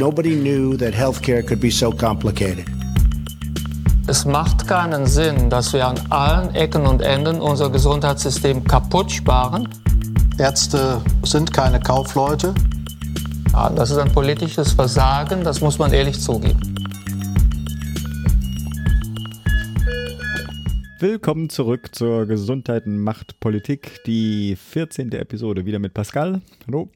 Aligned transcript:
Nobody 0.00 0.34
knew 0.34 0.78
that 0.78 0.94
healthcare 0.94 1.46
could 1.46 1.60
be 1.60 1.70
so 1.70 1.90
complicated. 1.90 2.64
Es 4.06 4.24
macht 4.24 4.66
keinen 4.66 5.04
Sinn, 5.04 5.50
dass 5.50 5.74
wir 5.74 5.86
an 5.86 6.00
allen 6.08 6.54
Ecken 6.54 6.86
und 6.86 7.02
Enden 7.02 7.38
unser 7.38 7.68
Gesundheitssystem 7.68 8.64
kaputt 8.64 9.12
sparen. 9.12 9.68
Ärzte 10.38 11.02
sind 11.22 11.52
keine 11.52 11.80
Kaufleute. 11.80 12.54
Ja, 13.52 13.68
das 13.68 13.90
ist 13.90 13.98
ein 13.98 14.10
politisches 14.10 14.72
Versagen, 14.72 15.44
das 15.44 15.60
muss 15.60 15.78
man 15.78 15.92
ehrlich 15.92 16.18
zugeben. 16.18 16.58
Willkommen 20.98 21.50
zurück 21.50 21.94
zur 21.94 22.24
Gesundheit 22.24 22.86
macht 22.86 23.38
Politik, 23.38 24.00
die 24.06 24.56
14. 24.56 25.12
Episode, 25.12 25.66
wieder 25.66 25.78
mit 25.78 25.92
Pascal. 25.92 26.40
Hallo. 26.66 26.88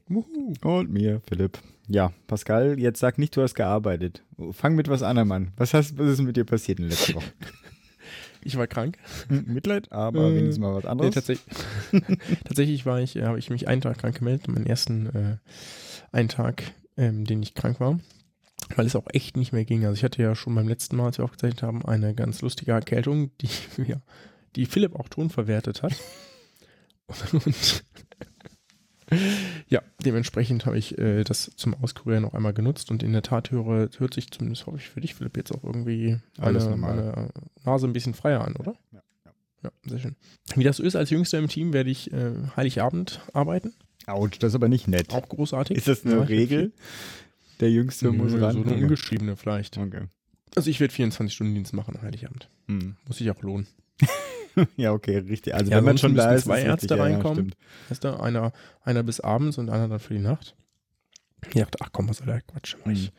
Und 0.63 0.91
mir, 0.91 1.21
Philipp. 1.29 1.59
Ja, 1.87 2.11
Pascal, 2.27 2.79
jetzt 2.79 2.99
sag 2.99 3.17
nicht, 3.17 3.35
du 3.35 3.41
hast 3.41 3.55
gearbeitet. 3.55 4.23
Fang 4.51 4.75
mit 4.75 4.87
was 4.87 5.03
anderem 5.03 5.31
an. 5.31 5.51
Was, 5.57 5.73
hast, 5.73 5.97
was 5.97 6.11
ist 6.11 6.21
mit 6.21 6.35
dir 6.35 6.45
passiert 6.45 6.79
in 6.79 6.89
letzter 6.89 7.15
Woche? 7.15 7.25
Ich 8.47 8.55
war 8.57 8.67
krank. 8.67 8.99
Mitleid, 9.27 9.91
aber 9.91 10.25
äh, 10.25 10.35
wenigstens 10.35 10.59
mal 10.59 10.75
was 10.75 10.85
anderes. 10.85 11.09
Nee, 11.09 11.15
tatsächlich, 11.15 11.55
tatsächlich 12.43 12.85
war 12.85 12.99
ich, 12.99 13.15
äh, 13.15 13.23
habe 13.23 13.39
ich 13.39 13.49
mich 13.49 13.67
einen 13.67 13.81
Tag 13.81 13.97
krank 13.97 14.19
gemeldet, 14.19 14.47
meinen 14.47 14.67
ersten 14.67 15.07
äh, 15.07 15.37
einen 16.11 16.29
Tag, 16.29 16.61
ähm, 16.95 17.25
den 17.25 17.41
ich 17.41 17.55
krank 17.55 17.79
war 17.79 17.99
weil 18.75 18.85
es 18.85 18.95
auch 18.95 19.07
echt 19.13 19.37
nicht 19.37 19.53
mehr 19.53 19.65
ging. 19.65 19.85
Also 19.85 19.95
ich 19.95 20.03
hatte 20.03 20.21
ja 20.21 20.35
schon 20.35 20.55
beim 20.55 20.67
letzten 20.67 20.95
Mal, 20.95 21.07
als 21.07 21.17
wir 21.17 21.25
aufgezeichnet 21.25 21.63
haben, 21.63 21.85
eine 21.85 22.15
ganz 22.15 22.41
lustige 22.41 22.71
Erkältung, 22.71 23.31
die, 23.41 23.49
ja, 23.87 24.01
die 24.55 24.65
Philipp 24.65 24.95
auch 24.95 25.09
Ton 25.09 25.29
verwertet 25.29 25.83
hat. 25.83 25.93
Und 27.31 27.83
ja, 29.67 29.81
dementsprechend 30.03 30.65
habe 30.65 30.77
ich 30.77 30.97
äh, 30.97 31.23
das 31.23 31.51
zum 31.55 31.73
Auskurieren 31.75 32.23
noch 32.23 32.33
einmal 32.33 32.53
genutzt 32.53 32.91
und 32.91 33.03
in 33.03 33.13
der 33.13 33.21
Tat 33.21 33.51
höre, 33.51 33.89
hört 33.97 34.13
sich 34.13 34.31
zumindest, 34.31 34.65
hoffe 34.65 34.77
ich 34.77 34.89
für 34.89 35.01
dich, 35.01 35.15
Philipp, 35.15 35.37
jetzt 35.37 35.51
auch 35.51 35.63
irgendwie 35.63 36.17
meine, 36.37 36.75
meine 36.75 37.29
Nase 37.63 37.87
ein 37.87 37.93
bisschen 37.93 38.13
freier 38.13 38.43
an, 38.45 38.55
oder? 38.55 38.75
Ja, 38.91 39.01
ja. 39.25 39.31
ja, 39.63 39.71
sehr 39.85 39.99
schön. 39.99 40.15
Wie 40.55 40.63
das 40.63 40.77
so 40.77 40.83
ist, 40.83 40.95
als 40.95 41.09
Jüngster 41.09 41.37
im 41.37 41.47
Team 41.47 41.73
werde 41.73 41.89
ich 41.89 42.11
äh, 42.11 42.31
Heiligabend 42.55 43.21
arbeiten. 43.33 43.73
Autsch, 44.07 44.39
das 44.39 44.49
ist 44.49 44.55
aber 44.55 44.67
nicht 44.67 44.87
nett. 44.87 45.13
Auch 45.13 45.27
großartig. 45.27 45.77
Ist 45.77 45.87
das 45.87 46.05
eine 46.05 46.15
ja, 46.15 46.21
Regel? 46.23 46.73
Der 47.59 47.71
Jüngste 47.71 48.11
muss 48.11 48.33
ran. 48.33 48.53
So 48.53 48.63
eine 48.63 48.75
ungeschriebene 48.75 49.35
vielleicht. 49.35 49.77
Okay. 49.77 50.03
Also 50.55 50.69
ich 50.69 50.79
werde 50.79 50.93
24-Stunden-Dienst 50.93 51.73
machen, 51.73 52.01
Heiligabend. 52.01 52.49
Hm. 52.67 52.95
Muss 53.07 53.17
sich 53.17 53.29
auch 53.31 53.41
lohnen. 53.41 53.67
ja, 54.77 54.91
okay, 54.91 55.17
richtig. 55.17 55.53
Also 55.53 55.71
ja, 55.71 55.77
wenn 55.77 55.85
man 55.85 55.97
schon 55.97 56.15
da 56.15 56.33
ist, 56.33 56.45
zwei 56.45 56.61
Ärzte 56.61 56.95
richtig, 56.95 56.99
reinkommen. 56.99 57.55
Ja, 57.89 57.95
du, 57.95 58.19
einer, 58.19 58.53
einer 58.81 59.03
bis 59.03 59.19
abends 59.19 59.57
und 59.57 59.69
einer 59.69 59.87
dann 59.87 59.99
für 59.99 60.13
die 60.13 60.19
Nacht. 60.19 60.55
Ich 61.47 61.61
dachte, 61.61 61.77
ach 61.81 61.89
komm, 61.91 62.09
was 62.09 62.17
soll 62.17 62.27
der 62.27 62.41
Quatsch? 62.41 62.75
Mach 62.83 62.91
ich, 62.91 63.11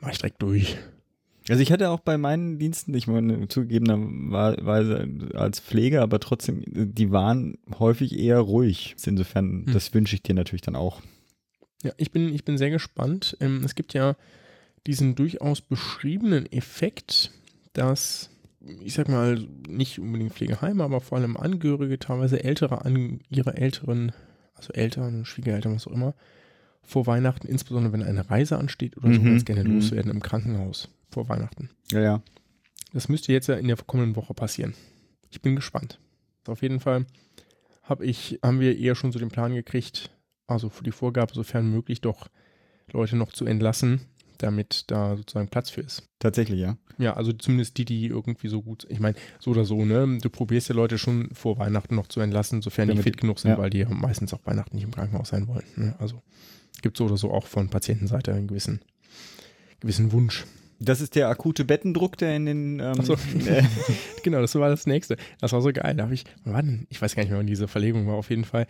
mach 0.00 0.10
ich 0.10 0.18
direkt 0.18 0.42
durch. 0.42 0.76
Also 1.48 1.62
ich 1.62 1.70
hatte 1.70 1.90
auch 1.90 2.00
bei 2.00 2.18
meinen 2.18 2.58
Diensten, 2.58 2.92
ich 2.94 3.06
meine 3.06 3.46
zugegebenerweise 3.46 5.08
als 5.34 5.60
Pfleger, 5.60 6.02
aber 6.02 6.18
trotzdem, 6.18 6.64
die 6.66 7.12
waren 7.12 7.58
häufig 7.78 8.18
eher 8.18 8.40
ruhig. 8.40 8.96
Insofern, 9.04 9.64
hm. 9.66 9.72
das 9.72 9.94
wünsche 9.94 10.16
ich 10.16 10.22
dir 10.22 10.34
natürlich 10.34 10.62
dann 10.62 10.76
auch. 10.76 11.02
Ja, 11.82 11.92
ich 11.98 12.10
bin, 12.10 12.34
ich 12.34 12.44
bin 12.44 12.58
sehr 12.58 12.70
gespannt. 12.70 13.36
Ähm, 13.40 13.62
es 13.64 13.76
gibt 13.76 13.94
ja 13.94 14.16
diesen 14.86 15.14
durchaus 15.14 15.60
beschriebenen 15.60 16.50
Effekt, 16.50 17.30
dass, 17.72 18.30
ich 18.80 18.94
sag 18.94 19.08
mal, 19.08 19.38
nicht 19.68 19.98
unbedingt 19.98 20.32
Pflegeheime, 20.32 20.84
aber 20.84 21.00
vor 21.00 21.18
allem 21.18 21.36
Angehörige, 21.36 21.98
teilweise 21.98 22.42
ältere 22.42 22.84
an 22.84 23.20
ihre 23.28 23.56
älteren, 23.56 24.12
also 24.54 24.72
Eltern, 24.72 25.24
Schwiegereltern, 25.24 25.74
was 25.74 25.86
auch 25.86 25.92
immer, 25.92 26.14
vor 26.82 27.06
Weihnachten, 27.06 27.48
insbesondere 27.48 27.92
wenn 27.92 28.02
eine 28.02 28.30
Reise 28.30 28.58
ansteht 28.58 28.96
oder 28.96 29.12
so, 29.12 29.20
Mhm, 29.20 29.26
ganz 29.26 29.44
gerne 29.44 29.64
mhm. 29.64 29.74
loswerden 29.76 30.10
im 30.10 30.22
Krankenhaus 30.22 30.88
vor 31.10 31.28
Weihnachten. 31.28 31.70
Ja, 31.90 32.00
ja. 32.00 32.22
Das 32.92 33.08
müsste 33.08 33.32
jetzt 33.32 33.48
ja 33.48 33.56
in 33.56 33.66
der 33.66 33.76
kommenden 33.76 34.16
Woche 34.16 34.34
passieren. 34.34 34.74
Ich 35.30 35.42
bin 35.42 35.56
gespannt. 35.56 35.98
Auf 36.46 36.62
jeden 36.62 36.80
Fall 36.80 37.06
hab 37.82 38.00
ich, 38.00 38.38
haben 38.42 38.60
wir 38.60 38.78
eher 38.78 38.94
schon 38.94 39.12
so 39.12 39.18
den 39.18 39.28
Plan 39.28 39.54
gekriegt, 39.54 40.10
also 40.46 40.68
für 40.68 40.84
die 40.84 40.92
Vorgabe, 40.92 41.34
sofern 41.34 41.70
möglich, 41.70 42.00
doch 42.00 42.28
Leute 42.92 43.16
noch 43.16 43.32
zu 43.32 43.44
entlassen, 43.46 44.00
damit 44.38 44.84
da 44.90 45.16
sozusagen 45.16 45.48
Platz 45.48 45.70
für 45.70 45.80
ist. 45.80 46.08
Tatsächlich, 46.18 46.60
ja. 46.60 46.76
Ja, 46.98 47.14
also 47.14 47.32
zumindest 47.32 47.76
die, 47.78 47.84
die 47.84 48.06
irgendwie 48.06 48.48
so 48.48 48.62
gut, 48.62 48.86
ich 48.88 49.00
meine, 49.00 49.16
so 49.38 49.50
oder 49.50 49.64
so, 49.64 49.84
ne? 49.84 50.18
Du 50.22 50.30
probierst 50.30 50.68
ja 50.68 50.74
Leute 50.74 50.98
schon 50.98 51.28
vor 51.34 51.58
Weihnachten 51.58 51.94
noch 51.94 52.06
zu 52.06 52.20
entlassen, 52.20 52.62
sofern 52.62 52.88
die 52.88 52.94
Damit- 52.94 53.04
fit 53.04 53.16
genug 53.18 53.38
sind, 53.38 53.50
ja. 53.50 53.58
weil 53.58 53.70
die 53.70 53.78
ja 53.78 53.88
meistens 53.88 54.32
auch 54.32 54.40
Weihnachten 54.44 54.76
nicht 54.76 54.84
im 54.84 54.92
Krankenhaus 54.92 55.28
sein 55.28 55.46
wollen. 55.48 55.64
Ne? 55.76 55.94
Also 55.98 56.22
gibt 56.82 56.96
so 56.96 57.04
oder 57.04 57.16
so 57.16 57.30
auch 57.32 57.46
von 57.46 57.68
Patientenseite 57.68 58.32
einen 58.32 58.46
gewissen, 58.48 58.80
gewissen 59.80 60.12
Wunsch. 60.12 60.44
Das 60.78 61.00
ist 61.00 61.14
der 61.14 61.28
akute 61.28 61.64
Bettendruck, 61.64 62.18
der 62.18 62.36
in 62.36 62.44
den. 62.46 62.80
Ähm, 62.80 63.02
so. 63.02 63.14
äh, 63.14 63.62
genau, 64.22 64.40
das 64.42 64.54
war 64.56 64.68
das 64.68 64.86
nächste. 64.86 65.16
Das 65.40 65.52
war 65.52 65.62
so 65.62 65.72
geil. 65.72 65.94
Da 65.96 66.04
habe 66.04 66.14
ich, 66.14 66.24
wann? 66.44 66.86
Ich 66.90 67.00
weiß 67.00 67.14
gar 67.14 67.22
nicht 67.22 67.30
mehr, 67.30 67.38
wann 67.38 67.46
diese 67.46 67.66
Verlegung 67.66 68.06
war. 68.06 68.14
Auf 68.14 68.28
jeden 68.28 68.44
Fall. 68.44 68.66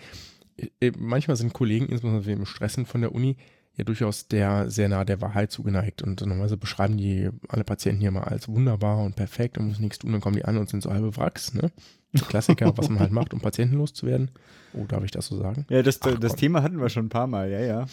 äh, 0.81 0.93
Manchmal 0.97 1.37
sind 1.37 1.53
Kollegen, 1.53 1.87
insbesondere 1.87 2.31
im 2.31 2.47
Stressen 2.47 2.87
von 2.87 3.00
der 3.00 3.12
Uni, 3.12 3.37
ja 3.76 3.84
durchaus 3.84 4.28
der 4.28 4.70
sehr 4.70 4.88
nah 4.88 5.04
der 5.04 5.20
Wahrheit 5.20 5.53
zugeneigt. 5.53 6.03
Und 6.03 6.20
normalerweise 6.20 6.56
beschreiben 6.56 6.97
die 6.97 7.31
alle 7.48 7.64
Patienten 7.64 8.00
hier 8.00 8.10
mal 8.10 8.25
als 8.25 8.48
wunderbar 8.48 9.04
und 9.04 9.16
perfekt 9.16 9.59
und 9.59 9.69
müssen 9.69 9.82
nichts 9.82 9.98
tun. 9.98 10.12
Dann 10.12 10.20
kommen 10.20 10.37
die 10.37 10.44
an 10.44 10.56
und 10.56 10.69
sind 10.69 10.82
so 10.82 10.91
halbe 10.91 11.16
Wracks. 11.16 11.54
Ne? 11.54 11.70
Klassiker, 12.28 12.76
was 12.76 12.88
man 12.88 13.00
halt 13.00 13.12
macht, 13.12 13.34
um 13.34 13.41
Patienten 13.41 13.76
loszuwerden. 13.76 14.31
Oh, 14.72 14.84
darf 14.87 15.04
ich 15.04 15.10
das 15.10 15.26
so 15.26 15.37
sagen? 15.37 15.66
ja, 15.69 15.82
das, 15.82 16.00
Ach 16.03 16.19
das 16.19 16.32
Gott. 16.32 16.41
Thema 16.41 16.62
hatten 16.62 16.81
wir 16.81 16.88
schon 16.88 17.06
ein 17.06 17.10
paar 17.10 17.26
Mal, 17.26 17.50
ja, 17.50 17.60
ja. 17.60 17.87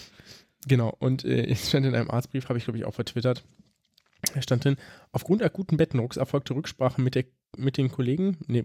Genau, 0.68 0.96
und 1.00 1.26
äh, 1.26 1.46
es 1.52 1.70
stand 1.70 1.86
in 1.86 1.96
einem 1.96 2.10
Arztbrief, 2.10 2.50
habe 2.50 2.58
ich 2.58 2.66
glaube 2.66 2.78
ich 2.78 2.86
auch 2.86 2.94
vertwittert, 2.94 3.44
da 4.34 4.42
stand 4.42 4.64
drin, 4.64 4.78
aufgrund 5.12 5.44
akuten 5.44 5.78
Bettendrucks 5.78 6.18
erfolgte 6.18 6.56
Rücksprache 6.56 7.02
mit, 7.02 7.16
der, 7.16 7.26
mit 7.58 7.78
den 7.78 7.92
Kollegen, 7.92 8.38
nee, 8.48 8.64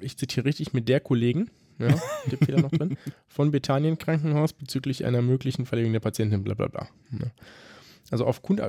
ich 0.00 0.18
zitiere 0.18 0.46
richtig, 0.46 0.72
mit 0.72 0.88
der 0.88 1.00
Kollegen, 1.00 1.50
ja, 1.80 2.00
der 2.30 2.38
Fehler 2.38 2.60
noch 2.60 2.70
drin, 2.70 2.96
von 3.28 3.50
Bethanien 3.50 3.98
Krankenhaus 3.98 4.52
bezüglich 4.52 5.04
einer 5.04 5.22
möglichen 5.22 5.66
Verlegung 5.66 5.92
der 5.92 6.00
Patientin, 6.00 6.44
bla 6.44 6.54
bla 6.54 6.68
bla. 6.68 6.88
Ja. 7.12 7.26
Also 8.10 8.26
aufgrund, 8.26 8.60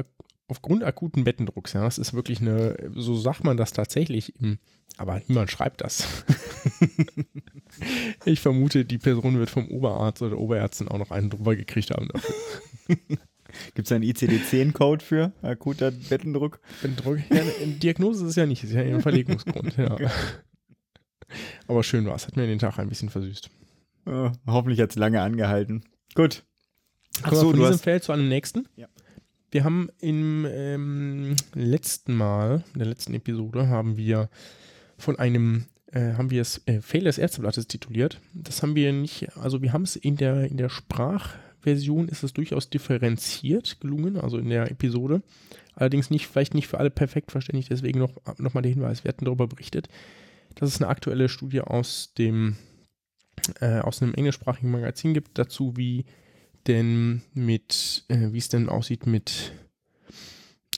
aufgrund 0.48 0.84
akuten 0.84 1.24
Bettendrucks, 1.24 1.74
ja, 1.74 1.84
das 1.84 1.98
ist 1.98 2.14
wirklich 2.14 2.42
eine, 2.42 2.92
so 2.96 3.16
sagt 3.16 3.44
man 3.44 3.58
das 3.58 3.74
tatsächlich, 3.74 4.40
im, 4.40 4.60
aber 4.98 5.22
niemand 5.28 5.50
schreibt 5.50 5.82
das. 5.82 6.26
ich 8.26 8.40
vermute, 8.40 8.86
die 8.86 8.98
Person 8.98 9.40
wird 9.40 9.50
vom 9.50 9.68
Oberarzt 9.70 10.22
oder 10.22 10.38
Oberärztin 10.38 10.88
auch 10.88 10.98
noch 10.98 11.12
einen 11.12 11.30
drüber 11.30 11.56
gekriegt 11.56 11.92
haben 11.92 12.08
dafür. 12.10 12.36
Gibt 13.76 13.88
es 13.88 13.92
einen 13.92 14.04
ICD-10-Code 14.04 15.04
für 15.04 15.34
akuter 15.42 15.92
Bettendruck? 15.92 16.60
Bettendruck. 16.82 17.20
Ja, 17.30 17.42
Diagnose 17.66 18.24
ist 18.24 18.32
es 18.32 18.36
ja 18.36 18.46
nicht, 18.46 18.64
ist 18.64 18.74
ja 18.74 18.82
eher 18.82 18.96
ein 18.96 19.02
Verlegungsgrund. 19.02 19.76
Ja. 19.78 19.98
Aber 21.68 21.84
schön 21.84 22.06
war 22.06 22.16
es, 22.16 22.28
hat 22.28 22.36
mir 22.36 22.48
den 22.48 22.60
Tag 22.60 22.80
ein 22.80 22.90
bisschen 22.90 23.10
versüßt. 23.10 23.50
Äh, 24.08 24.30
hoffentlich 24.48 24.80
hat 24.80 24.92
es 24.92 24.96
lange 24.96 25.22
angehalten. 25.22 25.84
Gut. 26.16 26.44
Kommen 27.24 27.36
wir 27.36 27.42
von 27.42 27.60
diesem 27.60 27.80
Feld 27.80 28.04
zu 28.04 28.12
einem 28.12 28.30
nächsten. 28.30 28.68
Ja. 28.76 28.88
Wir 29.52 29.66
haben 29.66 29.90
im 30.00 30.48
ähm, 30.50 31.36
letzten 31.54 32.16
Mal, 32.16 32.64
in 32.74 32.80
der 32.80 32.88
letzten 32.88 33.14
Episode, 33.14 33.68
haben 33.68 33.98
wir 33.98 34.30
von 34.98 35.20
einem, 35.20 35.66
äh, 35.92 36.14
haben 36.14 36.32
wir 36.32 36.42
es 36.42 36.62
äh, 36.68 36.80
Fail 36.82 37.04
des 37.04 37.18
Ärzteblattes 37.18 37.68
tituliert. 37.68 38.22
Das 38.34 38.64
haben 38.64 38.76
wir 38.76 38.94
nicht, 38.94 39.36
also 39.36 39.62
wir 39.62 39.74
haben 39.74 39.84
es 39.84 39.98
in 39.98 40.16
der, 40.16 40.50
in 40.50 40.56
der 40.56 40.70
Sprachversion 40.70 42.08
ist 42.08 42.24
es 42.24 42.32
durchaus 42.32 42.70
differenziert 42.70 43.82
gelungen, 43.82 44.18
also 44.18 44.38
in 44.38 44.50
der 44.50 44.72
Episode. 44.72 45.22
Allerdings 45.76 46.10
nicht, 46.10 46.28
vielleicht 46.28 46.54
nicht 46.54 46.68
für 46.68 46.80
alle 46.80 46.90
perfekt 46.90 47.32
verständlich, 47.32 47.68
deswegen 47.68 48.00
noch, 48.00 48.14
noch 48.38 48.54
mal 48.54 48.62
der 48.62 48.72
Hinweis, 48.72 49.04
wir 49.04 49.10
hatten 49.10 49.26
darüber 49.26 49.48
berichtet, 49.48 49.90
dass 50.56 50.70
es 50.70 50.82
eine 50.82 50.90
aktuelle 50.90 51.30
Studie 51.30 51.62
aus 51.62 52.14
dem, 52.18 52.58
äh, 53.60 53.80
aus 53.80 54.02
einem 54.02 54.14
englischsprachigen 54.14 54.72
Magazin 54.72 55.14
gibt, 55.14 55.38
dazu 55.38 55.78
wie 55.78 56.06
denn 56.68 57.22
mit, 57.34 58.06
äh, 58.08 58.32
wie 58.32 58.38
es 58.38 58.50
denn 58.50 58.70
aussieht 58.70 59.08
mit 59.08 59.54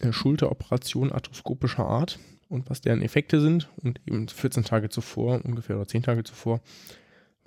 äh, 0.01 0.11
Schulteroperationen 0.11 1.11
arthroskopischer 1.11 1.85
Art 1.85 2.19
und 2.49 2.69
was 2.69 2.81
deren 2.81 3.01
Effekte 3.01 3.41
sind. 3.41 3.69
Und 3.77 3.99
eben 4.05 4.27
14 4.27 4.63
Tage 4.63 4.89
zuvor, 4.89 5.43
ungefähr 5.43 5.75
oder 5.75 5.87
10 5.87 6.03
Tage 6.03 6.23
zuvor, 6.23 6.61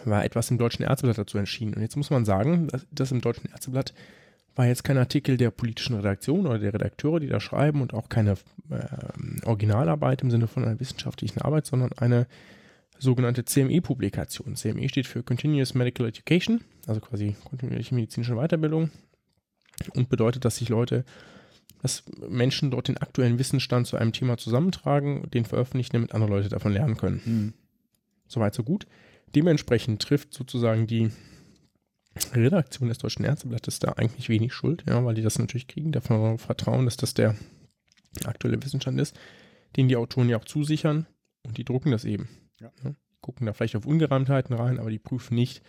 war 0.04 0.24
etwas 0.24 0.50
im 0.50 0.58
Deutschen 0.58 0.84
Ärzteblatt 0.84 1.18
dazu 1.18 1.38
entschieden. 1.38 1.74
Und 1.74 1.80
jetzt 1.80 1.96
muss 1.96 2.10
man 2.10 2.24
sagen, 2.24 2.68
dass 2.68 2.86
das 2.90 3.12
im 3.12 3.20
Deutschen 3.20 3.50
Ärzteblatt 3.50 3.94
war 4.56 4.66
jetzt 4.66 4.84
kein 4.84 4.98
Artikel 4.98 5.36
der 5.36 5.50
politischen 5.50 5.96
Redaktion 5.96 6.46
oder 6.46 6.58
der 6.58 6.72
Redakteure, 6.72 7.20
die 7.20 7.28
da 7.28 7.40
schreiben 7.40 7.82
und 7.82 7.94
auch 7.94 8.08
keine 8.08 8.32
äh, 8.70 9.46
Originalarbeit 9.46 10.22
im 10.22 10.30
Sinne 10.30 10.48
von 10.48 10.64
einer 10.64 10.80
wissenschaftlichen 10.80 11.42
Arbeit, 11.42 11.66
sondern 11.66 11.92
eine 11.92 12.26
sogenannte 12.98 13.44
CME-Publikation. 13.44 14.56
CME 14.56 14.88
steht 14.88 15.06
für 15.06 15.22
Continuous 15.22 15.74
Medical 15.74 16.06
Education, 16.06 16.62
also 16.86 17.00
quasi 17.00 17.36
kontinuierliche 17.44 17.94
medizinische 17.94 18.34
Weiterbildung 18.34 18.90
und 19.94 20.08
bedeutet, 20.08 20.46
dass 20.46 20.56
sich 20.56 20.70
Leute, 20.70 21.04
dass 21.82 22.04
Menschen 22.26 22.70
dort 22.70 22.88
den 22.88 22.96
aktuellen 22.96 23.38
Wissensstand 23.38 23.86
zu 23.86 23.98
einem 23.98 24.12
Thema 24.12 24.38
zusammentragen, 24.38 25.30
den 25.30 25.44
veröffentlichen, 25.44 25.92
damit 25.92 26.14
andere 26.14 26.30
Leute 26.30 26.48
davon 26.48 26.72
lernen 26.72 26.96
können. 26.96 27.20
Hm. 27.22 27.52
Soweit, 28.26 28.54
so 28.54 28.62
gut. 28.62 28.86
Dementsprechend 29.34 30.00
trifft 30.00 30.32
sozusagen 30.32 30.86
die 30.86 31.10
Redaktion 32.34 32.88
des 32.88 32.98
Deutschen 32.98 33.24
Ärzteblattes 33.24 33.78
da 33.78 33.92
eigentlich 33.92 34.28
wenig 34.28 34.52
schuld, 34.52 34.84
ja, 34.88 35.04
weil 35.04 35.14
die 35.14 35.22
das 35.22 35.38
natürlich 35.38 35.68
kriegen, 35.68 35.92
man 36.08 36.38
vertrauen, 36.38 36.84
dass 36.84 36.96
das 36.96 37.14
der 37.14 37.36
aktuelle 38.24 38.62
Wissensstand 38.62 39.00
ist, 39.00 39.18
den 39.76 39.88
die 39.88 39.96
Autoren 39.96 40.28
ja 40.28 40.38
auch 40.38 40.44
zusichern 40.44 41.06
und 41.42 41.58
die 41.58 41.64
drucken 41.64 41.90
das 41.90 42.04
eben. 42.04 42.28
Ja. 42.60 42.72
Ja, 42.84 42.94
gucken 43.20 43.46
da 43.46 43.52
vielleicht 43.52 43.76
auf 43.76 43.86
Ungereimtheiten 43.86 44.56
rein, 44.56 44.78
aber 44.78 44.90
die 44.90 44.98
prüfen 44.98 45.34
nicht, 45.34 45.62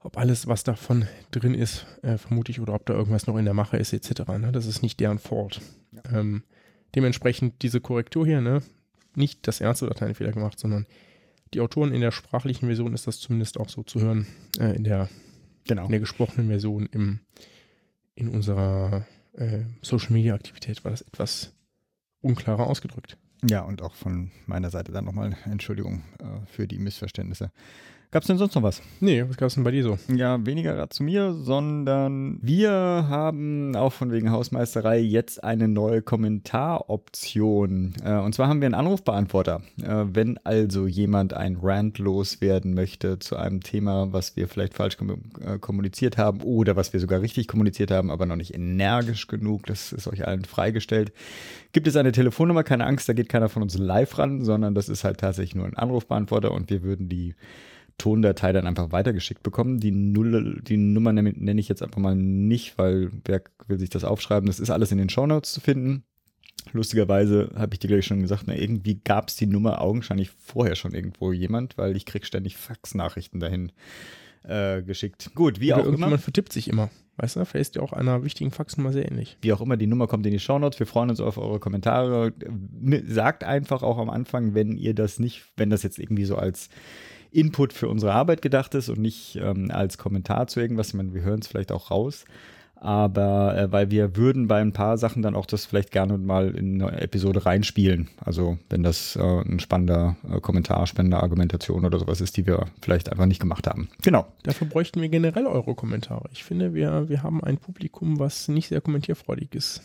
ob 0.00 0.16
alles, 0.16 0.46
was 0.46 0.62
davon 0.64 1.06
drin 1.32 1.54
ist, 1.54 1.86
äh, 2.02 2.18
vermutlich, 2.18 2.60
oder 2.60 2.74
ob 2.74 2.86
da 2.86 2.94
irgendwas 2.94 3.26
noch 3.26 3.36
in 3.36 3.44
der 3.44 3.54
Mache 3.54 3.76
ist, 3.76 3.92
etc. 3.92 4.28
Ne? 4.38 4.52
Das 4.52 4.66
ist 4.66 4.82
nicht 4.82 5.00
deren 5.00 5.18
Fault. 5.18 5.60
Ja. 5.92 6.20
Ähm, 6.20 6.44
dementsprechend 6.94 7.62
diese 7.62 7.80
Korrektur 7.80 8.24
hier, 8.24 8.40
ne? 8.40 8.62
nicht 9.16 9.46
das 9.46 9.60
Ärzte 9.60 9.90
hat 9.90 10.02
einen 10.02 10.14
Fehler 10.14 10.32
gemacht, 10.32 10.58
sondern 10.58 10.86
die 11.52 11.60
Autoren 11.60 11.92
in 11.92 12.00
der 12.00 12.12
sprachlichen 12.12 12.66
Version 12.66 12.94
ist 12.94 13.06
das 13.06 13.18
zumindest 13.20 13.58
auch 13.58 13.68
so 13.68 13.82
zu 13.82 14.00
hören, 14.00 14.26
äh, 14.58 14.76
in, 14.76 14.84
der, 14.84 15.08
Genau. 15.68 15.84
in 15.84 15.90
der 15.90 16.00
gesprochenen 16.00 16.48
Version 16.48 16.88
im, 16.92 17.20
in 18.14 18.28
unserer 18.28 19.06
äh, 19.34 19.60
Social 19.82 20.12
Media 20.12 20.34
Aktivität 20.34 20.84
war 20.84 20.90
das 20.90 21.02
etwas 21.02 21.52
unklarer 22.20 22.66
ausgedrückt. 22.66 23.16
Ja, 23.48 23.62
und 23.62 23.82
auch 23.82 23.94
von 23.94 24.32
meiner 24.46 24.70
Seite 24.70 24.90
dann 24.90 25.04
nochmal 25.04 25.36
Entschuldigung 25.44 26.02
äh, 26.18 26.46
für 26.46 26.66
die 26.66 26.78
Missverständnisse. 26.78 27.52
Gab 28.10 28.22
es 28.22 28.26
denn 28.26 28.38
sonst 28.38 28.54
noch 28.54 28.62
was? 28.62 28.80
Nee, 29.00 29.22
was 29.28 29.36
gab 29.36 29.48
es 29.48 29.54
denn 29.54 29.64
bei 29.64 29.70
dir 29.70 29.82
so? 29.82 29.98
Ja, 30.10 30.46
weniger 30.46 30.72
gerade 30.74 30.88
zu 30.88 31.02
mir, 31.02 31.34
sondern 31.34 32.38
wir 32.40 32.70
haben 32.70 33.76
auch 33.76 33.92
von 33.92 34.10
wegen 34.10 34.30
Hausmeisterei 34.30 34.98
jetzt 34.98 35.44
eine 35.44 35.68
neue 35.68 36.00
Kommentaroption. 36.00 37.92
Äh, 38.02 38.14
und 38.14 38.34
zwar 38.34 38.48
haben 38.48 38.62
wir 38.62 38.66
einen 38.66 38.74
Anrufbeantworter. 38.74 39.60
Äh, 39.82 40.06
wenn 40.10 40.38
also 40.42 40.86
jemand 40.86 41.34
ein 41.34 41.58
Rant 41.60 41.98
loswerden 41.98 42.72
möchte 42.72 43.18
zu 43.18 43.36
einem 43.36 43.60
Thema, 43.60 44.10
was 44.10 44.36
wir 44.36 44.48
vielleicht 44.48 44.72
falsch 44.72 44.96
kom 44.96 45.10
äh, 45.44 45.58
kommuniziert 45.58 46.16
haben 46.16 46.40
oder 46.40 46.76
was 46.76 46.94
wir 46.94 47.00
sogar 47.00 47.20
richtig 47.20 47.46
kommuniziert 47.46 47.90
haben, 47.90 48.10
aber 48.10 48.24
noch 48.24 48.36
nicht 48.36 48.54
energisch 48.54 49.26
genug, 49.26 49.66
das 49.66 49.92
ist 49.92 50.08
euch 50.08 50.26
allen 50.26 50.46
freigestellt, 50.46 51.12
gibt 51.72 51.86
es 51.86 51.94
eine 51.94 52.12
Telefonnummer. 52.12 52.64
Keine 52.64 52.86
Angst, 52.86 53.06
da 53.06 53.12
geht 53.12 53.28
keiner 53.28 53.50
von 53.50 53.62
uns 53.62 53.76
live 53.76 54.16
ran, 54.16 54.42
sondern 54.46 54.74
das 54.74 54.88
ist 54.88 55.04
halt 55.04 55.20
tatsächlich 55.20 55.56
nur 55.56 55.66
ein 55.66 55.76
Anrufbeantworter 55.76 56.52
und 56.52 56.70
wir 56.70 56.82
würden 56.82 57.10
die 57.10 57.34
Tondatei 57.98 58.52
dann 58.52 58.66
einfach 58.66 58.92
weitergeschickt 58.92 59.42
bekommen. 59.42 59.80
Die, 59.80 59.90
Null, 59.90 60.62
die 60.62 60.76
Nummer 60.76 61.12
nenne 61.12 61.34
nenne 61.36 61.60
ich 61.60 61.68
jetzt 61.68 61.82
einfach 61.82 62.00
mal 62.00 62.14
nicht, 62.14 62.78
weil 62.78 63.10
wer 63.24 63.42
will 63.66 63.78
sich 63.78 63.90
das 63.90 64.04
aufschreiben? 64.04 64.46
Das 64.46 64.60
ist 64.60 64.70
alles 64.70 64.92
in 64.92 64.98
den 64.98 65.08
Shownotes 65.08 65.52
zu 65.52 65.60
finden. 65.60 66.04
Lustigerweise 66.72 67.50
habe 67.54 67.74
ich 67.74 67.80
dir 67.80 67.88
gleich 67.88 68.06
schon 68.06 68.22
gesagt, 68.22 68.44
na, 68.46 68.54
irgendwie 68.54 69.00
gab 69.02 69.28
es 69.28 69.36
die 69.36 69.46
Nummer 69.46 69.80
augenscheinlich 69.80 70.30
vorher 70.30 70.76
schon 70.76 70.94
irgendwo 70.94 71.32
jemand, 71.32 71.78
weil 71.78 71.96
ich 71.96 72.04
krieg 72.06 72.26
ständig 72.26 72.56
Faxnachrichten 72.56 73.40
dahin 73.40 73.72
äh, 74.44 74.82
geschickt. 74.82 75.30
Gut, 75.34 75.60
wie 75.60 75.72
Oder 75.72 75.76
auch 75.76 75.78
immer. 75.80 75.92
irgendjemand 75.92 76.22
vertippt 76.22 76.52
sich 76.52 76.68
immer. 76.68 76.90
Weißt 77.16 77.34
du, 77.34 77.44
vielleicht 77.44 77.70
ist 77.70 77.76
ja 77.76 77.82
auch 77.82 77.92
einer 77.92 78.22
wichtigen 78.22 78.52
Faxnummer 78.52 78.92
sehr 78.92 79.10
ähnlich. 79.10 79.38
Wie 79.40 79.52
auch 79.52 79.60
immer, 79.60 79.76
die 79.76 79.88
Nummer 79.88 80.06
kommt 80.06 80.24
in 80.26 80.32
die 80.32 80.38
Shownotes. 80.38 80.78
Wir 80.78 80.86
freuen 80.86 81.10
uns 81.10 81.20
auf 81.20 81.36
eure 81.36 81.58
Kommentare. 81.58 82.32
Sagt 83.08 83.42
einfach 83.42 83.82
auch 83.82 83.98
am 83.98 84.08
Anfang, 84.08 84.54
wenn 84.54 84.76
ihr 84.76 84.94
das 84.94 85.18
nicht, 85.18 85.46
wenn 85.56 85.68
das 85.68 85.82
jetzt 85.82 85.98
irgendwie 85.98 86.24
so 86.26 86.36
als 86.36 86.68
Input 87.30 87.72
für 87.72 87.88
unsere 87.88 88.12
Arbeit 88.12 88.42
gedacht 88.42 88.74
ist 88.74 88.88
und 88.88 88.98
nicht 88.98 89.36
ähm, 89.36 89.70
als 89.70 89.98
Kommentar 89.98 90.46
zu 90.46 90.60
irgendwas. 90.60 90.88
Ich 90.88 90.94
meine, 90.94 91.14
wir 91.14 91.22
hören 91.22 91.40
es 91.40 91.48
vielleicht 91.48 91.72
auch 91.72 91.90
raus. 91.90 92.24
Aber 92.80 93.56
äh, 93.56 93.72
weil 93.72 93.90
wir 93.90 94.16
würden 94.16 94.46
bei 94.46 94.60
ein 94.60 94.72
paar 94.72 94.98
Sachen 94.98 95.22
dann 95.22 95.34
auch 95.34 95.46
das 95.46 95.66
vielleicht 95.66 95.90
gerne 95.90 96.16
mal 96.16 96.50
in 96.54 96.80
eine 96.80 97.00
Episode 97.00 97.44
reinspielen. 97.44 98.08
Also 98.24 98.58
wenn 98.70 98.82
das 98.82 99.16
äh, 99.16 99.20
ein 99.20 99.58
spannender 99.58 100.16
äh, 100.30 100.40
Kommentar, 100.40 100.86
spannende 100.86 101.20
Argumentation 101.20 101.84
oder 101.84 101.98
sowas 101.98 102.20
ist, 102.20 102.36
die 102.36 102.46
wir 102.46 102.66
vielleicht 102.80 103.10
einfach 103.10 103.26
nicht 103.26 103.40
gemacht 103.40 103.66
haben. 103.66 103.88
Genau. 104.02 104.26
Dafür 104.44 104.68
bräuchten 104.68 105.00
wir 105.00 105.08
generell 105.08 105.46
eure 105.46 105.74
Kommentare. 105.74 106.28
Ich 106.32 106.44
finde, 106.44 106.74
wir, 106.74 107.08
wir 107.08 107.22
haben 107.22 107.42
ein 107.42 107.58
Publikum, 107.58 108.20
was 108.20 108.46
nicht 108.48 108.68
sehr 108.68 108.80
kommentierfreudig 108.80 109.54
ist. 109.54 109.82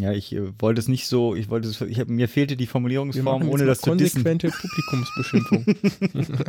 Ja, 0.00 0.12
ich 0.12 0.34
äh, 0.34 0.52
wollte 0.58 0.80
es 0.80 0.88
nicht 0.88 1.06
so, 1.06 1.34
ich 1.34 1.50
wollte 1.50 1.68
es, 1.68 1.80
ich 1.80 2.00
hab, 2.00 2.08
mir 2.08 2.28
fehlte 2.28 2.56
die 2.56 2.66
Formulierungsform, 2.66 3.48
ohne 3.48 3.66
das 3.66 3.80
zu 3.80 3.94
dissen. 3.94 4.24
konsequente 4.24 4.50
Publikumsbeschimpfung. 4.50 5.66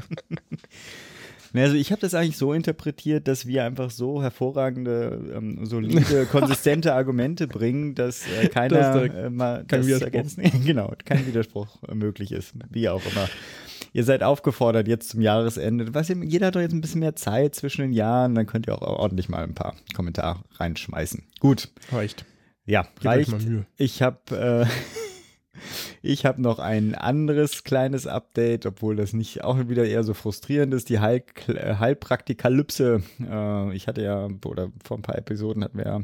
Also 1.55 1.75
ich 1.75 1.91
habe 1.91 2.01
das 2.01 2.15
eigentlich 2.15 2.37
so 2.37 2.51
interpretiert, 2.51 3.27
dass 3.27 3.45
wir 3.45 3.63
einfach 3.63 3.91
so 3.91 4.23
hervorragende, 4.23 5.33
ähm, 5.35 5.65
solide, 5.65 6.25
konsistente 6.31 6.93
Argumente 6.95 7.47
bringen, 7.47 7.93
dass 7.93 8.23
äh, 8.41 8.47
keiner 8.47 8.77
Dass 8.79 8.95
da 8.95 9.03
äh, 9.03 9.29
mal 9.29 9.63
kein 9.67 9.87
das 9.87 10.01
ergänzen, 10.01 10.43
genau, 10.65 10.93
kein 11.05 11.27
Widerspruch 11.27 11.67
möglich 11.93 12.31
ist, 12.31 12.53
wie 12.71 12.89
auch 12.89 13.03
immer. 13.05 13.29
Ihr 13.95 14.03
seid 14.03 14.23
aufgefordert 14.23 14.87
jetzt 14.87 15.09
zum 15.09 15.21
Jahresende. 15.21 15.93
Was, 15.93 16.07
jeder 16.07 16.47
hat 16.47 16.55
doch 16.55 16.61
jetzt 16.61 16.73
ein 16.73 16.81
bisschen 16.81 17.01
mehr 17.01 17.15
Zeit 17.15 17.53
zwischen 17.53 17.81
den 17.81 17.93
Jahren, 17.93 18.33
dann 18.33 18.47
könnt 18.47 18.65
ihr 18.65 18.73
auch 18.73 18.81
ordentlich 18.81 19.29
mal 19.29 19.43
ein 19.43 19.53
paar 19.53 19.75
Kommentare 19.93 20.39
reinschmeißen. 20.55 21.21
Gut, 21.39 21.69
Reicht. 21.91 22.25
Ja, 22.65 22.83
Gebt 22.83 23.05
reicht. 23.05 23.33
Ich 23.77 24.01
habe 24.01 24.65
äh, 24.67 25.02
ich 26.01 26.25
habe 26.25 26.41
noch 26.41 26.59
ein 26.59 26.95
anderes 26.95 27.63
kleines 27.63 28.07
Update, 28.07 28.65
obwohl 28.65 28.95
das 28.95 29.13
nicht 29.13 29.43
auch 29.43 29.57
wieder 29.69 29.85
eher 29.85 30.03
so 30.03 30.13
frustrierend 30.13 30.73
ist. 30.73 30.89
Die 30.89 30.99
Heil 30.99 31.23
äh, 31.47 31.75
Heilpraktikalypse. 31.75 33.03
Äh, 33.21 33.75
ich 33.75 33.87
hatte 33.87 34.03
ja, 34.03 34.27
oder 34.45 34.71
vor 34.83 34.97
ein 34.97 35.03
paar 35.03 35.17
Episoden 35.17 35.63
hatten 35.63 35.77
wir 35.77 35.85
ja 35.85 36.01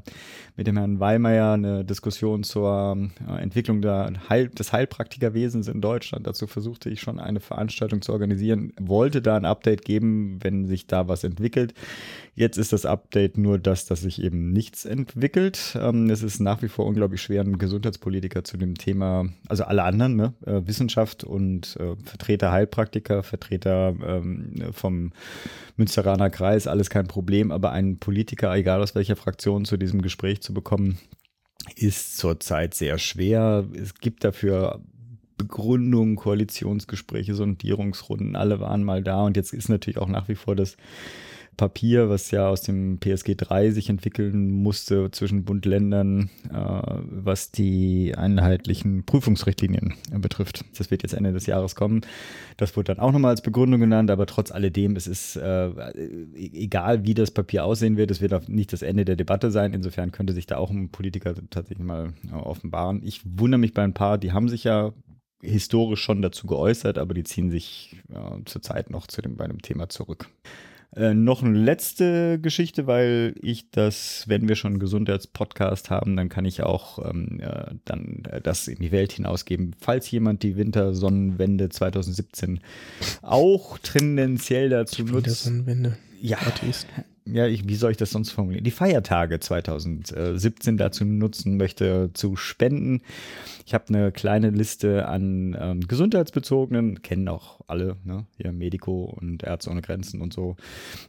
mit 0.55 0.67
dem 0.67 0.77
Herrn 0.77 0.99
Weilmeier 0.99 1.53
eine 1.53 1.83
Diskussion 1.83 2.43
zur 2.43 3.09
äh, 3.27 3.41
Entwicklung 3.41 3.81
der 3.81 4.13
Heil 4.29 4.49
des 4.49 4.71
Heilpraktikerwesens 4.71 5.67
in 5.67 5.81
Deutschland. 5.81 6.27
Dazu 6.27 6.47
versuchte 6.47 6.89
ich 6.89 7.01
schon 7.01 7.19
eine 7.19 7.39
Veranstaltung 7.39 8.01
zu 8.01 8.13
organisieren, 8.13 8.73
wollte 8.79 9.21
da 9.21 9.35
ein 9.35 9.45
Update 9.45 9.83
geben, 9.83 10.39
wenn 10.41 10.67
sich 10.67 10.87
da 10.87 11.07
was 11.07 11.23
entwickelt. 11.23 11.73
Jetzt 12.35 12.57
ist 12.57 12.71
das 12.71 12.85
Update 12.85 13.37
nur 13.37 13.59
das, 13.59 13.85
dass 13.85 14.01
sich 14.01 14.21
eben 14.21 14.53
nichts 14.53 14.85
entwickelt. 14.85 15.77
Ähm, 15.79 16.09
es 16.09 16.23
ist 16.23 16.39
nach 16.39 16.61
wie 16.61 16.69
vor 16.69 16.85
unglaublich 16.85 17.21
schwer, 17.21 17.41
einen 17.41 17.57
Gesundheitspolitiker 17.57 18.43
zu 18.43 18.57
dem 18.57 18.75
Thema, 18.75 19.27
also 19.47 19.63
alle 19.63 19.83
anderen, 19.83 20.15
ne, 20.15 20.33
äh, 20.45 20.61
Wissenschaft 20.65 21.23
und 21.23 21.75
äh, 21.77 21.95
Vertreter 22.03 22.51
Heilpraktiker, 22.51 23.23
Vertreter 23.23 23.95
ähm, 24.05 24.53
vom 24.71 25.11
Münsteraner 25.77 26.29
Kreis, 26.29 26.67
alles 26.67 26.89
kein 26.89 27.07
Problem, 27.07 27.51
aber 27.51 27.71
einen 27.71 27.99
Politiker, 27.99 28.53
egal 28.55 28.81
aus 28.81 28.95
welcher 28.95 29.15
Fraktion, 29.15 29.65
zu 29.65 29.77
diesem 29.77 30.01
Gespräch 30.01 30.41
zu 30.41 30.53
bekommen, 30.53 30.99
ist 31.75 32.17
zurzeit 32.17 32.73
sehr 32.73 32.97
schwer. 32.97 33.65
Es 33.73 33.95
gibt 33.95 34.23
dafür 34.23 34.81
Begründungen, 35.37 36.15
Koalitionsgespräche, 36.15 37.33
Sondierungsrunden, 37.33 38.35
alle 38.35 38.59
waren 38.59 38.83
mal 38.83 39.03
da. 39.03 39.23
Und 39.23 39.37
jetzt 39.37 39.53
ist 39.53 39.69
natürlich 39.69 39.97
auch 39.97 40.09
nach 40.09 40.27
wie 40.27 40.35
vor 40.35 40.55
das 40.55 40.77
Papier, 41.59 42.09
was 42.09 42.31
ja 42.31 42.47
aus 42.47 42.61
dem 42.61 42.99
PSG 42.99 43.35
3 43.35 43.71
sich 43.71 43.89
entwickeln 43.89 44.49
musste 44.49 45.11
zwischen 45.11 45.43
Bund, 45.43 45.65
Ländern, 45.65 46.29
äh, 46.49 46.55
was 46.55 47.51
die 47.51 48.15
einheitlichen 48.15 49.03
Prüfungsrichtlinien 49.03 49.93
betrifft. 50.09 50.63
Das 50.77 50.89
wird 50.89 51.03
jetzt 51.03 51.11
Ende 51.11 51.33
des 51.33 51.47
Jahres 51.47 51.75
kommen. 51.75 51.99
Das 52.55 52.77
wurde 52.77 52.95
dann 52.95 53.03
auch 53.03 53.11
nochmal 53.11 53.31
als 53.31 53.41
Begründung 53.41 53.81
genannt, 53.81 54.09
aber 54.09 54.25
trotz 54.25 54.51
alledem, 54.51 54.95
es 54.95 55.05
ist 55.05 55.35
äh, 55.35 55.69
egal, 56.33 57.03
wie 57.03 57.13
das 57.13 57.31
Papier 57.31 57.65
aussehen 57.65 57.97
wird, 57.97 58.09
es 58.09 58.21
wird 58.21 58.33
auch 58.33 58.47
nicht 58.47 58.71
das 58.71 58.81
Ende 58.81 59.03
der 59.03 59.17
Debatte 59.17 59.51
sein. 59.51 59.73
Insofern 59.73 60.13
könnte 60.13 60.31
sich 60.31 60.47
da 60.47 60.55
auch 60.55 60.71
ein 60.71 60.87
Politiker 60.91 61.33
tatsächlich 61.49 61.85
mal 61.85 62.13
äh, 62.31 62.35
offenbaren. 62.35 63.01
Ich 63.03 63.19
wundere 63.25 63.59
mich 63.59 63.73
bei 63.73 63.83
ein 63.83 63.93
paar, 63.93 64.17
die 64.17 64.31
haben 64.31 64.47
sich 64.47 64.63
ja 64.63 64.93
historisch 65.41 66.01
schon 66.01 66.21
dazu 66.21 66.47
geäußert, 66.47 66.97
aber 66.97 67.13
die 67.13 67.25
ziehen 67.25 67.51
sich 67.51 67.97
äh, 68.13 68.43
zurzeit 68.45 68.89
noch 68.91 69.07
zu 69.07 69.21
dem, 69.21 69.35
bei 69.35 69.47
dem 69.47 69.61
Thema 69.61 69.89
zurück. 69.89 70.29
Äh, 70.95 71.13
noch 71.13 71.43
eine 71.43 71.57
letzte 71.57 72.39
Geschichte, 72.39 72.87
weil 72.87 73.35
ich 73.41 73.69
das, 73.69 74.23
wenn 74.27 74.47
wir 74.47 74.55
schon 74.55 74.73
einen 74.73 74.79
Gesundheitspodcast 74.79 75.91
haben, 75.91 76.15
dann 76.15 76.29
kann 76.29 76.45
ich 76.45 76.63
auch 76.63 77.07
ähm, 77.07 77.39
äh, 77.41 77.75
dann 77.85 78.23
äh, 78.27 78.41
das 78.41 78.67
in 78.67 78.79
die 78.79 78.91
Welt 78.91 79.11
hinausgeben. 79.11 79.75
Falls 79.79 80.09
jemand 80.09 80.41
die 80.41 80.57
Wintersonnenwende 80.57 81.69
2017 81.69 82.61
auch 83.21 83.77
tendenziell 83.77 84.69
dazu 84.69 85.03
nutzt, 85.03 85.43
Sonnenwende. 85.43 85.95
ja, 86.21 86.37
Atheist. 86.39 86.87
ja, 87.25 87.45
ich, 87.45 87.69
wie 87.69 87.75
soll 87.75 87.91
ich 87.91 87.97
das 87.97 88.09
sonst 88.09 88.31
formulieren? 88.31 88.63
Die 88.63 88.71
Feiertage 88.71 89.39
2017 89.39 90.77
dazu 90.77 91.05
nutzen 91.05 91.57
möchte, 91.57 92.09
zu 92.13 92.35
spenden. 92.35 93.01
Ich 93.67 93.75
habe 93.75 93.85
eine 93.89 94.11
kleine 94.11 94.49
Liste 94.49 95.07
an 95.07 95.55
ähm, 95.59 95.81
gesundheitsbezogenen, 95.81 97.03
kennen 97.03 97.27
auch 97.27 97.58
alle, 97.69 97.97
ne? 98.03 98.25
hier 98.37 98.51
Medico 98.51 99.03
und 99.05 99.43
Ärzte 99.43 99.69
ohne 99.69 99.81
Grenzen 99.81 100.21
und 100.21 100.33
so, 100.33 100.55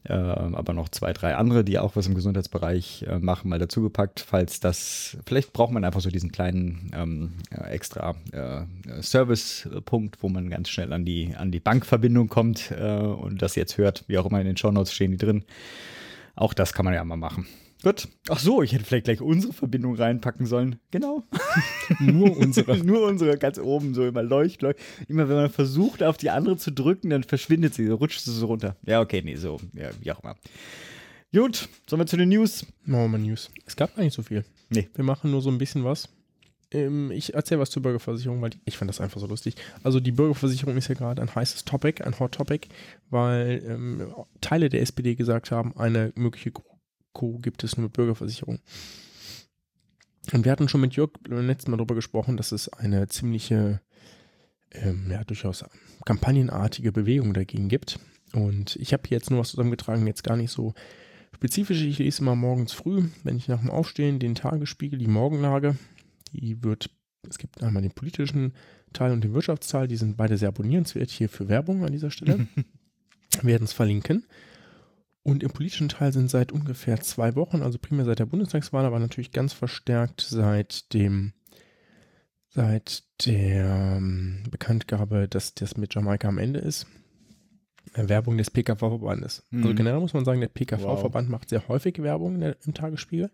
äh, 0.05 0.13
aber 0.13 0.73
noch 0.73 0.89
zwei, 0.89 1.13
drei 1.13 1.35
andere, 1.37 1.65
die 1.65 1.79
auch 1.79 1.97
was 1.97 2.07
im 2.07 2.15
Gesundheitsbereich 2.15 3.05
äh, 3.09 3.19
machen, 3.19 3.49
mal 3.49 3.59
dazugepackt, 3.59 4.21
falls 4.21 4.61
das, 4.61 5.17
vielleicht 5.27 5.53
braucht 5.53 5.73
man 5.73 5.85
einfach 5.85 6.01
so 6.01 6.11
diesen 6.11 6.33
kleinen 6.33 6.91
ähm, 6.95 7.33
äh, 7.51 7.71
extra 7.71 8.15
äh, 8.33 8.63
Servicepunkt, 9.01 10.23
wo 10.23 10.29
man 10.29 10.51
ganz 10.51 10.69
schnell 10.69 10.93
an 10.93 11.05
die, 11.05 11.35
an 11.37 11.51
die 11.51 11.61
Bankverbindung 11.61 12.29
kommt 12.29 12.71
äh, 12.71 12.99
und 12.99 13.43
das 13.43 13.55
jetzt 13.55 13.79
hört, 13.79 14.05
wie 14.07 14.19
auch 14.19 14.27
immer 14.27 14.41
in 14.41 14.47
den 14.47 14.57
Shownotes 14.57 14.93
stehen 14.93 15.13
die 15.13 15.17
drin. 15.17 15.45
Auch 16.37 16.55
das 16.55 16.73
kann 16.73 16.85
man 16.85 16.95
ja 16.95 17.05
mal 17.05 17.17
machen. 17.17 17.47
Gut. 17.83 18.09
Ach 18.29 18.39
so, 18.39 18.63
ich 18.63 18.73
hätte 18.73 18.85
vielleicht 18.85 19.05
gleich 19.05 19.23
unsere 19.23 19.53
Verbindung 19.53 19.95
reinpacken 19.95 20.47
sollen. 20.47 20.79
Genau. 20.91 21.25
Nur 22.01 22.37
unsere. 22.37 22.77
Nur 22.79 23.07
unsere 23.07 23.39
ganz 23.39 23.59
oben, 23.59 23.95
so 23.95 24.07
immer 24.07 24.23
leucht, 24.23 24.63
leucht. 24.63 24.79
Immer 25.09 25.29
wenn 25.29 25.37
man 25.37 25.51
versucht, 25.51 26.03
auf 26.03 26.17
die 26.17 26.31
andere 26.31 26.57
zu 26.57 26.73
drücken, 26.73 27.11
dann 27.11 27.25
verschwindet 27.25 27.75
sie, 27.75 27.89
rutscht 27.89 28.21
sie 28.21 28.33
so 28.33 28.47
runter. 28.47 28.77
Ja, 28.85 29.01
okay, 29.01 29.23
nee, 29.25 29.37
so, 29.37 29.59
ja, 29.73 29.91
wie 30.01 30.13
auch 30.13 30.23
immer. 30.23 30.37
Gut, 31.33 31.69
sollen 31.89 32.01
wir 32.01 32.07
zu 32.07 32.17
den 32.17 32.29
News? 32.29 32.67
Machen 32.85 33.03
wir 33.03 33.09
mal 33.09 33.19
News. 33.19 33.51
Es 33.65 33.77
gab 33.77 33.95
gar 33.95 34.03
nicht 34.03 34.15
so 34.15 34.23
viel. 34.23 34.45
Nee. 34.69 34.89
Wir 34.95 35.05
machen 35.05 35.31
nur 35.31 35.41
so 35.41 35.51
ein 35.51 35.59
bisschen 35.59 35.85
was. 35.85 36.09
Ähm, 36.73 37.11
ich 37.11 37.35
erzähle 37.35 37.61
was 37.61 37.71
zur 37.71 37.83
Bürgerversicherung, 37.83 38.41
weil 38.43 38.51
ich 38.65 38.77
fand 38.77 38.89
das 38.89 39.01
einfach 39.01 39.21
so 39.21 39.27
lustig. 39.27 39.55
Also 39.83 40.01
die 40.01 40.13
Bürgerversicherung 40.13 40.77
ist 40.77 40.89
ja 40.89 40.95
gerade 40.95 41.23
ein 41.23 41.35
heißes 41.35 41.65
Topic, 41.65 42.03
ein 42.03 42.19
Hot 42.19 42.33
Topic, 42.33 42.69
weil 43.11 43.63
ähm, 43.67 44.13
Teile 44.41 44.69
der 44.69 44.83
SPD 44.83 45.15
gesagt 45.15 45.51
haben, 45.51 45.77
eine 45.77 46.13
mögliche 46.15 46.51
Co 47.13 47.39
gibt 47.39 47.65
es 47.65 47.77
nur 47.77 47.85
mit 47.85 47.93
Bürgerversicherung. 47.93 48.61
Und 50.33 50.45
wir 50.45 50.53
hatten 50.53 50.69
schon 50.69 50.81
mit 50.81 50.95
Jörg 50.95 51.11
beim 51.29 51.47
letzten 51.47 51.71
Mal 51.71 51.79
darüber 51.79 51.95
gesprochen, 51.95 52.37
dass 52.37 52.53
es 52.53 52.69
eine 52.69 53.09
ziemliche, 53.09 53.81
ähm, 54.73 55.11
ja, 55.11 55.25
durchaus 55.25 55.65
kampagnenartige 56.05 56.93
Bewegung 56.93 57.35
dagegen 57.35 57.69
gibt. 57.69 57.99
Und 58.33 58.77
ich 58.77 58.93
habe 58.93 59.03
hier 59.09 59.17
jetzt 59.17 59.31
nur 59.31 59.41
was 59.41 59.51
zusammengetragen, 59.51 60.07
jetzt 60.07 60.23
gar 60.23 60.37
nicht 60.37 60.53
so 60.53 60.75
spezifisch. 61.35 61.83
Ich 61.83 61.99
lese 61.99 62.23
immer 62.23 62.37
morgens 62.37 62.73
früh, 62.73 63.09
wenn 63.25 63.37
ich 63.37 63.49
nach 63.49 63.61
dem 63.61 63.71
Aufstehen 63.71 64.19
den 64.19 64.35
Tagesspiegel, 64.35 64.99
die 64.99 65.09
Morgenlage, 65.09 65.77
die 66.33 66.63
wird, 66.63 66.91
es 67.29 67.39
gibt 67.39 67.63
einmal 67.63 67.83
den 67.83 67.93
politischen 67.93 68.53
Teil 68.93 69.13
und 69.13 69.25
den 69.25 69.35
Wirtschaftsteil, 69.35 69.89
die 69.89 69.97
sind 69.97 70.17
beide 70.17 70.37
sehr 70.37 70.49
abonnierenswert 70.49 71.11
hier 71.11 71.29
für 71.29 71.49
Werbung 71.49 71.85
an 71.85 71.93
dieser 71.93 72.11
Stelle. 72.11 72.47
Wir 73.43 73.53
werden 73.53 73.65
es 73.65 73.73
verlinken. 73.73 74.25
Und 75.23 75.43
im 75.43 75.51
politischen 75.51 75.89
Teil 75.91 76.13
sind 76.13 76.31
seit 76.31 76.51
ungefähr 76.51 77.01
zwei 77.01 77.35
Wochen, 77.37 77.63
also 77.63 77.79
primär 77.79 78.07
seit 78.07 78.19
der 78.21 78.27
Bundestagswahl, 78.27 78.85
aber 78.87 78.99
natürlich 78.99 79.33
ganz 79.33 79.53
verstärkt 79.53 80.23
seit 80.23 80.93
dem, 80.95 81.35
seit 82.49 83.05
der 83.27 83.97
ähm, 83.99 84.45
Bekanntgabe, 84.51 85.29
dass 85.29 85.55
das 85.55 85.77
mit 85.77 85.95
Jamaika 85.95 86.29
am 86.29 86.39
Ende 86.39 86.61
ist, 86.61 86.87
äh, 87.95 88.09
Werbung 88.09 88.39
des 88.39 88.51
PKV-Verbandes. 88.51 89.45
Also 89.53 89.69
Mhm. 89.69 89.77
generell 89.77 90.01
muss 90.01 90.15
man 90.15 90.25
sagen, 90.25 90.41
der 90.41 90.49
PKV-Verband 90.49 91.29
macht 91.29 91.51
sehr 91.51 91.69
häufig 91.69 92.03
Werbung 92.03 92.41
im 92.41 92.75
Tagesspiegel. 92.75 93.31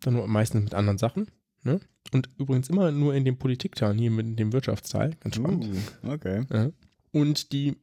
Dann 0.00 0.14
nur 0.14 0.28
meistens 0.28 0.62
mit 0.64 0.74
anderen 0.74 0.98
Sachen. 0.98 1.26
Ne? 1.64 1.80
Und 2.12 2.28
übrigens 2.38 2.68
immer 2.68 2.92
nur 2.92 3.14
in 3.14 3.24
dem 3.24 3.38
Politikteil, 3.38 3.94
nie 3.94 4.08
mit 4.08 4.38
dem 4.38 4.52
Wirtschaftsteil. 4.52 5.16
Ganz 5.20 5.34
spannend. 5.34 5.66
Uh, 6.04 6.10
okay. 6.10 6.44
Ja. 6.52 6.70
Und 7.10 7.50
die, 7.52 7.76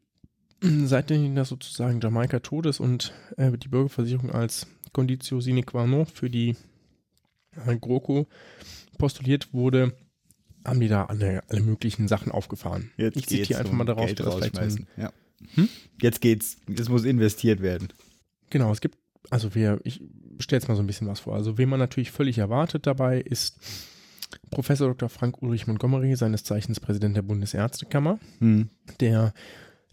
seitdem 0.86 1.36
das 1.36 1.50
sozusagen 1.50 2.00
Jamaika 2.02 2.40
tot 2.40 2.66
ist 2.66 2.80
und 2.80 3.14
äh, 3.38 3.52
die 3.58 3.68
Bürgerversicherung 3.68 4.32
als 4.32 4.68
Conditio 4.92 5.42
sine 5.42 5.64
qua 5.64 5.86
non 5.86 6.06
für 6.06 6.30
die 6.30 6.56
äh, 7.66 7.76
GroKo 7.78 8.28
postuliert 8.98 9.54
wurde, 9.54 9.94
haben 10.66 10.80
die 10.80 10.88
da 10.88 11.06
alle, 11.06 11.44
alle 11.50 11.62
möglichen 11.62 12.08
Sachen 12.08 12.32
aufgefahren. 12.32 12.92
Jetzt 12.98 13.18
ich 13.18 13.28
zitiere 13.28 13.60
einfach 13.60 13.74
mal 13.74 13.86
daraus, 13.86 14.06
Geld 14.08 14.20
dass 14.20 14.34
vielleicht 14.34 14.56
so 14.56 14.62
ein, 14.62 14.68
rausschmeißen. 14.68 14.88
Ja. 14.98 15.14
Hm? 15.56 15.70
Jetzt 16.02 16.22
geht's. 16.22 16.58
Es 16.74 16.90
muss 16.90 17.04
investiert 17.04 17.62
werden. 17.62 17.90
Genau, 18.50 18.72
es 18.72 18.80
gibt, 18.80 18.98
also 19.30 19.56
wir, 19.56 19.82
ich 19.84 20.02
stelle 20.40 20.60
jetzt 20.60 20.68
mal 20.70 20.76
so 20.76 20.84
ein 20.84 20.88
bisschen 20.88 21.08
was 21.08 21.22
vor. 21.22 21.36
Also, 21.36 21.58
wen 21.58 21.70
man 21.70 21.80
natürlich 21.80 22.12
völlig 22.12 22.38
erwartet 22.38 22.88
dabei, 22.88 23.20
ist 23.20 23.58
Professor 24.52 24.88
Dr. 24.88 25.10
Frank 25.10 25.42
Ulrich 25.42 25.68
Montgomery, 25.68 26.16
seines 26.16 26.44
Zeichens 26.44 26.80
Präsident 26.80 27.18
der 27.18 27.24
Bundesärztekammer, 27.24 28.20
Hm. 28.40 28.70
der 29.00 29.34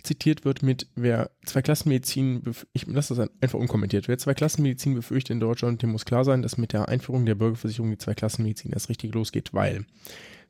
zitiert 0.02 0.44
wird 0.44 0.62
mit, 0.62 0.88
wer 0.94 1.30
zwei 1.44 1.62
Klassenmedizin, 1.62 2.42
ich 2.72 2.86
lasse 2.86 3.14
das 3.14 3.28
einfach 3.40 3.58
unkommentiert, 3.58 4.08
wer 4.08 4.18
zwei 4.18 4.34
Klassenmedizin 4.34 4.94
befürchtet 4.94 5.30
in 5.30 5.40
Deutschland, 5.40 5.82
dem 5.82 5.90
muss 5.90 6.04
klar 6.04 6.24
sein, 6.24 6.42
dass 6.42 6.58
mit 6.58 6.72
der 6.72 6.88
Einführung 6.88 7.26
der 7.26 7.34
Bürgerversicherung 7.34 7.90
die 7.90 7.98
zwei 7.98 8.14
Klassenmedizin 8.14 8.72
erst 8.72 8.88
richtig 8.88 9.14
losgeht, 9.14 9.52
weil 9.52 9.84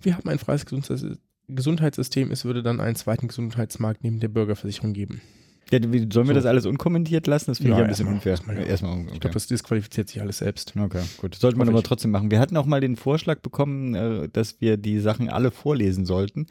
wir 0.00 0.16
haben 0.16 0.28
ein 0.28 0.38
freies 0.38 0.66
Gesundheits- 0.66 1.18
Gesundheitssystem, 1.54 2.30
es 2.30 2.44
würde 2.44 2.62
dann 2.62 2.80
einen 2.80 2.96
zweiten 2.96 3.28
Gesundheitsmarkt 3.28 4.04
neben 4.04 4.20
der 4.20 4.28
Bürgerversicherung 4.28 4.92
geben. 4.92 5.20
Ja, 5.70 5.78
sollen 5.80 6.10
wir 6.12 6.24
So. 6.26 6.32
das 6.34 6.46
alles 6.46 6.66
unkommentiert 6.66 7.26
lassen? 7.26 7.50
Das 7.52 7.58
finde 7.58 7.72
Ja, 7.72 7.78
ich 7.78 7.82
ein 7.84 7.88
bisschen 7.88 8.06
unfair. 8.08 8.32
erstmal 8.32 8.56
ja. 8.58 8.62
Erstmal, 8.64 8.92
okay. 8.98 9.10
Ich 9.14 9.20
glaube, 9.20 9.34
das 9.34 9.46
disqualifiziert 9.46 10.08
sich 10.08 10.20
alles 10.20 10.38
selbst. 10.38 10.74
Okay, 10.76 11.02
gut. 11.18 11.34
Sollte 11.36 11.56
man 11.56 11.66
Hoffe 11.68 11.74
aber 11.74 11.80
ich. 11.82 11.86
trotzdem 11.88 12.10
machen. 12.10 12.30
Wir 12.30 12.40
hatten 12.40 12.56
auch 12.56 12.66
mal 12.66 12.80
den 12.80 12.96
Vorschlag 12.96 13.40
bekommen, 13.40 13.94
äh, 13.94 14.28
dass 14.32 14.60
wir 14.60 14.76
die 14.76 14.98
Sachen 15.00 15.28
alle 15.28 15.50
vorlesen 15.50 16.06
sollten. 16.06 16.46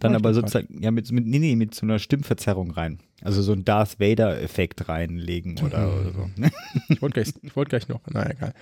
Dann 0.00 0.12
Ah, 0.14 0.16
aber 0.16 0.32
sozusagen, 0.34 0.82
ja, 0.82 0.90
mit, 0.90 1.10
mit, 1.12 1.26
nee, 1.26 1.38
nee, 1.38 1.56
mit 1.56 1.74
so 1.74 1.84
einer 1.84 1.98
Stimmverzerrung 1.98 2.70
rein. 2.70 2.98
Also 3.22 3.42
so 3.42 3.52
ein 3.52 3.64
Darth 3.64 4.00
Vader-Effekt 4.00 4.88
reinlegen 4.88 5.58
oder, 5.64 5.86
Mhm. 5.86 6.00
oder 6.00 6.12
so. 6.12 6.30
Ich 6.88 7.02
wollte 7.02 7.14
gleich, 7.22 7.34
ich 7.42 7.56
wollte 7.56 7.68
gleich 7.70 7.88
noch, 7.88 8.00
naja, 8.10 8.30
egal. 8.30 8.54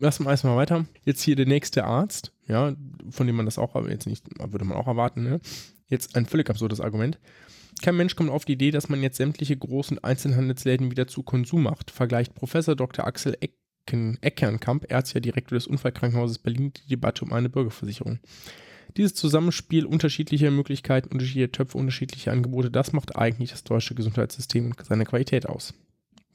Lassen 0.00 0.24
wir 0.24 0.30
erstmal 0.30 0.56
weiter. 0.56 0.84
Jetzt 1.04 1.22
hier 1.22 1.36
der 1.36 1.46
nächste 1.46 1.84
Arzt, 1.84 2.32
ja, 2.48 2.74
von 3.10 3.26
dem 3.26 3.36
man 3.36 3.44
das 3.46 3.58
auch 3.58 3.74
jetzt 3.88 4.06
nicht, 4.06 4.24
würde 4.38 4.64
man 4.64 4.76
auch 4.76 4.86
erwarten, 4.88 5.22
ne? 5.22 5.40
Jetzt 5.88 6.16
ein 6.16 6.26
völlig 6.26 6.50
absurdes 6.50 6.80
Argument. 6.80 7.18
Kein 7.84 7.96
Mensch 7.96 8.16
kommt 8.16 8.30
auf 8.30 8.46
die 8.46 8.54
Idee, 8.54 8.70
dass 8.70 8.88
man 8.88 9.02
jetzt 9.02 9.18
sämtliche 9.18 9.58
großen 9.58 10.02
Einzelhandelsläden 10.02 10.90
wieder 10.90 11.06
zu 11.06 11.22
Konsum 11.22 11.64
macht, 11.64 11.90
vergleicht 11.90 12.34
Professor 12.34 12.74
Dr. 12.74 13.06
Axel 13.06 13.36
Ecken, 13.42 14.16
Eckernkamp, 14.22 14.90
ärztlicher 14.90 15.20
Direktor 15.20 15.58
des 15.58 15.66
Unfallkrankenhauses 15.66 16.38
Berlin, 16.38 16.72
die 16.72 16.88
Debatte 16.88 17.26
um 17.26 17.34
eine 17.34 17.50
Bürgerversicherung. 17.50 18.20
Dieses 18.96 19.14
Zusammenspiel 19.14 19.84
unterschiedlicher 19.84 20.50
Möglichkeiten, 20.50 21.10
unterschiedlicher 21.12 21.52
Töpfe, 21.52 21.76
unterschiedlicher 21.76 22.32
Angebote, 22.32 22.70
das 22.70 22.94
macht 22.94 23.16
eigentlich 23.16 23.50
das 23.50 23.64
deutsche 23.64 23.94
Gesundheitssystem 23.94 24.64
und 24.64 24.82
seine 24.82 25.04
Qualität 25.04 25.46
aus. 25.46 25.74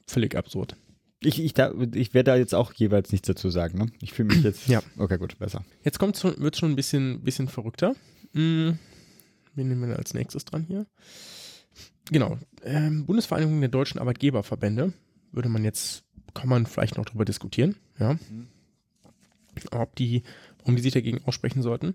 Völlig 0.06 0.36
absurd. 0.36 0.76
Ich, 1.18 1.42
ich, 1.42 1.52
da, 1.52 1.74
ich 1.92 2.14
werde 2.14 2.30
da 2.30 2.36
jetzt 2.36 2.54
auch 2.54 2.72
jeweils 2.74 3.10
nichts 3.10 3.26
dazu 3.26 3.50
sagen. 3.50 3.76
Ne? 3.76 3.86
Ich 4.00 4.12
fühle 4.12 4.28
mich 4.28 4.44
jetzt. 4.44 4.68
Ja. 4.68 4.84
Okay, 4.98 5.18
gut, 5.18 5.36
besser. 5.40 5.64
Jetzt 5.82 5.98
kommt 5.98 6.22
wird 6.22 6.56
schon 6.56 6.70
ein 6.70 6.76
bisschen, 6.76 7.24
bisschen 7.24 7.48
verrückter. 7.48 7.96
Hm, 8.34 8.78
wen 9.56 9.68
nehmen 9.68 9.88
wir 9.88 9.98
als 9.98 10.14
nächstes 10.14 10.44
dran 10.44 10.62
hier? 10.62 10.86
Genau. 12.10 12.38
Ähm, 12.64 13.06
Bundesvereinigung 13.06 13.60
der 13.60 13.68
deutschen 13.68 14.00
Arbeitgeberverbände 14.00 14.92
würde 15.32 15.48
man 15.48 15.64
jetzt, 15.64 16.04
kann 16.34 16.48
man 16.48 16.66
vielleicht 16.66 16.96
noch 16.96 17.04
drüber 17.04 17.24
diskutieren, 17.24 17.76
ja. 17.98 18.16
Ob 19.72 19.94
die, 19.96 20.22
warum 20.58 20.76
die 20.76 20.82
sich 20.82 20.92
dagegen 20.92 21.22
aussprechen 21.24 21.62
sollten. 21.62 21.94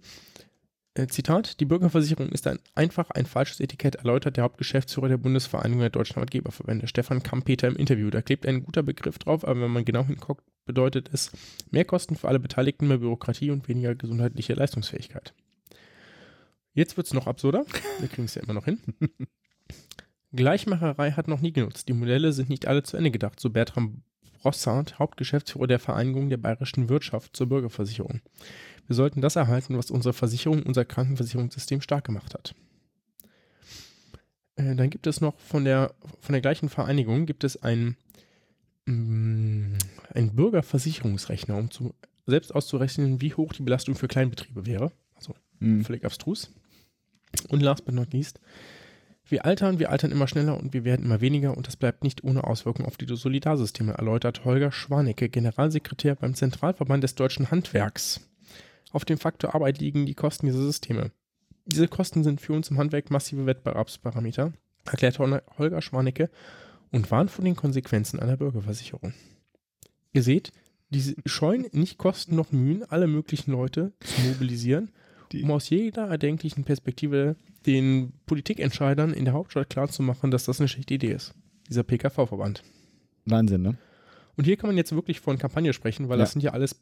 Äh, 0.94 1.08
Zitat: 1.08 1.60
Die 1.60 1.66
Bürgerversicherung 1.66 2.30
ist 2.30 2.48
ein, 2.48 2.60
einfach 2.74 3.12
ein 3.12 3.26
falsches 3.26 3.60
Etikett, 3.60 3.96
erläutert 3.96 4.38
der 4.38 4.46
Hauptgeschäftsführer 4.46 5.10
der 5.10 5.18
Bundesvereinigung 5.18 5.82
der 5.82 5.90
deutschen 5.90 6.16
Arbeitgeberverbände, 6.16 6.88
Stefan 6.88 7.24
Kampeter, 7.24 7.68
im 7.68 7.76
Interview. 7.76 8.10
Da 8.10 8.22
klebt 8.22 8.46
ein 8.46 8.64
guter 8.64 8.84
Begriff 8.84 9.20
drauf, 9.20 9.46
aber 9.46 9.62
wenn 9.62 9.72
man 9.72 9.86
genau 9.86 10.06
hinguckt, 10.06 10.44
bedeutet 10.66 11.10
es 11.12 11.32
mehr 11.72 11.86
Kosten 11.86 12.16
für 12.16 12.28
alle 12.28 12.40
Beteiligten, 12.40 12.88
mehr 12.88 13.00
Bürokratie 13.00 13.52
und 13.52 13.68
weniger 13.68 13.96
gesundheitliche 13.96 14.54
Leistungsfähigkeit. 14.54 15.34
Jetzt 16.74 16.98
wird 16.98 17.08
es 17.08 17.14
noch 17.14 17.28
absurder. 17.28 17.66
Wir 18.00 18.10
kriegen 18.10 18.26
es 18.26 18.36
ja 18.36 18.44
immer 18.44 18.54
noch 18.54 18.66
hin. 18.66 18.80
Gleichmacherei 20.36 21.12
hat 21.12 21.28
noch 21.28 21.42
nie 21.42 21.54
genutzt. 21.54 21.88
Die 21.88 21.94
Modelle 21.94 22.32
sind 22.34 22.50
nicht 22.50 22.68
alle 22.68 22.84
zu 22.84 22.98
Ende 22.98 23.12
gedacht, 23.12 23.40
so 23.40 23.50
Bertram 23.50 24.02
Brossard, 24.42 25.00
Hauptgeschäftsführer 25.00 25.68
der 25.68 25.80
Vereinigung 25.80 26.30
der 26.30 26.38
bayerischen 26.38 26.90
Wirtschaft 26.90 27.36
zur 27.36 27.48
Bürgerversicherung. 27.48 28.22
Wir 28.88 28.96
sollten 28.96 29.22
das 29.22 29.36
erhalten, 29.36 29.78
was 29.78 29.90
unsere 29.90 30.14
Versicherung, 30.14 30.64
unser 30.64 30.86
Krankenversicherungssystem 30.86 31.82
stark 31.82 32.06
gemacht 32.06 32.34
hat. 32.36 32.54
Äh, 34.56 34.76
dann 34.76 34.90
gibt 34.90 35.08
es 35.08 35.22
noch 35.22 35.40
von 35.40 35.66
der, 35.66 35.96
von 36.22 36.34
der 36.34 36.42
gleichen 36.42 36.70
Vereinigung 36.70 37.26
gibt 37.26 37.44
es 37.44 37.62
ein, 37.64 37.98
mm, 38.86 39.78
ein 40.14 40.36
Bürgerversicherungsrechner, 40.36 41.58
um 41.58 41.72
zu, 41.72 41.96
selbst 42.28 42.54
auszurechnen, 42.54 43.22
wie 43.22 43.34
hoch 43.34 43.54
die 43.54 43.64
Belastung 43.64 43.96
für 43.96 44.08
Kleinbetriebe 44.08 44.66
wäre. 44.66 44.92
Also 45.16 45.34
Hm. 45.60 45.84
völlig 45.84 46.06
abstrus. 46.06 46.52
Und 47.50 47.62
last 47.62 47.86
but 47.86 47.96
not 47.96 48.14
least, 48.14 48.40
wir 49.28 49.46
altern, 49.46 49.80
wir 49.80 49.90
altern 49.92 50.12
immer 50.12 50.28
schneller 50.28 50.58
und 50.58 50.74
wir 50.74 50.84
werden 50.84 51.06
immer 51.06 51.22
weniger 51.22 51.56
und 51.58 51.68
das 51.68 51.76
bleibt 51.78 52.04
nicht 52.04 52.24
ohne 52.24 52.44
Auswirkungen 52.44 52.88
auf 52.88 52.98
die 52.98 53.08
Solidarsysteme, 53.08 53.94
erläutert 53.94 54.46
Holger 54.46 54.72
Schwanecke, 54.72 55.30
Generalsekretär 55.30 56.16
beim 56.16 56.36
Zentralverband 56.36 57.04
des 57.04 57.16
deutschen 57.16 57.50
Handwerks. 57.52 58.22
Auf 58.92 59.04
dem 59.06 59.18
Faktor 59.18 59.56
Arbeit 59.56 59.80
liegen 59.80 60.06
die 60.06 60.14
Kosten 60.14 60.46
dieser 60.46 60.62
Systeme. 60.64 61.12
Diese 61.66 61.88
Kosten 61.88 62.24
sind 62.24 62.40
für 62.42 62.54
uns 62.54 62.70
im 62.70 62.78
Handwerk 62.78 63.10
massive 63.10 63.46
Wettbewerbsparameter, 63.46 64.54
erklärt 64.86 65.18
Hol- 65.20 65.42
Holger 65.58 65.82
Schwanecke 65.82 66.30
und 66.92 67.10
warnt 67.10 67.32
vor 67.32 67.44
den 67.44 67.56
Konsequenzen 67.56 68.20
einer 68.20 68.38
Bürgerversicherung. 68.38 69.14
Ihr 70.14 70.22
seht, 70.24 70.52
diese 70.92 71.16
scheuen 71.26 71.66
nicht 71.72 71.98
Kosten 71.98 72.36
noch 72.36 72.52
Mühen, 72.52 72.84
alle 72.84 73.08
möglichen 73.08 73.52
Leute 73.52 73.92
zu 74.00 74.22
mobilisieren, 74.22 74.92
Die- 74.92 75.05
um 75.34 75.52
aus 75.52 75.70
jeder 75.70 76.08
erdenklichen 76.08 76.64
Perspektive 76.64 77.36
den 77.66 78.14
Politikentscheidern 78.26 79.14
in 79.14 79.26
der 79.26 79.34
Hauptstadt 79.34 79.70
klarzumachen, 79.70 80.32
dass 80.32 80.46
das 80.46 80.60
eine 80.60 80.68
schlechte 80.68 80.94
Idee 80.94 81.12
ist. 81.14 81.34
Dieser 81.70 81.84
PKV-Verband. 81.84 82.64
Wahnsinn, 83.26 83.62
ne? 83.64 83.78
Und 84.38 84.44
hier 84.46 84.58
kann 84.58 84.68
man 84.70 84.78
jetzt 84.78 84.92
wirklich 84.94 85.20
von 85.20 85.38
Kampagne 85.38 85.74
sprechen, 85.74 86.10
weil 86.10 86.18
Ja. 86.20 86.24
das 86.26 86.34
sind 86.34 86.42
ja 86.42 86.52
alles 86.52 86.76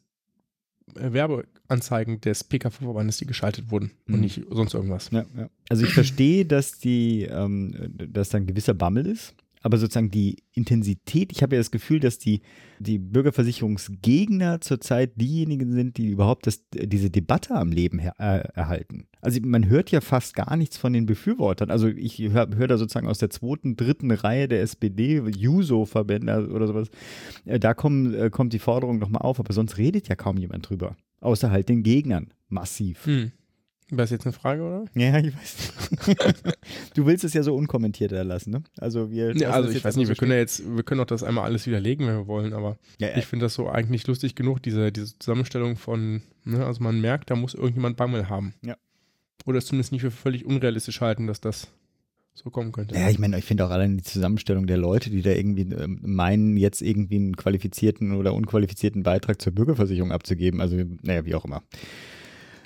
äh, 0.96 1.12
Werbeanzeigen 1.12 2.20
des 2.20 2.44
PKV-Verbandes, 2.44 3.16
die 3.16 3.26
geschaltet 3.26 3.70
wurden 3.70 3.92
Mhm. 4.06 4.14
und 4.14 4.20
nicht 4.20 4.42
sonst 4.50 4.74
irgendwas. 4.74 5.10
Ja, 5.10 5.24
ja. 5.36 5.48
Also 5.70 5.84
ich 5.84 5.94
verstehe, 5.94 6.44
dass 6.44 6.78
die, 6.78 7.22
ähm, 7.22 7.74
dass 8.12 8.28
da 8.28 8.38
ein 8.38 8.46
gewisser 8.46 8.74
Bammel 8.74 9.06
ist, 9.06 9.34
aber 9.64 9.78
sozusagen 9.78 10.10
die 10.10 10.36
Intensität, 10.52 11.32
ich 11.32 11.42
habe 11.42 11.56
ja 11.56 11.60
das 11.60 11.70
Gefühl, 11.70 11.98
dass 11.98 12.18
die, 12.18 12.42
die 12.78 12.98
Bürgerversicherungsgegner 12.98 14.60
zurzeit 14.60 15.18
diejenigen 15.18 15.72
sind, 15.72 15.96
die 15.96 16.08
überhaupt 16.08 16.46
das, 16.46 16.64
diese 16.70 17.08
Debatte 17.08 17.54
am 17.54 17.72
Leben 17.72 17.98
her, 17.98 18.14
äh, 18.18 18.46
erhalten. 18.54 19.06
Also 19.22 19.40
man 19.42 19.66
hört 19.66 19.90
ja 19.90 20.02
fast 20.02 20.34
gar 20.34 20.54
nichts 20.58 20.76
von 20.76 20.92
den 20.92 21.06
Befürwortern. 21.06 21.70
Also 21.70 21.88
ich 21.88 22.18
höre 22.18 22.54
hör 22.54 22.68
da 22.68 22.76
sozusagen 22.76 23.08
aus 23.08 23.16
der 23.16 23.30
zweiten, 23.30 23.74
dritten 23.74 24.10
Reihe 24.10 24.48
der 24.48 24.60
SPD, 24.60 25.22
Juso-Verbände 25.34 26.50
oder 26.50 26.66
sowas, 26.66 26.90
äh, 27.46 27.58
da 27.58 27.72
kommen, 27.72 28.12
äh, 28.12 28.28
kommt 28.28 28.52
die 28.52 28.58
Forderung 28.58 28.98
nochmal 28.98 29.22
auf, 29.22 29.40
aber 29.40 29.54
sonst 29.54 29.78
redet 29.78 30.08
ja 30.08 30.14
kaum 30.14 30.36
jemand 30.36 30.68
drüber. 30.68 30.94
Außer 31.20 31.50
halt 31.50 31.70
den 31.70 31.82
Gegnern. 31.82 32.34
Massiv. 32.50 33.06
Hm. 33.06 33.32
War 33.90 33.98
das 33.98 34.10
jetzt 34.10 34.24
eine 34.24 34.32
Frage, 34.32 34.62
oder? 34.62 34.84
Ja, 34.94 35.18
ich 35.18 35.34
weiß. 35.36 35.72
du 36.94 37.04
willst 37.04 37.22
es 37.22 37.34
ja 37.34 37.42
so 37.42 37.54
unkommentiert 37.54 38.12
erlassen, 38.12 38.50
ne? 38.50 38.62
Also 38.78 39.10
wir. 39.10 39.36
Ja, 39.36 39.50
also 39.50 39.68
ich 39.68 39.84
weiß 39.84 39.96
nicht, 39.96 40.08
wir 40.08 40.16
können 40.16 40.32
ja 40.32 40.38
jetzt, 40.38 40.62
wir 40.64 40.82
können 40.82 41.00
auch 41.02 41.06
das 41.06 41.22
einmal 41.22 41.44
alles 41.44 41.66
widerlegen, 41.66 42.06
wenn 42.06 42.16
wir 42.16 42.26
wollen, 42.26 42.54
aber 42.54 42.78
Ja, 42.98 43.08
ja. 43.08 43.18
ich 43.18 43.26
finde 43.26 43.44
das 43.44 43.54
so 43.54 43.68
eigentlich 43.68 44.06
lustig 44.06 44.34
genug, 44.34 44.62
diese, 44.62 44.90
diese 44.90 45.18
Zusammenstellung 45.18 45.76
von, 45.76 46.22
ne, 46.44 46.64
also 46.64 46.82
man 46.82 47.00
merkt, 47.00 47.30
da 47.30 47.36
muss 47.36 47.54
irgendjemand 47.54 47.98
Bammel 47.98 48.30
haben. 48.30 48.54
Ja. 48.62 48.76
Oder 49.44 49.58
es 49.58 49.66
zumindest 49.66 49.92
nicht 49.92 50.00
für 50.00 50.10
völlig 50.10 50.46
unrealistisch 50.46 51.02
halten, 51.02 51.26
dass 51.26 51.40
das 51.40 51.68
so 52.32 52.50
kommen 52.50 52.72
könnte. 52.72 52.94
Ja, 52.96 53.08
ich 53.10 53.18
meine, 53.18 53.38
ich 53.38 53.44
finde 53.44 53.64
auch 53.66 53.70
allein 53.70 53.96
die 53.96 54.02
Zusammenstellung 54.02 54.66
der 54.66 54.76
Leute, 54.76 55.10
die 55.10 55.22
da 55.22 55.30
irgendwie 55.30 55.72
ähm, 55.74 56.00
meinen, 56.02 56.56
jetzt 56.56 56.82
irgendwie 56.82 57.16
einen 57.16 57.36
qualifizierten 57.36 58.12
oder 58.12 58.34
unqualifizierten 58.34 59.02
Beitrag 59.02 59.40
zur 59.40 59.52
Bürgerversicherung 59.52 60.10
abzugeben. 60.10 60.60
Also, 60.60 60.76
naja, 61.02 61.24
wie 61.24 61.34
auch 61.34 61.44
immer. 61.44 61.62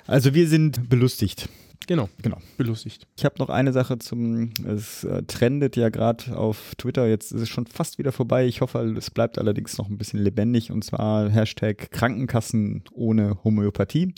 Also 0.09 0.33
wir 0.33 0.47
sind 0.47 0.89
belustigt. 0.89 1.47
Genau, 1.85 2.09
Genau. 2.23 2.37
belustigt. 2.57 3.07
Ich 3.15 3.25
habe 3.25 3.35
noch 3.37 3.49
eine 3.49 3.71
Sache 3.73 3.99
zum, 3.99 4.49
es 4.67 5.03
äh, 5.03 5.21
trendet 5.23 5.75
ja 5.75 5.89
gerade 5.89 6.35
auf 6.35 6.73
Twitter, 6.77 7.07
jetzt 7.07 7.31
ist 7.31 7.41
es 7.41 7.49
schon 7.49 7.67
fast 7.67 7.99
wieder 7.99 8.11
vorbei. 8.11 8.47
Ich 8.47 8.61
hoffe, 8.61 8.79
es 8.97 9.11
bleibt 9.11 9.37
allerdings 9.37 9.77
noch 9.77 9.87
ein 9.87 9.97
bisschen 9.97 10.19
lebendig 10.19 10.71
und 10.71 10.83
zwar 10.83 11.29
Hashtag 11.29 11.91
Krankenkassen 11.91 12.83
ohne 12.91 13.37
Homöopathie. 13.43 14.13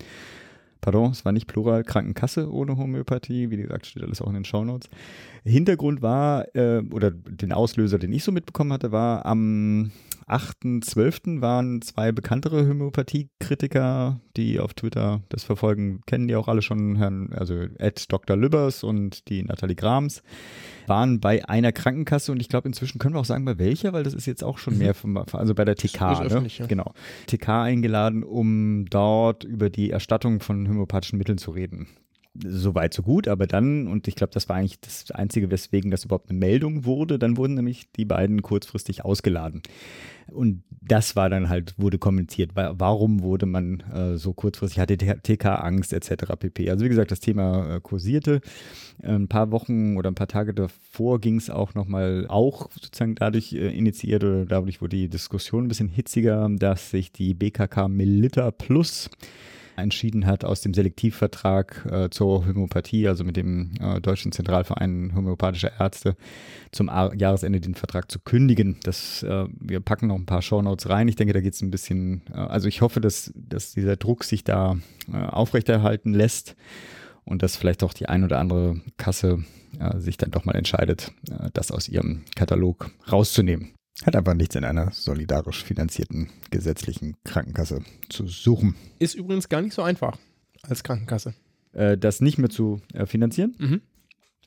Pardon, 0.79 1.11
es 1.11 1.25
war 1.25 1.33
nicht 1.33 1.47
Plural, 1.47 1.83
Krankenkasse 1.83 2.49
ohne 2.51 2.77
Homöopathie. 2.77 3.51
Wie 3.51 3.57
gesagt, 3.57 3.85
steht 3.85 4.03
alles 4.03 4.21
auch 4.21 4.27
in 4.27 4.33
den 4.33 4.45
Shownotes. 4.45 4.89
Hintergrund 5.43 6.01
war, 6.01 6.55
äh, 6.55 6.81
oder 6.91 7.11
den 7.11 7.51
Auslöser, 7.51 7.99
den 7.99 8.13
ich 8.13 8.23
so 8.23 8.31
mitbekommen 8.31 8.71
hatte, 8.73 8.91
war 8.93 9.25
am 9.25 9.91
8.12. 10.31 11.41
waren 11.41 11.81
zwei 11.81 12.13
bekanntere 12.13 12.65
Homöopathie-Kritiker, 12.67 14.21
die 14.37 14.61
auf 14.61 14.73
Twitter 14.73 15.21
das 15.27 15.43
verfolgen, 15.43 16.01
kennen 16.05 16.29
die 16.29 16.35
auch 16.37 16.47
alle 16.47 16.61
schon, 16.61 16.95
Herrn, 16.95 17.33
also 17.33 17.55
Ed 17.77 18.11
Dr. 18.11 18.37
Lübbers 18.37 18.83
und 18.85 19.27
die 19.27 19.43
Nathalie 19.43 19.75
Grams, 19.75 20.23
waren 20.87 21.19
bei 21.19 21.43
einer 21.49 21.73
Krankenkasse 21.73 22.31
und 22.31 22.39
ich 22.39 22.47
glaube 22.47 22.69
inzwischen 22.69 22.97
können 22.97 23.13
wir 23.13 23.19
auch 23.19 23.25
sagen, 23.25 23.43
bei 23.43 23.57
welcher, 23.57 23.91
weil 23.91 24.03
das 24.03 24.13
ist 24.13 24.25
jetzt 24.25 24.43
auch 24.43 24.57
schon 24.57 24.77
mehr, 24.77 24.93
vom, 24.93 25.17
also 25.17 25.53
bei 25.53 25.65
der 25.65 25.75
TK, 25.75 25.99
ne? 26.23 26.47
ja. 26.47 26.65
genau, 26.65 26.93
TK 27.27 27.49
eingeladen, 27.63 28.23
um 28.23 28.85
dort 28.89 29.43
über 29.43 29.69
die 29.69 29.91
Erstattung 29.91 30.39
von 30.39 30.67
homöopathischen 30.67 31.17
Mitteln 31.17 31.39
zu 31.39 31.51
reden. 31.51 31.87
Soweit, 32.33 32.93
so 32.93 33.01
gut, 33.01 33.27
aber 33.27 33.45
dann, 33.45 33.87
und 33.87 34.07
ich 34.07 34.15
glaube, 34.15 34.31
das 34.33 34.47
war 34.47 34.55
eigentlich 34.55 34.79
das 34.79 35.11
Einzige, 35.11 35.51
weswegen 35.51 35.91
das 35.91 36.05
überhaupt 36.05 36.29
eine 36.29 36.39
Meldung 36.39 36.85
wurde, 36.85 37.19
dann 37.19 37.35
wurden 37.35 37.55
nämlich 37.55 37.91
die 37.91 38.05
beiden 38.05 38.41
kurzfristig 38.41 39.03
ausgeladen. 39.03 39.61
Und 40.31 40.63
das 40.69 41.17
war 41.17 41.29
dann 41.29 41.49
halt, 41.49 41.77
wurde 41.77 41.97
kommentiert, 41.97 42.55
wa- 42.55 42.73
warum 42.77 43.21
wurde 43.21 43.45
man 43.47 43.81
äh, 43.81 44.15
so 44.17 44.31
kurzfristig, 44.31 44.79
hatte 44.79 44.95
TK 44.95 45.45
Angst 45.61 45.91
etc. 45.91 46.37
pp. 46.39 46.69
Also 46.69 46.85
wie 46.85 46.89
gesagt, 46.89 47.11
das 47.11 47.19
Thema 47.19 47.75
äh, 47.75 47.79
kursierte. 47.81 48.39
Ein 49.03 49.27
paar 49.27 49.51
Wochen 49.51 49.97
oder 49.97 50.09
ein 50.09 50.15
paar 50.15 50.29
Tage 50.29 50.53
davor 50.53 51.19
ging 51.19 51.35
es 51.35 51.49
auch 51.49 51.73
nochmal, 51.73 52.27
auch 52.29 52.71
sozusagen 52.71 53.15
dadurch 53.15 53.51
äh, 53.51 53.77
initiiert 53.77 54.23
oder 54.23 54.45
dadurch 54.45 54.81
wurde 54.81 54.95
die 54.95 55.09
Diskussion 55.09 55.65
ein 55.65 55.67
bisschen 55.67 55.89
hitziger, 55.89 56.47
dass 56.49 56.91
sich 56.91 57.11
die 57.11 57.33
BKK 57.33 57.89
Melita 57.89 58.51
Plus 58.51 59.09
entschieden 59.81 60.25
hat, 60.25 60.45
aus 60.45 60.61
dem 60.61 60.73
Selektivvertrag 60.73 61.85
äh, 61.91 62.09
zur 62.09 62.45
Homöopathie, 62.45 63.07
also 63.07 63.23
mit 63.23 63.37
dem 63.37 63.71
äh, 63.79 63.99
Deutschen 63.99 64.31
Zentralverein 64.31 65.11
homöopathischer 65.15 65.71
Ärzte, 65.79 66.15
zum 66.71 66.89
A 66.89 67.13
Jahresende 67.13 67.59
den 67.59 67.75
Vertrag 67.75 68.11
zu 68.11 68.19
kündigen. 68.19 68.77
Das, 68.83 69.23
äh, 69.23 69.45
wir 69.59 69.79
packen 69.79 70.07
noch 70.07 70.15
ein 70.15 70.25
paar 70.25 70.41
Shownotes 70.41 70.89
rein. 70.89 71.07
Ich 71.07 71.15
denke, 71.15 71.33
da 71.33 71.41
geht 71.41 71.53
es 71.53 71.61
ein 71.61 71.71
bisschen, 71.71 72.21
äh, 72.33 72.37
also 72.37 72.67
ich 72.67 72.81
hoffe, 72.81 73.01
dass, 73.01 73.31
dass 73.35 73.73
dieser 73.73 73.97
Druck 73.97 74.23
sich 74.23 74.43
da 74.43 74.77
äh, 75.11 75.17
aufrechterhalten 75.17 76.13
lässt 76.13 76.55
und 77.25 77.43
dass 77.43 77.55
vielleicht 77.55 77.83
auch 77.83 77.93
die 77.93 78.07
ein 78.07 78.23
oder 78.23 78.39
andere 78.39 78.81
Kasse 78.97 79.43
äh, 79.79 79.99
sich 79.99 80.17
dann 80.17 80.31
doch 80.31 80.45
mal 80.45 80.55
entscheidet, 80.55 81.11
das 81.53 81.71
aus 81.71 81.87
ihrem 81.87 82.23
Katalog 82.35 82.91
rauszunehmen. 83.11 83.73
Hat 84.03 84.15
einfach 84.15 84.33
nichts 84.33 84.55
in 84.55 84.63
einer 84.65 84.91
solidarisch 84.91 85.63
finanzierten 85.63 86.29
gesetzlichen 86.49 87.15
Krankenkasse 87.23 87.81
zu 88.09 88.27
suchen. 88.27 88.75
Ist 88.99 89.15
übrigens 89.15 89.47
gar 89.47 89.61
nicht 89.61 89.73
so 89.73 89.83
einfach 89.83 90.17
als 90.63 90.83
Krankenkasse. 90.83 91.35
Äh, 91.73 91.97
das 91.97 92.21
nicht 92.21 92.37
mehr 92.37 92.49
zu 92.49 92.81
äh, 92.93 93.05
finanzieren? 93.05 93.55
Mhm. 93.59 93.81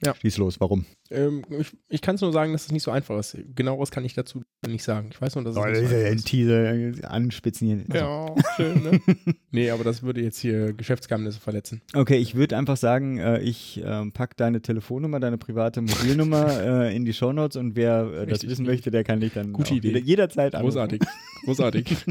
Ja. 0.04 0.14
Schieß 0.20 0.38
los, 0.38 0.60
warum? 0.60 0.84
Ähm, 1.10 1.44
ich 1.60 1.68
ich 1.88 2.00
kann 2.02 2.16
es 2.16 2.20
nur 2.20 2.32
sagen, 2.32 2.52
dass 2.52 2.66
es 2.66 2.72
nicht 2.72 2.82
so 2.82 2.90
einfach 2.90 3.18
ist. 3.18 3.38
Genaueres 3.54 3.90
kann 3.90 4.04
ich 4.04 4.12
dazu 4.12 4.42
nicht 4.66 4.82
sagen. 4.82 5.08
Ich 5.12 5.20
weiß 5.20 5.34
nur, 5.36 5.44
dass 5.44 5.54
es 5.56 5.62
Oh, 5.62 5.64
nicht 5.66 5.88
so 5.88 5.94
einfach. 5.96 6.24
Teaser, 6.24 6.74
äh, 6.74 7.02
anspitzen 7.04 7.66
hier. 7.68 7.84
Ja, 8.00 8.34
schön, 8.56 8.82
ne? 8.82 9.00
nee, 9.50 9.70
aber 9.70 9.84
das 9.84 10.02
würde 10.02 10.20
jetzt 10.20 10.38
hier 10.40 10.72
Geschäftsgeheimnisse 10.72 11.40
verletzen. 11.40 11.80
Okay, 11.94 12.16
ich 12.16 12.34
würde 12.34 12.56
einfach 12.58 12.76
sagen, 12.76 13.18
äh, 13.18 13.40
ich 13.40 13.80
ähm, 13.84 14.12
pack 14.12 14.36
deine 14.36 14.60
Telefonnummer, 14.60 15.20
deine 15.20 15.38
private 15.38 15.80
Mobilnummer 15.80 16.60
äh, 16.88 16.94
in 16.96 17.04
die 17.04 17.12
Shownotes 17.14 17.56
und 17.56 17.76
wer 17.76 18.02
äh, 18.12 18.26
das 18.26 18.34
Richtig 18.42 18.50
wissen 18.50 18.66
möchte, 18.66 18.90
der 18.90 19.04
kann 19.04 19.20
dich 19.20 19.32
dann 19.32 19.52
Gute 19.52 19.74
Idee. 19.74 19.88
jeder- 19.88 20.00
jederzeit 20.00 20.54
anrufen. 20.54 20.74
Großartig. 20.74 21.00
Großartig. 21.44 21.86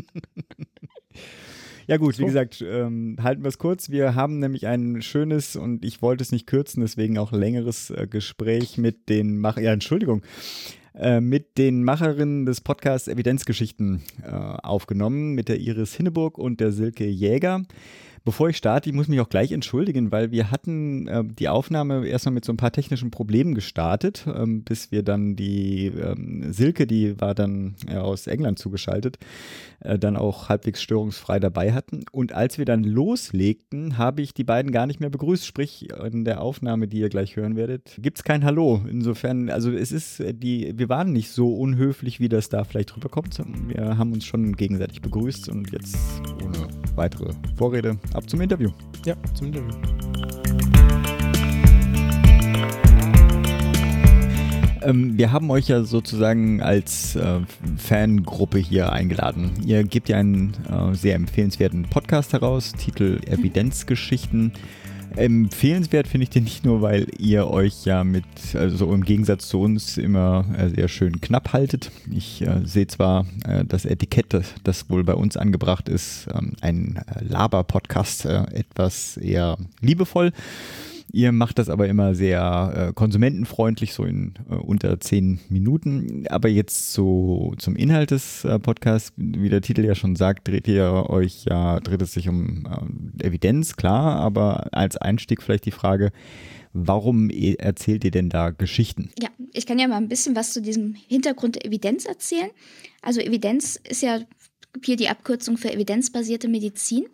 Ja 1.88 1.98
gut, 1.98 2.18
wie 2.18 2.22
So. 2.22 2.26
gesagt, 2.28 2.64
ähm, 2.66 3.18
halten 3.22 3.44
wir 3.44 3.50
es 3.50 3.58
kurz. 3.58 3.90
Wir 3.90 4.16
haben 4.16 4.40
nämlich 4.40 4.68
ein 4.68 5.02
schönes 5.02 5.56
und 5.56 5.84
ich 5.84 6.02
wollte 6.02 6.24
es 6.24 6.32
nicht 6.32 6.48
kürzen, 6.48 6.82
deswegen 6.82 7.18
auch 7.18 7.32
längeres 7.32 7.90
äh, 7.90 8.08
Gespräch 8.10 8.78
mit 8.78 9.10
den 9.10 9.38
Mach 9.38 9.58
ja 9.58 9.74
Entschuldigung, 9.74 10.22
äh, 10.96 11.20
mit 11.20 11.58
den 11.58 11.84
Macherinnen 11.84 12.46
des 12.46 12.62
Podcasts 12.62 13.08
Evidenzgeschichten 13.08 14.02
äh, 14.24 14.30
aufgenommen, 14.30 15.34
mit 15.34 15.50
der 15.50 15.60
Iris 15.60 15.94
Hinneburg 15.96 16.38
und 16.38 16.60
der 16.60 16.72
Silke 16.72 17.06
Jäger. 17.06 17.64
Bevor 18.26 18.48
ich 18.48 18.56
starte, 18.56 18.90
ich 18.90 18.96
muss 18.96 19.10
mich 19.10 19.20
auch 19.20 19.28
gleich 19.28 19.52
entschuldigen, 19.52 20.14
weil 20.14 20.32
wir 20.32 20.50
hatten 20.50 21.08
äh, 21.10 21.26
die 21.26 21.50
Aufnahme 21.50 22.08
erstmal 22.08 22.36
mit 22.36 22.46
so 22.46 22.54
ein 22.54 22.58
paar 22.58 22.72
technischen 22.72 23.12
Problemen 23.12 23.54
gestartet, 23.54 24.26
ähm, 24.34 24.64
bis 24.64 24.94
wir 24.94 25.04
dann 25.04 25.36
die 25.36 25.88
ähm, 25.88 26.54
Silke, 26.54 26.88
die 26.88 27.20
war 27.20 27.36
dann 27.36 27.76
äh, 27.86 27.98
aus 27.98 28.28
England 28.28 28.60
zugeschaltet, 28.60 29.18
äh, 29.82 30.00
dann 30.00 30.16
auch 30.16 30.48
halbwegs 30.48 30.82
störungsfrei 30.82 31.42
dabei 31.42 31.74
hatten. 31.74 32.06
Und 32.14 32.32
als 32.32 32.58
wir 32.58 32.64
dann 32.64 32.86
loslegten, 32.86 33.98
habe 33.98 34.22
ich 34.22 34.34
die 34.34 34.46
beiden 34.46 34.72
gar 34.72 34.88
nicht 34.88 35.02
mehr 35.02 35.10
begrüßt. 35.10 35.46
Sprich, 35.46 35.90
in 36.10 36.24
der 36.24 36.42
Aufnahme, 36.42 36.88
die 36.88 37.00
ihr 37.00 37.10
gleich 37.10 37.36
hören 37.36 37.58
werdet, 37.58 37.98
gibt 38.02 38.20
es 38.20 38.24
kein 38.24 38.46
Hallo. 38.46 38.82
Insofern, 38.90 39.50
also 39.50 39.70
es 39.70 39.92
ist 39.92 40.22
äh, 40.22 40.34
die, 40.34 40.72
wir 40.78 40.88
waren 40.88 41.12
nicht 41.12 41.30
so 41.30 41.54
unhöflich, 41.54 42.22
wie 42.22 42.30
das 42.30 42.48
da 42.48 42.64
vielleicht 42.64 42.96
rüberkommt. 42.96 43.38
Wir 43.68 43.98
haben 43.98 44.14
uns 44.14 44.24
schon 44.24 44.56
gegenseitig 44.56 45.02
begrüßt 45.02 45.50
und 45.50 45.74
jetzt 45.74 45.98
ohne 46.42 46.70
weitere 46.96 47.34
Vorrede 47.58 47.98
ab 48.14 48.30
zum 48.30 48.42
Interview. 48.42 48.70
ja, 49.06 49.16
zum 49.34 49.48
Interview. 49.48 49.74
Ähm, 54.84 55.18
wir 55.18 55.32
haben 55.32 55.50
euch 55.50 55.70
ja 55.70 55.84
sozusagen 55.84 56.62
als 56.62 57.16
äh, 57.16 57.40
Fangruppe 57.78 58.60
hier 58.60 58.92
eingeladen. 58.92 59.52
Ihr 59.66 59.84
gebt 59.84 60.10
ja 60.10 60.18
einen 60.18 60.54
äh, 60.70 60.94
sehr 60.94 61.16
empfehlenswerten 61.16 61.84
Podcast 61.84 62.34
heraus, 62.34 62.74
Titel 62.74 63.22
Evidenzgeschichten. 63.26 64.52
Empfehlenswert 65.16 66.08
finde 66.08 66.24
ich 66.24 66.30
den 66.32 66.44
nicht 66.44 66.66
nur, 66.66 66.82
weil 66.82 67.08
ihr 67.20 67.48
euch 67.48 67.86
ja 67.86 68.04
mit, 68.04 68.26
also 68.56 68.92
im 68.94 69.04
Gegensatz 69.04 69.48
zu 69.48 69.62
uns, 69.62 69.98
immer 69.98 70.46
äh, 70.58 70.70
sehr 70.70 70.88
schön 70.88 71.22
knapp 71.22 71.54
haltet. 71.54 71.92
Ich 72.12 72.42
äh, 72.42 72.62
sehe 72.66 72.88
zwar 72.88 73.26
äh, 73.48 73.64
das 73.64 73.86
Etikett, 73.86 74.34
das, 74.64 74.90
wohl 74.90 75.04
bei 75.04 75.14
uns 75.14 75.38
angebracht 75.38 75.88
ist, 75.88 76.28
ähm, 76.34 76.54
ein 76.62 77.00
äh, 77.08 77.24
Laber-Podcast, 77.24 78.26
äh, 78.26 78.44
etwas 78.54 79.18
eher 79.18 79.58
liebevoll. 79.82 80.32
Ihr 81.12 81.32
macht 81.32 81.60
das 81.60 81.70
aber 81.70 81.88
immer 81.88 82.16
sehr 82.16 82.90
äh, 82.90 82.94
konsumentenfreundlich, 82.94 83.94
so 83.94 84.04
in 84.04 84.34
äh, 84.50 84.56
unter 84.56 85.00
zehn 85.00 85.40
Minuten. 85.50 86.26
Aber 86.30 86.50
jetzt 86.50 86.94
so 86.94 87.54
zum 87.58 87.76
Inhalt 87.76 88.12
des 88.12 88.46
äh, 88.46 88.60
Podcasts, 88.60 89.14
wie 89.18 89.50
der 89.50 89.62
Titel 89.62 89.84
ja 89.84 89.96
schon 89.96 90.16
sagt, 90.16 90.48
dreht 90.48 90.68
ihr 90.68 91.10
euch 91.10 91.46
ja, 91.46 91.80
dreht 91.80 92.02
es 92.02 92.14
sich 92.14 92.30
um 92.30 92.66
äh, 93.20 93.28
Evidenz, 93.28 93.76
klar, 93.76 94.20
aber 94.20 94.68
als 94.72 94.98
Einstieg 94.98 95.42
vielleicht 95.42 95.66
die 95.66 95.72
Frage, 95.72 96.12
warum 96.74 97.30
e- 97.30 97.56
erzählt 97.56 98.04
ihr 98.04 98.12
denn 98.12 98.30
da 98.30 98.50
Geschichten? 98.50 99.12
Ja, 99.22 99.30
ich 99.54 99.66
kann 99.66 99.80
ja 99.80 99.88
mal 99.88 99.98
ein 99.98 100.10
bisschen 100.10 100.36
was 100.36 100.54
zu 100.54 100.62
diesem 100.62 100.96
Hintergrund 101.08 101.56
der 101.56 101.66
Evidenz 101.66 102.06
erzählen. 102.06 102.50
Also 103.02 103.22
Evidenz 103.22 103.80
ist 103.88 104.02
ja 104.02 104.20
hier 104.84 104.96
die 104.96 105.10
Abkürzung 105.10 105.58
für 105.58 105.72
evidenzbasierte 105.72 106.48
Medizin. 106.48 107.06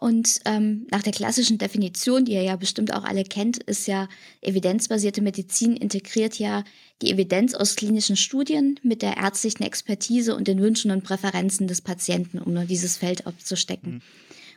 Und 0.00 0.40
ähm, 0.46 0.86
nach 0.90 1.02
der 1.02 1.12
klassischen 1.12 1.58
Definition, 1.58 2.24
die 2.24 2.32
ihr 2.32 2.42
ja 2.42 2.56
bestimmt 2.56 2.92
auch 2.94 3.04
alle 3.04 3.24
kennt, 3.24 3.62
ist 3.62 3.86
ja 3.86 4.08
evidenzbasierte 4.40 5.20
Medizin 5.20 5.76
integriert 5.76 6.38
ja 6.38 6.64
die 7.02 7.10
Evidenz 7.10 7.54
aus 7.54 7.76
klinischen 7.76 8.16
Studien 8.16 8.80
mit 8.82 9.02
der 9.02 9.18
ärztlichen 9.18 9.64
Expertise 9.64 10.34
und 10.34 10.48
den 10.48 10.60
Wünschen 10.60 10.90
und 10.90 11.04
Präferenzen 11.04 11.68
des 11.68 11.82
Patienten, 11.82 12.38
um 12.38 12.54
nur 12.54 12.64
dieses 12.64 12.96
Feld 12.96 13.26
abzustecken. 13.26 13.94
Mhm. 13.94 14.02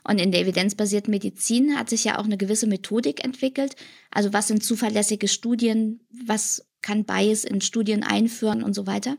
Und 0.08 0.20
in 0.20 0.32
der 0.32 0.42
evidenzbasierten 0.42 1.10
Medizin 1.10 1.78
hat 1.78 1.90
sich 1.90 2.04
ja 2.04 2.20
auch 2.20 2.26
eine 2.26 2.38
gewisse 2.38 2.68
Methodik 2.68 3.24
entwickelt. 3.24 3.76
Also 4.12 4.34
was 4.34 4.48
sind 4.48 4.64
zuverlässige 4.64 5.28
Studien, 5.28 6.02
was 6.26 6.64
kann 6.84 7.06
Bias 7.06 7.44
in 7.44 7.60
Studien 7.62 8.04
einführen 8.04 8.62
und 8.64 8.76
so 8.76 8.86
weiter. 8.86 9.18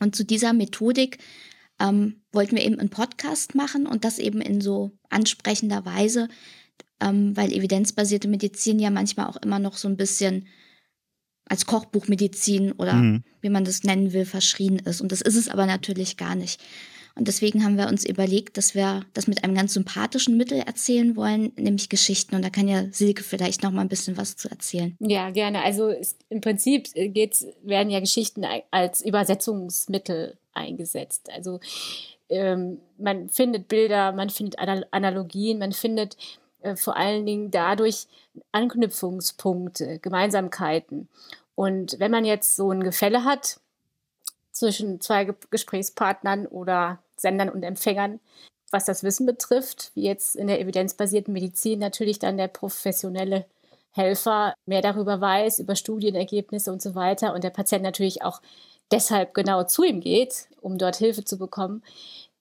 Und 0.00 0.16
zu 0.16 0.24
dieser 0.24 0.54
Methodik 0.54 1.18
ähm, 1.80 2.22
wollten 2.32 2.56
wir 2.56 2.64
eben 2.64 2.78
einen 2.78 2.90
Podcast 2.90 3.54
machen 3.54 3.86
und 3.86 4.04
das 4.04 4.18
eben 4.18 4.40
in 4.40 4.60
so 4.60 4.92
ansprechender 5.08 5.84
Weise, 5.84 6.28
ähm, 7.00 7.36
weil 7.36 7.52
evidenzbasierte 7.52 8.28
Medizin 8.28 8.78
ja 8.78 8.90
manchmal 8.90 9.26
auch 9.26 9.36
immer 9.36 9.58
noch 9.58 9.76
so 9.76 9.88
ein 9.88 9.96
bisschen 9.96 10.46
als 11.46 11.66
Kochbuchmedizin 11.66 12.72
oder 12.72 12.94
mhm. 12.94 13.24
wie 13.40 13.48
man 13.48 13.64
das 13.64 13.82
nennen 13.82 14.12
will, 14.12 14.24
verschrien 14.24 14.78
ist. 14.78 15.00
Und 15.00 15.10
das 15.10 15.20
ist 15.20 15.36
es 15.36 15.48
aber 15.48 15.66
natürlich 15.66 16.16
gar 16.16 16.36
nicht. 16.36 16.62
Und 17.14 17.28
deswegen 17.28 17.64
haben 17.64 17.76
wir 17.76 17.88
uns 17.88 18.04
überlegt, 18.04 18.56
dass 18.56 18.74
wir 18.74 19.04
das 19.14 19.26
mit 19.26 19.44
einem 19.44 19.54
ganz 19.54 19.74
sympathischen 19.74 20.36
Mittel 20.36 20.58
erzählen 20.58 21.16
wollen, 21.16 21.52
nämlich 21.56 21.88
Geschichten. 21.88 22.34
Und 22.34 22.42
da 22.42 22.50
kann 22.50 22.68
ja 22.68 22.84
Silke 22.92 23.22
vielleicht 23.22 23.62
noch 23.62 23.70
mal 23.70 23.82
ein 23.82 23.88
bisschen 23.88 24.16
was 24.16 24.36
zu 24.36 24.48
erzählen. 24.50 24.96
Ja, 25.00 25.30
gerne. 25.30 25.62
Also 25.62 25.88
es, 25.88 26.16
im 26.28 26.40
Prinzip 26.40 26.88
geht's, 26.94 27.46
werden 27.62 27.90
ja 27.90 28.00
Geschichten 28.00 28.44
als 28.70 29.02
Übersetzungsmittel 29.02 30.36
eingesetzt. 30.52 31.28
Also 31.34 31.60
ähm, 32.28 32.78
man 32.98 33.28
findet 33.28 33.68
Bilder, 33.68 34.12
man 34.12 34.30
findet 34.30 34.58
Analogien, 34.58 35.58
man 35.58 35.72
findet 35.72 36.16
äh, 36.62 36.76
vor 36.76 36.96
allen 36.96 37.26
Dingen 37.26 37.50
dadurch 37.50 38.06
Anknüpfungspunkte, 38.52 39.98
Gemeinsamkeiten. 39.98 41.08
Und 41.54 41.98
wenn 41.98 42.10
man 42.10 42.24
jetzt 42.24 42.56
so 42.56 42.70
ein 42.70 42.82
Gefälle 42.82 43.24
hat 43.24 43.59
zwischen 44.60 45.00
zwei 45.00 45.24
Ge 45.24 45.34
Gesprächspartnern 45.50 46.46
oder 46.46 47.02
Sendern 47.16 47.48
und 47.48 47.62
Empfängern, 47.62 48.20
was 48.70 48.84
das 48.84 49.02
Wissen 49.02 49.26
betrifft, 49.26 49.90
wie 49.94 50.02
jetzt 50.02 50.36
in 50.36 50.46
der 50.46 50.60
evidenzbasierten 50.60 51.32
Medizin 51.32 51.80
natürlich 51.80 52.18
dann 52.18 52.36
der 52.36 52.48
professionelle 52.48 53.46
Helfer 53.92 54.54
mehr 54.66 54.82
darüber 54.82 55.20
weiß, 55.20 55.58
über 55.58 55.74
Studienergebnisse 55.74 56.70
und 56.70 56.80
so 56.80 56.94
weiter 56.94 57.34
und 57.34 57.42
der 57.42 57.50
Patient 57.50 57.82
natürlich 57.82 58.22
auch 58.22 58.40
deshalb 58.92 59.34
genau 59.34 59.64
zu 59.64 59.82
ihm 59.82 60.00
geht, 60.00 60.48
um 60.60 60.78
dort 60.78 60.96
Hilfe 60.96 61.24
zu 61.24 61.38
bekommen, 61.38 61.82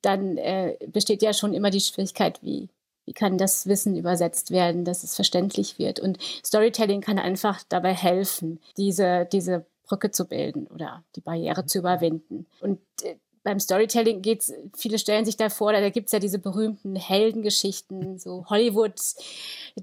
dann 0.02 0.38
äh, 0.38 0.78
besteht 0.88 1.22
ja 1.22 1.34
schon 1.34 1.54
immer 1.54 1.72
die 1.72 1.80
Schwierigkeit, 1.80 2.44
wie, 2.44 2.70
wie 3.06 3.14
kann 3.14 3.38
das 3.38 3.66
Wissen 3.66 3.96
übersetzt 3.96 4.52
werden, 4.52 4.86
dass 4.86 5.04
es 5.04 5.16
verständlich 5.16 5.80
wird. 5.80 6.00
Und 6.00 6.20
Storytelling 6.46 7.02
kann 7.02 7.18
einfach 7.18 7.64
dabei 7.70 7.94
helfen, 7.94 8.60
diese, 8.78 9.28
diese 9.32 9.66
Brücke 9.90 10.12
zu 10.12 10.26
bilden 10.28 10.68
oder 10.68 11.04
die 11.16 11.22
Barriere 11.22 11.66
zu 11.66 11.80
überwinden. 11.80 12.46
Und 12.62 12.80
äh, 13.04 13.18
beim 13.44 13.60
Storytelling 13.60 14.22
geht's, 14.22 14.54
viele 14.76 15.00
stellen 15.00 15.26
sich 15.26 15.38
da 15.38 15.50
vor, 15.50 15.72
da 15.72 15.90
gibt's 15.90 16.12
ja 16.12 16.20
diese 16.20 16.40
berühmten 16.40 16.96
Heldengeschichten, 16.96 18.20
so 18.20 18.46
Hollywood 18.50 19.00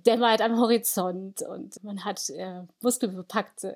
dämmert 0.07 0.42
am 0.42 0.59
Horizont 0.59 1.42
und 1.42 1.83
man 1.83 2.05
hat 2.05 2.29
äh, 2.31 2.62
muskelbepackte, 2.81 3.75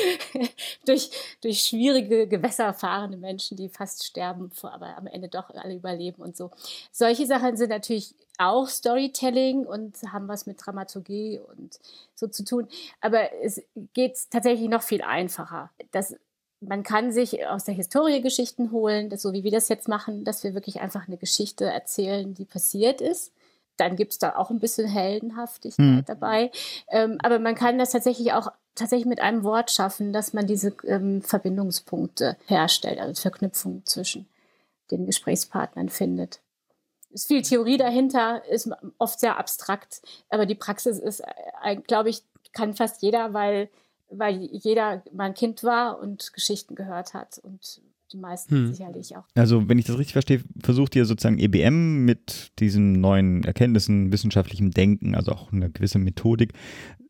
durch, 0.86 1.10
durch 1.40 1.60
schwierige 1.60 2.26
Gewässer 2.26 2.74
fahrende 2.74 3.16
Menschen, 3.16 3.56
die 3.56 3.68
fast 3.68 4.04
sterben, 4.04 4.50
aber 4.62 4.96
am 4.96 5.06
Ende 5.06 5.28
doch 5.28 5.50
alle 5.50 5.74
überleben 5.74 6.22
und 6.22 6.36
so. 6.36 6.50
Solche 6.90 7.26
Sachen 7.26 7.56
sind 7.56 7.70
natürlich 7.70 8.14
auch 8.38 8.68
Storytelling 8.68 9.66
und 9.66 9.96
haben 10.12 10.28
was 10.28 10.46
mit 10.46 10.64
Dramaturgie 10.64 11.40
und 11.40 11.78
so 12.14 12.28
zu 12.28 12.44
tun. 12.44 12.68
Aber 13.00 13.32
es 13.42 13.60
geht 13.94 14.16
tatsächlich 14.30 14.68
noch 14.68 14.82
viel 14.82 15.02
einfacher. 15.02 15.70
Das 15.90 16.14
man 16.60 16.82
kann 16.82 17.12
sich 17.12 17.46
aus 17.46 17.64
der 17.64 17.74
Historie 17.74 18.20
Geschichten 18.20 18.72
holen, 18.72 19.16
so 19.16 19.32
wie 19.32 19.44
wir 19.44 19.50
das 19.50 19.68
jetzt 19.68 19.88
machen, 19.88 20.24
dass 20.24 20.42
wir 20.42 20.54
wirklich 20.54 20.80
einfach 20.80 21.06
eine 21.06 21.16
Geschichte 21.16 21.66
erzählen, 21.66 22.34
die 22.34 22.44
passiert 22.44 23.00
ist. 23.00 23.32
Dann 23.76 23.94
gibt 23.94 24.12
es 24.12 24.18
da 24.18 24.34
auch 24.34 24.50
ein 24.50 24.58
bisschen 24.58 24.88
Heldenhaftigkeit 24.88 25.86
mhm. 25.86 26.04
dabei. 26.04 26.50
Ähm, 26.88 27.18
aber 27.22 27.38
man 27.38 27.54
kann 27.54 27.78
das 27.78 27.90
tatsächlich 27.90 28.32
auch 28.32 28.50
tatsächlich 28.74 29.06
mit 29.06 29.20
einem 29.20 29.44
Wort 29.44 29.70
schaffen, 29.70 30.12
dass 30.12 30.32
man 30.32 30.46
diese 30.46 30.74
ähm, 30.84 31.22
Verbindungspunkte 31.22 32.36
herstellt, 32.46 32.98
also 33.00 33.20
Verknüpfungen 33.20 33.84
zwischen 33.84 34.26
den 34.90 35.06
Gesprächspartnern 35.06 35.88
findet. 35.88 36.40
Es 37.10 37.22
ist 37.22 37.28
viel 37.28 37.42
Theorie 37.42 37.76
dahinter, 37.76 38.44
ist 38.46 38.70
oft 38.98 39.18
sehr 39.18 39.38
abstrakt, 39.38 40.02
aber 40.28 40.46
die 40.46 40.54
Praxis 40.54 40.98
ist, 40.98 41.22
äh, 41.64 41.76
glaube 41.76 42.10
ich, 42.10 42.22
kann 42.52 42.74
fast 42.74 43.02
jeder, 43.02 43.32
weil 43.32 43.68
weil 44.10 44.36
jeder 44.36 45.02
mein 45.12 45.34
Kind 45.34 45.62
war 45.64 46.00
und 46.00 46.32
Geschichten 46.32 46.74
gehört 46.74 47.14
hat 47.14 47.38
und 47.38 47.80
die 48.12 48.16
meisten 48.16 48.54
hm. 48.54 48.72
sicherlich 48.72 49.16
auch. 49.16 49.24
Also, 49.34 49.68
wenn 49.68 49.78
ich 49.78 49.84
das 49.84 49.98
richtig 49.98 50.14
verstehe, 50.14 50.40
versucht 50.62 50.96
ihr 50.96 51.04
sozusagen 51.04 51.38
EBM 51.38 52.04
mit 52.04 52.52
diesen 52.58 53.00
neuen 53.00 53.44
Erkenntnissen, 53.44 54.12
wissenschaftlichem 54.12 54.70
Denken, 54.70 55.14
also 55.14 55.32
auch 55.32 55.52
eine 55.52 55.70
gewisse 55.70 55.98
Methodik, 55.98 56.54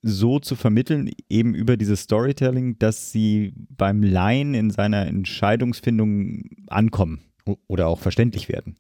so 0.03 0.39
zu 0.39 0.57
vermitteln, 0.57 1.11
eben 1.29 1.55
über 1.55 1.77
dieses 1.77 2.03
Storytelling, 2.03 2.79
dass 2.79 3.13
sie 3.13 3.53
beim 3.57 4.03
Laien 4.03 4.55
in 4.55 4.71
seiner 4.71 5.07
Entscheidungsfindung 5.07 6.43
ankommen 6.69 7.21
oder 7.67 7.87
auch 7.89 8.01
verständlich 8.01 8.49
werden. 8.49 8.77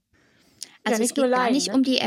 Also 0.84 1.00
ja, 1.00 1.04
es, 1.04 1.14
geht 1.14 1.30
gar 1.30 1.50
nicht 1.50 1.68
ne? 1.68 1.74
um 1.74 1.82
die 1.82 2.00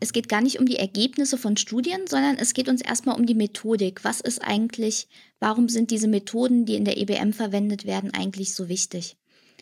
es 0.00 0.12
geht 0.12 0.28
gar 0.28 0.40
nicht 0.40 0.58
um 0.58 0.66
die 0.66 0.76
Ergebnisse 0.76 1.38
von 1.38 1.56
Studien, 1.56 2.06
sondern 2.06 2.36
es 2.36 2.54
geht 2.54 2.68
uns 2.68 2.82
erstmal 2.82 3.16
um 3.16 3.26
die 3.26 3.34
Methodik. 3.34 4.04
Was 4.04 4.20
ist 4.20 4.42
eigentlich, 4.42 5.08
warum 5.40 5.68
sind 5.68 5.90
diese 5.90 6.08
Methoden, 6.08 6.66
die 6.66 6.74
in 6.74 6.84
der 6.84 6.98
EBM 6.98 7.32
verwendet 7.32 7.86
werden, 7.86 8.12
eigentlich 8.12 8.54
so 8.54 8.68
wichtig? 8.68 9.16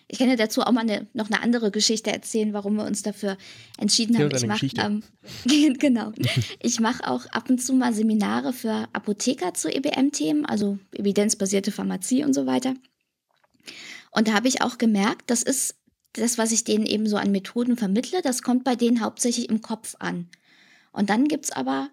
Ich 0.06 0.18
kann 0.18 0.28
ja 0.28 0.36
dazu 0.36 0.62
auch 0.62 0.72
mal 0.72 0.82
eine, 0.82 1.06
noch 1.14 1.30
eine 1.30 1.42
andere 1.42 1.70
Geschichte 1.70 2.12
erzählen, 2.12 2.52
warum 2.52 2.76
wir 2.76 2.84
uns 2.84 3.02
dafür 3.02 3.38
entschieden 3.78 4.18
haben. 4.18 4.30
Ich 4.34 4.46
mache 4.46 4.68
ähm, 4.76 5.02
genau. 5.78 6.12
ich 6.60 6.78
mache 6.78 7.08
auch 7.08 7.26
ab 7.26 7.48
und 7.48 7.62
zu 7.62 7.72
mal 7.72 7.94
Seminare 7.94 8.52
für 8.52 8.86
Apotheker 8.92 9.54
zu 9.54 9.74
EBM-Themen, 9.74 10.44
also 10.44 10.78
evidenzbasierte 10.92 11.72
Pharmazie 11.72 12.24
und 12.24 12.34
so 12.34 12.44
weiter. 12.44 12.74
Und 14.10 14.28
da 14.28 14.34
habe 14.34 14.48
ich 14.48 14.60
auch 14.60 14.76
gemerkt, 14.78 15.30
das 15.30 15.42
ist 15.42 15.74
das, 16.14 16.38
was 16.38 16.52
ich 16.52 16.64
denen 16.64 16.86
eben 16.86 17.06
so 17.06 17.16
an 17.16 17.30
Methoden 17.30 17.76
vermittle, 17.76 18.22
das 18.22 18.42
kommt 18.42 18.64
bei 18.64 18.76
denen 18.76 19.00
hauptsächlich 19.00 19.48
im 19.50 19.60
Kopf 19.60 19.96
an. 19.98 20.28
Und 20.92 21.10
dann 21.10 21.28
gibt's 21.28 21.50
aber, 21.50 21.90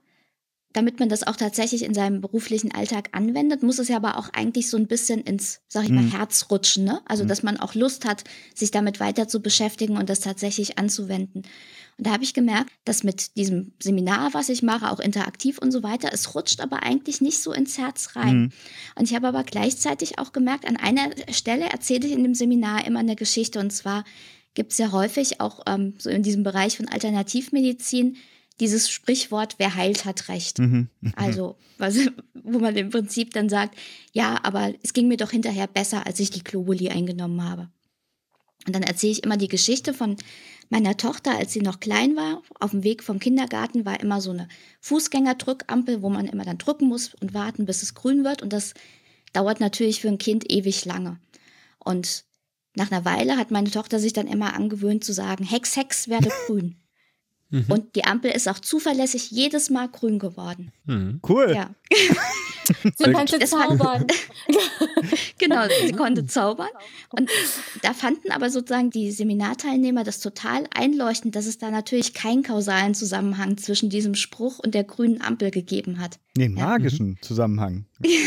damit 0.74 1.00
man 1.00 1.10
das 1.10 1.26
auch 1.28 1.36
tatsächlich 1.36 1.84
in 1.84 1.94
seinem 1.94 2.22
beruflichen 2.22 2.74
Alltag 2.74 3.10
anwendet, 3.12 3.64
muss 3.64 3.80
es 3.80 3.88
ja 3.88 3.98
aber 3.98 4.18
auch 4.18 4.30
eigentlich 4.34 4.70
so 4.70 4.78
ein 4.78 4.88
bisschen 4.88 5.22
ins, 5.22 5.62
sag 5.68 5.84
ich 5.84 5.90
mal, 5.90 6.04
mhm. 6.04 6.12
Herz 6.12 6.48
rutschen, 6.50 6.86
ne? 6.86 7.02
Also, 7.06 7.24
mhm. 7.24 7.28
dass 7.28 7.44
man 7.44 7.58
auch 7.58 7.74
Lust 7.74 8.06
hat, 8.06 8.24
sich 8.56 8.72
damit 8.72 9.00
weiter 9.00 9.28
zu 9.28 9.42
beschäftigen 9.42 9.98
und 9.98 10.10
das 10.10 10.22
tatsächlich 10.22 10.78
anzuwenden. 10.78 11.44
Und 12.02 12.08
da 12.08 12.14
habe 12.14 12.24
ich 12.24 12.34
gemerkt, 12.34 12.72
dass 12.84 13.04
mit 13.04 13.38
diesem 13.38 13.74
Seminar, 13.80 14.34
was 14.34 14.50
ich 14.50 14.64
mache, 14.64 14.90
auch 14.90 15.00
interaktiv 15.00 15.60
und 15.60 15.72
so 15.72 15.84
weiter, 15.84 16.10
es 16.12 16.34
rutscht 16.34 16.60
aber 16.60 16.82
eigentlich 16.82 17.22
nicht 17.22 17.38
so 17.38 17.54
ins 17.54 17.78
Herz 17.78 18.16
rein. 18.16 18.38
Mhm. 18.38 18.52
Und 18.96 19.04
ich 19.04 19.14
habe 19.14 19.28
aber 19.28 19.44
gleichzeitig 19.44 20.18
auch 20.18 20.32
gemerkt, 20.34 20.68
an 20.68 20.78
einer 20.78 21.12
Stelle 21.32 21.66
erzähle 21.66 22.08
ich 22.08 22.14
in 22.14 22.24
dem 22.24 22.34
Seminar 22.34 22.88
immer 22.88 23.02
eine 23.02 23.16
Geschichte. 23.16 23.60
Und 23.60 23.70
zwar 23.70 24.04
gibt 24.56 24.72
es 24.72 24.80
ja 24.80 24.92
häufig 24.92 25.42
auch 25.42 25.60
ähm, 25.68 25.94
so 26.00 26.10
in 26.10 26.24
diesem 26.24 26.42
Bereich 26.42 26.76
von 26.76 26.88
Alternativmedizin 26.88 28.18
dieses 28.60 28.90
Sprichwort, 28.90 29.60
wer 29.60 29.76
heilt, 29.76 30.06
hat 30.06 30.28
Recht. 30.28 30.58
Mhm. 30.58 30.90
Also, 31.16 31.56
was, 31.78 31.98
wo 32.34 32.58
man 32.58 32.76
im 32.78 32.90
Prinzip 32.90 33.32
dann 33.34 33.48
sagt, 33.48 33.78
ja, 34.12 34.40
aber 34.42 34.74
es 34.82 34.94
ging 34.94 35.08
mir 35.08 35.18
doch 35.18 35.30
hinterher 35.30 35.68
besser, 35.68 36.08
als 36.08 36.20
ich 36.20 36.32
die 36.32 36.44
Globuli 36.44 36.90
eingenommen 36.90 37.48
habe. 37.48 37.70
Und 38.66 38.76
dann 38.76 38.84
erzähle 38.84 39.14
ich 39.14 39.24
immer 39.24 39.38
die 39.38 39.48
Geschichte 39.48 39.94
von 39.94 40.18
meiner 40.72 40.98
Tochter, 40.98 41.38
als 41.38 41.54
sie 41.54 41.62
noch 41.62 41.80
klein 41.80 42.16
war. 42.16 42.42
Auf 42.60 42.72
dem 42.72 42.84
Weg 42.84 43.04
vom 43.04 43.20
Kindergarten 43.20 43.86
war 43.86 44.00
immer 44.00 44.22
so 44.22 44.32
eine 44.32 44.48
Fußgängerdrückampel, 44.80 46.02
wo 46.02 46.10
man 46.10 46.28
immer 46.28 46.46
dann 46.46 46.58
drücken 46.58 46.88
muss 46.88 47.14
und 47.16 47.34
warten, 47.34 47.66
bis 47.66 47.84
es 47.84 47.94
grün 47.94 48.24
wird. 48.24 48.42
Und 48.42 48.54
das 48.54 48.74
dauert 49.34 49.60
natürlich 49.60 50.02
für 50.02 50.08
ein 50.08 50.18
Kind 50.18 50.52
ewig 50.52 50.86
lange. 50.86 51.20
Und 51.78 52.26
nach 52.76 52.92
einer 52.92 53.06
Weile 53.06 53.38
hat 53.38 53.52
meine 53.52 53.70
Tochter 53.70 54.00
sich 54.00 54.14
dann 54.14 54.28
immer 54.28 54.54
angewöhnt 54.54 55.04
zu 55.04 55.14
sagen, 55.14 55.44
Hex, 55.44 55.76
Hex, 55.76 56.08
werde 56.08 56.30
grün. 56.48 56.81
Mhm. 57.52 57.66
Und 57.68 57.96
die 57.96 58.06
Ampel 58.06 58.32
ist 58.32 58.48
auch 58.48 58.60
zuverlässig 58.60 59.30
jedes 59.30 59.70
Mal 59.70 59.90
grün 59.90 60.20
geworden. 60.20 60.72
Mhm. 60.86 61.20
Cool. 61.28 61.54
Ja. 61.56 61.70
sie 62.98 63.12
konnte 63.12 63.40
zaubern. 63.40 64.08
genau, 65.38 65.64
sie 65.86 65.92
konnte 65.92 66.26
zaubern. 66.26 66.70
Und 67.10 67.30
da 67.82 67.94
fanden 67.94 68.32
aber 68.32 68.50
sozusagen 68.50 68.90
die 68.90 69.12
Seminarteilnehmer 69.12 70.04
das 70.04 70.22
total 70.22 70.64
einleuchtend, 70.74 71.36
dass 71.36 71.46
es 71.46 71.58
da 71.58 71.72
natürlich 71.72 72.14
keinen 72.14 72.44
kausalen 72.44 72.96
Zusammenhang 72.96 73.58
zwischen 73.58 73.90
diesem 73.90 74.16
Spruch 74.16 74.60
und 74.60 74.74
der 74.74 74.86
grünen 74.86 75.22
Ampel 75.22 75.52
gegeben 75.52 76.00
hat. 76.00 76.20
Nee, 76.38 76.48
magischen 76.48 77.16
ja. 77.16 77.22
Zusammenhang. 77.22 77.86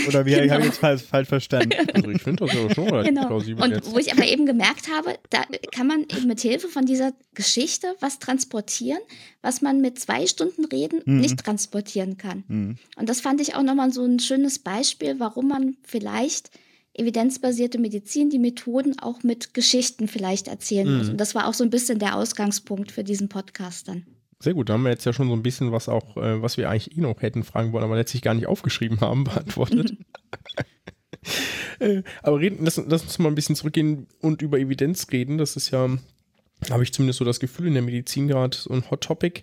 Oder 0.09 0.27
wie 0.27 0.33
genau. 0.33 0.53
habe 0.53 0.61
ich 0.61 0.67
jetzt 0.69 0.79
falsch, 0.79 1.03
falsch 1.03 1.29
verstanden? 1.29 1.73
Also 1.95 2.11
ich 2.11 2.23
finde 2.23 2.45
das 2.45 2.55
ja 2.55 2.75
schon 2.75 2.91
recht 2.91 3.09
genau. 3.09 3.27
plausibel. 3.29 3.65
Und 3.65 3.71
jetzt. 3.71 3.91
wo 3.91 3.99
ich 3.99 4.13
aber 4.13 4.27
eben 4.27 4.45
gemerkt 4.45 4.91
habe, 4.95 5.19
da 5.31 5.43
kann 5.73 5.87
man 5.87 6.03
eben 6.03 6.27
mit 6.27 6.41
Hilfe 6.41 6.69
von 6.69 6.85
dieser 6.85 7.13
Geschichte 7.33 7.95
was 8.01 8.19
transportieren, 8.19 9.01
was 9.41 9.63
man 9.63 9.81
mit 9.81 9.99
zwei 9.99 10.27
Stunden 10.27 10.67
Reden 10.67 11.01
mhm. 11.07 11.21
nicht 11.21 11.39
transportieren 11.39 12.19
kann. 12.19 12.45
Mhm. 12.49 12.77
Und 12.97 13.09
das 13.09 13.23
fand 13.23 13.41
ich 13.41 13.55
auch 13.55 13.63
nochmal 13.63 13.91
so 13.91 14.05
ein 14.05 14.19
schönes 14.19 14.59
Beispiel, 14.59 15.19
warum 15.19 15.49
man 15.49 15.77
vielleicht 15.83 16.51
evidenzbasierte 16.93 17.79
Medizin, 17.79 18.29
die 18.29 18.39
Methoden 18.39 18.99
auch 18.99 19.23
mit 19.23 19.55
Geschichten 19.55 20.09
vielleicht 20.09 20.49
erzählen 20.49 20.91
mhm. 20.91 20.99
muss. 20.99 21.09
Und 21.09 21.17
das 21.19 21.35
war 21.35 21.49
auch 21.49 21.55
so 21.55 21.65
ein 21.65 21.71
bisschen 21.71 21.99
der 21.99 22.17
Ausgangspunkt 22.17 22.93
für 22.93 23.03
diesen 23.03 23.31
Podcast 23.31 23.89
dann. 23.89 24.05
Sehr 24.41 24.55
gut, 24.55 24.69
da 24.69 24.75
haben 24.75 24.83
wir 24.83 24.91
jetzt 24.91 25.05
ja 25.05 25.13
schon 25.13 25.29
so 25.29 25.35
ein 25.35 25.43
bisschen 25.43 25.73
was 25.73 25.89
auch, 25.89 26.17
äh, 26.17 26.43
was 26.43 26.57
wir 26.57 26.69
eigentlich 26.69 26.97
eh 26.97 27.01
noch 27.01 27.23
hätten 27.23 27.45
fragen 27.45 27.73
wollen, 27.73 27.85
aber 27.85 27.97
letztlich 27.97 28.23
gar 28.23 28.35
nicht 28.35 28.47
aufgeschrieben 28.47 29.01
haben, 29.01 29.25
beantwortet. 29.25 29.97
äh, 31.79 32.03
aber 32.23 32.41
reden, 32.41 32.65
lass, 32.65 32.77
lass, 32.77 33.03
uns 33.03 33.19
mal 33.19 33.29
ein 33.29 33.35
bisschen 33.35 33.57
zurückgehen 33.57 34.07
und 34.21 34.43
über 34.43 34.59
Evidenz 34.59 35.07
reden. 35.13 35.39
Das 35.39 35.57
ist 35.57 35.71
ja, 35.71 35.89
habe 36.71 36.83
ich 36.83 36.93
zumindest 36.93 37.19
so 37.19 37.25
das 37.25 37.41
Gefühl, 37.41 37.69
in 37.69 37.75
der 37.75 37.83
Medizin 37.83 38.29
gerade 38.29 38.57
so 38.57 38.71
ein 38.71 38.91
Hot 38.91 39.03
Topic 39.03 39.43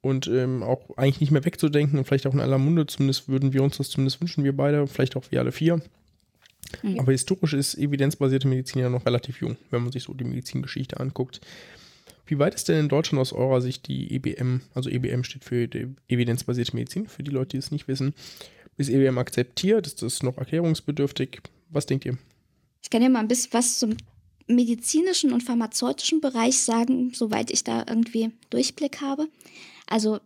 und 0.00 0.26
ähm, 0.28 0.62
auch 0.62 0.96
eigentlich 0.96 1.20
nicht 1.20 1.30
mehr 1.30 1.44
wegzudenken 1.44 1.98
und 1.98 2.06
vielleicht 2.06 2.26
auch 2.26 2.34
in 2.34 2.40
aller 2.40 2.58
Munde, 2.58 2.86
zumindest 2.86 3.28
würden 3.28 3.52
wir 3.52 3.62
uns 3.62 3.76
das 3.76 3.90
zumindest 3.90 4.20
wünschen, 4.20 4.44
wir 4.44 4.56
beide, 4.56 4.86
vielleicht 4.86 5.16
auch 5.16 5.24
wir 5.30 5.40
alle 5.40 5.52
vier. 5.52 5.82
Mhm. 6.82 7.00
Aber 7.00 7.12
historisch 7.12 7.52
ist 7.52 7.76
evidenzbasierte 7.76 8.48
Medizin 8.48 8.80
ja 8.80 8.88
noch 8.88 9.04
relativ 9.04 9.40
jung, 9.40 9.56
wenn 9.70 9.82
man 9.82 9.92
sich 9.92 10.04
so 10.04 10.14
die 10.14 10.24
Medizingeschichte 10.24 10.98
anguckt. 10.98 11.40
Wie 12.30 12.38
weit 12.38 12.54
ist 12.54 12.68
denn 12.68 12.78
in 12.78 12.88
Deutschland 12.88 13.20
aus 13.20 13.32
eurer 13.32 13.60
Sicht 13.60 13.88
die 13.88 14.14
EBM, 14.14 14.60
also 14.72 14.88
EBM 14.88 15.24
steht 15.24 15.44
für 15.44 15.68
evidenzbasierte 16.06 16.76
Medizin, 16.76 17.08
für 17.08 17.24
die 17.24 17.32
Leute, 17.32 17.48
die 17.48 17.56
es 17.56 17.72
nicht 17.72 17.88
wissen, 17.88 18.14
ist 18.76 18.88
EBM 18.88 19.18
akzeptiert? 19.18 19.88
Ist 19.88 20.00
das 20.02 20.22
noch 20.22 20.38
erklärungsbedürftig? 20.38 21.40
Was 21.70 21.86
denkt 21.86 22.04
ihr? 22.04 22.18
Ich 22.82 22.88
kann 22.88 23.02
ja 23.02 23.08
mal 23.08 23.18
ein 23.18 23.26
bisschen 23.26 23.52
was 23.52 23.80
zum 23.80 23.96
medizinischen 24.46 25.32
und 25.32 25.42
pharmazeutischen 25.42 26.20
Bereich 26.20 26.58
sagen, 26.58 27.12
soweit 27.12 27.50
ich 27.50 27.64
da 27.64 27.84
irgendwie 27.88 28.30
Durchblick 28.50 29.00
habe. 29.00 29.28
Also 29.88 30.20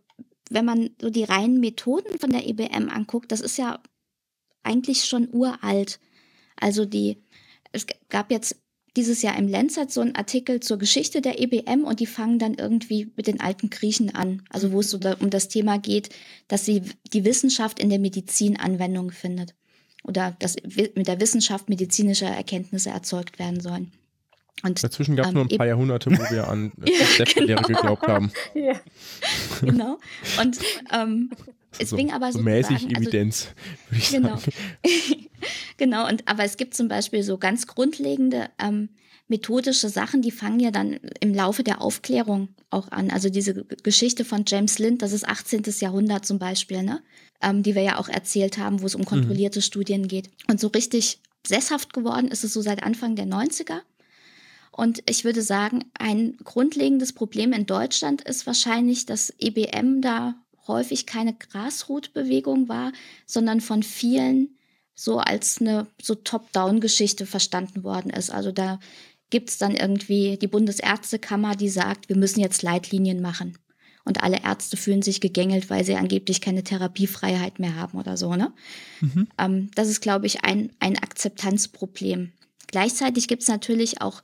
wenn 0.50 0.66
man 0.66 0.90
so 1.00 1.08
die 1.08 1.24
reinen 1.24 1.58
Methoden 1.58 2.18
von 2.18 2.30
der 2.30 2.46
EBM 2.46 2.90
anguckt, 2.90 3.32
das 3.32 3.40
ist 3.40 3.56
ja 3.56 3.82
eigentlich 4.62 5.06
schon 5.06 5.30
uralt. 5.32 6.00
Also 6.56 6.84
die, 6.84 7.22
es 7.72 7.86
gab 8.10 8.30
jetzt 8.30 8.62
dieses 8.96 9.22
Jahr 9.22 9.36
im 9.36 9.48
Lancet 9.48 9.90
so 9.90 10.00
ein 10.00 10.14
Artikel 10.14 10.60
zur 10.60 10.78
Geschichte 10.78 11.20
der 11.20 11.40
EBM 11.40 11.84
und 11.84 12.00
die 12.00 12.06
fangen 12.06 12.38
dann 12.38 12.54
irgendwie 12.54 13.12
mit 13.16 13.26
den 13.26 13.40
alten 13.40 13.70
Griechen 13.70 14.14
an. 14.14 14.42
Also 14.50 14.72
wo 14.72 14.80
es 14.80 14.90
so 14.90 14.98
da, 14.98 15.14
um 15.20 15.30
das 15.30 15.48
Thema 15.48 15.78
geht, 15.78 16.10
dass 16.48 16.64
sie 16.64 16.82
die 17.12 17.24
Wissenschaft 17.24 17.80
in 17.80 17.90
der 17.90 17.98
Medizin 17.98 18.56
Anwendung 18.56 19.10
findet. 19.10 19.54
Oder 20.04 20.36
dass 20.38 20.56
mit 20.94 21.08
der 21.08 21.20
Wissenschaft 21.20 21.68
medizinische 21.68 22.26
Erkenntnisse 22.26 22.90
erzeugt 22.90 23.38
werden 23.38 23.60
sollen. 23.60 23.92
Und, 24.62 24.82
Dazwischen 24.84 25.16
gab 25.16 25.26
es 25.26 25.30
ähm, 25.30 25.34
nur 25.34 25.44
ein 25.44 25.58
paar 25.58 25.66
Jahrhunderte, 25.66 26.10
wo 26.10 26.30
wir 26.30 26.48
an 26.48 26.72
ja, 26.84 27.24
genau. 27.34 27.62
geglaubt 27.62 28.06
haben. 28.06 28.30
Ja. 28.54 28.80
genau. 29.60 29.98
Und 30.40 30.58
ähm, 30.92 31.30
es 31.78 31.90
so, 31.90 31.96
fing 31.96 32.12
aber 32.12 32.32
so 32.32 32.40
mäßig 32.40 32.86
also 32.86 32.88
Evidenz, 32.88 33.48
würde 33.90 34.02
ich 34.02 34.10
genau. 34.10 34.36
sagen. 34.36 34.52
genau, 35.76 36.08
und 36.08 36.26
aber 36.28 36.44
es 36.44 36.56
gibt 36.56 36.74
zum 36.74 36.88
Beispiel 36.88 37.22
so 37.22 37.38
ganz 37.38 37.66
grundlegende 37.66 38.50
ähm, 38.58 38.90
methodische 39.28 39.88
Sachen, 39.88 40.22
die 40.22 40.30
fangen 40.30 40.60
ja 40.60 40.70
dann 40.70 41.00
im 41.20 41.34
Laufe 41.34 41.64
der 41.64 41.80
Aufklärung 41.80 42.48
auch 42.70 42.90
an. 42.90 43.10
Also 43.10 43.30
diese 43.30 43.64
Geschichte 43.82 44.24
von 44.24 44.44
James 44.46 44.78
Lind, 44.78 45.02
das 45.02 45.12
ist 45.12 45.26
18. 45.26 45.62
Jahrhundert 45.80 46.26
zum 46.26 46.38
Beispiel, 46.38 46.82
ne? 46.82 47.02
Ähm, 47.40 47.62
die 47.62 47.74
wir 47.74 47.82
ja 47.82 47.98
auch 47.98 48.08
erzählt 48.08 48.58
haben, 48.58 48.80
wo 48.80 48.86
es 48.86 48.94
um 48.94 49.02
mhm. 49.02 49.06
kontrollierte 49.06 49.58
mhm. 49.60 49.64
Studien 49.64 50.08
geht. 50.08 50.30
Und 50.48 50.60
so 50.60 50.68
richtig 50.68 51.20
sesshaft 51.46 51.92
geworden 51.92 52.28
ist 52.28 52.44
es 52.44 52.52
so 52.52 52.60
seit 52.60 52.82
Anfang 52.82 53.16
der 53.16 53.26
90er. 53.26 53.80
Und 54.76 55.02
ich 55.08 55.24
würde 55.24 55.42
sagen, 55.42 55.84
ein 55.98 56.36
grundlegendes 56.42 57.12
Problem 57.12 57.52
in 57.52 57.66
Deutschland 57.66 58.22
ist 58.22 58.46
wahrscheinlich, 58.46 59.06
dass 59.06 59.32
EBM 59.38 60.00
da 60.00 60.34
häufig 60.66 61.06
keine 61.06 61.34
Grasroot-Bewegung 61.34 62.68
war, 62.68 62.92
sondern 63.26 63.60
von 63.60 63.82
vielen 63.82 64.56
so 64.94 65.18
als 65.18 65.60
eine 65.60 65.86
so 66.00 66.14
Top-Down-Geschichte 66.14 67.26
verstanden 67.26 67.82
worden 67.82 68.10
ist. 68.10 68.30
Also 68.30 68.52
da 68.52 68.78
gibt 69.30 69.50
es 69.50 69.58
dann 69.58 69.74
irgendwie 69.74 70.38
die 70.38 70.46
Bundesärztekammer, 70.46 71.56
die 71.56 71.68
sagt, 71.68 72.08
wir 72.08 72.16
müssen 72.16 72.40
jetzt 72.40 72.62
Leitlinien 72.62 73.20
machen. 73.20 73.58
Und 74.04 74.22
alle 74.22 74.42
Ärzte 74.42 74.76
fühlen 74.76 75.02
sich 75.02 75.20
gegängelt, 75.20 75.70
weil 75.70 75.84
sie 75.84 75.96
angeblich 75.96 76.40
keine 76.40 76.62
Therapiefreiheit 76.62 77.58
mehr 77.58 77.74
haben 77.74 77.98
oder 77.98 78.16
so. 78.16 78.34
Ne? 78.36 78.52
Mhm. 79.00 79.28
Ähm, 79.38 79.70
das 79.74 79.88
ist, 79.88 80.02
glaube 80.02 80.26
ich, 80.26 80.44
ein, 80.44 80.70
ein 80.78 80.98
Akzeptanzproblem. 80.98 82.32
Gleichzeitig 82.66 83.28
gibt 83.28 83.42
es 83.42 83.48
natürlich 83.48 84.02
auch 84.02 84.22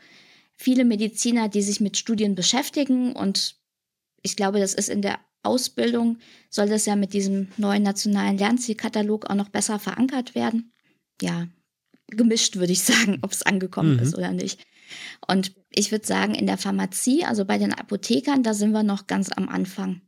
viele 0.54 0.84
Mediziner, 0.84 1.48
die 1.48 1.62
sich 1.62 1.80
mit 1.80 1.96
Studien 1.96 2.34
beschäftigen. 2.34 3.16
Und 3.16 3.56
ich 4.22 4.36
glaube, 4.36 4.60
das 4.60 4.74
ist 4.74 4.90
in 4.90 5.00
der 5.00 5.18
Ausbildung 5.42 6.18
soll 6.48 6.68
das 6.68 6.86
ja 6.86 6.96
mit 6.96 7.12
diesem 7.12 7.48
neuen 7.56 7.82
nationalen 7.82 8.38
Lernzielkatalog 8.38 9.28
auch 9.30 9.34
noch 9.34 9.48
besser 9.48 9.78
verankert 9.78 10.34
werden. 10.34 10.72
Ja, 11.20 11.48
gemischt 12.08 12.56
würde 12.56 12.72
ich 12.72 12.82
sagen, 12.84 13.18
ob 13.22 13.32
es 13.32 13.42
angekommen 13.42 13.94
mhm. 13.94 14.00
ist 14.00 14.16
oder 14.16 14.32
nicht. 14.32 14.60
Und 15.26 15.52
ich 15.70 15.92
würde 15.92 16.06
sagen, 16.06 16.34
in 16.34 16.46
der 16.46 16.58
Pharmazie, 16.58 17.24
also 17.24 17.44
bei 17.44 17.58
den 17.58 17.72
Apothekern, 17.72 18.42
da 18.42 18.54
sind 18.54 18.72
wir 18.72 18.82
noch 18.82 19.06
ganz 19.06 19.30
am 19.30 19.48
Anfang. 19.48 20.02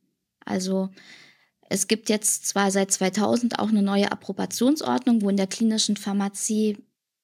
Also 0.45 0.91
es 1.69 1.87
gibt 1.87 2.09
jetzt 2.09 2.47
zwar 2.47 2.71
seit 2.71 2.91
2000 2.91 3.59
auch 3.59 3.69
eine 3.69 3.83
neue 3.83 4.11
Approbationsordnung, 4.11 5.23
wo 5.23 5.31
in 5.31 5.37
der 5.37 5.47
klinischen 5.47 5.97
Pharmazie 5.97 6.79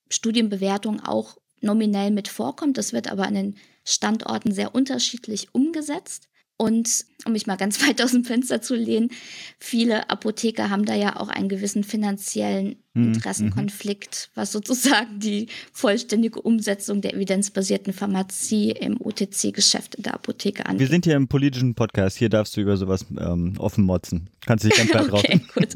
Studienbewertung 0.08 1.00
auch 1.04 1.36
nominell 1.60 2.10
mit 2.10 2.28
vorkommt. 2.28 2.78
Das 2.78 2.92
wird 2.92 3.10
aber 3.10 3.26
an 3.26 3.34
den 3.34 3.56
Standorten 3.84 4.52
sehr 4.52 4.74
unterschiedlich 4.74 5.54
umgesetzt. 5.54 6.28
Und 6.60 7.04
um 7.24 7.32
mich 7.32 7.46
mal 7.46 7.56
ganz 7.56 7.80
weit 7.86 8.02
aus 8.02 8.10
dem 8.10 8.24
Fenster 8.24 8.60
zu 8.60 8.74
lehnen, 8.74 9.10
viele 9.58 10.10
Apotheker 10.10 10.70
haben 10.70 10.84
da 10.84 10.94
ja 10.94 11.16
auch 11.16 11.28
einen 11.28 11.48
gewissen 11.48 11.84
finanziellen 11.84 12.76
hm, 12.94 13.14
Interessenkonflikt, 13.14 14.30
was 14.34 14.50
sozusagen 14.50 15.20
die 15.20 15.46
vollständige 15.72 16.42
Umsetzung 16.42 17.00
der 17.00 17.14
evidenzbasierten 17.14 17.92
Pharmazie 17.92 18.72
im 18.72 19.00
OTC-Geschäft 19.00 19.94
in 19.94 20.02
der 20.02 20.14
Apotheke 20.14 20.66
angeht. 20.66 20.80
Wir 20.80 20.88
sind 20.88 21.04
hier 21.04 21.14
im 21.14 21.28
politischen 21.28 21.76
Podcast, 21.76 22.18
hier 22.18 22.28
darfst 22.28 22.56
du 22.56 22.60
über 22.60 22.76
sowas 22.76 23.06
ähm, 23.16 23.54
offen 23.58 23.84
motzen. 23.84 24.28
Kannst 24.44 24.64
du 24.64 24.68
dich 24.68 24.90
ganz 24.90 25.12
weit 25.12 25.24
okay, 25.24 25.40
gut. 25.54 25.74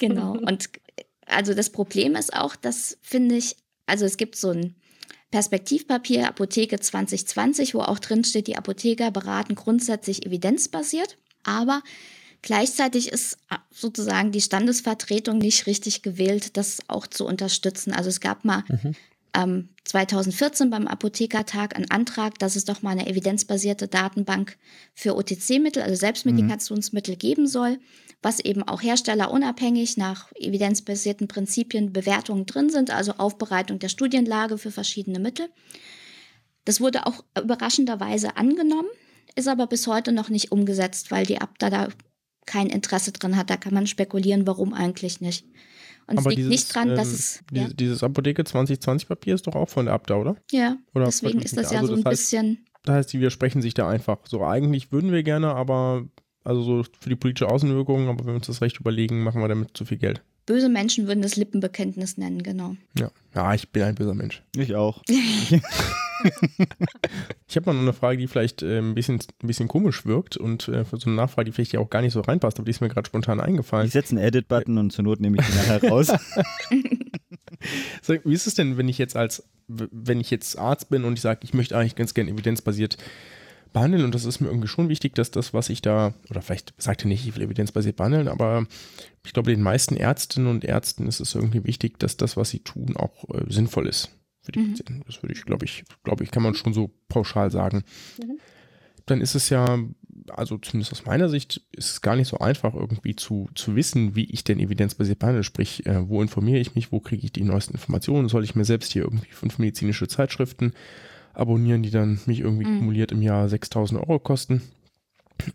genau. 0.00 0.32
Und 0.32 0.68
also 1.26 1.54
das 1.54 1.70
Problem 1.70 2.16
ist 2.16 2.34
auch, 2.34 2.56
dass, 2.56 2.98
finde 3.02 3.36
ich, 3.36 3.56
also 3.86 4.04
es 4.04 4.16
gibt 4.16 4.34
so 4.34 4.50
ein 4.50 4.74
Perspektivpapier 5.30 6.26
Apotheke 6.28 6.80
2020, 6.80 7.74
wo 7.74 7.80
auch 7.80 7.98
drin 7.98 8.24
steht, 8.24 8.46
die 8.46 8.56
Apotheker 8.56 9.10
beraten 9.10 9.54
grundsätzlich 9.54 10.24
evidenzbasiert, 10.24 11.18
aber 11.42 11.82
gleichzeitig 12.40 13.08
ist 13.12 13.34
äh, 13.50 13.56
sozusagen 13.70 14.32
die 14.32 14.40
Standesvertretung 14.40 15.38
nicht 15.38 15.66
richtig 15.66 16.02
gewählt, 16.02 16.56
das 16.56 16.78
auch 16.88 17.06
zu 17.06 17.26
unterstützen. 17.26 17.92
Also 17.92 18.08
es 18.08 18.20
gab 18.20 18.44
mal 18.46 18.64
mhm. 18.68 18.94
ähm, 19.34 19.68
2014 19.84 20.70
beim 20.70 20.86
Apothekertag 20.86 21.76
einen 21.76 21.90
Antrag, 21.90 22.38
dass 22.38 22.56
es 22.56 22.64
doch 22.64 22.80
mal 22.80 22.92
eine 22.92 23.06
evidenzbasierte 23.06 23.86
Datenbank 23.86 24.56
für 24.94 25.14
OTC-Mittel, 25.14 25.82
also 25.82 25.94
Selbstmedikationsmittel 25.94 27.14
mhm. 27.14 27.18
geben 27.18 27.46
soll 27.46 27.78
was 28.22 28.40
eben 28.40 28.62
auch 28.64 28.82
herstellerunabhängig 28.82 29.96
nach 29.96 30.32
evidenzbasierten 30.34 31.28
Prinzipien 31.28 31.92
Bewertungen 31.92 32.46
drin 32.46 32.70
sind, 32.70 32.90
also 32.90 33.12
Aufbereitung 33.12 33.78
der 33.78 33.88
Studienlage 33.88 34.58
für 34.58 34.72
verschiedene 34.72 35.20
Mittel. 35.20 35.48
Das 36.64 36.80
wurde 36.80 37.06
auch 37.06 37.24
überraschenderweise 37.40 38.36
angenommen, 38.36 38.88
ist 39.36 39.48
aber 39.48 39.66
bis 39.66 39.86
heute 39.86 40.12
noch 40.12 40.28
nicht 40.28 40.50
umgesetzt, 40.50 41.10
weil 41.10 41.24
die 41.24 41.40
Abda 41.40 41.70
da 41.70 41.88
kein 42.44 42.68
Interesse 42.68 43.12
drin 43.12 43.36
hat. 43.36 43.50
Da 43.50 43.56
kann 43.56 43.74
man 43.74 43.86
spekulieren, 43.86 44.46
warum 44.46 44.74
eigentlich 44.74 45.20
nicht. 45.20 45.46
Und 46.06 46.18
aber 46.18 46.30
es 46.30 46.36
liegt 46.36 46.38
dieses, 46.38 46.50
nicht 46.50 46.74
dran, 46.74 46.88
dass 46.88 47.08
ähm, 47.08 47.14
es. 47.14 47.42
Ja. 47.52 47.68
Dieses 47.68 48.02
Apotheke 48.02 48.42
2020 48.42 49.08
Papier 49.08 49.34
ist 49.34 49.46
doch 49.46 49.54
auch 49.54 49.68
von 49.68 49.84
der 49.84 49.94
Abda, 49.94 50.16
oder? 50.16 50.36
Ja, 50.50 50.76
oder 50.94 51.04
deswegen 51.04 51.40
ist 51.40 51.56
das 51.56 51.70
ja 51.70 51.80
also 51.80 51.94
so 51.94 52.00
ein 52.00 52.04
das 52.04 52.12
heißt, 52.12 52.22
bisschen. 52.22 52.66
Das 52.84 52.96
heißt, 52.96 53.12
die 53.12 53.20
widersprechen 53.20 53.60
sich 53.60 53.74
da 53.74 53.88
einfach. 53.88 54.18
So, 54.26 54.42
eigentlich 54.42 54.90
würden 54.90 55.12
wir 55.12 55.22
gerne, 55.22 55.54
aber 55.54 56.08
also 56.48 56.62
so 56.62 56.84
für 56.98 57.10
die 57.10 57.16
politische 57.16 57.48
Außenwirkung, 57.48 58.08
aber 58.08 58.20
wenn 58.20 58.32
wir 58.32 58.36
uns 58.36 58.46
das 58.46 58.62
recht 58.62 58.80
überlegen, 58.80 59.22
machen 59.22 59.40
wir 59.40 59.48
damit 59.48 59.76
zu 59.76 59.84
viel 59.84 59.98
Geld. 59.98 60.22
Böse 60.46 60.70
Menschen 60.70 61.06
würden 61.06 61.20
das 61.20 61.36
Lippenbekenntnis 61.36 62.16
nennen, 62.16 62.42
genau. 62.42 62.74
Ja, 62.98 63.10
ja 63.34 63.54
ich 63.54 63.68
bin 63.68 63.82
ein 63.82 63.94
böser 63.94 64.14
Mensch. 64.14 64.42
Ich 64.56 64.74
auch. 64.74 65.02
ich 67.46 67.56
habe 67.56 67.66
mal 67.66 67.74
noch 67.74 67.82
eine 67.82 67.92
Frage, 67.92 68.16
die 68.16 68.26
vielleicht 68.26 68.62
äh, 68.62 68.78
ein, 68.78 68.94
bisschen, 68.94 69.18
ein 69.42 69.46
bisschen 69.46 69.68
komisch 69.68 70.06
wirkt 70.06 70.38
und 70.38 70.68
äh, 70.68 70.86
für 70.86 70.96
so 70.96 71.10
eine 71.10 71.16
Nachfrage, 71.16 71.46
die 71.46 71.52
vielleicht 71.52 71.76
auch 71.76 71.90
gar 71.90 72.00
nicht 72.00 72.14
so 72.14 72.22
reinpasst, 72.22 72.58
aber 72.58 72.64
die 72.64 72.70
ist 72.70 72.80
mir 72.80 72.88
gerade 72.88 73.06
spontan 73.06 73.40
eingefallen. 73.40 73.86
Ich 73.86 73.92
setze 73.92 74.16
einen 74.16 74.24
Edit-Button 74.24 74.78
und 74.78 74.90
zur 74.90 75.04
Not 75.04 75.20
nehme 75.20 75.36
ich 75.38 75.46
die 75.46 75.54
nachher 75.54 75.86
raus. 75.86 76.06
so, 78.02 78.14
wie 78.24 78.32
ist 78.32 78.46
es 78.46 78.54
denn, 78.54 78.78
wenn 78.78 78.88
ich 78.88 78.96
jetzt 78.96 79.16
als, 79.16 79.46
wenn 79.66 80.18
ich 80.18 80.30
jetzt 80.30 80.58
Arzt 80.58 80.88
bin 80.88 81.04
und 81.04 81.12
ich 81.12 81.20
sage, 81.20 81.40
ich 81.42 81.52
möchte 81.52 81.76
eigentlich 81.76 81.94
ganz 81.94 82.14
gerne 82.14 82.30
evidenzbasiert 82.30 82.96
behandeln 83.72 84.04
und 84.04 84.14
das 84.14 84.24
ist 84.24 84.40
mir 84.40 84.48
irgendwie 84.48 84.68
schon 84.68 84.88
wichtig, 84.88 85.14
dass 85.14 85.30
das, 85.30 85.54
was 85.54 85.68
ich 85.68 85.82
da, 85.82 86.14
oder 86.30 86.42
vielleicht 86.42 86.74
sagt 86.78 87.04
er 87.04 87.08
nicht, 87.08 87.26
ich 87.26 87.34
will 87.34 87.42
evidenzbasiert 87.42 87.96
behandeln, 87.96 88.28
aber 88.28 88.66
ich 89.24 89.32
glaube, 89.32 89.50
den 89.50 89.62
meisten 89.62 89.96
Ärztinnen 89.96 90.48
und 90.48 90.64
Ärzten 90.64 91.06
ist 91.06 91.20
es 91.20 91.34
irgendwie 91.34 91.64
wichtig, 91.64 91.98
dass 91.98 92.16
das, 92.16 92.36
was 92.36 92.50
sie 92.50 92.60
tun, 92.60 92.96
auch 92.96 93.28
äh, 93.30 93.44
sinnvoll 93.48 93.86
ist 93.86 94.10
für 94.40 94.52
die 94.52 94.60
mhm. 94.60 94.70
Patienten. 94.70 95.02
Das 95.06 95.22
würde 95.22 95.34
ich, 95.34 95.44
glaube 95.44 95.64
ich, 95.64 95.84
glaube 96.04 96.24
ich, 96.24 96.30
kann 96.30 96.42
man 96.42 96.54
schon 96.54 96.72
so 96.72 96.90
pauschal 97.08 97.50
sagen. 97.50 97.84
Mhm. 98.22 98.38
Dann 99.06 99.20
ist 99.20 99.34
es 99.34 99.48
ja, 99.48 99.78
also 100.28 100.58
zumindest 100.58 100.92
aus 100.92 101.06
meiner 101.06 101.28
Sicht, 101.28 101.62
ist 101.72 101.90
es 101.92 102.00
gar 102.02 102.16
nicht 102.16 102.28
so 102.28 102.38
einfach, 102.38 102.74
irgendwie 102.74 103.16
zu, 103.16 103.48
zu 103.54 103.74
wissen, 103.74 104.14
wie 104.14 104.30
ich 104.30 104.44
denn 104.44 104.60
evidenzbasiert 104.60 105.18
behandle. 105.18 105.44
Sprich, 105.44 105.86
äh, 105.86 106.08
wo 106.08 106.20
informiere 106.22 106.58
ich 106.58 106.74
mich, 106.74 106.92
wo 106.92 107.00
kriege 107.00 107.24
ich 107.24 107.32
die 107.32 107.44
neuesten 107.44 107.74
Informationen? 107.74 108.28
Soll 108.28 108.44
ich 108.44 108.54
mir 108.54 108.64
selbst 108.64 108.92
hier 108.92 109.02
irgendwie 109.02 109.32
fünf 109.32 109.58
medizinische 109.58 110.08
Zeitschriften 110.08 110.72
abonnieren, 111.34 111.82
die 111.82 111.90
dann 111.90 112.20
mich 112.26 112.40
irgendwie 112.40 112.66
mhm. 112.66 112.78
kumuliert 112.78 113.12
im 113.12 113.22
Jahr 113.22 113.48
6000 113.48 114.00
Euro 114.00 114.18
kosten. 114.18 114.62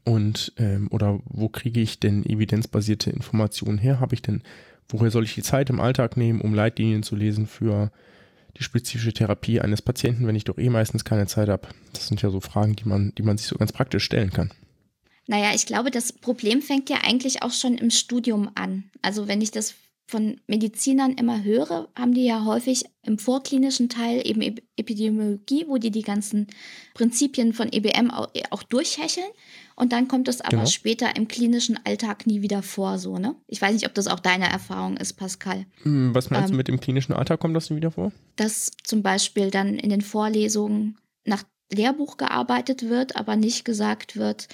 Und, 0.06 0.54
ähm, 0.58 0.88
oder 0.92 1.20
wo 1.26 1.50
kriege 1.50 1.82
ich 1.82 2.00
denn 2.00 2.26
evidenzbasierte 2.26 3.10
Informationen 3.10 3.78
her? 3.78 4.00
Habe 4.00 4.16
ich 4.16 4.22
denn, 4.22 4.42
woher 4.88 5.12
soll 5.12 5.26
ich 5.26 5.36
die 5.36 5.44
Zeit 5.44 5.70
im 5.70 5.82
Alltag 5.82 6.16
nehmen, 6.16 6.42
um 6.42 6.54
Leitlinien 6.54 7.04
zu 7.04 7.16
lesen 7.16 7.48
für 7.48 7.92
die 8.58 8.64
spezifische 8.64 9.14
Therapie 9.14 9.60
eines 9.60 9.82
Patienten, 9.82 10.28
wenn 10.28 10.36
ich 10.36 10.46
doch 10.46 10.58
eh 10.58 10.70
meistens 10.70 11.04
keine 11.04 11.28
Zeit 11.28 11.50
habe? 11.50 11.68
Das 11.92 12.08
sind 12.08 12.22
ja 12.22 12.30
so 12.30 12.40
Fragen, 12.40 12.76
die 12.76 12.88
man, 12.88 13.14
die 13.18 13.24
man 13.24 13.38
sich 13.38 13.48
so 13.48 13.58
ganz 13.58 13.72
praktisch 13.72 14.06
stellen 14.06 14.32
kann. 14.32 14.52
Naja, 15.28 15.52
ich 15.56 15.66
glaube, 15.66 15.90
das 15.90 16.12
Problem 16.12 16.62
fängt 16.62 16.90
ja 16.90 16.98
eigentlich 17.04 17.44
auch 17.44 17.52
schon 17.52 17.78
im 17.78 17.90
Studium 17.90 18.50
an. 18.56 18.86
Also 19.02 19.28
wenn 19.28 19.42
ich 19.42 19.52
das 19.52 19.74
von 20.06 20.40
Medizinern 20.48 21.14
immer 21.14 21.44
höre, 21.44 21.88
haben 21.98 22.14
die 22.14 22.26
ja 22.26 22.46
häufig 22.46 22.86
im 23.04 23.18
vorklinischen 23.18 23.90
Teil 23.90 24.22
eben 24.26 24.42
Epidemiologie, 24.76 25.66
wo 25.68 25.78
die 25.78 25.92
die 25.92 26.02
ganzen 26.02 26.48
Prinzipien 26.94 27.54
von 27.54 27.72
EBM 27.72 28.12
auch, 28.12 28.30
auch 28.50 28.64
durchhecheln. 28.64 29.28
Und 29.76 29.92
dann 29.92 30.08
kommt 30.08 30.28
es 30.28 30.42
aber 30.42 30.58
genau. 30.58 30.66
später 30.66 31.16
im 31.16 31.28
klinischen 31.28 31.80
Alltag 31.84 32.28
nie 32.28 32.42
wieder 32.42 32.62
vor, 32.62 33.00
so, 33.00 33.18
ne? 33.18 33.36
Ich 33.48 33.62
weiß 33.62 33.74
nicht, 33.74 33.88
ob 33.88 33.94
das 33.96 34.08
auch 34.08 34.20
deine 34.20 34.50
Erfahrung 34.50 34.98
ist, 34.98 35.14
Pascal. 35.14 35.66
Hm, 35.82 36.14
was 36.14 36.30
meinst 36.30 36.50
ähm, 36.50 36.54
du 36.54 36.58
mit 36.58 36.68
dem 36.68 36.80
klinischen 36.80 37.14
Alltag 37.14 37.40
kommt 37.40 37.56
das 37.56 37.70
nie 37.70 37.78
wieder 37.78 37.92
vor? 37.92 38.12
Dass 38.36 38.72
zum 38.84 39.02
Beispiel 39.02 39.50
dann 39.50 39.76
in 39.76 39.90
den 39.90 40.02
Vorlesungen 40.02 40.98
nach 41.26 41.44
Lehrbuch 41.72 42.18
gearbeitet 42.18 42.88
wird, 42.88 43.16
aber 43.16 43.36
nicht 43.36 43.66
gesagt 43.66 44.16
wird, 44.16 44.48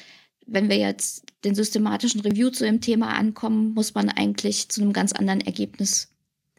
wenn 0.52 0.70
wir 0.70 0.78
jetzt 0.78 1.24
den 1.44 1.56
systematischen 1.56 2.22
Review 2.22 2.50
zu 2.50 2.66
dem 2.66 2.82
Thema 2.82 3.18
ankommen, 3.18 3.74
muss 3.74 3.94
man 3.94 4.10
eigentlich 4.10 4.70
zu 4.70 4.82
einem 4.82 4.94
ganz 4.94 5.14
anderen 5.14 5.42
Ergebnis 5.42 6.14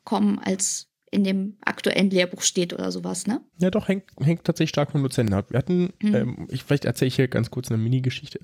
kommen, 0.04 0.38
als 0.38 0.90
in 1.10 1.24
dem 1.24 1.56
aktuellen 1.62 2.08
Lehrbuch 2.10 2.42
steht 2.42 2.72
oder 2.72 2.92
sowas, 2.92 3.26
ne? 3.26 3.40
Ja, 3.58 3.70
doch, 3.70 3.88
hängt, 3.88 4.04
hängt 4.20 4.44
tatsächlich 4.44 4.70
stark 4.70 4.92
vom 4.92 5.02
Dozenten 5.02 5.34
ab. 5.34 5.50
Wir 5.50 5.58
hatten, 5.58 5.92
mhm. 6.00 6.14
ähm, 6.14 6.48
ich, 6.50 6.62
vielleicht 6.62 6.84
erzähle 6.84 7.08
ich 7.08 7.16
hier 7.16 7.26
ganz 7.26 7.50
kurz 7.50 7.68
eine 7.70 7.82
Mini-Geschichte. 7.82 8.38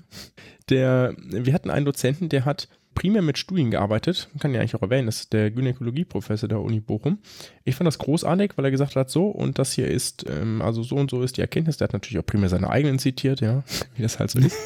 Der, 0.69 1.15
wir 1.17 1.53
hatten 1.53 1.69
einen 1.69 1.85
Dozenten, 1.85 2.27
der 2.27 2.43
hat 2.43 2.67
primär 2.97 3.21
mit 3.21 3.37
Studien 3.37 3.69
gearbeitet, 3.69 4.27
kann 4.39 4.55
ja 4.55 4.59
eigentlich 4.59 4.73
auch 4.73 4.81
erwähnen, 4.81 5.05
das 5.05 5.19
ist 5.19 5.33
der 5.33 5.51
Gynäkologieprofessor 5.51 6.49
der 6.49 6.61
Uni 6.61 6.79
Bochum. 6.79 7.19
Ich 7.63 7.75
fand 7.75 7.85
das 7.85 7.99
großartig, 7.99 8.53
weil 8.55 8.65
er 8.65 8.71
gesagt 8.71 8.95
hat, 8.95 9.11
so 9.11 9.27
und 9.27 9.59
das 9.59 9.73
hier 9.73 9.87
ist, 9.87 10.25
ähm, 10.27 10.63
also 10.63 10.81
so 10.81 10.95
und 10.95 11.11
so 11.11 11.21
ist 11.21 11.37
die 11.37 11.41
Erkenntnis. 11.41 11.77
Der 11.77 11.85
hat 11.85 11.93
natürlich 11.93 12.17
auch 12.17 12.25
primär 12.25 12.49
seine 12.49 12.71
eigenen 12.71 12.97
zitiert, 12.97 13.39
ja, 13.39 13.63
wie 13.95 14.01
das 14.01 14.17
halt 14.17 14.31
so 14.31 14.39
ist. 14.39 14.57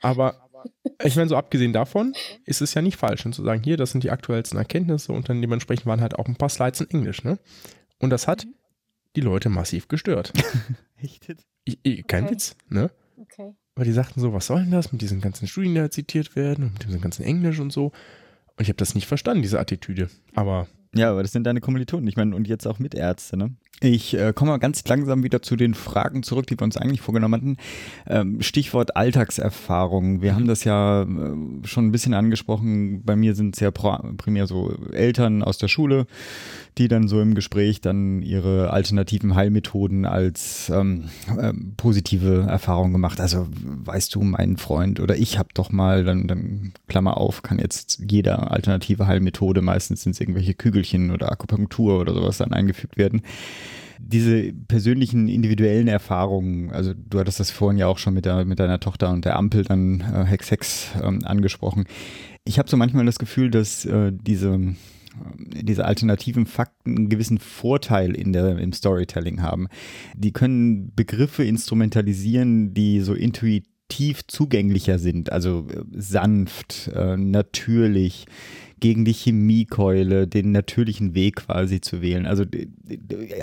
Aber 0.00 0.48
ich 1.04 1.16
meine, 1.16 1.28
so 1.28 1.36
abgesehen 1.36 1.74
davon 1.74 2.14
ist 2.46 2.62
es 2.62 2.72
ja 2.72 2.80
nicht 2.80 2.96
falsch, 2.96 3.24
zu 3.30 3.44
sagen, 3.44 3.62
hier, 3.62 3.76
das 3.76 3.90
sind 3.90 4.04
die 4.04 4.10
aktuellsten 4.10 4.58
Erkenntnisse 4.58 5.12
und 5.12 5.28
dann 5.28 5.42
dementsprechend 5.42 5.84
waren 5.84 6.00
halt 6.00 6.18
auch 6.18 6.26
ein 6.26 6.36
paar 6.36 6.48
Slides 6.48 6.80
in 6.80 6.90
Englisch, 6.92 7.24
ne? 7.24 7.38
Und 7.98 8.08
das 8.08 8.26
hat 8.26 8.46
mhm. 8.46 8.54
die 9.16 9.20
Leute 9.20 9.50
massiv 9.50 9.88
gestört. 9.88 10.32
Echt? 10.96 11.36
Ich, 11.64 11.78
ich, 11.82 12.06
kein 12.06 12.24
okay. 12.24 12.32
Witz, 12.32 12.56
ne? 12.70 12.90
Okay. 13.18 13.52
Weil 13.76 13.86
die 13.86 13.92
sagten 13.92 14.20
so, 14.20 14.32
was 14.32 14.46
soll 14.46 14.62
denn 14.62 14.70
das 14.70 14.92
mit 14.92 15.02
diesen 15.02 15.20
ganzen 15.20 15.48
Studien, 15.48 15.74
die 15.74 15.80
da 15.80 15.90
zitiert 15.90 16.36
werden 16.36 16.66
und 16.66 16.72
mit 16.74 16.84
diesem 16.86 17.00
ganzen 17.00 17.24
Englisch 17.24 17.58
und 17.58 17.72
so. 17.72 17.86
Und 17.86 18.60
ich 18.60 18.68
habe 18.68 18.76
das 18.76 18.94
nicht 18.94 19.06
verstanden, 19.06 19.42
diese 19.42 19.58
Attitüde. 19.58 20.10
Aber. 20.34 20.68
Ja, 20.94 21.10
aber 21.10 21.22
das 21.22 21.32
sind 21.32 21.44
deine 21.44 21.60
Kommilitonen. 21.60 22.06
Ich 22.06 22.16
meine, 22.16 22.36
und 22.36 22.46
jetzt 22.46 22.66
auch 22.66 22.78
Mitärzte, 22.78 23.36
ne? 23.36 23.50
Ich 23.84 24.16
äh, 24.16 24.32
komme 24.32 24.52
mal 24.52 24.56
ganz 24.56 24.82
langsam 24.88 25.24
wieder 25.24 25.42
zu 25.42 25.56
den 25.56 25.74
Fragen 25.74 26.22
zurück, 26.22 26.46
die 26.46 26.58
wir 26.58 26.64
uns 26.64 26.78
eigentlich 26.78 27.02
vorgenommen 27.02 27.34
hatten. 27.34 27.56
Ähm, 28.06 28.40
Stichwort 28.40 28.96
Alltagserfahrung. 28.96 30.22
Wir 30.22 30.34
haben 30.34 30.46
das 30.46 30.64
ja 30.64 31.02
äh, 31.02 31.06
schon 31.64 31.86
ein 31.86 31.92
bisschen 31.92 32.14
angesprochen. 32.14 33.02
Bei 33.04 33.14
mir 33.14 33.34
sind 33.34 33.56
es 33.56 33.60
ja 33.60 33.70
primär 33.70 34.46
so 34.46 34.74
Eltern 34.92 35.42
aus 35.42 35.58
der 35.58 35.68
Schule, 35.68 36.06
die 36.78 36.88
dann 36.88 37.08
so 37.08 37.20
im 37.20 37.34
Gespräch 37.34 37.82
dann 37.82 38.22
ihre 38.22 38.70
alternativen 38.70 39.34
Heilmethoden 39.34 40.06
als 40.06 40.70
ähm, 40.74 41.10
äh, 41.38 41.52
positive 41.76 42.46
Erfahrung 42.48 42.90
gemacht. 42.90 43.20
Also 43.20 43.46
weißt 43.50 44.14
du, 44.14 44.22
mein 44.22 44.56
Freund 44.56 44.98
oder 44.98 45.16
ich 45.16 45.38
habe 45.38 45.50
doch 45.52 45.70
mal, 45.70 46.04
dann, 46.04 46.26
dann 46.26 46.72
Klammer 46.88 47.18
auf, 47.18 47.42
kann 47.42 47.58
jetzt 47.58 48.02
jeder 48.08 48.50
alternative 48.50 49.06
Heilmethode, 49.06 49.60
meistens 49.60 50.04
sind 50.04 50.12
es 50.12 50.20
irgendwelche 50.20 50.54
Kügelchen 50.54 51.10
oder 51.10 51.30
Akupunktur 51.30 52.00
oder 52.00 52.14
sowas 52.14 52.38
dann 52.38 52.54
eingefügt 52.54 52.96
werden 52.96 53.20
diese 53.98 54.52
persönlichen 54.52 55.28
individuellen 55.28 55.88
Erfahrungen, 55.88 56.70
also 56.70 56.92
du 56.94 57.18
hattest 57.18 57.40
das 57.40 57.50
vorhin 57.50 57.78
ja 57.78 57.86
auch 57.86 57.98
schon 57.98 58.14
mit, 58.14 58.24
der, 58.24 58.44
mit 58.44 58.58
deiner 58.58 58.80
Tochter 58.80 59.10
und 59.10 59.24
der 59.24 59.36
Ampel 59.36 59.64
dann 59.64 60.00
äh, 60.00 60.24
Hex 60.24 60.50
Hex 60.50 60.90
ähm, 61.02 61.20
angesprochen. 61.24 61.84
Ich 62.44 62.58
habe 62.58 62.68
so 62.68 62.76
manchmal 62.76 63.06
das 63.06 63.18
Gefühl, 63.18 63.50
dass 63.50 63.84
äh, 63.84 64.12
diese, 64.12 64.54
äh, 64.54 65.62
diese 65.62 65.84
alternativen 65.84 66.46
Fakten 66.46 66.96
einen 66.96 67.08
gewissen 67.08 67.38
Vorteil 67.38 68.14
in 68.14 68.32
der, 68.32 68.58
im 68.58 68.72
Storytelling 68.72 69.42
haben. 69.42 69.68
Die 70.14 70.32
können 70.32 70.92
Begriffe 70.94 71.44
instrumentalisieren, 71.44 72.74
die 72.74 73.00
so 73.00 73.14
intuitiv 73.14 74.26
zugänglicher 74.26 74.98
sind, 74.98 75.32
also 75.32 75.66
äh, 75.70 75.84
sanft, 75.92 76.90
äh, 76.94 77.16
natürlich 77.16 78.26
gegen 78.80 79.06
die 79.06 79.14
Chemiekeule, 79.14 80.26
den 80.26 80.52
natürlichen 80.52 81.14
Weg 81.14 81.36
quasi 81.36 81.80
zu 81.80 82.02
wählen. 82.02 82.26
Also 82.26 82.44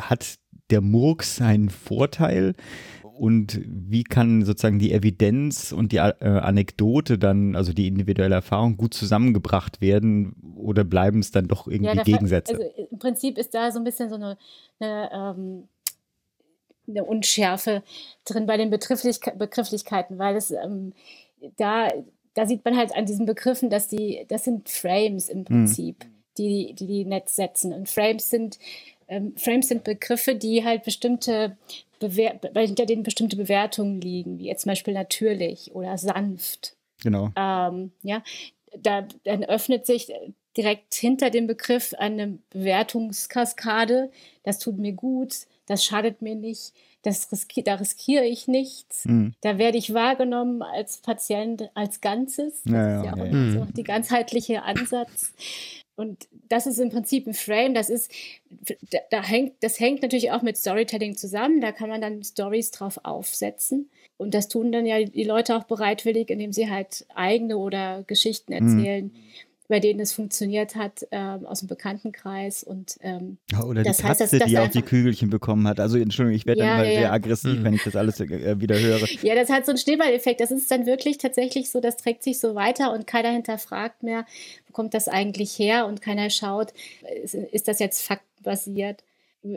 hat 0.01 0.35
der 0.71 0.81
Murks 0.81 1.35
seinen 1.37 1.69
Vorteil? 1.69 2.55
Und 3.03 3.61
wie 3.65 4.03
kann 4.03 4.43
sozusagen 4.43 4.79
die 4.79 4.93
Evidenz 4.93 5.71
und 5.71 5.91
die 5.91 5.97
äh, 5.97 6.25
Anekdote 6.25 7.19
dann, 7.19 7.55
also 7.55 7.71
die 7.71 7.87
individuelle 7.87 8.33
Erfahrung, 8.33 8.77
gut 8.77 8.95
zusammengebracht 8.95 9.79
werden 9.79 10.35
oder 10.55 10.83
bleiben 10.83 11.19
es 11.19 11.29
dann 11.29 11.47
doch 11.47 11.67
irgendwie 11.67 11.97
ja, 11.97 12.03
Gegensätze? 12.03 12.53
Also 12.53 12.87
im 12.89 12.97
Prinzip 12.97 13.37
ist 13.37 13.53
da 13.53 13.71
so 13.71 13.79
ein 13.79 13.83
bisschen 13.83 14.09
so 14.09 14.15
eine, 14.15 14.37
eine, 14.79 15.09
ähm, 15.13 15.67
eine 16.87 17.03
Unschärfe 17.03 17.83
drin 18.25 18.47
bei 18.47 18.57
den 18.57 18.71
Begrifflichkeiten, 18.71 20.17
weil 20.17 20.35
es 20.35 20.49
ähm, 20.49 20.93
da 21.57 21.89
da 22.33 22.45
sieht 22.45 22.63
man 22.63 22.77
halt 22.77 22.95
an 22.95 23.05
diesen 23.05 23.25
Begriffen, 23.25 23.69
dass 23.69 23.87
die, 23.87 24.25
das 24.27 24.43
sind 24.43 24.69
Frames 24.69 25.29
im 25.29 25.39
hm. 25.39 25.45
Prinzip, 25.45 26.05
mhm. 26.05 26.09
die, 26.37 26.73
die 26.73 26.87
die 26.87 27.05
Netz 27.05 27.35
setzen. 27.35 27.73
Und 27.73 27.89
Frames 27.89 28.29
sind, 28.29 28.57
ähm, 29.11 29.33
Frames 29.35 29.67
sind 29.67 29.83
Begriffe, 29.83 30.35
die 30.35 30.63
halt 30.63 30.83
bestimmte, 30.83 31.57
Bewer 31.99 32.39
hinter 32.55 32.85
denen 32.85 33.03
bestimmte 33.03 33.35
Bewertungen 33.35 34.01
liegen, 34.01 34.39
wie 34.39 34.45
jetzt 34.45 34.63
zum 34.63 34.71
Beispiel 34.71 34.93
natürlich 34.93 35.75
oder 35.75 35.97
sanft. 35.97 36.75
Genau. 37.03 37.29
Ähm, 37.35 37.91
ja, 38.01 38.23
da, 38.75 39.07
dann 39.25 39.43
öffnet 39.43 39.85
sich 39.85 40.11
direkt 40.55 40.95
hinter 40.95 41.29
dem 41.29 41.45
Begriff 41.45 41.93
eine 41.97 42.39
Bewertungskaskade. 42.49 44.11
Das 44.43 44.59
tut 44.59 44.77
mir 44.77 44.93
gut, 44.93 45.35
das 45.67 45.83
schadet 45.83 46.21
mir 46.21 46.35
nicht 46.35 46.73
das 47.03 47.31
riski 47.31 47.63
da 47.63 47.75
riskiere 47.75 48.25
ich 48.25 48.47
nichts. 48.47 49.05
Mhm. 49.05 49.33
Da 49.41 49.57
werde 49.57 49.77
ich 49.77 49.93
wahrgenommen 49.93 50.61
als 50.61 50.97
Patient 50.97 51.69
als 51.73 52.01
Ganzes. 52.01 52.61
Das 52.63 52.73
ja, 52.73 52.97
ist 52.99 53.05
ja, 53.05 53.15
ja 53.15 53.23
auch 53.23 53.33
ja. 53.33 53.51
So 53.51 53.65
die 53.71 53.83
ganzheitliche 53.83 54.63
Ansatz. 54.63 55.33
Und 55.95 56.27
das 56.49 56.67
ist 56.67 56.79
im 56.79 56.89
Prinzip 56.89 57.27
ein 57.27 57.33
Frame, 57.33 57.73
das 57.73 57.89
ist, 57.89 58.11
da, 58.91 58.99
da, 59.09 59.23
hängt, 59.23 59.53
das 59.61 59.79
hängt 59.79 60.01
natürlich 60.01 60.31
auch 60.31 60.41
mit 60.41 60.57
Storytelling 60.57 61.15
zusammen. 61.15 61.61
Da 61.61 61.71
kann 61.71 61.89
man 61.89 62.01
dann 62.01 62.23
Stories 62.23 62.71
drauf 62.71 62.99
aufsetzen. 63.03 63.89
Und 64.17 64.33
das 64.33 64.47
tun 64.47 64.71
dann 64.71 64.85
ja 64.85 65.03
die 65.03 65.23
Leute 65.23 65.55
auch 65.55 65.63
bereitwillig, 65.63 66.29
indem 66.29 66.53
sie 66.53 66.69
halt 66.69 67.05
eigene 67.13 67.57
oder 67.57 68.03
Geschichten 68.07 68.53
mhm. 68.53 68.77
erzählen. 68.77 69.05
Mhm 69.05 69.21
bei 69.71 69.79
denen 69.79 70.01
es 70.01 70.11
funktioniert 70.11 70.75
hat, 70.75 71.07
ähm, 71.11 71.45
aus 71.45 71.59
dem 71.59 71.69
Bekanntenkreis. 71.69 72.61
Und, 72.61 72.97
ähm, 72.99 73.37
Oder 73.65 73.83
die 73.83 73.87
Katze, 73.87 74.03
heißt, 74.03 74.19
dass, 74.19 74.31
dass 74.31 74.43
die 74.43 74.59
auch 74.59 74.67
die 74.67 74.81
Kügelchen 74.81 75.29
bekommen 75.29 75.65
hat. 75.65 75.79
Also 75.79 75.97
Entschuldigung, 75.97 76.35
ich 76.35 76.45
werde 76.45 76.59
ja, 76.59 76.65
dann 76.67 76.79
immer 76.81 76.91
ja, 76.91 76.99
sehr 76.99 77.13
aggressiv, 77.13 77.59
mhm. 77.59 77.63
wenn 77.63 77.73
ich 77.75 77.83
das 77.85 77.95
alles 77.95 78.19
äh, 78.19 78.59
wieder 78.59 78.77
höre. 78.77 79.07
Ja, 79.23 79.33
das 79.33 79.49
hat 79.49 79.65
so 79.65 79.71
einen 79.71 79.77
Schneeballeffekt. 79.77 80.41
Das 80.41 80.51
ist 80.51 80.69
dann 80.69 80.85
wirklich 80.85 81.19
tatsächlich 81.19 81.71
so, 81.71 81.79
das 81.79 81.95
trägt 81.95 82.21
sich 82.21 82.37
so 82.41 82.53
weiter 82.53 82.91
und 82.91 83.07
keiner 83.07 83.29
hinterfragt 83.29 84.03
mehr, 84.03 84.25
wo 84.67 84.73
kommt 84.73 84.93
das 84.93 85.07
eigentlich 85.07 85.57
her 85.57 85.85
und 85.87 86.01
keiner 86.01 86.29
schaut, 86.29 86.73
ist, 87.23 87.35
ist 87.35 87.69
das 87.69 87.79
jetzt 87.79 88.01
faktbasiert. 88.01 89.05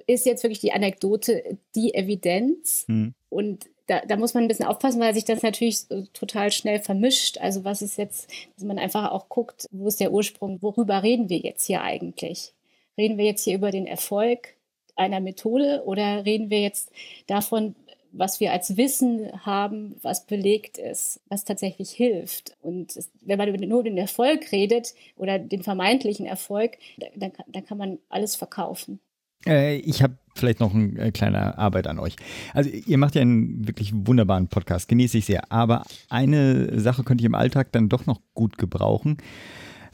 ist 0.06 0.26
jetzt 0.26 0.44
wirklich 0.44 0.60
die 0.60 0.70
Anekdote 0.70 1.58
die 1.74 1.92
Evidenz? 1.92 2.84
Mhm. 2.86 3.14
Und 3.30 3.66
da, 3.86 4.00
da, 4.00 4.16
muss 4.16 4.34
man 4.34 4.44
ein 4.44 4.48
bisschen 4.48 4.66
aufpassen, 4.66 5.00
weil 5.00 5.14
sich 5.14 5.24
das 5.24 5.42
natürlich 5.42 5.86
total 6.12 6.50
schnell 6.52 6.80
vermischt. 6.80 7.38
Also 7.38 7.64
was 7.64 7.82
ist 7.82 7.98
jetzt, 7.98 8.30
dass 8.56 8.64
man 8.64 8.78
einfach 8.78 9.10
auch 9.10 9.28
guckt, 9.28 9.66
wo 9.72 9.88
ist 9.88 10.00
der 10.00 10.12
Ursprung, 10.12 10.62
worüber 10.62 11.02
reden 11.02 11.28
wir 11.28 11.38
jetzt 11.38 11.66
hier 11.66 11.82
eigentlich? 11.82 12.52
Reden 12.96 13.18
wir 13.18 13.24
jetzt 13.24 13.44
hier 13.44 13.56
über 13.56 13.70
den 13.70 13.86
Erfolg 13.86 14.54
einer 14.96 15.20
Methode 15.20 15.82
oder 15.84 16.24
reden 16.24 16.50
wir 16.50 16.60
jetzt 16.60 16.92
davon, 17.26 17.74
was 18.12 18.38
wir 18.38 18.52
als 18.52 18.76
Wissen 18.76 19.44
haben, 19.44 19.96
was 20.02 20.26
belegt 20.26 20.78
ist, 20.78 21.20
was 21.28 21.44
tatsächlich 21.44 21.90
hilft. 21.90 22.56
Und 22.62 22.96
wenn 23.22 23.38
man 23.38 23.52
nur 23.52 23.82
den 23.82 23.98
Erfolg 23.98 24.52
redet 24.52 24.94
oder 25.16 25.38
den 25.38 25.62
vermeintlichen 25.62 26.26
Erfolg, 26.26 26.78
dann, 27.16 27.32
dann 27.48 27.64
kann 27.66 27.78
man 27.78 27.98
alles 28.08 28.36
verkaufen. 28.36 29.00
Äh, 29.46 29.76
ich 29.76 30.02
habe 30.02 30.16
vielleicht 30.34 30.60
noch 30.60 30.74
eine 30.74 30.98
äh, 30.98 31.10
kleine 31.12 31.58
Arbeit 31.58 31.86
an 31.86 31.98
euch. 31.98 32.16
Also 32.52 32.70
ihr 32.70 32.98
macht 32.98 33.14
ja 33.14 33.22
einen 33.22 33.66
wirklich 33.66 33.92
wunderbaren 33.94 34.48
Podcast, 34.48 34.88
genieße 34.88 35.18
ich 35.18 35.26
sehr. 35.26 35.50
Aber 35.52 35.84
eine 36.08 36.78
Sache 36.80 37.04
könnte 37.04 37.22
ich 37.22 37.26
im 37.26 37.34
Alltag 37.34 37.72
dann 37.72 37.88
doch 37.88 38.06
noch 38.06 38.20
gut 38.34 38.58
gebrauchen. 38.58 39.18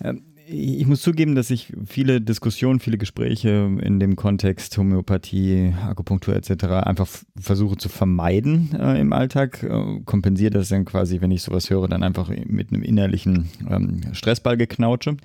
Ähm, 0.03 0.22
ich 0.53 0.86
muss 0.86 1.01
zugeben, 1.01 1.36
dass 1.36 1.51
ich 1.51 1.72
viele 1.86 2.20
Diskussionen, 2.20 2.80
viele 2.80 2.99
Gespräche 2.99 3.70
in 3.80 4.01
dem 4.01 4.16
Kontext 4.16 4.76
Homöopathie, 4.76 5.72
Akupunktur 5.86 6.34
etc. 6.34 6.64
einfach 6.64 7.07
versuche 7.38 7.76
zu 7.76 7.88
vermeiden 7.88 8.70
äh, 8.74 9.01
im 9.01 9.12
Alltag. 9.12 9.62
Äh, 9.62 10.01
kompensiere 10.05 10.51
das 10.51 10.70
dann 10.70 10.84
quasi, 10.84 11.20
wenn 11.20 11.30
ich 11.30 11.43
sowas 11.43 11.70
höre, 11.70 11.86
dann 11.86 12.03
einfach 12.03 12.30
mit 12.47 12.72
einem 12.72 12.82
innerlichen 12.82 13.49
ähm, 13.70 14.01
Stressball 14.12 14.57
geknautsche. 14.57 15.18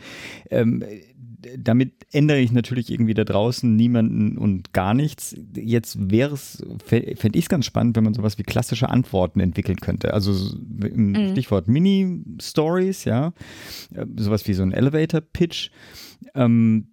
Ähm, 0.51 0.84
damit 1.57 2.05
ändere 2.11 2.39
ich 2.39 2.51
natürlich 2.51 2.91
irgendwie 2.91 3.13
da 3.13 3.23
draußen 3.23 3.75
niemanden 3.75 4.37
und 4.37 4.73
gar 4.73 4.93
nichts. 4.93 5.35
Jetzt 5.55 6.11
wäre 6.11 6.33
es, 6.33 6.63
fände 6.85 7.37
ich 7.37 7.45
es 7.45 7.49
ganz 7.49 7.65
spannend, 7.65 7.95
wenn 7.95 8.03
man 8.03 8.13
sowas 8.13 8.37
wie 8.37 8.43
klassische 8.43 8.89
Antworten 8.89 9.39
entwickeln 9.39 9.77
könnte. 9.77 10.13
Also 10.13 10.31
mhm. 10.31 11.31
Stichwort 11.31 11.67
Mini-Stories, 11.67 13.05
ja, 13.05 13.33
äh, 13.93 14.05
sowas 14.17 14.47
wie 14.47 14.53
so 14.53 14.63
ein 14.63 14.71
Elevator-Pitch. 14.71 15.69
Ähm, 16.33 16.87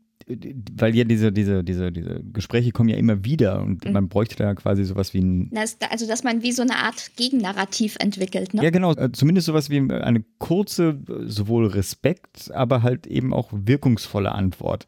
weil 0.76 0.94
ja 0.94 1.04
diese, 1.04 1.32
diese, 1.32 1.64
diese, 1.64 1.92
diese 1.92 2.22
Gespräche 2.32 2.72
kommen 2.72 2.88
ja 2.88 2.96
immer 2.96 3.24
wieder 3.24 3.60
und 3.60 3.84
mhm. 3.84 3.92
man 3.92 4.08
bräuchte 4.08 4.36
da 4.36 4.54
quasi 4.54 4.84
sowas 4.84 5.14
wie 5.14 5.20
ein. 5.20 5.50
Das, 5.52 5.76
also, 5.90 6.06
dass 6.06 6.24
man 6.24 6.42
wie 6.42 6.52
so 6.52 6.62
eine 6.62 6.76
Art 6.76 7.12
Gegennarrativ 7.16 7.96
entwickelt, 8.00 8.54
ne? 8.54 8.62
Ja, 8.62 8.70
genau. 8.70 8.94
Äh, 8.94 9.12
zumindest 9.12 9.46
sowas 9.46 9.70
wie 9.70 9.78
eine 9.78 10.24
kurze, 10.38 10.98
sowohl 11.26 11.66
Respekt, 11.66 12.50
aber 12.52 12.82
halt 12.82 13.06
eben 13.06 13.32
auch 13.32 13.50
wirkungsvolle 13.52 14.32
Antwort. 14.32 14.86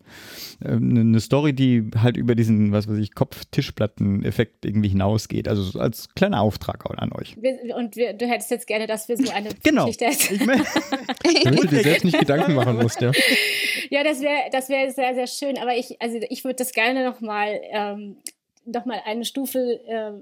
Ähm, 0.64 0.96
eine 0.96 1.20
Story, 1.20 1.52
die 1.52 1.90
halt 1.96 2.16
über 2.16 2.34
diesen, 2.34 2.72
was 2.72 2.88
weiß 2.88 2.98
ich, 2.98 3.14
Kopf-Tischplatten-Effekt 3.14 4.64
irgendwie 4.64 4.88
hinausgeht. 4.88 5.48
Also 5.48 5.78
als 5.78 6.08
kleiner 6.14 6.40
Auftrag 6.40 6.84
an 6.98 7.12
euch. 7.12 7.36
Und 7.76 7.96
wir, 7.96 8.12
du 8.12 8.26
hättest 8.26 8.50
jetzt 8.50 8.66
gerne, 8.66 8.86
dass 8.86 9.08
wir 9.08 9.16
so 9.16 9.30
eine 9.32 9.50
genau. 9.62 9.86
Geschichte 9.86 10.06
hätten. 10.06 10.34
Ich 10.34 10.46
mein, 10.46 10.62
Damit 11.44 11.64
du 11.64 11.68
dir 11.68 11.82
selbst 11.82 12.04
nicht 12.04 12.18
Gedanken 12.18 12.54
machen 12.54 12.76
musst, 12.76 13.00
ja. 13.00 13.12
Ja, 13.90 14.02
das 14.02 14.20
wäre 14.20 14.50
das 14.52 14.68
wär 14.68 14.90
sehr, 14.90 15.14
sehr 15.14 15.26
schön. 15.36 15.58
Aber 15.58 15.76
ich, 15.76 16.00
also 16.00 16.18
ich 16.28 16.44
würde 16.44 16.56
das 16.56 16.72
gerne 16.72 17.04
nochmal 17.04 17.60
ähm, 17.70 18.16
noch 18.64 18.84
mal 18.84 19.00
eine 19.04 19.24
Stufe 19.24 19.80
äh, 19.86 20.12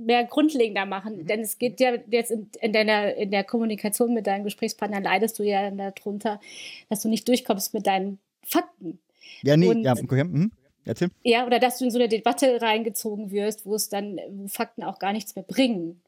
mehr 0.00 0.24
grundlegender 0.24 0.86
machen. 0.86 1.18
Mhm. 1.18 1.26
Denn 1.26 1.40
es 1.40 1.58
geht 1.58 1.80
ja 1.80 1.94
jetzt 2.10 2.30
in, 2.30 2.48
in, 2.60 2.72
deiner, 2.72 3.14
in 3.14 3.30
der 3.30 3.44
Kommunikation 3.44 4.14
mit 4.14 4.26
deinem 4.26 4.44
Gesprächspartner 4.44 5.00
leidest 5.00 5.38
du 5.38 5.42
ja 5.42 5.70
darunter, 5.70 6.40
dass 6.88 7.02
du 7.02 7.08
nicht 7.08 7.26
durchkommst 7.28 7.74
mit 7.74 7.86
deinen 7.86 8.18
Fakten. 8.42 8.98
Ja, 9.42 9.56
nee, 9.56 9.68
Und, 9.68 9.84
ja, 9.84 9.92
okay. 9.92 10.20
Hm. 10.20 10.52
Erzähl. 10.84 11.08
Ja, 11.24 11.44
oder 11.46 11.58
dass 11.58 11.78
du 11.78 11.84
in 11.84 11.90
so 11.90 11.98
eine 11.98 12.08
Debatte 12.08 12.62
reingezogen 12.62 13.32
wirst, 13.32 13.66
wo 13.66 13.74
es 13.74 13.88
dann, 13.88 14.20
wo 14.30 14.46
Fakten 14.46 14.84
auch 14.84 15.00
gar 15.00 15.12
nichts 15.12 15.34
mehr 15.34 15.44
bringen. 15.44 16.00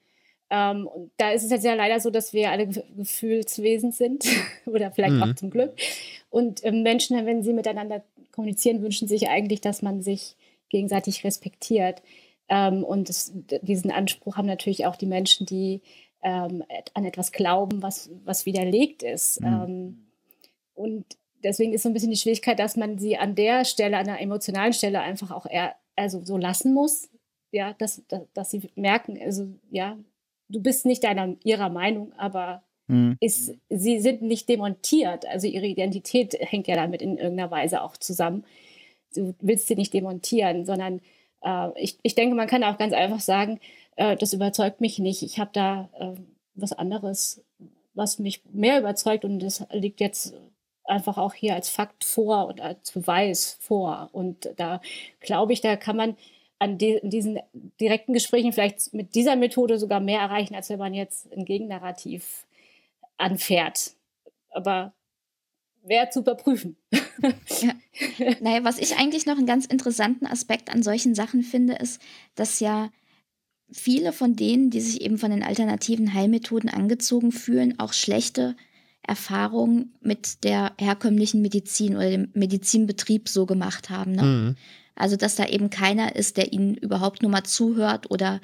Ähm, 0.51 0.87
und 0.87 1.11
da 1.17 1.33
ist 1.33 1.43
es 1.43 1.51
jetzt 1.51 1.65
ja 1.65 1.75
leider 1.75 1.99
so, 1.99 2.11
dass 2.11 2.33
wir 2.33 2.51
alle 2.51 2.69
Gefühlswesen 2.69 3.91
sind 3.91 4.25
oder 4.67 4.93
vielleicht 4.93 5.15
mhm. 5.15 5.23
auch 5.25 5.35
zum 5.35 5.51
Glück. 5.51 5.73
Und 6.31 6.65
ähm, 6.65 6.83
Menschen, 6.83 7.27
wenn 7.27 7.43
sie 7.43 7.53
miteinander 7.53 8.05
kommunizieren, 8.39 8.83
wünschen 8.83 9.09
sich 9.09 9.29
eigentlich, 9.29 9.61
dass 9.61 9.83
man 9.83 10.01
sich 10.01 10.37
gegenseitig 10.69 11.25
respektiert. 11.25 12.03
Ähm, 12.49 12.85
und 12.85 13.09
das, 13.09 13.33
diesen 13.63 13.91
Anspruch 13.91 14.37
haben 14.37 14.47
natürlich 14.47 14.87
auch 14.87 14.95
die 14.95 15.07
Menschen, 15.07 15.45
die 15.45 15.83
ähm, 16.23 16.63
an 16.95 17.05
etwas 17.05 17.33
glauben, 17.33 17.83
was, 17.83 18.11
was 18.25 18.47
widerlegt 18.47 19.03
ist. 19.03 19.41
Mhm. 19.41 19.47
Ähm, 19.47 20.07
und 20.75 21.05
deswegen 21.43 21.73
ist 21.73 21.83
so 21.83 21.89
ein 21.89 21.95
bisschen 21.95 22.13
die 22.13 22.17
Schwierigkeit, 22.17 22.61
dass 22.61 22.77
man 22.77 22.99
sie 22.99 23.17
an 23.17 23.35
der 23.35 23.65
Stelle, 23.65 23.99
an 23.99 24.07
der 24.07 24.21
emotionalen 24.21 24.73
Stelle 24.73 25.01
einfach 25.01 25.33
auch 25.33 25.47
eher, 25.47 25.75
also 25.97 26.25
so 26.25 26.37
lassen 26.37 26.73
muss. 26.73 27.11
Ja, 27.51 27.73
dass, 27.73 28.07
dass, 28.07 28.23
dass 28.35 28.51
sie 28.51 28.71
merken, 28.77 29.19
also 29.21 29.49
ja, 29.71 29.99
du 30.49 30.63
bist 30.63 30.87
nicht 30.87 31.03
deiner, 31.03 31.35
ihrer 31.43 31.71
Meinung, 31.71 32.13
aber 32.13 32.63
mhm. 32.89 33.17
ist, 33.21 33.55
sie 33.69 34.01
sind 34.01 34.23
nicht 34.23 34.49
demontiert. 34.49 35.27
Also 35.27 35.47
ihre 35.47 35.67
Identität 35.67 36.35
hängt 36.39 36.67
ja 36.67 36.75
damit 36.75 37.03
in 37.03 37.19
irgendeiner 37.19 37.51
Weise 37.51 37.83
auch 37.83 37.97
zusammen. 37.97 38.45
Du 39.15 39.35
willst 39.41 39.69
sie 39.69 39.77
nicht 39.77 39.95
demontieren, 39.95 40.65
sondern 40.65 41.01
äh, 41.43 41.69
ich, 41.77 41.99
ich 42.03 42.15
denke, 42.15 42.35
man 42.35 42.49
kann 42.49 42.65
auch 42.65 42.79
ganz 42.79 42.93
einfach 42.93 43.21
sagen, 43.21 43.61
äh, 43.97 44.17
das 44.17 44.33
überzeugt 44.33 44.81
mich 44.81 44.99
nicht. 44.99 45.23
Ich 45.23 45.39
habe 45.39 45.51
da 45.53 45.89
äh, 45.99 46.21
was 46.55 46.73
anderes, 46.73 47.45
was 47.95 48.19
mich 48.19 48.43
mehr 48.53 48.81
überzeugt 48.81 49.25
und 49.25 49.39
das 49.41 49.65
liegt 49.73 50.01
jetzt 50.01 50.35
einfach 50.85 51.19
auch 51.19 51.35
hier 51.35 51.55
als 51.55 51.69
Fakt 51.69 52.05
vor 52.05 52.47
und 52.47 52.61
als 52.61 52.93
Beweis 52.93 53.59
vor. 53.61 54.09
Und 54.13 54.51
da 54.57 54.81
glaube 55.21 55.53
ich, 55.53 55.61
da 55.61 55.77
kann 55.77 55.97
man 55.97 56.17
an 56.59 56.79
die, 56.79 56.99
diesen 57.03 57.39
direkten 57.81 58.13
Gesprächen 58.13 58.53
vielleicht 58.53 58.93
mit 58.93 59.15
dieser 59.15 59.37
Methode 59.37 59.79
sogar 59.79 60.01
mehr 60.01 60.21
erreichen, 60.21 60.55
als 60.55 60.71
wenn 60.71 60.79
man 60.79 60.95
jetzt 60.95 61.33
ein 61.33 61.45
Gegennarrativ 61.45 62.47
anfährt. 63.19 63.93
Aber 64.51 64.95
wäre 65.83 66.11
zu 66.11 66.21
überprüfen. 66.21 66.77
ja. 67.61 67.75
Naja, 68.41 68.65
was 68.65 68.79
ich 68.79 68.97
eigentlich 68.97 69.27
noch 69.27 69.37
einen 69.37 69.47
ganz 69.47 69.67
interessanten 69.67 70.27
Aspekt 70.27 70.71
an 70.71 70.83
solchen 70.83 71.15
Sachen 71.15 71.43
finde, 71.43 71.75
ist, 71.75 72.01
dass 72.35 72.61
ja 72.61 72.91
viele 73.71 74.13
von 74.13 74.37
denen, 74.37 74.71
die 74.71 74.81
sich 74.81 75.03
eben 75.03 75.19
von 75.19 75.31
den 75.31 75.43
alternativen 75.43 76.15
Heilmethoden 76.15 76.71
angezogen 76.71 77.33
fühlen, 77.33 77.79
auch 77.79 77.93
schlechte 77.93 78.57
Erfahrungen 79.03 79.95
mit 80.01 80.45
der 80.45 80.73
herkömmlichen 80.79 81.43
Medizin 81.43 81.97
oder 81.97 82.11
dem 82.11 82.31
Medizinbetrieb 82.35 83.29
so 83.29 83.47
gemacht 83.47 83.91
haben. 83.91 84.13
Ne? 84.13 84.23
Mhm. 84.23 84.57
Also, 84.95 85.17
dass 85.17 85.37
da 85.37 85.47
eben 85.47 85.71
keiner 85.71 86.17
ist, 86.17 86.37
der 86.37 86.53
ihnen 86.53 86.75
überhaupt 86.75 87.23
nur 87.23 87.31
mal 87.31 87.45
zuhört 87.45 88.11
oder 88.11 88.41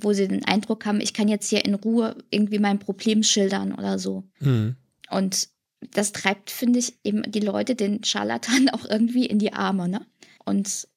wo 0.00 0.12
sie 0.12 0.28
den 0.28 0.44
Eindruck 0.44 0.86
haben, 0.86 1.00
ich 1.00 1.14
kann 1.14 1.28
jetzt 1.28 1.48
hier 1.48 1.64
in 1.64 1.74
Ruhe 1.74 2.16
irgendwie 2.30 2.58
mein 2.58 2.78
Problem 2.78 3.22
schildern 3.22 3.72
oder 3.72 3.98
so. 3.98 4.24
Mhm. 4.40 4.76
Und 5.10 5.48
das 5.92 6.12
treibt, 6.12 6.50
finde 6.50 6.78
ich, 6.78 6.94
eben 7.04 7.22
die 7.30 7.40
Leute, 7.40 7.74
den 7.74 8.04
Scharlatan 8.04 8.68
auch 8.72 8.84
irgendwie 8.84 9.26
in 9.26 9.38
die 9.38 9.52
Arme. 9.52 9.88
Ne? 9.88 10.06
Und 10.44 10.88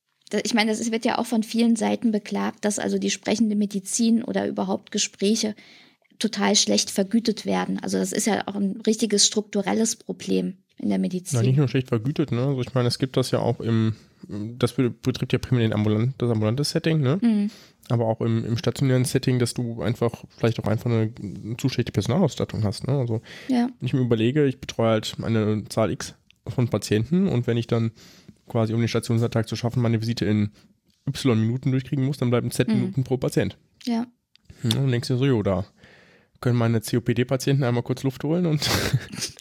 ich 0.43 0.53
meine, 0.53 0.71
das 0.71 0.91
wird 0.91 1.05
ja 1.05 1.17
auch 1.17 1.25
von 1.25 1.43
vielen 1.43 1.75
Seiten 1.75 2.11
beklagt, 2.11 2.63
dass 2.63 2.77
also 2.77 2.99
die 2.99 3.09
sprechende 3.09 3.55
Medizin 3.55 4.23
oder 4.23 4.47
überhaupt 4.47 4.91
Gespräche 4.91 5.55
total 6.19 6.55
schlecht 6.55 6.91
vergütet 6.91 7.45
werden. 7.45 7.79
Also 7.79 7.97
das 7.97 8.11
ist 8.11 8.27
ja 8.27 8.47
auch 8.47 8.55
ein 8.55 8.81
richtiges 8.85 9.25
strukturelles 9.25 9.95
Problem 9.95 10.57
in 10.79 10.89
der 10.89 10.97
Medizin. 10.97 11.39
Na, 11.39 11.45
nicht 11.45 11.57
nur 11.57 11.67
schlecht 11.67 11.89
vergütet, 11.89 12.31
ne? 12.31 12.41
Also 12.41 12.61
ich 12.61 12.73
meine, 12.73 12.87
es 12.87 12.99
gibt 12.99 13.17
das 13.17 13.31
ja 13.31 13.39
auch 13.39 13.59
im, 13.59 13.95
das 14.57 14.73
betrifft 14.73 15.33
ja 15.33 15.39
primär 15.39 15.67
den 15.67 15.73
ambulant, 15.73 16.13
das 16.17 16.31
ambulante 16.31 16.63
Setting, 16.63 17.01
ne? 17.01 17.19
Mhm. 17.21 17.51
Aber 17.89 18.05
auch 18.05 18.21
im, 18.21 18.45
im 18.45 18.57
stationären 18.57 19.05
Setting, 19.05 19.39
dass 19.39 19.53
du 19.53 19.81
einfach 19.81 20.23
vielleicht 20.37 20.59
auch 20.59 20.67
einfach 20.67 20.85
eine, 20.85 21.11
eine 21.21 21.57
zu 21.57 21.69
schlechte 21.69 21.91
Personalausstattung 21.91 22.63
hast, 22.63 22.87
ne? 22.87 22.97
Also 22.97 23.21
ja. 23.49 23.69
wenn 23.79 23.85
ich 23.85 23.93
mir 23.93 23.99
überlege, 23.99 24.45
ich 24.45 24.59
betreue 24.59 24.89
halt 24.89 25.15
eine 25.21 25.65
Zahl 25.69 25.91
X 25.91 26.15
von 26.47 26.69
Patienten 26.69 27.27
und 27.27 27.45
wenn 27.45 27.57
ich 27.57 27.67
dann 27.67 27.91
quasi 28.47 28.73
um 28.73 28.79
den 28.79 28.87
Stationsalltag 28.87 29.47
zu 29.47 29.55
schaffen, 29.55 29.81
meine 29.81 30.01
Visite 30.01 30.25
in 30.25 30.51
Y 31.07 31.39
Minuten 31.39 31.71
durchkriegen 31.71 32.05
muss, 32.05 32.17
dann 32.17 32.29
bleiben 32.29 32.51
Z 32.51 32.67
mhm. 32.67 32.75
Minuten 32.75 33.03
pro 33.03 33.17
Patient. 33.17 33.57
Ja. 33.85 34.07
Und 34.63 34.75
dann 34.75 34.91
denkst 34.91 35.07
du 35.07 35.17
so, 35.17 35.25
jo, 35.25 35.43
da 35.43 35.65
können 36.41 36.57
meine 36.57 36.79
COPD-Patienten 36.81 37.63
einmal 37.63 37.83
kurz 37.83 38.03
Luft 38.03 38.23
holen 38.23 38.45
und 38.45 38.61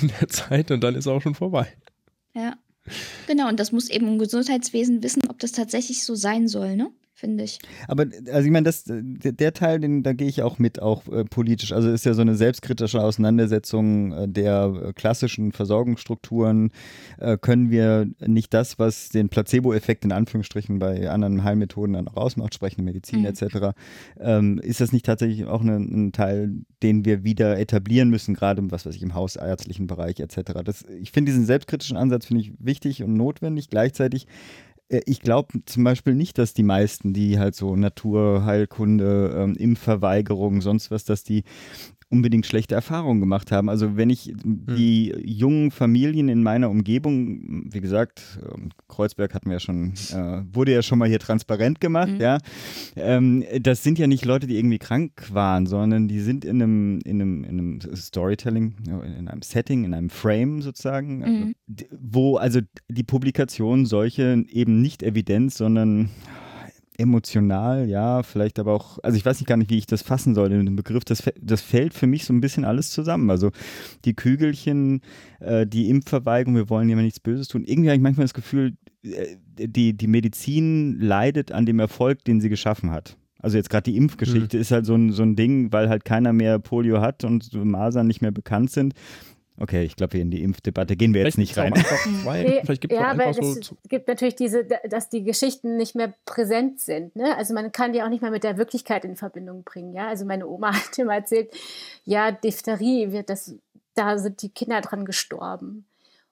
in 0.00 0.08
der 0.20 0.28
Zeit 0.28 0.70
und 0.70 0.82
dann 0.82 0.94
ist 0.94 1.06
auch 1.06 1.20
schon 1.20 1.34
vorbei. 1.34 1.66
Ja. 2.34 2.56
Genau, 3.26 3.48
und 3.48 3.60
das 3.60 3.72
muss 3.72 3.88
eben 3.88 4.08
ein 4.08 4.18
Gesundheitswesen 4.18 5.02
wissen, 5.02 5.22
ob 5.28 5.38
das 5.38 5.52
tatsächlich 5.52 6.04
so 6.04 6.14
sein 6.14 6.48
soll, 6.48 6.76
ne? 6.76 6.90
Finde 7.20 7.44
ich. 7.44 7.58
Aber 7.86 8.06
also 8.32 8.46
ich 8.46 8.50
meine, 8.50 8.64
das, 8.64 8.84
der 8.86 9.52
Teil, 9.52 9.78
den, 9.78 10.02
da 10.02 10.14
gehe 10.14 10.28
ich 10.28 10.42
auch 10.42 10.58
mit, 10.58 10.80
auch 10.80 11.06
äh, 11.08 11.24
politisch. 11.24 11.72
Also 11.72 11.90
ist 11.90 12.06
ja 12.06 12.14
so 12.14 12.22
eine 12.22 12.34
selbstkritische 12.34 13.00
Auseinandersetzung 13.00 14.12
äh, 14.12 14.28
der 14.28 14.72
äh, 14.82 14.92
klassischen 14.94 15.52
Versorgungsstrukturen. 15.52 16.72
Äh, 17.18 17.36
können 17.36 17.70
wir 17.70 18.08
nicht 18.26 18.54
das, 18.54 18.78
was 18.78 19.10
den 19.10 19.28
Placebo-Effekt 19.28 20.04
in 20.04 20.12
Anführungsstrichen 20.12 20.78
bei 20.78 21.10
anderen 21.10 21.44
Heilmethoden 21.44 21.92
dann 21.92 22.08
auch 22.08 22.16
ausmacht, 22.16 22.54
sprechende 22.54 22.84
Medizin 22.84 23.20
mhm. 23.20 23.26
etc., 23.26 23.76
ähm, 24.18 24.58
ist 24.58 24.80
das 24.80 24.92
nicht 24.92 25.04
tatsächlich 25.04 25.44
auch 25.44 25.60
eine, 25.60 25.76
ein 25.76 26.12
Teil, 26.12 26.52
den 26.82 27.04
wir 27.04 27.22
wieder 27.22 27.58
etablieren 27.58 28.08
müssen, 28.08 28.34
gerade 28.34 28.62
was 28.70 28.86
weiß 28.86 28.96
ich, 28.96 29.02
im 29.02 29.14
hausärztlichen 29.14 29.86
Bereich 29.86 30.18
etc. 30.20 30.52
Das, 30.64 30.84
ich 31.00 31.12
finde 31.12 31.32
diesen 31.32 31.44
selbstkritischen 31.44 31.98
Ansatz 31.98 32.26
finde 32.26 32.42
ich 32.42 32.52
wichtig 32.58 33.02
und 33.02 33.14
notwendig. 33.14 33.68
Gleichzeitig 33.68 34.26
ich 34.90 35.20
glaube 35.20 35.60
zum 35.66 35.84
Beispiel 35.84 36.14
nicht, 36.14 36.36
dass 36.38 36.52
die 36.52 36.64
meisten, 36.64 37.12
die 37.12 37.38
halt 37.38 37.54
so 37.54 37.76
Naturheilkunde, 37.76 39.34
ähm, 39.36 39.54
Impfverweigerung, 39.54 40.60
sonst 40.60 40.90
was, 40.90 41.04
dass 41.04 41.22
die 41.22 41.44
unbedingt 42.10 42.44
schlechte 42.44 42.74
Erfahrungen 42.74 43.20
gemacht 43.20 43.52
haben. 43.52 43.68
Also 43.68 43.96
wenn 43.96 44.10
ich 44.10 44.26
hm. 44.26 44.66
die 44.76 45.14
jungen 45.24 45.70
Familien 45.70 46.28
in 46.28 46.42
meiner 46.42 46.68
Umgebung, 46.68 47.68
wie 47.70 47.80
gesagt, 47.80 48.40
ähm, 48.52 48.70
Kreuzberg 48.88 49.32
hatten 49.32 49.46
wir 49.46 49.54
ja 49.54 49.60
schon, 49.60 49.92
äh, 50.12 50.42
wurde 50.52 50.72
ja 50.72 50.82
schon 50.82 50.98
mal 50.98 51.08
hier 51.08 51.20
transparent 51.20 51.80
gemacht, 51.80 52.10
mhm. 52.10 52.20
ja. 52.20 52.38
Ähm, 52.96 53.44
das 53.60 53.84
sind 53.84 53.98
ja 53.98 54.08
nicht 54.08 54.24
Leute, 54.24 54.48
die 54.48 54.58
irgendwie 54.58 54.78
krank 54.78 55.28
waren, 55.30 55.66
sondern 55.66 56.08
die 56.08 56.18
sind 56.18 56.44
in 56.44 56.60
einem, 56.60 56.98
in 57.04 57.20
einem, 57.20 57.44
in 57.44 57.50
einem 57.50 57.80
Storytelling, 57.94 58.74
in 59.18 59.28
einem 59.28 59.42
Setting, 59.42 59.84
in 59.84 59.94
einem 59.94 60.10
Frame 60.10 60.62
sozusagen, 60.62 61.18
mhm. 61.18 61.54
wo 61.96 62.36
also 62.36 62.60
die 62.88 63.04
Publikation 63.04 63.86
solche 63.86 64.44
eben 64.48 64.79
nicht 64.80 65.02
Evidenz, 65.02 65.56
sondern 65.56 66.10
emotional, 67.00 67.88
ja, 67.88 68.22
vielleicht 68.22 68.58
aber 68.58 68.74
auch, 68.74 68.98
also 69.02 69.16
ich 69.16 69.24
weiß 69.24 69.40
nicht 69.40 69.48
gar 69.48 69.56
nicht, 69.56 69.70
wie 69.70 69.78
ich 69.78 69.86
das 69.86 70.02
fassen 70.02 70.34
soll, 70.34 70.50
den 70.50 70.76
Begriff, 70.76 71.04
das, 71.04 71.22
das 71.40 71.62
fällt 71.62 71.94
für 71.94 72.06
mich 72.06 72.26
so 72.26 72.32
ein 72.32 72.40
bisschen 72.40 72.64
alles 72.64 72.90
zusammen. 72.90 73.30
Also 73.30 73.50
die 74.04 74.14
Kügelchen, 74.14 75.00
äh, 75.40 75.66
die 75.66 75.88
Impfverweigerung, 75.88 76.54
wir 76.54 76.68
wollen 76.68 76.88
jemand 76.88 77.06
nichts 77.06 77.20
Böses 77.20 77.48
tun. 77.48 77.64
Irgendwie 77.64 77.88
habe 77.88 77.96
ich 77.96 78.02
manchmal 78.02 78.24
das 78.24 78.34
Gefühl, 78.34 78.76
äh, 79.02 79.36
die, 79.56 79.96
die 79.96 80.06
Medizin 80.06 81.00
leidet 81.00 81.52
an 81.52 81.64
dem 81.64 81.80
Erfolg, 81.80 82.22
den 82.24 82.40
sie 82.40 82.50
geschaffen 82.50 82.90
hat. 82.90 83.16
Also 83.38 83.56
jetzt 83.56 83.70
gerade 83.70 83.90
die 83.90 83.96
Impfgeschichte 83.96 84.58
mhm. 84.58 84.60
ist 84.60 84.70
halt 84.70 84.84
so 84.84 84.94
ein, 84.94 85.12
so 85.12 85.22
ein 85.22 85.34
Ding, 85.34 85.72
weil 85.72 85.88
halt 85.88 86.04
keiner 86.04 86.34
mehr 86.34 86.58
Polio 86.58 87.00
hat 87.00 87.24
und 87.24 87.52
Masern 87.54 88.06
nicht 88.06 88.20
mehr 88.20 88.32
bekannt 88.32 88.70
sind. 88.70 88.94
Okay, 89.62 89.84
ich 89.84 89.94
glaube, 89.94 90.16
in 90.18 90.30
die 90.30 90.42
Impfdebatte 90.42 90.96
gehen 90.96 91.12
wir 91.12 91.22
jetzt 91.22 91.36
nicht 91.36 91.58
rein. 91.58 91.74
Weil, 92.24 92.62
vielleicht 92.64 92.80
gibt 92.80 92.94
ja, 92.94 93.10
aber 93.10 93.34
so 93.34 93.42
es 93.42 93.74
gibt 93.88 94.08
natürlich 94.08 94.34
diese, 94.34 94.64
dass 94.64 95.10
die 95.10 95.22
Geschichten 95.22 95.76
nicht 95.76 95.94
mehr 95.94 96.14
präsent 96.24 96.80
sind. 96.80 97.14
Ne? 97.14 97.36
Also 97.36 97.52
man 97.52 97.70
kann 97.70 97.92
die 97.92 98.02
auch 98.02 98.08
nicht 98.08 98.22
mehr 98.22 98.30
mit 98.30 98.42
der 98.42 98.56
Wirklichkeit 98.56 99.04
in 99.04 99.16
Verbindung 99.16 99.62
bringen. 99.62 99.92
Ja, 99.92 100.08
also 100.08 100.24
meine 100.24 100.48
Oma 100.48 100.72
hat 100.86 100.98
immer 100.98 101.14
erzählt, 101.14 101.52
ja, 102.06 102.32
Diphtherie 102.32 103.12
wird 103.12 103.28
das, 103.28 103.54
da 103.94 104.16
sind 104.16 104.40
die 104.40 104.48
Kinder 104.48 104.80
dran 104.80 105.04
gestorben. 105.04 105.84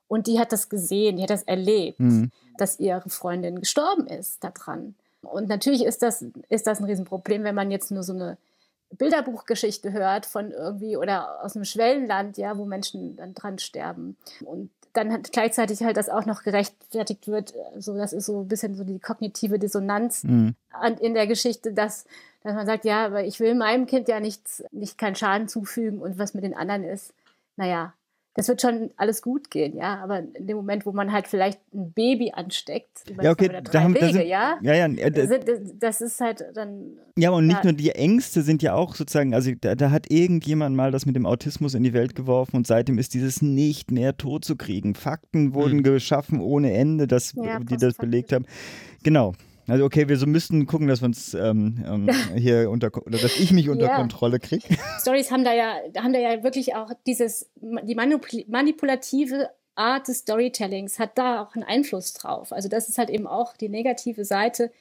Und 0.07 0.27
die 0.27 0.39
hat 0.39 0.53
das 0.53 0.71
gesehen, 0.71 1.19
die 1.19 1.23
hat 1.23 1.31
das 1.31 1.43
erlebt, 1.43 2.01
mhm. 2.01 2.31
dass 2.57 2.81
ihre 2.81 3.11
Freundin 3.11 3.61
gestorben 3.61 4.07
ist 4.07 4.43
daran. 4.43 4.95
Und 5.21 5.51
natürlich 5.51 5.85
ist 5.85 6.03
das, 6.03 6.25
ist 6.49 6.67
das 6.67 6.81
ein 6.81 6.87
Riesenproblem, 6.87 7.45
wenn 7.45 7.55
man 7.55 7.71
jetzt 7.71 7.91
nur 7.91 8.03
so 8.03 8.15
eine 8.15 8.39
Bilderbuchgeschichte 8.97 9.93
hört 9.93 10.27
von 10.27 10.51
irgendwie 10.51 10.97
oder 10.97 11.45
aus 11.45 11.57
einem 11.57 11.65
Schwellenland, 11.65 12.39
ja, 12.39 12.57
wo 12.57 12.65
Menschen 12.65 13.17
dann 13.17 13.35
dran 13.35 13.59
sterben. 13.59 14.17
Und 14.45 14.71
dann 14.93 15.13
hat 15.13 15.33
gleichzeitig 15.33 15.83
halt 15.83 15.97
das 15.97 16.09
auch 16.09 16.27
noch 16.27 16.43
gerechtfertigt 16.43 17.29
wird, 17.29 17.55
so 17.77 17.97
das 17.97 18.13
ist 18.13 18.27
so 18.27 18.41
ein 18.41 18.49
bisschen 18.49 18.75
so 18.75 18.85
die 18.85 18.99
kognitive 18.99 19.59
Dissonanz 19.59 20.25
mhm. 20.25 20.55
in 21.01 21.15
der 21.15 21.27
Geschichte, 21.27 21.73
dass, 21.73 22.07
dass 22.43 22.55
man 22.55 22.67
sagt, 22.67 22.85
ja, 22.85 23.07
aber 23.07 23.25
ich 23.25 23.39
will 23.41 23.55
meinem 23.55 23.87
Kind 23.87 24.09
ja 24.09 24.21
nichts, 24.21 24.65
nicht 24.73 24.99
keinen 24.99 25.15
Schaden 25.15 25.49
zufügen 25.49 26.01
und 26.01 26.19
was 26.19 26.35
mit 26.35 26.45
den 26.45 26.57
anderen 26.57 26.85
ist, 26.85 27.13
naja, 27.57 27.93
das 28.39 28.47
wird 28.47 28.63
schon 28.63 28.91
alles 28.97 29.21
gut 29.21 29.51
gehen, 29.51 29.77
ja. 29.77 29.99
Aber 30.01 30.21
in 30.21 30.47
dem 30.47 30.57
Moment, 30.57 30.87
wo 30.87 30.93
man 30.93 31.11
halt 31.11 31.27
vielleicht 31.27 31.59
ein 31.75 31.91
Baby 31.91 32.31
ansteckt, 32.33 33.03
ja, 33.21 33.33
okay, 33.33 33.49
da 33.49 33.83
haben, 33.83 33.97
Wege, 33.97 34.13
sind, 34.13 34.29
ja, 34.29 34.57
ja, 34.63 34.75
ja 34.75 35.11
das, 35.11 35.29
das, 35.81 36.01
ist 36.01 36.21
halt 36.21 36.45
dann. 36.55 36.93
Ja, 37.17 37.31
und 37.31 37.49
nicht 37.49 37.57
ja. 37.57 37.65
nur 37.65 37.73
die 37.73 37.91
Ängste 37.91 38.43
sind 38.43 38.63
ja 38.63 38.75
auch 38.75 38.95
sozusagen, 38.95 39.35
also 39.35 39.51
da, 39.61 39.75
da, 39.75 39.91
hat 39.91 40.09
irgendjemand 40.09 40.77
mal 40.77 40.93
das 40.93 41.05
mit 41.05 41.17
dem 41.17 41.27
Autismus 41.27 41.75
in 41.75 41.83
die 41.83 41.93
Welt 41.93 42.15
geworfen 42.15 42.55
und 42.55 42.69
seitdem 42.69 42.99
ist 42.99 43.13
dieses 43.13 43.43
nicht 43.43 43.91
mehr 43.91 44.17
tot 44.17 44.45
zu 44.45 44.55
kriegen. 44.55 44.95
Fakten 44.95 45.53
wurden 45.53 45.79
mhm. 45.79 45.83
geschaffen 45.83 46.41
ohne 46.41 46.73
Ende, 46.75 47.09
dass, 47.09 47.33
ja, 47.35 47.59
die 47.59 47.77
das 47.77 47.95
belegt 47.95 48.33
haben. 48.33 48.47
Genau, 49.03 49.33
also 49.69 49.85
okay, 49.85 50.09
wir 50.09 50.17
so 50.17 50.27
müssten 50.27 50.67
gucken, 50.67 50.89
dass 50.89 51.03
wir 51.03 51.07
uns 51.07 51.35
ähm, 51.35 51.85
ähm, 51.87 52.09
hier 52.37 52.71
unter 52.71 52.91
oder 52.97 53.19
dass 53.19 53.39
ich 53.39 53.53
mich 53.53 53.69
unter 53.69 53.87
ja. 53.87 53.97
Kontrolle 53.97 54.39
kriege. 54.39 54.65
Stories 55.01 55.31
haben 55.31 55.45
da 55.45 55.53
ja, 55.53 55.77
haben 55.99 56.13
da 56.13 56.19
ja 56.19 56.43
wirklich 56.43 56.75
auch 56.75 56.91
dieses, 57.07 57.49
die 57.57 57.95
manipulative 57.95 59.51
Art 59.75 60.09
des 60.09 60.19
Storytellings 60.19 60.99
hat 60.99 61.17
da 61.17 61.43
auch 61.43 61.55
einen 61.55 61.65
Einfluss 61.65 62.13
drauf. 62.15 62.53
Also 62.53 62.69
das 62.69 62.89
ist 62.89 62.99
halt 62.99 63.11
eben 63.11 63.27
auch 63.27 63.57
die 63.57 63.69
negative 63.69 64.25
Seite 64.25 64.73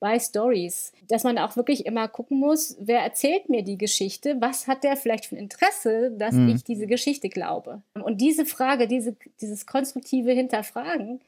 bei 0.00 0.18
Stories, 0.18 0.92
dass 1.08 1.24
man 1.24 1.38
auch 1.38 1.56
wirklich 1.56 1.84
immer 1.84 2.08
gucken 2.08 2.40
muss, 2.40 2.74
wer 2.80 3.00
erzählt 3.00 3.50
mir 3.50 3.62
die 3.62 3.76
Geschichte, 3.76 4.36
was 4.40 4.66
hat 4.66 4.82
der 4.82 4.96
vielleicht 4.96 5.26
für 5.26 5.36
ein 5.36 5.42
Interesse, 5.42 6.10
dass 6.12 6.34
mhm. 6.34 6.48
ich 6.48 6.64
diese 6.64 6.86
Geschichte 6.86 7.28
glaube. 7.28 7.82
Und 7.94 8.20
diese 8.20 8.46
Frage, 8.46 8.88
diese, 8.88 9.14
dieses 9.42 9.66
konstruktive 9.66 10.32
Hinterfragen, 10.32 11.20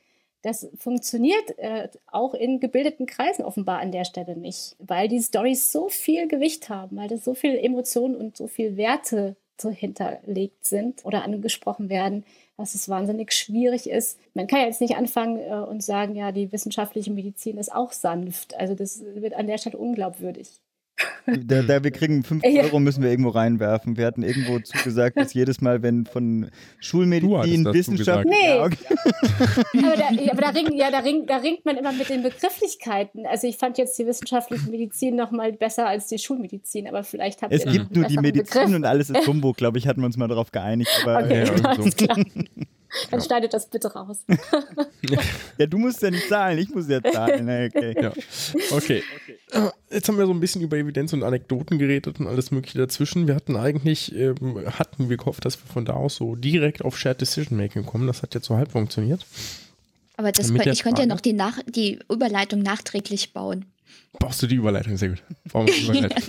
das 0.43 0.69
funktioniert 0.77 1.59
äh, 1.59 1.89
auch 2.09 2.35
in 2.35 2.61
gebildeten 2.61 3.07
Kreisen 3.07 3.45
offenbar 3.45 3.79
an 3.79 3.93
der 3.93 4.05
Stelle 4.05 4.37
nicht, 4.37 4.77
weil 4.79 5.09
die 5.09 5.23
Stories 5.23 5.73
so 5.73 5.89
viel 5.89 6.27
Gewicht 6.29 6.69
haben, 6.69 6.97
weil 6.97 7.09
das 7.09 7.25
so 7.25 7.35
viel 7.35 7.57
Emotionen 7.57 8.17
und 8.17 8.37
so 8.37 8.49
viel 8.49 8.77
Werte 8.77 9.37
so 9.61 9.71
hinterlegt 9.71 10.65
sind 10.65 11.05
oder 11.05 11.23
angesprochen 11.23 11.89
werden, 11.89 12.25
dass 12.57 12.75
es 12.75 12.89
wahnsinnig 12.89 13.33
schwierig 13.33 13.89
ist. 13.89 14.19
Man 14.35 14.47
kann 14.47 14.61
ja 14.61 14.67
jetzt 14.67 14.81
nicht 14.81 14.97
anfangen 14.97 15.39
äh, 15.39 15.55
und 15.55 15.83
sagen, 15.83 16.17
ja, 16.17 16.33
die 16.33 16.53
wissenschaftliche 16.53 17.13
Medizin 17.13 17.59
ist 17.59 17.73
auch 17.73 17.93
sanft. 17.93 18.55
Also 18.57 18.75
das 18.75 19.03
wird 19.15 19.35
an 19.35 19.47
der 19.47 19.59
Stelle 19.59 19.79
unglaubwürdig. 19.79 20.61
Da, 21.27 21.63
da, 21.63 21.85
wir 21.85 21.91
kriegen 21.93 22.25
5 22.25 22.43
Euro, 22.45 22.81
müssen 22.81 23.03
wir 23.03 23.11
irgendwo 23.11 23.31
reinwerfen. 23.31 23.97
Wir 23.97 24.07
hatten 24.07 24.23
irgendwo 24.23 24.59
zugesagt, 24.59 25.17
dass 25.17 25.35
jedes 25.35 25.61
Mal, 25.61 25.83
wenn 25.83 26.05
von 26.05 26.51
Schulmedizin, 26.81 27.65
Wissenschaft. 27.67 28.27
Nee. 28.27 28.57
Ja, 28.57 28.65
okay. 28.65 28.77
aber, 29.79 29.97
da, 29.97 30.31
aber 30.33 30.41
da, 30.41 30.49
ringt, 30.49 30.75
ja, 30.75 30.91
da, 30.91 30.99
ringt, 30.99 31.31
da 31.31 31.37
ringt 31.37 31.65
man 31.65 31.77
immer 31.77 31.93
mit 31.93 32.09
den 32.09 32.23
Begrifflichkeiten. 32.23 33.27
Also 33.27 33.47
ich 33.47 33.57
fand 33.57 33.79
jetzt 33.79 33.99
die 33.99 34.07
wissenschaftliche 34.07 34.69
Medizin 34.69 35.15
noch 35.15 35.31
mal 35.31 35.53
besser 35.53 35.87
als 35.87 36.09
die 36.09 36.19
Schulmedizin, 36.19 36.89
aber 36.89 37.05
vielleicht 37.05 37.43
habt 37.43 37.53
es 37.53 37.65
ihr 37.65 37.67
Es 37.69 37.73
gibt 37.73 37.95
nur 37.95 38.07
die 38.07 38.19
Medizin 38.19 38.63
Begriff. 38.63 38.77
und 38.77 38.85
alles 38.85 39.11
ist 39.11 39.27
Humbug, 39.27 39.57
glaube 39.57 39.79
ich, 39.79 39.87
hatten 39.87 40.01
wir 40.01 40.07
uns 40.07 40.17
mal 40.17 40.29
darauf 40.29 40.51
geeinigt. 40.51 40.91
Aber, 41.05 41.25
okay, 41.25 41.45
ja, 41.45 41.91
klar. 41.97 42.17
Dann 43.11 43.21
ja. 43.21 43.27
schneidet 43.27 43.55
das 43.55 43.69
bitte 43.69 43.93
raus. 43.93 44.19
ja, 45.59 45.67
du 45.67 45.79
musst 45.79 46.03
ja 46.03 46.11
nicht 46.11 46.29
zahlen, 46.29 46.59
ich 46.59 46.69
muss 46.71 46.89
ja 46.89 47.03
zahlen. 47.03 47.49
Okay. 47.49 47.95
Ja. 48.03 48.13
okay. 48.71 49.03
Jetzt 49.91 50.09
haben 50.09 50.19
wir 50.19 50.27
so 50.27 50.33
ein 50.33 50.41
bisschen 50.41 50.63
über 50.63 50.77
Evidenz 50.77 51.13
und 51.13 51.23
Anekdoten 51.23 51.79
geredet 51.79 52.19
und 52.19 52.27
alles 52.27 52.51
Mögliche 52.51 52.79
dazwischen. 52.79 53.29
Wir 53.29 53.35
hatten 53.35 53.57
eigentlich, 53.57 54.15
ähm, 54.15 54.59
hatten 54.79 55.09
wir 55.09 55.17
gehofft, 55.17 55.45
dass 55.45 55.59
wir 55.63 55.71
von 55.71 55.85
da 55.85 55.93
aus 55.93 56.17
so 56.17 56.35
direkt 56.35 56.85
auf 56.85 56.99
Shared 56.99 57.21
Decision 57.21 57.59
Making 57.59 57.87
kommen. 57.87 58.07
Das 58.07 58.23
hat 58.23 58.35
jetzt 58.35 58.47
so 58.47 58.57
halb 58.57 58.73
funktioniert. 58.73 59.25
Aber 60.17 60.33
das 60.33 60.53
könnt, 60.53 60.67
ich 60.67 60.83
könnte 60.83 61.03
ja 61.03 61.07
noch 61.07 61.21
die, 61.21 61.33
Nach 61.33 61.59
die 61.67 61.99
Überleitung 62.11 62.63
nachträglich 62.63 63.33
bauen. 63.33 63.67
Brauchst 64.19 64.43
du 64.43 64.47
die 64.47 64.57
Überleitung? 64.57 64.97
Sehr 64.97 65.11
gut. 65.11 65.23
Bauen 65.53 65.67
wir 65.67 65.75
die 65.75 65.83
Überleitung. 65.83 66.23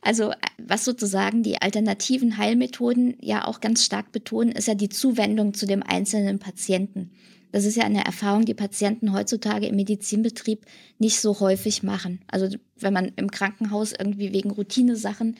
Also 0.00 0.32
was 0.58 0.84
sozusagen 0.84 1.42
die 1.42 1.60
alternativen 1.60 2.36
Heilmethoden 2.36 3.16
ja 3.20 3.46
auch 3.46 3.60
ganz 3.60 3.84
stark 3.84 4.12
betonen, 4.12 4.52
ist 4.52 4.68
ja 4.68 4.74
die 4.74 4.88
Zuwendung 4.88 5.54
zu 5.54 5.66
dem 5.66 5.82
einzelnen 5.82 6.38
Patienten. 6.38 7.10
Das 7.52 7.64
ist 7.64 7.76
ja 7.76 7.84
eine 7.84 8.04
Erfahrung, 8.04 8.44
die 8.44 8.54
Patienten 8.54 9.12
heutzutage 9.12 9.66
im 9.66 9.76
Medizinbetrieb 9.76 10.66
nicht 10.98 11.20
so 11.20 11.40
häufig 11.40 11.82
machen. 11.82 12.20
Also 12.26 12.54
wenn 12.78 12.92
man 12.92 13.12
im 13.16 13.30
Krankenhaus 13.30 13.92
irgendwie 13.92 14.32
wegen 14.32 14.50
Routinesachen 14.50 15.36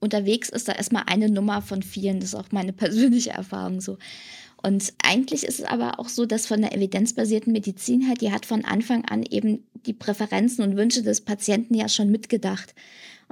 unterwegs 0.00 0.48
ist, 0.48 0.66
da 0.66 0.72
erstmal 0.72 1.04
eine 1.06 1.30
Nummer 1.30 1.62
von 1.62 1.82
vielen. 1.82 2.20
Das 2.20 2.30
ist 2.30 2.34
auch 2.34 2.50
meine 2.50 2.72
persönliche 2.72 3.30
Erfahrung 3.30 3.80
so. 3.80 3.98
Und 4.62 4.92
eigentlich 5.04 5.44
ist 5.44 5.60
es 5.60 5.64
aber 5.64 5.98
auch 5.98 6.08
so, 6.08 6.24
dass 6.24 6.46
von 6.46 6.60
der 6.60 6.74
evidenzbasierten 6.74 7.52
Medizin 7.52 8.08
halt, 8.08 8.20
die 8.20 8.32
hat 8.32 8.46
von 8.46 8.64
Anfang 8.64 9.04
an 9.04 9.24
eben 9.24 9.64
die 9.86 9.92
Präferenzen 9.92 10.64
und 10.64 10.76
Wünsche 10.76 11.02
des 11.02 11.20
Patienten 11.20 11.74
ja 11.74 11.88
schon 11.88 12.10
mitgedacht. 12.10 12.74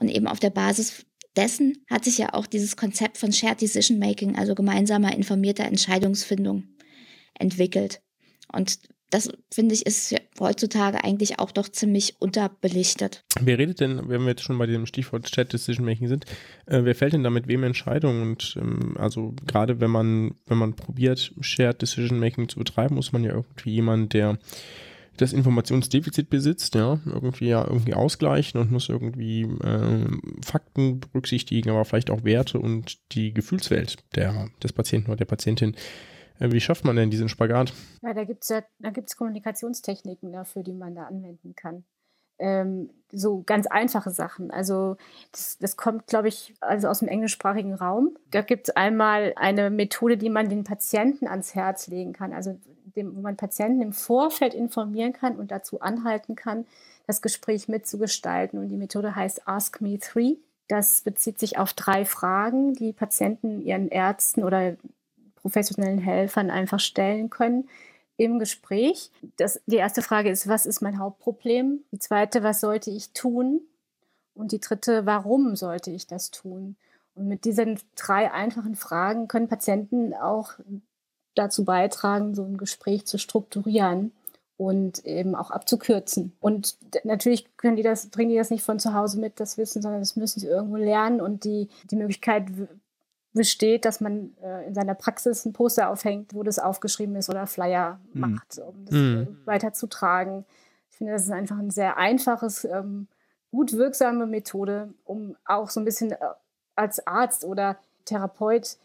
Und 0.01 0.09
eben 0.09 0.27
auf 0.27 0.41
der 0.41 0.51
Basis 0.51 1.07
dessen 1.37 1.85
hat 1.89 2.05
sich 2.05 2.19
ja 2.19 2.35
auch 2.35 2.47
dieses 2.47 2.77
Konzept 2.77 3.19
von 3.19 3.33
Shared 3.33 3.61
Decision 3.61 3.99
Making, 3.99 4.37
also 4.37 4.55
gemeinsamer 4.55 5.15
informierter 5.15 5.65
Entscheidungsfindung, 5.65 6.65
entwickelt. 7.39 8.01
Und 8.53 8.81
das 9.11 9.29
finde 9.53 9.75
ich 9.75 9.87
ist 9.87 10.15
heutzutage 10.39 11.03
eigentlich 11.05 11.41
auch 11.41 11.51
doch 11.51 11.69
ziemlich 11.69 12.17
unterbelichtet. 12.21 13.25
Wer 13.41 13.59
redet 13.59 13.81
denn, 13.81 14.09
wenn 14.09 14.23
wir 14.23 14.31
jetzt 14.31 14.45
schon 14.45 14.59
bei 14.59 14.67
dem 14.67 14.87
Stichwort 14.87 15.27
Chat 15.27 15.53
Decision 15.53 15.85
Making 15.85 16.09
sind, 16.09 16.27
äh, 16.67 16.85
wer 16.85 16.95
fällt 16.95 17.13
denn 17.13 17.25
da 17.25 17.31
mit 17.31 17.49
wem 17.49 17.65
Entscheidungen? 17.65 18.23
Und 18.23 18.57
ähm, 18.61 18.97
also 18.99 19.35
gerade 19.47 19.81
wenn 19.81 19.91
man, 19.91 20.37
wenn 20.47 20.59
man 20.59 20.75
probiert, 20.75 21.33
Shared 21.41 21.83
Decision 21.83 22.21
Making 22.21 22.49
zu 22.49 22.59
betreiben, 22.59 22.95
muss 22.95 23.13
man 23.13 23.25
ja 23.25 23.33
irgendwie 23.33 23.73
jemanden, 23.73 24.09
der 24.11 24.39
das 25.17 25.33
Informationsdefizit 25.33 26.31
besitzt, 26.31 26.75
ja, 26.75 26.99
irgendwie 27.05 27.49
ja 27.49 27.65
irgendwie 27.67 27.95
ausgleichen 27.95 28.61
und 28.61 28.71
muss 28.71 28.89
irgendwie 28.89 29.43
äh, 29.43 30.07
Fakten 30.45 31.01
berücksichtigen, 31.01 31.71
aber 31.71 31.85
vielleicht 31.85 32.11
auch 32.11 32.25
Werte 32.25 32.59
und 32.59 32.99
die 33.13 33.35
Gefühlswelt 33.35 33.99
der, 34.15 34.49
des 34.63 34.73
Patienten 34.73 35.09
oder 35.09 35.19
der 35.19 35.25
Patientin. 35.27 35.77
Äh, 36.39 36.53
wie 36.53 36.61
schafft 36.61 36.85
man 36.85 36.97
denn 36.97 37.11
diesen 37.11 37.29
Spagat? 37.29 37.73
Ja, 38.03 38.15
da 38.15 38.25
gibt 38.25 38.43
es 38.43 38.49
ja, 38.49 38.63
da 38.79 38.91
gibt's 38.91 39.17
Kommunikationstechniken 39.17 40.33
dafür, 40.33 40.63
die 40.63 40.73
man 40.73 40.95
da 40.95 41.05
anwenden 41.05 41.55
kann. 41.55 41.85
Ähm, 42.39 42.89
so 43.13 43.43
ganz 43.43 43.67
einfache 43.67 44.11
Sachen. 44.11 44.51
Also 44.51 44.97
das, 45.31 45.59
das 45.59 45.77
kommt, 45.77 46.07
glaube 46.07 46.29
ich, 46.29 46.55
also 46.61 46.89
aus 46.89 47.01
dem 47.01 47.09
englischsprachigen 47.09 47.75
Raum. 47.75 48.17
Da 48.31 48.41
gibt 48.41 48.69
es 48.69 48.77
einmal 48.77 49.35
eine 49.37 49.69
Methode, 49.69 50.17
die 50.17 50.31
man 50.31 50.49
den 50.49 50.65
Patienten 50.65 51.27
ans 51.29 51.55
Herz 51.55 51.87
legen 51.89 52.15
kann. 52.15 52.33
Also 52.33 52.59
dem, 52.97 53.17
wo 53.17 53.21
man 53.21 53.37
Patienten 53.37 53.81
im 53.81 53.93
Vorfeld 53.93 54.55
informieren 54.55 55.13
kann 55.13 55.37
und 55.37 55.51
dazu 55.51 55.81
anhalten 55.81 56.37
kann, 56.37 56.67
das 57.07 57.23
Gespräch 57.23 57.69
mitzugestalten. 57.69 58.59
Und 58.59 58.69
die 58.69 58.77
Methode 58.77 59.15
heißt 59.15 59.47
Ask 59.47 59.81
Me 59.81 59.99
Three. 59.99 60.37
Das 60.69 61.01
bezieht 61.01 61.39
sich 61.39 61.59
auf 61.59 61.73
drei 61.73 62.05
Fragen, 62.05 62.75
die 62.75 62.93
Patienten 62.93 63.61
ihren 63.61 63.89
Ärzten 63.89 64.45
oder 64.45 64.77
professionellen 65.35 65.99
Helfern 65.99 66.51
einfach 66.51 66.81
stellen 66.81 67.31
können 67.31 67.69
im 68.17 68.39
Gespräch. 68.39 69.11
Das, 69.37 69.61
die 69.67 69.77
erste 69.77 70.03
Frage 70.03 70.31
ist, 70.31 70.47
was 70.47 70.67
ist 70.67 70.83
mein 70.83 70.99
Hauptproblem? 70.99 71.83
Die 71.91 71.99
zweite, 71.99 72.43
was 72.43 72.61
sollte 72.61 72.91
ich 72.91 73.13
tun? 73.13 73.63
Und 74.35 74.53
die 74.53 74.61
dritte, 74.61 75.07
warum 75.07 75.57
sollte 75.57 75.91
ich 75.91 76.07
das 76.07 76.31
tun? 76.31 76.77
Und 77.15 77.27
mit 77.27 77.45
diesen 77.45 77.81
drei 77.97 78.31
einfachen 78.31 78.77
Fragen 78.77 79.27
können 79.27 79.49
Patienten 79.49 80.15
auch 80.15 80.53
dazu 81.35 81.65
beitragen, 81.65 82.35
so 82.35 82.45
ein 82.45 82.57
Gespräch 82.57 83.07
zu 83.07 83.19
strukturieren 83.19 84.13
und 84.57 85.05
eben 85.07 85.35
auch 85.35 85.51
abzukürzen. 85.51 86.37
Und 86.39 86.77
natürlich 87.05 87.57
können 87.57 87.77
die 87.77 87.83
das, 87.83 88.09
bringen 88.09 88.31
die 88.31 88.37
das 88.37 88.51
nicht 88.51 88.63
von 88.63 88.79
zu 88.79 88.93
Hause 88.93 89.19
mit, 89.19 89.41
das 89.41 89.57
Wissen, 89.57 89.81
sondern 89.81 90.03
das 90.03 90.17
müssen 90.17 90.41
sie 90.41 90.49
irgendwo 90.49 90.77
lernen 90.77 91.21
und 91.21 91.45
die, 91.45 91.69
die 91.91 91.97
Möglichkeit 91.97 92.45
besteht, 93.33 93.85
dass 93.85 94.01
man 94.01 94.37
äh, 94.43 94.67
in 94.67 94.75
seiner 94.75 94.95
Praxis 94.95 95.45
ein 95.45 95.53
Poster 95.53 95.89
aufhängt, 95.89 96.35
wo 96.35 96.43
das 96.43 96.59
aufgeschrieben 96.59 97.17
ist 97.17 97.31
oder 97.31 97.47
Flyer 97.47 98.01
mhm. 98.13 98.21
macht, 98.21 98.59
um 98.59 98.85
das 98.85 98.95
mhm. 98.95 99.39
äh, 99.45 99.47
weiterzutragen. 99.47 100.45
Ich 100.91 100.97
finde, 100.97 101.13
das 101.13 101.23
ist 101.23 101.31
einfach 101.31 101.59
ein 101.59 101.71
sehr 101.71 101.97
einfaches, 101.97 102.65
ähm, 102.65 103.09
gut 103.53 103.73
wirksame 103.73 104.27
Methode, 104.27 104.93
um 105.05 105.37
auch 105.47 105.71
so 105.71 105.81
ein 105.81 105.85
bisschen 105.85 106.13
äh, 106.13 106.19
als 106.75 107.07
Arzt 107.07 107.45
oder 107.45 107.79
Therapeut 108.05 108.77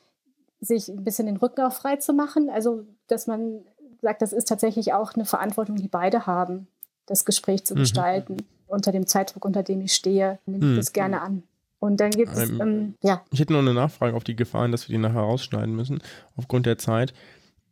sich 0.66 0.90
ein 0.90 1.04
bisschen 1.04 1.28
den 1.28 1.38
Rücken 1.38 1.62
auch 1.62 1.74
frei 1.74 1.98
zu 1.98 2.14
machen. 2.14 2.50
Also, 2.50 2.86
dass 3.08 3.28
man 3.28 3.62
sagt, 4.02 4.22
das 4.22 4.34
ist 4.34 4.48
tatsächlich 4.48 4.94
auch 4.94 5.14
eine 5.14 5.26
Verantwortung, 5.26 5.76
die 5.76 5.88
beide 5.88 6.26
haben, 6.26 6.68
das 7.06 7.26
Gespräch 7.26 7.66
zu 7.66 7.76
mhm. 7.76 7.80
gestalten. 7.80 8.38
Unter 8.68 8.92
dem 8.92 9.08
Zeitdruck, 9.08 9.46
unter 9.46 9.64
dem 9.64 9.82
ich 9.82 9.94
stehe, 9.94 10.40
nehme 10.46 10.66
ich 10.66 10.72
mhm. 10.72 10.76
das 10.78 10.94
gerne 10.94 11.22
an. 11.22 11.44
Und 11.80 12.00
dann 12.00 12.12
gibt 12.12 12.34
es, 12.34 12.50
ähm, 12.50 12.62
ähm, 12.62 12.96
ja. 13.04 13.22
Ich 13.32 13.40
hätte 13.40 13.54
noch 13.54 13.60
eine 13.60 13.74
Nachfrage 13.74 14.16
auf 14.16 14.24
die 14.24 14.36
Gefahren, 14.36 14.72
dass 14.72 14.88
wir 14.90 14.96
die 14.96 15.02
nachher 15.02 15.22
rausschneiden 15.22 15.76
müssen, 15.76 16.00
aufgrund 16.36 16.66
der 16.66 16.78
Zeit. 16.78 17.14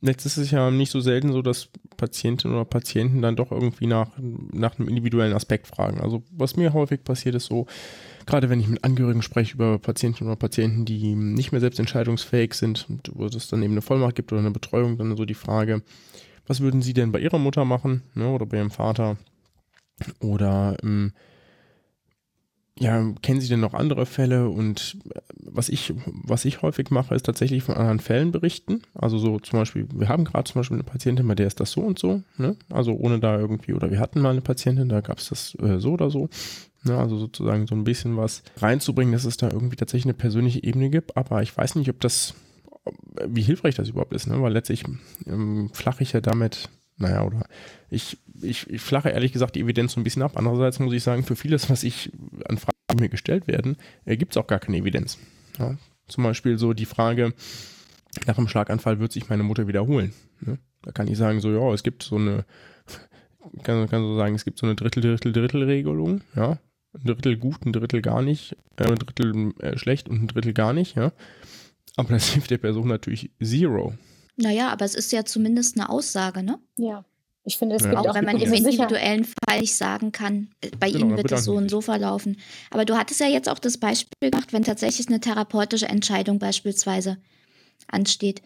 Jetzt 0.05 0.25
ist 0.25 0.35
es 0.35 0.51
ja 0.51 0.69
nicht 0.69 0.91
so 0.91 0.99
selten 0.99 1.31
so, 1.31 1.41
dass 1.41 1.69
Patientinnen 1.95 2.57
oder 2.57 2.65
Patienten 2.65 3.21
dann 3.21 3.37
doch 3.37 3.51
irgendwie 3.51 3.87
nach, 3.87 4.09
nach 4.19 4.77
einem 4.77 4.89
individuellen 4.89 5.31
Aspekt 5.31 5.65
fragen. 5.65 6.01
Also 6.01 6.23
was 6.29 6.57
mir 6.57 6.73
häufig 6.73 7.05
passiert 7.05 7.35
ist 7.35 7.45
so, 7.45 7.67
gerade 8.25 8.49
wenn 8.49 8.59
ich 8.59 8.67
mit 8.67 8.83
Angehörigen 8.83 9.21
spreche 9.21 9.53
über 9.53 9.79
Patientinnen 9.79 10.29
oder 10.29 10.37
Patienten, 10.37 10.83
die 10.83 11.15
nicht 11.15 11.53
mehr 11.53 11.61
selbst 11.61 11.79
entscheidungsfähig 11.79 12.53
sind 12.53 12.85
wo 13.13 13.27
es 13.27 13.47
dann 13.47 13.63
eben 13.63 13.75
eine 13.75 13.81
Vollmacht 13.81 14.15
gibt 14.15 14.33
oder 14.33 14.41
eine 14.41 14.51
Betreuung, 14.51 14.97
dann 14.97 15.15
so 15.15 15.23
die 15.23 15.33
Frage, 15.35 15.83
was 16.47 16.59
würden 16.59 16.81
Sie 16.81 16.93
denn 16.93 17.13
bei 17.13 17.19
Ihrer 17.19 17.39
Mutter 17.39 17.63
machen 17.63 18.03
ne, 18.13 18.27
oder 18.27 18.45
bei 18.45 18.57
Ihrem 18.57 18.71
Vater? 18.71 19.15
Oder 20.19 20.75
ähm, 20.83 21.13
ja, 22.79 23.13
kennen 23.21 23.39
Sie 23.39 23.47
denn 23.47 23.59
noch 23.59 23.73
andere 23.73 24.05
Fälle? 24.05 24.49
Und 24.49 24.97
äh, 25.13 25.19
was 25.37 25.69
ich, 25.69 25.93
was 26.05 26.45
ich 26.45 26.61
häufig 26.61 26.89
mache, 26.89 27.13
ist 27.13 27.25
tatsächlich 27.25 27.63
von 27.63 27.75
anderen 27.75 27.99
Fällen 27.99 28.31
berichten. 28.31 28.81
Also 28.95 29.17
so 29.17 29.39
zum 29.39 29.59
Beispiel, 29.59 29.87
wir 29.93 30.09
haben 30.09 30.25
gerade 30.25 30.51
zum 30.51 30.59
Beispiel 30.59 30.77
eine 30.77 30.83
Patientin, 30.83 31.27
bei 31.27 31.35
der 31.35 31.47
ist 31.47 31.59
das 31.59 31.71
so 31.71 31.81
und 31.81 31.99
so. 31.99 32.23
Ne? 32.37 32.55
Also 32.71 32.93
ohne 32.93 33.19
da 33.19 33.37
irgendwie, 33.37 33.73
oder 33.73 33.91
wir 33.91 33.99
hatten 33.99 34.21
mal 34.21 34.31
eine 34.31 34.41
Patientin, 34.41 34.89
da 34.89 35.01
gab 35.01 35.19
es 35.19 35.29
das 35.29 35.55
äh, 35.61 35.79
so 35.79 35.93
oder 35.93 36.09
so. 36.09 36.29
Ne? 36.83 36.97
Also 36.97 37.17
sozusagen 37.17 37.67
so 37.67 37.75
ein 37.75 37.83
bisschen 37.83 38.17
was 38.17 38.41
reinzubringen, 38.57 39.13
dass 39.13 39.25
es 39.25 39.37
da 39.37 39.51
irgendwie 39.51 39.75
tatsächlich 39.75 40.05
eine 40.05 40.15
persönliche 40.15 40.63
Ebene 40.63 40.89
gibt. 40.89 41.15
Aber 41.15 41.43
ich 41.43 41.55
weiß 41.55 41.75
nicht, 41.75 41.89
ob 41.89 41.99
das, 41.99 42.33
wie 43.27 43.43
hilfreich 43.43 43.75
das 43.75 43.89
überhaupt 43.89 44.13
ist, 44.13 44.25
ne? 44.25 44.41
weil 44.41 44.53
letztlich 44.53 44.83
ähm, 45.27 45.69
flache 45.73 46.01
ich 46.01 46.13
ja 46.13 46.21
damit 46.21 46.69
naja, 46.97 47.23
oder 47.23 47.45
ich, 47.89 48.17
ich, 48.41 48.69
ich 48.69 48.81
flache 48.81 49.09
ehrlich 49.09 49.33
gesagt 49.33 49.55
die 49.55 49.61
Evidenz 49.61 49.93
so 49.93 49.99
ein 49.99 50.03
bisschen 50.03 50.21
ab. 50.21 50.33
Andererseits 50.35 50.79
muss 50.79 50.93
ich 50.93 51.03
sagen, 51.03 51.23
für 51.23 51.35
vieles, 51.35 51.69
was 51.69 51.83
ich 51.83 52.11
an 52.47 52.57
Fragen 52.57 52.99
mir 52.99 53.09
gestellt 53.09 53.47
werden, 53.47 53.77
äh, 54.05 54.17
gibt 54.17 54.33
es 54.33 54.37
auch 54.37 54.47
gar 54.47 54.59
keine 54.59 54.77
Evidenz. 54.77 55.17
Ja, 55.57 55.77
zum 56.07 56.23
Beispiel 56.23 56.57
so 56.57 56.73
die 56.73 56.85
Frage, 56.85 57.33
nach 58.27 58.37
einem 58.37 58.47
Schlaganfall 58.47 58.99
wird 58.99 59.11
sich 59.11 59.29
meine 59.29 59.43
Mutter 59.43 59.67
wiederholen. 59.67 60.13
Ne? 60.41 60.59
Da 60.81 60.91
kann 60.91 61.07
ich 61.07 61.17
sagen, 61.17 61.39
so, 61.39 61.51
ja, 61.51 61.73
es 61.73 61.83
gibt 61.83 62.03
so 62.03 62.17
eine, 62.17 62.45
kann, 63.63 63.87
kann 63.89 64.01
so 64.01 64.15
sagen, 64.17 64.35
es 64.35 64.45
gibt 64.45 64.59
so 64.59 64.65
eine 64.65 64.75
Drittel-Drittel-Drittel-Regelung, 64.75 66.21
ja. 66.35 66.59
Ein 66.95 67.05
Drittel 67.05 67.37
gut, 67.37 67.65
ein 67.65 67.73
Drittel 67.73 68.03
gar 68.03 68.21
nicht, 68.21 68.55
äh, 68.77 68.83
ein 68.83 68.95
Drittel 68.95 69.53
äh, 69.59 69.77
schlecht 69.77 70.07
und 70.09 70.21
ein 70.21 70.27
Drittel 70.27 70.53
gar 70.53 70.73
nicht, 70.73 70.95
ja. 70.95 71.11
Aber 71.95 72.09
das 72.09 72.29
hilft 72.29 72.51
der 72.51 72.59
Person 72.59 72.87
natürlich 72.87 73.31
zero. 73.41 73.93
Naja, 74.35 74.69
aber 74.69 74.85
es 74.85 74.95
ist 74.95 75.11
ja 75.11 75.25
zumindest 75.25 75.77
eine 75.77 75.89
Aussage, 75.89 76.43
ne? 76.43 76.59
Ja. 76.77 77.05
Ich 77.45 77.57
finde, 77.57 77.75
es 77.75 77.83
ja. 77.83 77.89
gibt 77.89 78.07
auch, 78.07 78.15
wenn 78.15 78.25
man 78.25 78.39
im 78.39 78.53
individuellen 78.53 79.25
Fall 79.25 79.59
nicht 79.59 79.75
sagen 79.75 80.11
kann, 80.11 80.49
äh, 80.61 80.69
bei 80.79 80.89
genau, 80.89 81.07
Ihnen 81.07 81.17
wird 81.17 81.31
es 81.31 81.43
so 81.43 81.55
und 81.55 81.69
so 81.69 81.81
verlaufen. 81.81 82.37
Aber 82.71 82.85
du 82.85 82.97
hattest 82.97 83.19
ja 83.19 83.27
jetzt 83.27 83.49
auch 83.49 83.59
das 83.59 83.77
Beispiel 83.77 84.31
gemacht, 84.31 84.53
wenn 84.53 84.63
tatsächlich 84.63 85.07
eine 85.07 85.19
therapeutische 85.19 85.87
Entscheidung 85.87 86.39
beispielsweise 86.39 87.17
ansteht. 87.87 88.41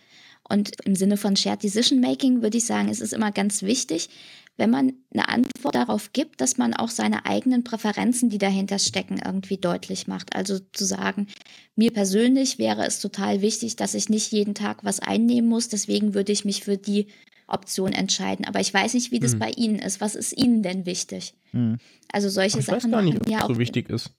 Und 0.50 0.72
im 0.86 0.96
Sinne 0.96 1.18
von 1.18 1.36
Shared 1.36 1.62
Decision 1.62 2.00
Making 2.00 2.42
würde 2.42 2.58
ich 2.58 2.66
sagen, 2.66 2.90
es 2.90 3.02
ist 3.02 3.14
immer 3.14 3.32
ganz 3.32 3.62
wichtig, 3.62 4.10
wenn 4.58 4.70
man 4.70 4.94
eine 5.14 5.30
Antwort 5.30 5.76
darauf 5.76 6.12
gibt, 6.14 6.42
dass 6.42 6.58
man 6.58 6.74
auch 6.74 6.90
seine 6.90 7.26
eigenen 7.26 7.64
Präferenzen, 7.64 8.30
die 8.30 8.40
dahinter 8.40 8.80
stecken, 8.80 9.22
irgendwie 9.24 9.58
deutlich 9.58 10.08
macht. 10.08 10.36
Also 10.36 10.60
zu 10.74 10.86
sagen, 10.86 11.28
mir 11.76 11.92
persönlich 11.92 12.58
wäre 12.58 12.86
es 12.86 13.00
total 13.00 13.42
wichtig, 13.42 13.76
dass 13.76 13.94
ich 13.94 14.10
nicht 14.10 14.32
jeden 14.32 14.56
Tag 14.56 14.84
was 14.84 15.00
einnehmen 15.00 15.48
muss, 15.48 15.70
deswegen 15.70 16.14
würde 16.14 16.32
ich 16.32 16.44
mich 16.44 16.64
für 16.64 16.78
die 16.78 17.08
Option 17.48 17.94
entscheiden. 17.94 18.46
Aber 18.46 18.60
ich 18.60 18.74
weiß 18.74 18.94
nicht, 18.94 19.12
wie 19.12 19.20
das 19.20 19.34
hm. 19.34 19.40
bei 19.40 19.52
Ihnen 19.52 19.80
ist. 19.80 20.02
Was 20.02 20.16
ist 20.16 20.38
Ihnen 20.38 20.64
denn 20.64 20.86
wichtig? 20.86 21.34
Hm. 21.52 21.78
Also 22.12 22.30
solche 22.30 22.60
ich 22.60 22.66
Sachen. 22.66 22.78
Ich 22.80 22.84
weiß 22.86 22.92
gar 22.92 23.02
nicht, 23.02 23.22
ob 23.22 23.30
ja 23.30 23.40
das 23.40 23.48
so 23.48 23.58
wichtig 23.58 23.90
ist. 23.90 24.12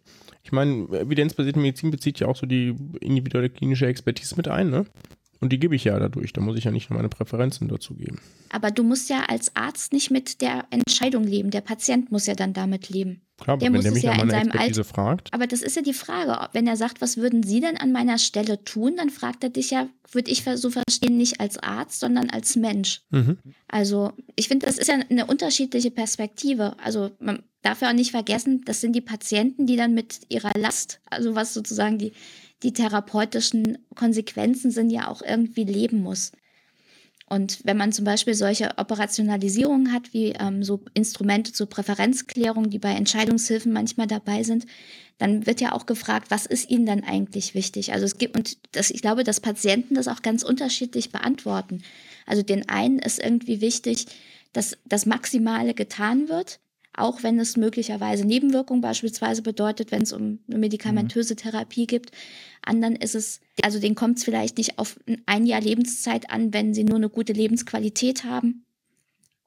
Ich 0.45 0.53
meine, 0.53 0.89
evidenzbasierte 0.99 1.59
Medizin 1.59 1.91
bezieht 1.91 2.21
ja 2.21 2.27
auch 2.27 2.37
so 2.37 2.47
die 2.47 2.75
individuelle 3.01 3.51
klinische 3.51 3.87
Expertise 3.87 4.35
mit 4.37 4.49
ein, 4.49 4.71
ne? 4.71 4.87
Und 5.41 5.53
die 5.53 5.59
gebe 5.59 5.77
ich 5.77 5.85
ja 5.85 5.99
dadurch. 5.99 6.33
Da 6.33 6.41
muss 6.41 6.57
ich 6.57 6.65
ja 6.65 6.71
nicht 6.71 6.91
nur 6.91 6.97
meine 6.97 7.09
Präferenzen 7.09 7.69
dazu 7.69 7.95
geben. 7.95 8.19
Aber 8.51 8.71
du 8.71 8.83
musst 8.83 9.09
ja 9.09 9.25
als 9.29 9.55
Arzt 9.55 9.93
nicht 9.93 10.11
mit 10.11 10.41
der 10.41 10.67
Entscheidung 10.71 11.25
leben. 11.25 11.51
Der 11.51 11.61
Patient 11.61 12.11
muss 12.11 12.27
ja 12.27 12.35
dann 12.35 12.53
damit 12.53 12.89
leben. 12.89 13.23
Klar, 13.41 13.55
aber 13.55 13.61
der 13.61 13.73
wenn 13.73 13.83
der 13.83 13.93
mich 13.93 14.03
ja 14.03 14.13
an 14.13 14.27
meine 14.27 14.47
Expertise 14.47 14.81
Alt 14.81 14.89
fragt. 14.89 15.35
Aber 15.35 15.47
das 15.47 15.63
ist 15.63 15.77
ja 15.77 15.83
die 15.83 15.93
Frage. 15.93 16.49
Wenn 16.53 16.67
er 16.67 16.77
sagt, 16.77 17.01
was 17.01 17.17
würden 17.19 17.45
Sie 17.45 17.61
denn 17.61 17.77
an 17.77 17.93
meiner 17.93 18.19
Stelle 18.19 18.65
tun, 18.65 18.97
dann 18.97 19.11
fragt 19.11 19.45
er 19.45 19.51
dich 19.51 19.71
ja, 19.71 19.89
würde 20.11 20.31
ich 20.31 20.43
so 20.43 20.71
verstehen, 20.71 21.17
nicht 21.17 21.41
als 21.41 21.57
Arzt, 21.59 22.01
sondern 22.01 22.31
als 22.31 22.57
Mensch. 22.57 23.03
Mhm. 23.11 23.39
Also 23.69 24.13
ich 24.35 24.49
finde, 24.49 24.67
das 24.67 24.77
ist 24.77 24.89
ja 24.89 24.97
eine 25.09 25.27
unterschiedliche 25.27 25.93
Perspektive. 25.93 26.75
Also 26.83 27.13
man 27.21 27.45
darf 27.63 27.81
ja 27.81 27.91
auch 27.91 27.95
nicht 27.95 28.11
vergessen, 28.11 28.63
das 28.65 28.81
sind 28.81 28.95
die 28.95 29.01
Patienten, 29.01 29.67
die 29.67 29.77
dann 29.77 29.95
mit 29.95 30.21
ihrer 30.31 30.53
Last, 30.59 31.01
also 31.09 31.37
was 31.37 31.55
sozusagen 31.55 31.99
die 31.99 32.13
die 32.63 32.73
therapeutischen 32.73 33.79
Konsequenzen 33.95 34.71
sind, 34.71 34.91
ja 34.91 35.09
auch 35.09 35.23
irgendwie 35.23 35.65
leben 35.65 36.03
muss. 36.03 36.33
Und 37.31 37.61
wenn 37.65 37.77
man 37.77 37.93
zum 37.93 38.07
Beispiel 38.07 38.33
solche 38.33 38.79
Operationalisierungen 38.79 39.93
hat, 39.93 40.15
wie 40.15 40.31
ähm, 40.31 40.63
so 40.63 40.81
Instrumente 40.95 41.53
zur 41.53 41.69
Präferenzklärung, 41.69 42.71
die 42.71 42.79
bei 42.79 42.93
Entscheidungshilfen 42.93 43.71
manchmal 43.71 44.07
dabei 44.07 44.43
sind, 44.43 44.65
dann 45.19 45.47
wird 45.47 45.61
ja 45.61 45.73
auch 45.73 45.85
gefragt, 45.85 46.31
was 46.31 46.47
ist 46.47 46.71
ihnen 46.71 46.87
dann 46.87 47.05
eigentlich 47.05 47.55
wichtig? 47.55 47.93
Also 47.93 48.07
es 48.07 48.17
gibt, 48.17 48.37
und 48.37 48.57
das, 48.73 48.91
ich 48.91 49.03
glaube, 49.03 49.25
dass 49.25 49.41
Patienten 49.41 49.95
das 49.95 50.09
auch 50.09 50.23
ganz 50.23 50.43
unterschiedlich 50.43 51.13
beantworten. 51.13 51.83
Also 52.25 52.43
den 52.43 52.67
einen 52.69 52.99
ist 52.99 53.23
irgendwie 53.23 53.61
wichtig, 53.61 54.07
dass 54.55 54.79
das 54.87 55.05
Maximale 55.05 55.75
getan 55.75 56.31
wird, 56.31 56.61
auch 56.99 57.23
wenn 57.23 57.39
es 57.39 57.57
möglicherweise 57.57 58.25
Nebenwirkungen 58.25 58.81
beispielsweise 58.81 59.43
bedeutet, 59.43 59.91
wenn 59.91 60.03
es 60.03 60.13
um 60.13 60.41
eine 60.49 60.59
medikamentöse 60.59 61.37
Therapie 61.37 61.87
gibt. 61.87 62.11
Anderen 62.63 62.97
ist 62.97 63.15
es, 63.15 63.41
also 63.63 63.79
denen 63.79 63.95
kommt 63.95 64.19
es 64.19 64.25
vielleicht 64.25 64.59
nicht 64.59 64.79
auf 64.79 64.99
ein 65.27 65.47
Jahr 65.47 65.61
Lebenszeit 65.61 66.31
an, 66.31 66.53
wenn 66.53 66.75
sie 66.75 66.85
nur 66.85 66.97
eine 66.97 67.09
gute 67.09 67.33
Lebensqualität 67.33 68.25
haben. 68.25 68.65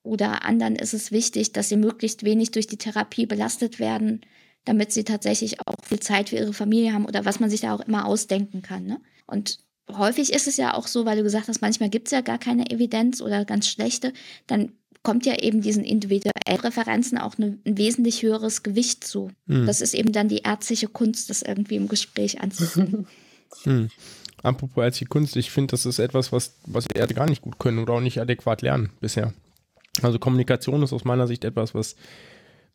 Oder 0.04 0.46
anderen 0.46 0.76
ist 0.76 0.94
es 0.94 1.12
wichtig, 1.12 1.54
dass 1.54 1.70
sie 1.70 1.78
möglichst 1.78 2.24
wenig 2.24 2.52
durch 2.52 2.68
die 2.68 2.78
Therapie 2.78 3.28
belastet 3.28 3.80
werden, 3.80 4.22
damit 4.66 4.92
sie 4.92 5.04
tatsächlich 5.04 5.60
auch 5.62 5.76
viel 5.84 6.00
Zeit 6.00 6.30
für 6.30 6.38
ihre 6.38 6.54
Familie 6.54 6.94
haben 6.94 7.06
oder 7.06 7.26
was 7.26 7.40
man 7.40 7.50
sich 7.50 7.62
da 7.62 7.76
auch 7.76 7.82
immer 7.82 8.06
ausdenken 8.06 8.62
kann. 8.62 8.86
Ne? 8.86 9.00
Und 9.28 9.60
häufig 9.92 10.34
ist 10.34 10.48
es 10.48 10.58
ja 10.58 10.74
auch 10.74 10.88
so, 10.88 11.06
weil 11.06 11.18
du 11.18 11.24
gesagt 11.24 11.48
hast, 11.48 11.62
manchmal 11.62 11.90
gibt 11.90 12.08
es 12.08 12.12
ja 12.12 12.22
gar 12.22 12.38
keine 12.38 12.70
Evidenz 12.72 13.22
oder 13.22 13.46
ganz 13.46 13.68
schlechte, 13.68 14.14
dann 14.48 14.72
kommt 15.04 15.26
ja 15.26 15.40
eben 15.40 15.62
diesen 15.62 15.84
individuellen 15.84 16.60
Präferenzen 16.60 17.18
auch 17.18 17.38
eine, 17.38 17.58
ein 17.66 17.78
wesentlich 17.78 18.22
höheres 18.22 18.64
Gewicht 18.64 19.04
zu. 19.04 19.32
Mhm. 19.48 19.66
Das 19.66 19.82
ist 19.82 19.94
eben 19.94 20.12
dann 20.12 20.28
die 20.28 20.40
ärztliche 20.40 20.88
Kunst, 20.88 21.30
das 21.30 21.42
irgendwie 21.42 21.76
im 21.76 21.88
Gespräch 21.88 22.42
anzufangen. 22.42 23.08
Mhm. 23.66 23.90
Apropos 24.44 24.84
ärztliche 24.84 25.10
Kunst, 25.10 25.36
ich 25.36 25.52
finde, 25.52 25.72
das 25.72 25.86
ist 25.86 26.00
etwas, 26.00 26.32
was, 26.32 26.56
was 26.66 26.86
wir 26.90 26.96
Ärzte 26.96 27.14
gar 27.14 27.30
nicht 27.30 27.42
gut 27.42 27.60
können 27.60 27.80
oder 27.80 27.94
auch 27.94 28.02
nicht 28.02 28.20
adäquat 28.20 28.62
lernen 28.62 28.92
bisher. 29.00 29.34
Also 30.02 30.20
Kommunikation 30.20 30.82
ist 30.82 30.94
aus 30.94 31.04
meiner 31.04 31.28
Sicht 31.28 31.44
etwas, 31.44 31.76
was 31.76 31.96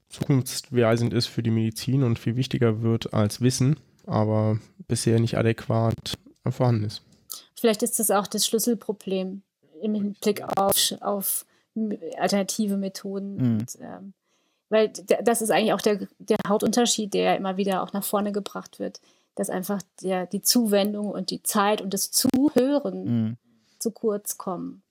zukunftsweisend 0.08 1.12
ist 1.12 1.26
für 1.26 1.42
die 1.42 1.50
Medizin 1.50 2.04
und 2.04 2.18
viel 2.18 2.36
wichtiger 2.36 2.82
wird 2.82 3.12
als 3.12 3.40
Wissen, 3.40 3.76
aber 4.06 4.60
bisher 4.86 5.18
nicht 5.18 5.36
adäquat 5.36 6.16
vorhanden 6.48 6.84
ist. 6.84 7.02
Vielleicht 7.58 7.82
ist 7.82 7.98
das 7.98 8.10
auch 8.10 8.26
das 8.26 8.46
Schlüsselproblem 8.46 9.42
im 9.82 10.14
Blick 10.14 10.42
auf, 10.56 10.76
auf 11.00 11.46
alternative 12.18 12.76
Methoden. 12.76 13.36
Mhm. 13.36 13.58
Und, 13.58 13.78
ähm, 13.80 14.12
weil 14.68 14.92
das 15.22 15.42
ist 15.42 15.50
eigentlich 15.50 15.72
auch 15.72 15.80
der, 15.80 16.08
der 16.18 16.38
Hauptunterschied, 16.48 17.14
der 17.14 17.36
immer 17.36 17.56
wieder 17.56 17.82
auch 17.82 17.92
nach 17.92 18.04
vorne 18.04 18.32
gebracht 18.32 18.78
wird, 18.78 19.00
dass 19.36 19.50
einfach 19.50 19.80
der, 20.02 20.26
die 20.26 20.42
Zuwendung 20.42 21.10
und 21.10 21.30
die 21.30 21.42
Zeit 21.42 21.80
und 21.80 21.94
das 21.94 22.10
Zuhören 22.10 23.04
mhm. 23.04 23.36
zu 23.78 23.90
kurz 23.92 24.38
kommen 24.38 24.82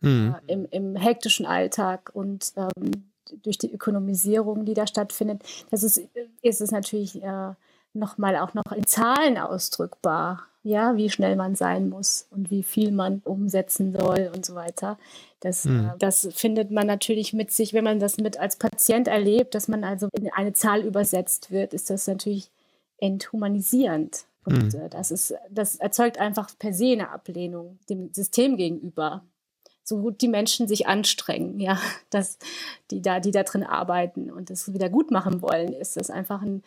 mhm. 0.00 0.36
äh, 0.46 0.52
im, 0.52 0.68
im 0.70 0.96
hektischen 0.96 1.46
Alltag 1.46 2.10
und 2.14 2.52
ähm, 2.56 3.10
durch 3.42 3.58
die 3.58 3.72
Ökonomisierung, 3.72 4.64
die 4.64 4.74
da 4.74 4.86
stattfindet. 4.86 5.42
Das 5.70 5.82
ist, 5.82 6.00
ist 6.42 6.60
es 6.60 6.70
natürlich 6.70 7.22
äh, 7.22 7.54
nochmal 7.96 8.36
auch 8.36 8.54
noch 8.54 8.72
in 8.74 8.86
Zahlen 8.86 9.38
ausdrückbar, 9.38 10.44
ja, 10.62 10.96
wie 10.96 11.10
schnell 11.10 11.36
man 11.36 11.54
sein 11.54 11.88
muss 11.88 12.26
und 12.30 12.50
wie 12.50 12.62
viel 12.62 12.90
man 12.90 13.20
umsetzen 13.24 13.96
soll 13.96 14.30
und 14.34 14.44
so 14.44 14.54
weiter. 14.54 14.98
Das, 15.40 15.64
mhm. 15.64 15.90
äh, 15.94 15.98
das 15.98 16.28
findet 16.32 16.70
man 16.70 16.86
natürlich 16.86 17.32
mit 17.32 17.52
sich, 17.52 17.72
wenn 17.72 17.84
man 17.84 18.00
das 18.00 18.16
mit 18.16 18.38
als 18.38 18.56
Patient 18.56 19.06
erlebt, 19.06 19.54
dass 19.54 19.68
man 19.68 19.84
also 19.84 20.08
in 20.12 20.32
eine 20.32 20.52
Zahl 20.54 20.82
übersetzt 20.82 21.50
wird, 21.50 21.72
ist 21.72 21.90
das 21.90 22.06
natürlich 22.06 22.50
enthumanisierend. 22.98 24.24
Und 24.44 24.74
mhm. 24.74 24.80
äh, 24.80 24.88
das, 24.88 25.10
ist, 25.10 25.34
das 25.50 25.76
erzeugt 25.76 26.18
einfach 26.18 26.50
per 26.58 26.72
se 26.72 26.92
eine 26.92 27.10
Ablehnung 27.10 27.78
dem 27.88 28.12
System 28.12 28.56
gegenüber. 28.56 29.22
So 29.82 29.98
gut 29.98 30.20
die 30.20 30.28
Menschen 30.28 30.66
sich 30.66 30.88
anstrengen, 30.88 31.60
ja, 31.60 31.78
dass 32.10 32.38
die 32.90 33.02
da, 33.02 33.20
die 33.20 33.30
da 33.30 33.42
drin 33.42 33.62
arbeiten 33.62 34.30
und 34.30 34.50
das 34.50 34.72
wieder 34.72 34.88
gut 34.88 35.10
machen 35.10 35.42
wollen, 35.42 35.72
ist 35.72 35.96
das 35.96 36.10
einfach 36.10 36.42
ein, 36.42 36.62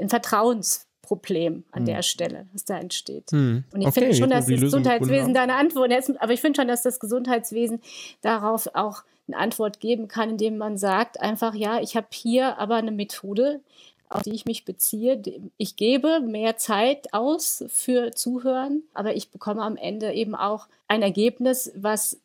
ein 0.00 0.08
Vertrauensproblem 0.08 1.64
an 1.70 1.82
mhm. 1.82 1.86
der 1.86 2.02
Stelle, 2.02 2.46
was 2.52 2.64
da 2.64 2.78
entsteht. 2.78 3.32
Mhm. 3.32 3.64
Und 3.72 3.80
ich 3.80 3.88
okay, 3.88 4.00
finde 4.00 4.16
schon, 4.16 4.30
dass 4.30 4.46
das 4.46 4.60
Gesundheitswesen 4.60 5.34
da 5.34 5.42
eine 5.42 5.54
Antwort 5.54 5.92
ist, 5.92 6.20
aber 6.20 6.32
ich 6.32 6.40
finde 6.40 6.60
schon, 6.60 6.68
dass 6.68 6.82
das 6.82 7.00
Gesundheitswesen 7.00 7.80
darauf 8.22 8.68
auch 8.74 9.02
eine 9.26 9.36
Antwort 9.36 9.80
geben 9.80 10.08
kann, 10.08 10.30
indem 10.30 10.56
man 10.56 10.78
sagt 10.78 11.20
einfach, 11.20 11.54
ja, 11.54 11.80
ich 11.80 11.96
habe 11.96 12.08
hier 12.12 12.58
aber 12.58 12.76
eine 12.76 12.92
Methode, 12.92 13.60
auf 14.08 14.22
die 14.22 14.32
ich 14.32 14.46
mich 14.46 14.64
beziehe. 14.64 15.20
Ich 15.56 15.76
gebe 15.76 16.20
mehr 16.20 16.56
Zeit 16.56 17.12
aus 17.12 17.64
für 17.68 18.12
Zuhören, 18.12 18.82
aber 18.94 19.14
ich 19.14 19.30
bekomme 19.30 19.62
am 19.62 19.76
Ende 19.76 20.12
eben 20.12 20.34
auch 20.34 20.66
ein 20.88 21.02
Ergebnis, 21.02 21.72
was 21.74 22.18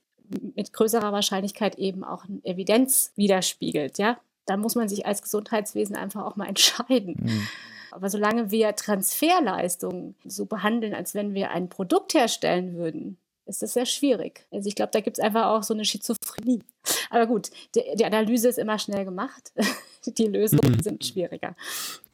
mit 0.55 0.73
größerer 0.73 1.11
Wahrscheinlichkeit 1.11 1.77
eben 1.77 2.03
auch 2.03 2.23
eine 2.25 2.39
Evidenz 2.43 3.11
widerspiegelt. 3.15 3.97
Ja, 3.97 4.17
da 4.45 4.57
muss 4.57 4.75
man 4.75 4.89
sich 4.89 5.05
als 5.05 5.21
Gesundheitswesen 5.21 5.95
einfach 5.95 6.25
auch 6.25 6.35
mal 6.35 6.47
entscheiden. 6.49 7.15
Mhm. 7.19 7.47
Aber 7.91 8.09
solange 8.09 8.49
wir 8.49 8.75
Transferleistungen 8.75 10.15
so 10.25 10.45
behandeln, 10.45 10.95
als 10.95 11.13
wenn 11.13 11.33
wir 11.33 11.51
ein 11.51 11.69
Produkt 11.69 12.15
herstellen 12.15 12.75
würden, 12.75 13.17
ist 13.45 13.61
das 13.61 13.73
sehr 13.73 13.85
schwierig. 13.85 14.45
Also 14.51 14.67
ich 14.67 14.75
glaube, 14.75 14.91
da 14.91 15.01
gibt 15.01 15.17
es 15.17 15.23
einfach 15.23 15.47
auch 15.47 15.63
so 15.63 15.73
eine 15.73 15.85
Schizophrenie. 15.85 16.61
Aber 17.09 17.27
gut, 17.27 17.49
die, 17.75 17.81
die 17.95 18.05
Analyse 18.05 18.47
ist 18.47 18.57
immer 18.57 18.79
schnell 18.79 19.05
gemacht. 19.05 19.53
die 20.17 20.27
Lösungen 20.27 20.77
mhm. 20.77 20.81
sind 20.81 21.05
schwieriger. 21.05 21.55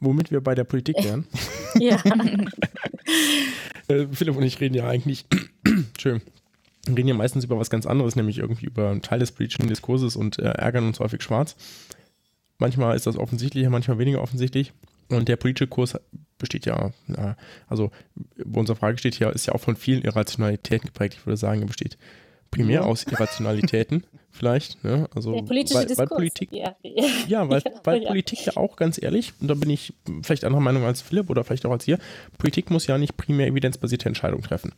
Womit 0.00 0.30
wir 0.30 0.40
bei 0.40 0.54
der 0.54 0.64
Politik 0.64 0.96
wären. 1.02 1.26
ja. 1.78 2.02
äh, 3.88 4.06
Philipp 4.12 4.36
und 4.36 4.42
ich 4.42 4.60
reden 4.60 4.74
ja 4.74 4.88
eigentlich, 4.88 5.24
schön, 5.98 6.20
reden 6.88 7.08
ja 7.08 7.14
meistens 7.14 7.44
über 7.44 7.58
was 7.58 7.70
ganz 7.70 7.86
anderes, 7.86 8.16
nämlich 8.16 8.38
irgendwie 8.38 8.66
über 8.66 8.90
einen 8.90 9.02
Teil 9.02 9.20
des 9.20 9.32
politischen 9.32 9.68
Diskurses 9.68 10.16
und 10.16 10.38
äh, 10.38 10.50
ärgern 10.50 10.86
uns 10.86 11.00
häufig 11.00 11.22
schwarz. 11.22 11.56
Manchmal 12.60 12.94
ist 12.94 13.06
das 13.06 13.16
offensichtlicher, 13.16 13.70
manchmal 13.70 13.98
weniger 13.98 14.22
offensichtlich. 14.22 14.72
Und 15.08 15.28
der 15.28 15.36
politische 15.36 15.66
Kurs 15.66 15.98
besteht 16.38 16.66
ja, 16.66 16.92
also 17.66 17.90
wo 18.44 18.60
unsere 18.60 18.76
Frage 18.76 18.96
steht 18.98 19.16
hier, 19.16 19.30
ist 19.30 19.46
ja 19.46 19.54
auch 19.54 19.60
von 19.60 19.74
vielen 19.74 20.02
Irrationalitäten 20.02 20.86
geprägt. 20.86 21.14
Ich 21.18 21.26
würde 21.26 21.36
sagen, 21.36 21.62
er 21.62 21.66
besteht 21.66 21.98
primär 22.50 22.84
aus 22.84 23.04
Irrationalitäten 23.04 24.04
vielleicht. 24.30 24.82
Ne? 24.84 25.08
Also, 25.14 25.32
der 25.32 25.42
politische 25.42 25.78
weil, 25.78 25.86
Diskurs. 25.86 26.10
Weil 26.10 26.16
Politik, 26.16 26.52
ja, 26.52 26.76
ja 27.26 27.48
weil, 27.48 27.62
ja, 27.64 27.70
weil 27.84 28.02
ja. 28.02 28.08
Politik 28.08 28.46
ja 28.46 28.56
auch 28.56 28.76
ganz 28.76 29.02
ehrlich, 29.02 29.32
und 29.40 29.48
da 29.48 29.54
bin 29.54 29.70
ich 29.70 29.94
vielleicht 30.22 30.44
anderer 30.44 30.62
Meinung 30.62 30.84
als 30.84 31.02
Philipp 31.02 31.30
oder 31.30 31.44
vielleicht 31.44 31.66
auch 31.66 31.72
als 31.72 31.86
ihr, 31.88 31.98
Politik 32.38 32.70
muss 32.70 32.86
ja 32.86 32.98
nicht 32.98 33.16
primär 33.16 33.46
evidenzbasierte 33.46 34.08
Entscheidungen 34.08 34.42
treffen. 34.42 34.72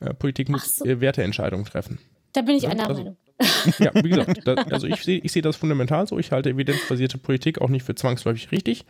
Äh, 0.00 0.14
Politik 0.14 0.48
muss 0.48 0.76
so. 0.76 0.84
Äh, 0.84 1.00
Werteentscheidungen 1.00 1.64
treffen. 1.64 1.98
Da 2.32 2.42
bin 2.42 2.56
ich 2.56 2.64
ja, 2.64 2.70
einer 2.70 2.88
also, 2.88 3.02
Meinung. 3.02 3.16
Ja, 3.78 3.92
wie 3.94 4.08
gesagt, 4.08 4.46
das, 4.46 4.58
also 4.72 4.86
ich 4.86 5.02
sehe 5.02 5.20
ich 5.22 5.32
seh 5.32 5.40
das 5.40 5.56
fundamental 5.56 6.06
so. 6.06 6.18
Ich 6.18 6.32
halte 6.32 6.50
evidenzbasierte 6.50 7.18
Politik 7.18 7.60
auch 7.60 7.68
nicht 7.68 7.84
für 7.84 7.94
zwangsläufig 7.94 8.50
richtig. 8.52 8.84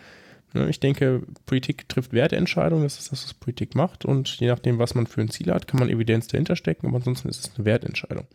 Ne, 0.54 0.70
ich 0.70 0.80
denke, 0.80 1.22
Politik 1.44 1.88
trifft 1.90 2.14
Werteentscheidungen, 2.14 2.82
das 2.82 2.98
ist 2.98 3.12
das, 3.12 3.24
was 3.24 3.34
Politik 3.34 3.74
macht. 3.74 4.06
Und 4.06 4.40
je 4.40 4.46
nachdem, 4.46 4.78
was 4.78 4.94
man 4.94 5.06
für 5.06 5.20
ein 5.20 5.28
Ziel 5.28 5.52
hat, 5.52 5.68
kann 5.68 5.78
man 5.78 5.90
Evidenz 5.90 6.26
dahinter 6.26 6.56
stecken, 6.56 6.86
aber 6.86 6.96
ansonsten 6.96 7.28
ist 7.28 7.46
es 7.46 7.56
eine 7.56 7.66
Wertentscheidung. 7.66 8.26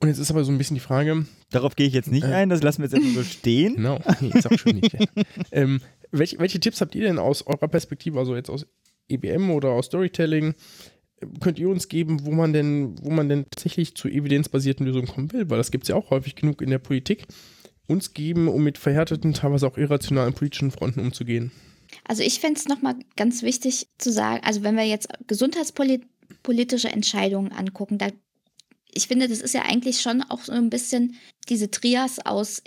Und 0.00 0.08
jetzt 0.08 0.18
ist 0.18 0.30
aber 0.30 0.44
so 0.44 0.52
ein 0.52 0.56
bisschen 0.56 0.76
die 0.76 0.80
Frage. 0.80 1.26
Darauf 1.50 1.76
gehe 1.76 1.86
ich 1.86 1.92
jetzt 1.92 2.10
nicht 2.10 2.26
äh, 2.26 2.32
ein, 2.32 2.48
das 2.48 2.62
lassen 2.62 2.78
wir 2.78 2.86
jetzt 2.88 2.94
einfach 2.94 3.22
so 3.22 3.22
stehen. 3.22 3.74
Genau, 3.76 4.00
nee, 4.20 4.30
ist 4.34 4.50
auch 4.50 4.58
schon 4.58 4.76
nicht. 4.76 4.96
ähm, 5.52 5.80
welche, 6.10 6.38
welche 6.38 6.58
Tipps 6.58 6.80
habt 6.80 6.94
ihr 6.94 7.02
denn 7.02 7.18
aus 7.18 7.46
eurer 7.46 7.68
Perspektive, 7.68 8.18
also 8.18 8.34
jetzt 8.34 8.48
aus 8.48 8.66
EBM 9.08 9.50
oder 9.50 9.70
aus 9.70 9.86
Storytelling, 9.86 10.54
könnt 11.40 11.58
ihr 11.58 11.68
uns 11.68 11.88
geben, 11.88 12.24
wo 12.24 12.30
man 12.30 12.52
denn, 12.52 12.96
wo 13.02 13.10
man 13.10 13.28
denn 13.28 13.44
tatsächlich 13.50 13.94
zu 13.94 14.08
evidenzbasierten 14.08 14.86
Lösungen 14.86 15.08
kommen 15.08 15.32
will? 15.32 15.50
Weil 15.50 15.58
das 15.58 15.70
gibt 15.70 15.84
es 15.84 15.88
ja 15.88 15.96
auch 15.96 16.10
häufig 16.10 16.36
genug 16.36 16.62
in 16.62 16.70
der 16.70 16.78
Politik. 16.78 17.26
Uns 17.86 18.12
geben, 18.12 18.48
um 18.48 18.62
mit 18.62 18.78
verhärteten, 18.78 19.32
teilweise 19.32 19.66
auch 19.66 19.78
irrationalen 19.78 20.34
politischen 20.34 20.70
Fronten 20.70 21.00
umzugehen. 21.00 21.50
Also 22.04 22.22
ich 22.22 22.38
fände 22.40 22.60
es 22.60 22.68
nochmal 22.68 22.96
ganz 23.16 23.42
wichtig 23.42 23.88
zu 23.96 24.12
sagen, 24.12 24.42
also 24.44 24.62
wenn 24.62 24.76
wir 24.76 24.84
jetzt 24.84 25.08
gesundheitspolitische 25.26 26.88
Entscheidungen 26.88 27.52
angucken, 27.52 27.98
da 27.98 28.08
ich 28.92 29.06
finde, 29.06 29.28
das 29.28 29.40
ist 29.40 29.54
ja 29.54 29.62
eigentlich 29.62 30.00
schon 30.00 30.22
auch 30.22 30.40
so 30.40 30.52
ein 30.52 30.70
bisschen 30.70 31.16
diese 31.48 31.70
Trias 31.70 32.18
aus 32.24 32.62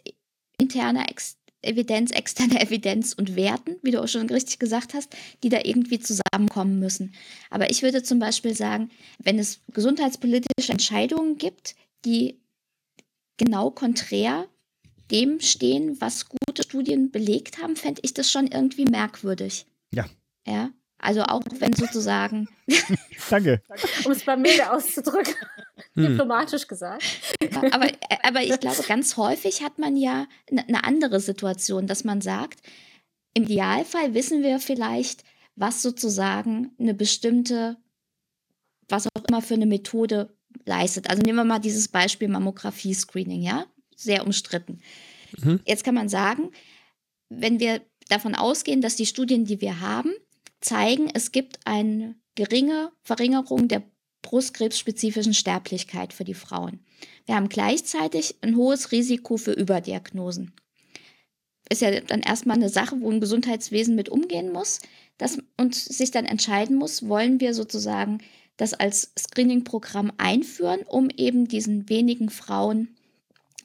interner, 0.58 1.10
Ex 1.10 1.38
Evidenz, 1.62 2.12
externe 2.12 2.60
Evidenz 2.62 3.14
und 3.14 3.36
Werten, 3.36 3.78
wie 3.82 3.92
du 3.92 4.02
auch 4.02 4.08
schon 4.08 4.30
richtig 4.30 4.60
gesagt 4.60 4.94
hast, 4.94 5.16
die 5.44 5.50
da 5.50 5.60
irgendwie 5.64 6.00
zusammenkommen 6.00 6.80
müssen. 6.80 7.14
Aber 7.50 7.70
ich 7.70 7.82
würde 7.84 8.04
zum 8.04 8.20
Beispiel 8.20 8.56
sagen, 8.56 8.90
wenn 9.20 9.40
es 9.40 9.60
gesundheitspolitische 9.74 10.72
Entscheidungen 10.72 11.38
gibt, 11.38 11.76
die 12.06 12.40
genau 13.38 13.72
konträr 13.72 14.48
dem 15.12 15.40
stehen, 15.42 16.00
was 16.00 16.28
gute 16.30 16.64
Studien 16.64 17.12
belegt 17.12 17.62
haben, 17.62 17.76
fände 17.76 18.02
ich 18.04 18.14
das 18.14 18.32
schon 18.32 18.48
irgendwie 18.48 18.86
merkwürdig. 18.86 19.66
Ja. 19.94 20.06
Ja. 20.48 20.72
Also 21.02 21.24
auch 21.24 21.42
wenn 21.60 21.74
sozusagen. 21.74 22.48
Danke. 23.30 23.62
um 24.06 24.12
es 24.12 24.24
bei 24.24 24.38
mir 24.38 24.74
auszudrücken. 24.74 25.36
Hm. 25.94 26.08
Diplomatisch 26.08 26.68
gesagt. 26.68 27.04
aber, 27.72 27.88
aber 28.24 28.44
ich 28.44 28.58
glaube, 28.62 28.82
ganz 28.88 29.18
häufig 29.18 29.62
hat 29.62 29.78
man 29.78 29.98
ja 29.98 30.26
eine 30.50 30.86
andere 30.86 31.20
Situation, 31.20 31.86
dass 31.86 32.06
man 32.06 32.22
sagt, 32.22 32.62
im 33.34 33.44
Idealfall 33.44 34.14
wissen 34.14 34.42
wir 34.42 34.60
vielleicht, 34.60 35.26
was 35.56 35.82
sozusagen 35.82 36.72
eine 36.80 36.94
bestimmte, 36.94 37.76
was 38.88 39.08
auch 39.08 39.24
immer 39.28 39.42
für 39.42 39.56
eine 39.56 39.66
Methode 39.66 40.34
leistet. 40.66 41.10
Also 41.10 41.24
nehmen 41.24 41.38
wir 41.38 41.44
mal 41.44 41.60
dieses 41.60 41.90
Beispiel 41.90 42.30
Mammographie-Screening, 42.30 43.42
ja? 43.42 43.66
Sehr 43.96 44.26
umstritten. 44.26 44.82
Mhm. 45.40 45.60
Jetzt 45.66 45.84
kann 45.84 45.96
man 45.96 46.08
sagen, 46.08 46.52
wenn 47.30 47.60
wir 47.60 47.82
davon 48.10 48.36
ausgehen, 48.36 48.82
dass 48.82 48.96
die 48.96 49.06
Studien, 49.06 49.46
die 49.46 49.62
wir 49.62 49.82
haben, 49.82 50.14
zeigen, 50.62 51.10
es 51.14 51.32
gibt 51.32 51.60
eine 51.66 52.16
geringe 52.36 52.92
Verringerung 53.04 53.68
der 53.68 53.84
brustkrebsspezifischen 54.22 55.34
Sterblichkeit 55.34 56.14
für 56.14 56.24
die 56.24 56.34
Frauen. 56.34 56.86
Wir 57.26 57.36
haben 57.36 57.50
gleichzeitig 57.50 58.36
ein 58.42 58.56
hohes 58.56 58.92
Risiko 58.92 59.38
für 59.38 59.52
Überdiagnosen. 59.52 60.54
Ist 61.70 61.82
ja 61.82 62.00
dann 62.02 62.22
erstmal 62.22 62.58
eine 62.58 62.70
Sache, 62.70 63.00
wo 63.00 63.10
ein 63.10 63.22
Gesundheitswesen 63.22 63.96
mit 63.96 64.10
umgehen 64.10 64.52
muss 64.52 64.80
das, 65.22 65.38
und 65.56 65.76
sich 65.76 66.10
dann 66.10 66.26
entscheiden 66.26 66.78
muss, 66.78 67.08
wollen 67.08 67.40
wir 67.40 67.54
sozusagen 67.54 68.20
das 68.58 68.74
als 68.74 69.12
Screening-Programm 69.18 70.12
einführen, 70.18 70.82
um 70.82 71.10
eben 71.16 71.48
diesen 71.48 71.90
wenigen 71.90 72.30
Frauen, 72.30 72.96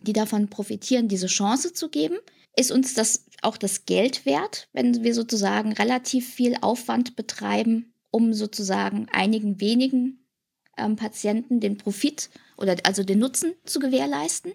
die 0.02 0.12
davon 0.12 0.48
profitieren, 0.48 1.08
diese 1.08 1.28
Chance 1.28 1.72
zu 1.72 1.88
geben. 1.88 2.18
Ist 2.56 2.72
uns 2.72 2.94
das 2.94 3.26
auch 3.42 3.58
das 3.58 3.84
Geld 3.84 4.24
wert, 4.24 4.68
wenn 4.72 5.04
wir 5.04 5.14
sozusagen 5.14 5.72
relativ 5.72 6.32
viel 6.32 6.56
Aufwand 6.62 7.14
betreiben, 7.14 7.92
um 8.10 8.32
sozusagen 8.32 9.08
einigen 9.12 9.60
wenigen 9.60 10.26
ähm, 10.78 10.96
Patienten 10.96 11.60
den 11.60 11.76
Profit 11.76 12.30
oder 12.56 12.76
also 12.84 13.02
den 13.04 13.18
Nutzen 13.18 13.52
zu 13.64 13.78
gewährleisten? 13.78 14.52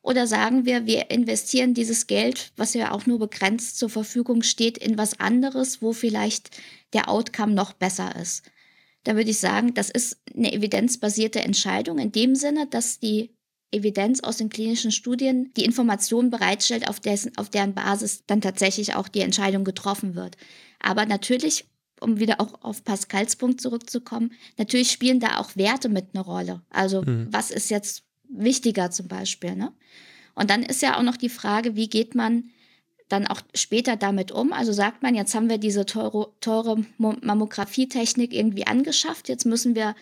Oder 0.00 0.26
sagen 0.26 0.64
wir, 0.64 0.86
wir 0.86 1.10
investieren 1.10 1.74
dieses 1.74 2.06
Geld, 2.06 2.52
was 2.56 2.74
ja 2.74 2.92
auch 2.92 3.06
nur 3.06 3.18
begrenzt 3.18 3.76
zur 3.76 3.90
Verfügung 3.90 4.42
steht, 4.42 4.78
in 4.78 4.96
was 4.96 5.18
anderes, 5.18 5.82
wo 5.82 5.92
vielleicht 5.92 6.50
der 6.92 7.10
Outcome 7.10 7.52
noch 7.52 7.72
besser 7.72 8.14
ist? 8.16 8.44
Da 9.02 9.16
würde 9.16 9.30
ich 9.30 9.38
sagen, 9.38 9.74
das 9.74 9.90
ist 9.90 10.20
eine 10.34 10.52
evidenzbasierte 10.52 11.40
Entscheidung 11.40 11.98
in 11.98 12.12
dem 12.12 12.34
Sinne, 12.34 12.66
dass 12.66 12.98
die 12.98 13.35
Evidenz 13.76 14.20
aus 14.20 14.38
den 14.38 14.48
klinischen 14.48 14.90
Studien 14.90 15.52
die 15.56 15.64
Informationen 15.64 16.30
bereitstellt, 16.30 16.88
auf, 16.88 17.00
dessen, 17.00 17.36
auf 17.36 17.50
deren 17.50 17.74
Basis 17.74 18.24
dann 18.26 18.40
tatsächlich 18.40 18.94
auch 18.94 19.08
die 19.08 19.20
Entscheidung 19.20 19.64
getroffen 19.64 20.14
wird. 20.14 20.36
Aber 20.80 21.06
natürlich 21.06 21.66
um 22.00 22.18
wieder 22.18 22.40
auch 22.40 22.62
auf 22.62 22.84
Pascals 22.84 23.36
Punkt 23.36 23.60
zurückzukommen, 23.60 24.32
natürlich 24.58 24.90
spielen 24.90 25.20
da 25.20 25.38
auch 25.38 25.56
Werte 25.56 25.88
mit 25.88 26.08
eine 26.12 26.22
Rolle. 26.22 26.62
Also 26.70 27.02
mhm. 27.02 27.28
was 27.30 27.50
ist 27.50 27.70
jetzt 27.70 28.04
wichtiger 28.28 28.90
zum 28.90 29.08
Beispiel, 29.08 29.54
ne? 29.54 29.72
Und 30.34 30.50
dann 30.50 30.62
ist 30.62 30.82
ja 30.82 30.98
auch 30.98 31.02
noch 31.02 31.16
die 31.16 31.30
Frage, 31.30 31.76
wie 31.76 31.88
geht 31.88 32.14
man 32.14 32.50
dann 33.08 33.26
auch 33.26 33.40
später 33.54 33.96
damit 33.96 34.32
um? 34.32 34.52
Also 34.52 34.72
sagt 34.72 35.02
man, 35.02 35.14
jetzt 35.14 35.34
haben 35.34 35.48
wir 35.48 35.56
diese 35.56 35.86
teure, 35.86 36.30
teure 36.40 36.84
Mammografietechnik 36.98 38.34
irgendwie 38.34 38.66
angeschafft, 38.66 39.30
jetzt 39.30 39.46
müssen 39.46 39.74
wir 39.74 39.94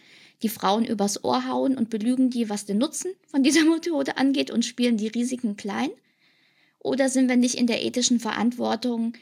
die 0.43 0.49
Frauen 0.49 0.85
übers 0.85 1.24
Ohr 1.24 1.47
hauen 1.47 1.76
und 1.76 1.91
belügen 1.91 2.30
die, 2.30 2.49
was 2.49 2.66
den 2.66 2.78
Nutzen 2.78 3.12
von 3.26 3.43
dieser 3.43 3.64
Methode 3.70 4.16
angeht 4.16 4.51
und 4.51 4.64
spielen 4.64 4.97
die 4.97 5.09
Risiken 5.09 5.57
klein? 5.57 5.91
Oder 6.78 7.09
sind 7.09 7.28
wir 7.28 7.37
nicht 7.37 7.55
in 7.55 7.66
der 7.66 7.82
ethischen 7.82 8.20
Verantwortung, 8.20 9.14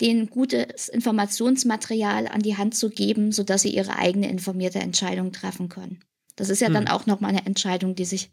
denen 0.00 0.30
gutes 0.30 0.88
Informationsmaterial 0.88 2.26
an 2.26 2.40
die 2.40 2.56
Hand 2.56 2.74
zu 2.74 2.88
geben, 2.88 3.32
sodass 3.32 3.62
sie 3.62 3.74
ihre 3.74 3.96
eigene 3.96 4.30
informierte 4.30 4.78
Entscheidung 4.78 5.30
treffen 5.32 5.68
können. 5.68 6.00
Das 6.36 6.48
ist 6.48 6.60
ja 6.60 6.68
hm. 6.68 6.74
dann 6.74 6.88
auch 6.88 7.04
nochmal 7.04 7.30
eine 7.30 7.44
Entscheidung, 7.44 7.94
die 7.94 8.06
sich 8.06 8.30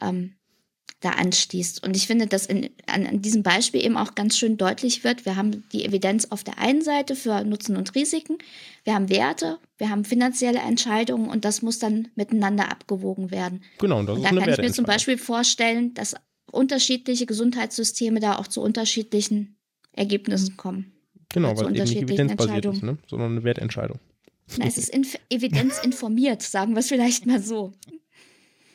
ähm, 0.00 0.34
da 1.00 1.10
anstießt. 1.10 1.86
Und 1.86 1.94
ich 1.96 2.06
finde, 2.06 2.26
dass 2.26 2.46
in, 2.46 2.70
an, 2.86 3.06
an, 3.06 3.20
diesem 3.20 3.42
Beispiel 3.42 3.84
eben 3.84 3.96
auch 3.96 4.14
ganz 4.14 4.38
schön 4.38 4.56
deutlich 4.56 5.04
wird, 5.04 5.26
wir 5.26 5.36
haben 5.36 5.68
die 5.72 5.84
Evidenz 5.84 6.26
auf 6.30 6.42
der 6.42 6.58
einen 6.58 6.80
Seite 6.80 7.14
für 7.14 7.44
Nutzen 7.44 7.76
und 7.76 7.94
Risiken, 7.94 8.38
wir 8.84 8.94
haben 8.94 9.10
Werte, 9.10 9.58
wir 9.76 9.90
haben 9.90 10.04
finanzielle 10.04 10.58
Entscheidungen 10.58 11.28
und 11.28 11.44
das 11.44 11.60
muss 11.60 11.78
dann 11.78 12.08
miteinander 12.14 12.70
abgewogen 12.70 13.30
werden. 13.30 13.62
Genau, 13.78 13.98
und 13.98 14.06
das 14.06 14.16
und 14.16 14.24
ist 14.24 14.32
da 14.32 14.40
kann 14.40 14.50
ich 14.50 14.58
mir 14.58 14.72
zum 14.72 14.86
Beispiel 14.86 15.18
vorstellen, 15.18 15.92
dass 15.92 16.14
unterschiedliche 16.50 17.26
Gesundheitssysteme 17.26 18.20
da 18.20 18.38
auch 18.38 18.46
zu 18.46 18.62
unterschiedlichen 18.62 19.56
Ergebnissen 19.92 20.56
kommen. 20.56 20.92
Genau, 21.28 21.56
weil 21.56 21.76
es 21.76 21.90
eben 21.90 22.06
nicht 22.06 22.10
evidenzbasiert 22.10 22.64
ist, 22.66 22.82
ne? 22.82 22.98
sondern 23.06 23.32
eine 23.32 23.44
Wertentscheidung. 23.44 23.98
Na, 24.56 24.64
es 24.64 24.78
ist 24.78 24.92
evidenzinformiert, 25.28 26.40
sagen 26.40 26.74
wir 26.74 26.80
es 26.80 26.88
vielleicht 26.88 27.26
mal 27.26 27.42
so. 27.42 27.72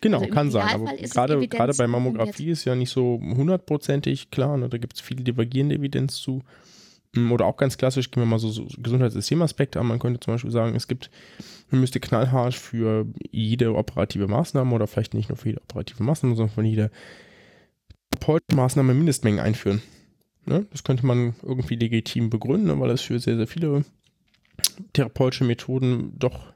Genau, 0.01 0.19
also 0.19 0.31
kann 0.31 0.51
sein. 0.51 0.67
Aber 0.67 0.95
gerade, 0.95 1.47
gerade 1.47 1.73
bei 1.75 1.87
Mammographie 1.87 2.49
ist 2.49 2.65
ja 2.65 2.75
nicht 2.75 2.89
so 2.89 3.19
hundertprozentig 3.21 4.31
klar. 4.31 4.57
Ne? 4.57 4.67
Da 4.67 4.77
gibt 4.77 4.95
es 4.95 5.01
viel 5.01 5.17
divergierende 5.17 5.75
Evidenz 5.75 6.15
zu. 6.15 6.41
Mm, 7.15 7.31
oder 7.31 7.45
auch 7.45 7.57
ganz 7.57 7.77
klassisch, 7.77 8.09
gehen 8.09 8.23
wir 8.23 8.27
mal 8.27 8.39
so, 8.39 8.49
so 8.49 8.65
Gesundheitssystemaspekte 8.77 9.79
an. 9.79 9.85
Man 9.85 9.99
könnte 9.99 10.19
zum 10.19 10.33
Beispiel 10.33 10.51
sagen, 10.51 10.75
es 10.75 10.87
gibt, 10.87 11.11
man 11.69 11.81
müsste 11.81 11.99
knallhart 11.99 12.55
für 12.55 13.05
jede 13.31 13.75
operative 13.75 14.27
Maßnahme 14.27 14.73
oder 14.73 14.87
vielleicht 14.87 15.13
nicht 15.13 15.29
nur 15.29 15.37
für 15.37 15.49
jede 15.49 15.61
operative 15.61 16.03
Maßnahme, 16.03 16.35
sondern 16.35 16.55
für 16.55 16.63
jede 16.63 16.91
Maßnahme 18.53 18.93
Mindestmengen 18.93 19.39
einführen. 19.39 19.81
Ne? 20.45 20.65
Das 20.71 20.83
könnte 20.83 21.05
man 21.05 21.35
irgendwie 21.43 21.75
legitim 21.75 22.29
begründen, 22.31 22.67
ne? 22.67 22.79
weil 22.79 22.89
es 22.89 23.01
für 23.01 23.19
sehr, 23.19 23.37
sehr 23.37 23.47
viele 23.47 23.85
therapeutische 24.93 25.43
Methoden 25.43 26.13
doch 26.17 26.50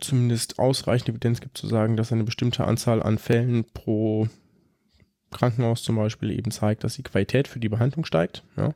zumindest 0.00 0.58
ausreichend 0.58 1.08
Evidenz 1.08 1.40
gibt 1.40 1.58
zu 1.58 1.66
sagen, 1.66 1.96
dass 1.96 2.12
eine 2.12 2.24
bestimmte 2.24 2.64
Anzahl 2.64 3.02
an 3.02 3.18
Fällen 3.18 3.64
pro 3.64 4.28
Krankenhaus 5.30 5.82
zum 5.82 5.96
Beispiel 5.96 6.30
eben 6.30 6.50
zeigt, 6.50 6.84
dass 6.84 6.94
die 6.94 7.02
Qualität 7.02 7.48
für 7.48 7.60
die 7.60 7.68
Behandlung 7.68 8.04
steigt. 8.04 8.44
Ja. 8.56 8.74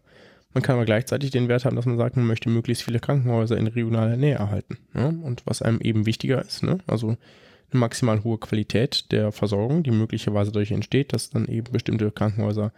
Man 0.54 0.62
kann 0.62 0.76
aber 0.76 0.84
gleichzeitig 0.84 1.30
den 1.30 1.48
Wert 1.48 1.64
haben, 1.64 1.76
dass 1.76 1.86
man 1.86 1.96
sagt, 1.96 2.16
man 2.16 2.26
möchte 2.26 2.50
möglichst 2.50 2.84
viele 2.84 3.00
Krankenhäuser 3.00 3.56
in 3.56 3.66
regionaler 3.66 4.16
Nähe 4.16 4.34
erhalten. 4.34 4.76
Ja. 4.94 5.06
Und 5.06 5.42
was 5.46 5.62
einem 5.62 5.80
eben 5.80 6.04
wichtiger 6.04 6.42
ist, 6.42 6.62
ne? 6.62 6.78
also 6.86 7.08
eine 7.08 7.80
maximal 7.80 8.22
hohe 8.22 8.38
Qualität 8.38 9.10
der 9.12 9.32
Versorgung, 9.32 9.82
die 9.82 9.90
möglicherweise 9.90 10.52
dadurch 10.52 10.72
entsteht, 10.72 11.14
dass 11.14 11.30
dann 11.30 11.46
eben 11.46 11.72
bestimmte 11.72 12.10
Krankenhäuser 12.10 12.72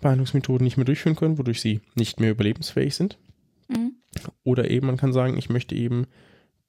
Behandlungsmethoden 0.00 0.64
nicht 0.64 0.76
mehr 0.76 0.86
durchführen 0.86 1.16
können, 1.16 1.38
wodurch 1.38 1.60
sie 1.60 1.80
nicht 1.96 2.20
mehr 2.20 2.30
überlebensfähig 2.30 2.94
sind. 2.94 3.18
Mhm. 3.68 3.94
Oder 4.44 4.70
eben 4.70 4.86
man 4.86 4.96
kann 4.96 5.12
sagen, 5.12 5.36
ich 5.36 5.50
möchte 5.50 5.74
eben 5.74 6.06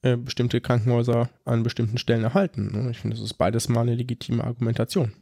äh, 0.02 0.16
bestimmte 0.16 0.62
Krankenhäuser 0.62 1.30
an 1.46 1.64
bestimmten 1.64 1.98
Stellen 1.98 2.24
erhalten. 2.24 2.72
Ne? 2.72 2.92
Ich 2.92 3.00
finde, 3.00 3.18
das 3.18 3.26
ist 3.26 3.34
beides 3.34 3.70
mal 3.70 3.82
eine 3.82 3.96
legitime 3.96 4.44
Argumentation. 4.44 5.14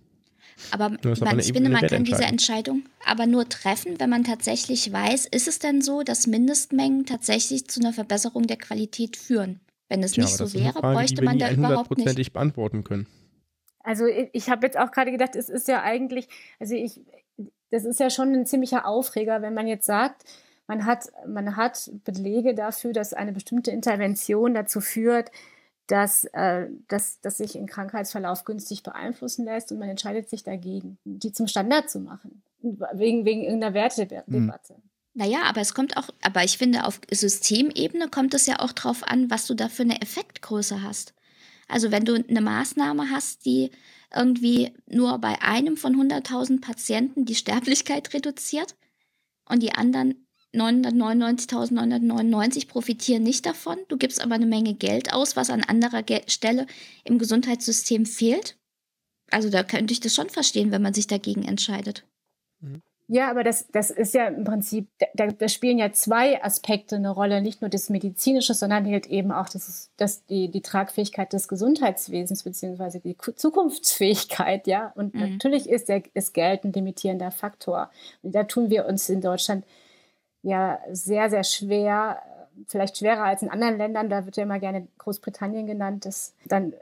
Aber 0.71 0.89
man, 0.89 1.39
ich 1.39 1.53
finde, 1.53 1.69
man 1.69 1.85
kann 1.87 2.03
diese 2.03 2.23
Entscheidung 2.23 2.83
aber 3.05 3.27
nur 3.27 3.47
treffen, 3.47 3.99
wenn 3.99 4.09
man 4.09 4.23
tatsächlich 4.23 4.91
weiß, 4.91 5.27
ist 5.27 5.47
es 5.47 5.59
denn 5.59 5.81
so, 5.81 6.01
dass 6.01 6.27
Mindestmengen 6.27 7.05
tatsächlich 7.05 7.67
zu 7.67 7.79
einer 7.79 7.93
Verbesserung 7.93 8.47
der 8.47 8.57
Qualität 8.57 9.17
führen? 9.17 9.59
Wenn 9.87 10.03
es 10.03 10.15
ja, 10.15 10.23
nicht 10.23 10.35
so 10.35 10.53
wäre, 10.53 10.73
Frage, 10.73 10.95
bräuchte 10.95 11.23
man 11.23 11.39
da 11.39 11.51
überhaupt 11.51 11.97
nicht. 11.97 12.33
beantworten 12.33 12.83
können. 12.83 13.07
Also 13.79 14.05
ich, 14.05 14.29
ich 14.33 14.49
habe 14.49 14.65
jetzt 14.65 14.77
auch 14.77 14.91
gerade 14.91 15.11
gedacht, 15.11 15.35
es 15.35 15.47
ist 15.47 15.67
ja 15.67 15.81
eigentlich, 15.81 16.27
also 16.59 16.75
ich, 16.75 16.99
das 17.69 17.85
ist 17.85 17.99
ja 17.99 18.09
schon 18.09 18.33
ein 18.33 18.45
ziemlicher 18.45 18.85
Aufreger, 18.85 19.41
wenn 19.41 19.53
man 19.53 19.67
jetzt 19.67 19.85
sagt, 19.85 20.25
man 20.67 20.85
hat, 20.85 21.11
man 21.25 21.55
hat 21.55 21.89
Belege 22.03 22.53
dafür, 22.53 22.93
dass 22.93 23.13
eine 23.13 23.31
bestimmte 23.31 23.71
Intervention 23.71 24.53
dazu 24.53 24.81
führt, 24.81 25.31
dass, 25.87 26.25
äh, 26.33 26.67
dass, 26.89 27.21
dass 27.21 27.37
sich 27.37 27.57
ein 27.57 27.65
Krankheitsverlauf 27.65 28.43
günstig 28.43 28.83
beeinflussen 28.83 29.45
lässt 29.45 29.71
und 29.71 29.79
man 29.79 29.89
entscheidet 29.89 30.29
sich 30.29 30.43
dagegen, 30.43 30.97
die 31.05 31.31
zum 31.31 31.47
Standard 31.47 31.89
zu 31.89 32.01
machen, 32.01 32.43
wegen, 32.61 33.25
wegen 33.25 33.43
irgendeiner 33.43 33.73
Wertedebatte. 33.73 34.73
Mhm. 34.73 34.81
Naja, 35.13 35.39
aber 35.45 35.61
es 35.61 35.73
kommt 35.73 35.97
auch, 35.97 36.09
aber 36.21 36.43
ich 36.43 36.57
finde, 36.57 36.85
auf 36.85 36.99
Systemebene 37.09 38.09
kommt 38.09 38.33
es 38.35 38.45
ja 38.45 38.59
auch 38.59 38.73
drauf 38.73 39.01
an, 39.03 39.31
was 39.31 39.47
du 39.47 39.55
da 39.55 39.69
für 39.69 39.83
eine 39.83 40.01
Effektgröße 40.01 40.83
hast. 40.83 41.15
Also 41.67 41.91
wenn 41.91 42.05
du 42.05 42.13
eine 42.15 42.41
Maßnahme 42.41 43.09
hast, 43.09 43.45
die 43.45 43.71
irgendwie 44.15 44.73
nur 44.87 45.17
bei 45.19 45.41
einem 45.41 45.75
von 45.75 45.95
100.000 45.95 46.61
Patienten 46.61 47.25
die 47.25 47.35
Sterblichkeit 47.35 48.13
reduziert 48.13 48.75
und 49.49 49.63
die 49.63 49.73
anderen 49.73 50.26
999.999 50.53 52.67
profitieren 52.67 53.23
nicht 53.23 53.45
davon. 53.45 53.77
Du 53.87 53.97
gibst 53.97 54.21
aber 54.21 54.35
eine 54.35 54.45
Menge 54.45 54.73
Geld 54.73 55.13
aus, 55.13 55.35
was 55.35 55.49
an 55.49 55.63
anderer 55.63 56.03
Ge 56.03 56.21
Stelle 56.27 56.67
im 57.03 57.19
Gesundheitssystem 57.19 58.05
fehlt. 58.05 58.57
Also 59.29 59.49
da 59.49 59.63
könnte 59.63 59.91
ich 59.91 59.99
das 59.99 60.15
schon 60.15 60.29
verstehen, 60.29 60.71
wenn 60.71 60.81
man 60.81 60.93
sich 60.93 61.07
dagegen 61.07 61.43
entscheidet. 61.43 62.05
Mhm. 62.61 62.81
Ja, 63.09 63.29
aber 63.29 63.45
das, 63.45 63.67
das 63.71 63.89
ist 63.89 64.13
ja 64.13 64.27
im 64.27 64.43
Prinzip, 64.43 64.89
da, 65.13 65.27
da 65.27 65.47
spielen 65.47 65.77
ja 65.77 65.93
zwei 65.93 66.43
Aspekte 66.43 66.97
eine 66.97 67.09
Rolle, 67.09 67.41
nicht 67.41 67.61
nur 67.61 67.69
das 67.69 67.89
Medizinische, 67.89 68.53
sondern 68.53 68.85
halt 68.85 69.07
eben 69.07 69.31
auch 69.31 69.47
das, 69.47 69.91
das, 69.95 70.25
die, 70.25 70.51
die 70.51 70.61
Tragfähigkeit 70.61 71.31
des 71.31 71.47
Gesundheitswesens 71.47 72.43
beziehungsweise 72.43 72.99
die 72.99 73.15
Zukunftsfähigkeit, 73.17 74.67
ja. 74.67 74.91
Und 74.95 75.13
mhm. 75.13 75.21
natürlich 75.21 75.69
ist, 75.69 75.87
der, 75.87 76.03
ist 76.15 76.33
Geld 76.33 76.65
ein 76.65 76.73
limitierender 76.73 77.31
Faktor. 77.31 77.91
Und 78.23 78.35
da 78.35 78.43
tun 78.43 78.69
wir 78.69 78.85
uns 78.85 79.07
in 79.07 79.21
Deutschland 79.21 79.63
ja 80.47 80.79
sehr, 80.91 81.29
sehr 81.29 81.43
schwer, 81.43 82.21
vielleicht 82.67 82.97
schwerer 82.97 83.23
als 83.23 83.41
in 83.41 83.49
anderen 83.49 83.77
Ländern. 83.77 84.09
Da 84.09 84.25
wird 84.25 84.37
ja 84.37 84.43
immer 84.43 84.59
gerne 84.59 84.87
Großbritannien 84.97 85.67
genannt, 85.67 86.05
das 86.05 86.33
dann 86.45 86.73
äh, 86.73 86.77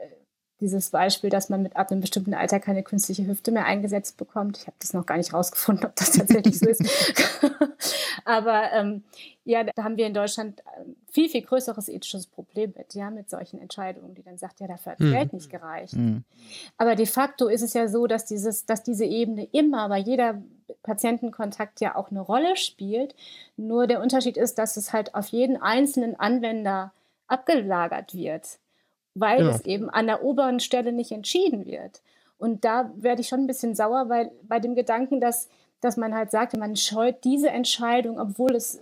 dieses 0.60 0.90
Beispiel, 0.90 1.28
dass 1.28 1.50
man 1.50 1.62
mit 1.62 1.76
ab 1.76 1.90
einem 1.90 2.00
bestimmten 2.00 2.32
Alter 2.32 2.60
keine 2.60 2.82
künstliche 2.82 3.26
Hüfte 3.26 3.52
mehr 3.52 3.66
eingesetzt 3.66 4.16
bekommt. 4.16 4.56
Ich 4.56 4.66
habe 4.66 4.76
das 4.78 4.94
noch 4.94 5.04
gar 5.04 5.18
nicht 5.18 5.34
rausgefunden, 5.34 5.84
ob 5.84 5.94
das 5.96 6.12
tatsächlich 6.12 6.58
so 6.58 6.68
ist. 6.68 6.82
Aber 8.24 8.72
ähm, 8.72 9.04
ja, 9.44 9.64
da 9.64 9.84
haben 9.84 9.96
wir 9.96 10.06
in 10.06 10.14
Deutschland 10.14 10.62
ein 10.78 10.96
viel, 11.16 11.28
viel 11.30 11.42
größeres 11.42 11.88
ethisches 11.88 12.26
Problem 12.26 12.74
mit, 12.76 12.94
ja, 12.94 13.10
mit 13.10 13.30
solchen 13.30 13.58
Entscheidungen, 13.58 14.14
die 14.14 14.22
dann 14.22 14.36
sagt, 14.36 14.60
ja, 14.60 14.66
dafür 14.66 14.92
hat 14.92 15.00
mhm. 15.00 15.12
Geld 15.12 15.32
nicht 15.32 15.50
gereicht. 15.50 15.94
Mhm. 15.94 16.24
Aber 16.76 16.94
de 16.94 17.06
facto 17.06 17.48
ist 17.48 17.62
es 17.62 17.72
ja 17.72 17.88
so, 17.88 18.06
dass 18.06 18.26
dieses, 18.26 18.66
dass 18.66 18.82
diese 18.82 19.06
Ebene 19.06 19.48
immer 19.52 19.88
bei 19.88 19.98
jeder 19.98 20.42
Patientenkontakt 20.82 21.80
ja 21.80 21.96
auch 21.96 22.10
eine 22.10 22.20
Rolle 22.20 22.56
spielt. 22.56 23.14
Nur 23.56 23.86
der 23.86 24.02
Unterschied 24.02 24.36
ist, 24.36 24.58
dass 24.58 24.76
es 24.76 24.92
halt 24.92 25.14
auf 25.14 25.28
jeden 25.28 25.56
einzelnen 25.56 26.20
Anwender 26.20 26.92
abgelagert 27.28 28.14
wird 28.14 28.58
weil 29.18 29.40
ja. 29.42 29.50
es 29.50 29.64
eben 29.64 29.88
an 29.88 30.06
der 30.06 30.22
oberen 30.22 30.60
Stelle 30.60 30.92
nicht 30.92 31.10
entschieden 31.10 31.64
wird. 31.64 32.02
Und 32.38 32.66
da 32.66 32.90
werde 32.96 33.22
ich 33.22 33.28
schon 33.28 33.40
ein 33.40 33.46
bisschen 33.46 33.74
sauer, 33.74 34.10
weil 34.10 34.30
bei 34.42 34.60
dem 34.60 34.74
Gedanken, 34.74 35.22
dass, 35.22 35.48
dass 35.80 35.96
man 35.96 36.14
halt 36.14 36.30
sagte, 36.30 36.58
man 36.58 36.76
scheut 36.76 37.24
diese 37.24 37.50
Entscheidung, 37.50 38.18
obwohl 38.18 38.54
es, 38.54 38.80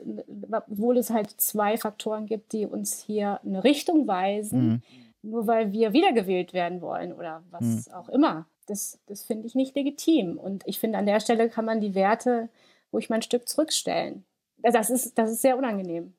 obwohl 0.50 0.96
es 0.96 1.10
halt 1.10 1.30
zwei 1.40 1.76
Faktoren 1.76 2.26
gibt, 2.26 2.52
die 2.52 2.66
uns 2.66 3.02
hier 3.02 3.40
eine 3.44 3.64
Richtung 3.64 4.06
weisen, 4.06 4.66
mhm. 4.66 4.82
nur 5.22 5.46
weil 5.46 5.72
wir 5.72 5.92
wiedergewählt 5.92 6.52
werden 6.52 6.80
wollen 6.80 7.12
oder 7.12 7.42
was 7.50 7.88
mhm. 7.88 7.94
auch 7.94 8.08
immer. 8.08 8.46
Das, 8.66 8.98
das 9.06 9.22
finde 9.22 9.46
ich 9.46 9.54
nicht 9.54 9.74
legitim. 9.76 10.38
Und 10.38 10.62
ich 10.66 10.78
finde, 10.78 10.98
an 10.98 11.06
der 11.06 11.20
Stelle 11.20 11.50
kann 11.50 11.64
man 11.64 11.80
die 11.80 11.94
Werte 11.94 12.48
ruhig 12.92 13.10
mal 13.10 13.16
ein 13.16 13.22
Stück 13.22 13.48
zurückstellen. 13.48 14.24
Das 14.58 14.88
ist, 14.88 15.18
das 15.18 15.30
ist 15.30 15.42
sehr 15.42 15.58
unangenehm 15.58 16.14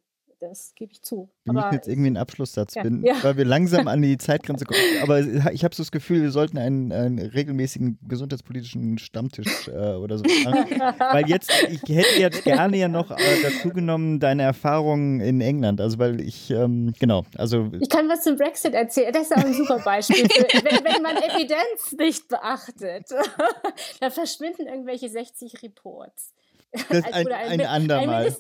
das 0.50 0.74
gebe 0.76 0.92
ich 0.92 1.02
zu. 1.02 1.30
Wir 1.44 1.52
aber 1.52 1.62
müssen 1.62 1.74
jetzt 1.74 1.88
irgendwie 1.88 2.08
einen 2.08 2.18
Abschlusssatz 2.18 2.76
ja, 2.76 2.84
finden, 2.84 3.06
ja. 3.06 3.16
weil 3.24 3.38
wir 3.38 3.46
langsam 3.46 3.88
an 3.88 4.02
die 4.02 4.18
Zeitgrenze 4.20 4.66
kommen. 4.66 4.80
Aber 5.02 5.20
ich 5.20 5.64
habe 5.64 5.76
so 5.76 5.84
das 5.84 5.92
Gefühl, 5.92 6.22
wir 6.22 6.32
sollten 6.32 6.58
einen, 6.58 6.92
einen 6.92 7.20
regelmäßigen 7.20 8.00
gesundheitspolitischen 8.08 8.98
Stammtisch 8.98 9.68
äh, 9.68 9.94
oder 9.94 10.18
so 10.18 10.24
machen. 10.44 10.80
weil 11.12 11.28
jetzt, 11.28 11.52
ich 11.70 11.82
hätte 11.82 12.20
jetzt 12.20 12.44
gerne 12.44 12.78
ja 12.78 12.88
noch 12.88 13.12
äh, 13.12 13.18
dazu 13.44 13.70
genommen 13.70 14.20
deine 14.20 14.44
Erfahrungen 14.44 15.20
in 15.20 15.42
England. 15.42 15.82
Also 15.82 16.00
weil 16.00 16.22
ich, 16.22 16.52
ähm, 16.52 16.94
genau, 17.00 17.26
also. 17.38 17.72
Ich 17.80 17.90
kann 17.90 18.08
was 18.08 18.24
zum 18.24 18.38
Brexit 18.38 18.74
erzählen. 18.74 19.12
Das 19.12 19.24
ist 19.24 19.36
auch 19.36 19.44
ein 19.44 19.54
super 19.54 19.80
Beispiel. 19.80 20.28
Für, 20.30 20.64
wenn, 20.64 20.84
wenn 20.84 21.02
man 21.02 21.18
Evidenz 21.18 21.96
nicht 21.98 22.28
beachtet, 22.28 23.10
da 24.00 24.10
verschwinden 24.10 24.68
irgendwelche 24.68 25.10
60 25.10 25.64
Reports. 25.64 26.34
Das 26.90 27.06
ein, 27.06 27.28
ein, 27.28 27.62
ein 27.62 27.62
andermal. 27.62 28.36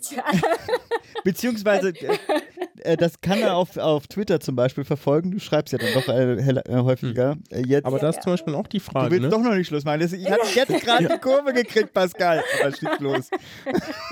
Beziehungsweise, 1.23 1.93
äh, 2.86 2.97
das 2.97 3.21
kann 3.21 3.39
er 3.39 3.55
auf, 3.55 3.77
auf 3.77 4.07
Twitter 4.07 4.39
zum 4.39 4.55
Beispiel 4.55 4.83
verfolgen. 4.83 5.31
Du 5.31 5.39
schreibst 5.39 5.73
ja 5.73 5.79
dann 5.79 5.93
doch 5.93 6.07
äh, 6.07 6.33
äh, 6.33 6.77
häufiger. 6.81 7.38
Äh, 7.49 7.65
jetzt, 7.65 7.86
Aber 7.86 7.99
das 7.99 8.17
ist 8.17 8.23
zum 8.23 8.33
Beispiel 8.33 8.55
auch 8.55 8.67
die 8.67 8.79
Frage. 8.79 9.09
Du 9.09 9.11
willst 9.11 9.23
ne? 9.23 9.29
doch 9.29 9.41
noch 9.41 9.55
nicht 9.55 9.67
Schluss 9.67 9.86
machen. 9.86 10.01
Ich 10.01 10.31
habe 10.31 10.41
jetzt 10.53 10.83
gerade 10.83 11.07
die 11.07 11.19
Kurve 11.19 11.53
gekriegt, 11.53 11.93
Pascal. 11.93 12.43
Aber 12.61 12.71
schieß 12.71 12.99
los. 12.99 13.29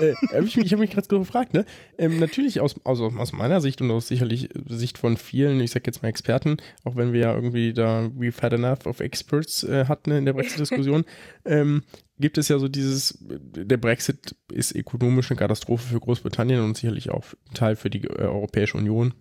äh, 0.00 0.42
ich, 0.42 0.58
ich 0.58 0.72
habe 0.72 0.80
mich 0.80 0.90
gerade 0.90 1.06
gefragt. 1.08 1.54
Ne? 1.54 1.64
Ähm, 1.98 2.18
natürlich 2.18 2.60
aus, 2.60 2.74
aus, 2.84 3.00
aus 3.00 3.32
meiner 3.32 3.60
Sicht 3.60 3.80
und 3.80 3.90
aus 3.90 4.08
sicherlich 4.08 4.48
Sicht 4.68 4.98
von 4.98 5.16
vielen, 5.16 5.60
ich 5.60 5.70
sag 5.70 5.86
jetzt 5.86 6.02
mal 6.02 6.08
Experten, 6.08 6.56
auch 6.84 6.96
wenn 6.96 7.12
wir 7.12 7.20
ja 7.20 7.34
irgendwie 7.34 7.72
da 7.72 8.10
We've 8.18 8.40
had 8.42 8.52
enough 8.52 8.86
of 8.86 9.00
experts 9.00 9.64
äh, 9.64 9.86
hatten 9.86 10.10
in 10.10 10.24
der 10.24 10.32
Brexit-Diskussion, 10.32 11.04
ähm, 11.44 11.82
gibt 12.18 12.38
es 12.38 12.48
ja 12.48 12.58
so 12.58 12.68
dieses, 12.68 13.18
der 13.28 13.76
Brexit 13.76 14.36
ist 14.52 14.74
ökonomisch 14.74 15.30
eine 15.30 15.38
Katastrophe 15.38 15.88
für 15.88 16.00
Großbritannien 16.00 16.60
und 16.60 16.76
sicherlich 16.76 17.10
auch 17.10 17.24
ein 17.50 17.54
Teil 17.54 17.76
für 17.76 17.90
die 17.90 18.04
äh, 18.04 18.22
Europäische 18.22 18.63
Union. 18.72 19.12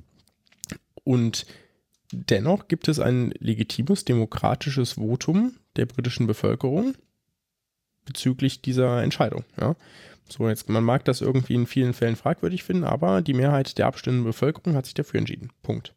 Und 1.03 1.45
dennoch 2.11 2.67
gibt 2.67 2.87
es 2.87 2.99
ein 2.99 3.33
legitimes 3.39 4.05
demokratisches 4.05 4.93
Votum 4.93 5.57
der 5.75 5.85
britischen 5.85 6.27
Bevölkerung 6.27 6.93
bezüglich 8.05 8.61
dieser 8.61 9.01
Entscheidung. 9.03 9.43
Ja. 9.59 9.75
So, 10.29 10.47
jetzt, 10.47 10.69
man 10.69 10.83
mag 10.83 11.03
das 11.05 11.21
irgendwie 11.21 11.55
in 11.55 11.67
vielen 11.67 11.93
Fällen 11.93 12.15
fragwürdig 12.15 12.63
finden, 12.63 12.85
aber 12.85 13.21
die 13.21 13.33
Mehrheit 13.33 13.77
der 13.77 13.87
abstimmenden 13.87 14.25
Bevölkerung 14.25 14.75
hat 14.75 14.85
sich 14.85 14.93
dafür 14.93 15.19
entschieden. 15.19 15.49
Punkt. 15.61 15.93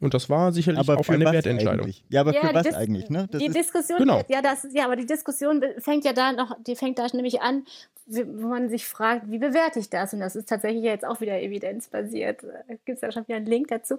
Und 0.00 0.14
das 0.14 0.30
war 0.30 0.52
sicherlich 0.52 0.78
aber 0.78 0.98
auch 0.98 1.08
eine 1.08 1.24
Wertentscheidung. 1.24 1.86
Eigentlich? 1.86 2.04
Ja, 2.08 2.20
aber 2.20 2.32
ja, 2.32 2.46
für 2.46 2.54
was 2.54 2.62
Dis 2.62 2.74
eigentlich? 2.74 3.10
Ne? 3.10 3.26
Das 3.30 3.42
die 3.42 3.48
Diskussion, 3.48 3.98
genau. 3.98 4.22
ja, 4.28 4.40
das, 4.40 4.66
ja, 4.72 4.84
aber 4.84 4.94
die 4.94 5.06
Diskussion 5.06 5.64
fängt 5.78 6.04
ja 6.04 6.12
da 6.12 6.32
noch, 6.32 6.56
die 6.64 6.76
fängt 6.76 6.98
da 7.00 7.06
nämlich 7.12 7.40
an, 7.40 7.64
wo 8.06 8.48
man 8.48 8.68
sich 8.68 8.86
fragt, 8.86 9.30
wie 9.30 9.38
bewerte 9.38 9.80
ich 9.80 9.90
das? 9.90 10.14
Und 10.14 10.20
das 10.20 10.36
ist 10.36 10.48
tatsächlich 10.48 10.84
jetzt 10.84 11.04
auch 11.04 11.20
wieder 11.20 11.42
evidenzbasiert. 11.42 12.42
Da 12.42 12.74
gibt 12.84 12.96
es 12.96 13.00
ja 13.00 13.12
schon 13.12 13.26
wieder 13.26 13.36
einen 13.36 13.46
Link 13.46 13.68
dazu. 13.68 13.98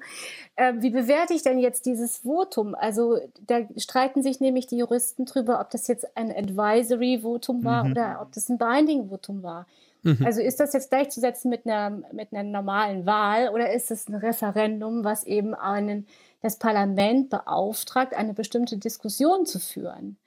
Ähm, 0.58 0.82
wie 0.82 0.89
bewerte 0.89 1.34
ich 1.34 1.43
denn 1.43 1.60
jetzt 1.60 1.86
dieses 1.86 2.20
Votum? 2.20 2.76
Also 2.76 3.20
da 3.45 3.60
streiten 3.78 4.24
sich 4.24 4.39
nämlich 4.39 4.68
die 4.68 4.78
Juristen 4.78 5.26
drüber, 5.26 5.60
ob 5.60 5.70
das 5.70 5.88
jetzt 5.88 6.18
ein 6.18 6.32
Advisory-Votum 6.32 7.64
war 7.64 7.84
mhm. 7.84 7.91
oder 7.91 8.20
ob 8.22 8.32
das 8.32 8.50
ein 8.50 8.58
Binding-Votum 8.58 9.43
war. 9.43 9.68
Mhm. 10.04 10.26
Also 10.26 10.41
ist 10.41 10.60
das 10.60 10.74
jetzt 10.74 10.89
gleichzusetzen 10.89 11.50
mit 11.50 11.66
einer, 11.66 11.89
mit 12.12 12.32
einer 12.32 12.43
normalen 12.43 13.06
Wahl 13.06 13.50
oder 13.50 13.72
ist 13.74 13.91
es 13.91 14.08
ein 14.08 14.16
Referendum, 14.16 15.04
was 15.04 15.24
eben 15.26 15.54
einen, 15.54 16.08
das 16.41 16.58
Parlament 16.58 17.30
beauftragt, 17.30 18.14
eine 18.14 18.34
bestimmte 18.34 18.78
Diskussion 18.78 19.45
zu 19.45 19.60
führen? 19.60 20.18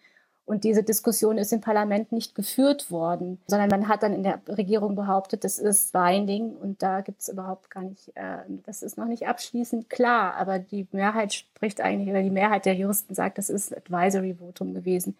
Und 0.44 0.64
diese 0.64 0.82
Diskussion 0.82 1.38
ist 1.38 1.52
im 1.52 1.60
Parlament 1.60 2.10
nicht 2.10 2.34
geführt 2.34 2.90
worden, 2.90 3.40
sondern 3.46 3.70
man 3.70 3.86
hat 3.86 4.02
dann 4.02 4.12
in 4.12 4.24
der 4.24 4.40
Regierung 4.48 4.96
behauptet, 4.96 5.44
das 5.44 5.58
ist 5.58 5.92
binding 5.92 6.56
und 6.56 6.82
da 6.82 7.00
gibt 7.00 7.20
es 7.20 7.28
überhaupt 7.28 7.70
gar 7.70 7.84
nicht, 7.84 8.10
äh, 8.16 8.38
das 8.66 8.82
ist 8.82 8.98
noch 8.98 9.06
nicht 9.06 9.28
abschließend 9.28 9.88
klar, 9.88 10.34
aber 10.34 10.58
die 10.58 10.88
Mehrheit 10.90 11.32
spricht 11.32 11.80
eigentlich, 11.80 12.10
oder 12.10 12.22
die 12.22 12.30
Mehrheit 12.30 12.66
der 12.66 12.74
Juristen 12.74 13.14
sagt, 13.14 13.38
das 13.38 13.50
ist 13.50 13.74
Advisory 13.74 14.34
Votum 14.34 14.74
gewesen. 14.74 15.16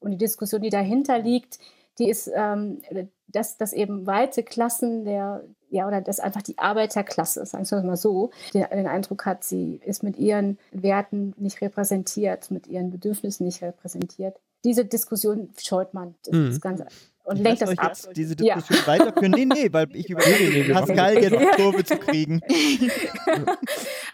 Und 0.00 0.10
die 0.10 0.18
Diskussion, 0.18 0.62
die 0.62 0.70
dahinter 0.70 1.20
liegt, 1.20 1.58
die 1.98 2.10
ist, 2.10 2.30
ähm, 2.34 2.80
dass, 3.28 3.56
dass 3.56 3.72
eben 3.72 4.06
weite 4.06 4.42
Klassen 4.42 5.04
der, 5.04 5.44
ja, 5.70 5.86
oder 5.86 6.00
dass 6.00 6.20
einfach 6.20 6.42
die 6.42 6.58
Arbeiterklasse, 6.58 7.44
sagen 7.44 7.68
wir 7.68 7.82
mal 7.82 7.96
so, 7.96 8.30
den, 8.54 8.64
den 8.70 8.86
Eindruck 8.86 9.26
hat, 9.26 9.44
sie 9.44 9.80
ist 9.84 10.02
mit 10.02 10.16
ihren 10.16 10.58
Werten 10.72 11.34
nicht 11.36 11.60
repräsentiert, 11.60 12.50
mit 12.50 12.66
ihren 12.66 12.90
Bedürfnissen 12.90 13.46
nicht 13.46 13.62
repräsentiert. 13.62 14.38
Diese 14.64 14.84
Diskussion 14.84 15.50
scheut 15.58 15.94
man. 15.94 16.14
Das 16.24 16.34
mhm. 16.34 16.50
ist 16.50 16.60
ganz 16.60 16.82
und 17.26 17.38
lenkt 17.38 17.60
das 17.60 17.76
ab. 17.76 17.88
Jetzt 17.88 18.16
diese 18.16 18.36
Diskussion 18.36 18.78
ja. 18.80 18.86
weiterführen? 18.86 19.32
Nee, 19.32 19.44
nee, 19.44 19.68
weil 19.72 19.88
ich 19.94 20.08
überlege, 20.10 20.72
Pascal 20.72 21.14
jetzt 21.14 21.30
die 21.40 21.62
Kurve 21.62 21.84
zu 21.84 21.96
kriegen. 21.98 22.40
ich, 22.48 22.88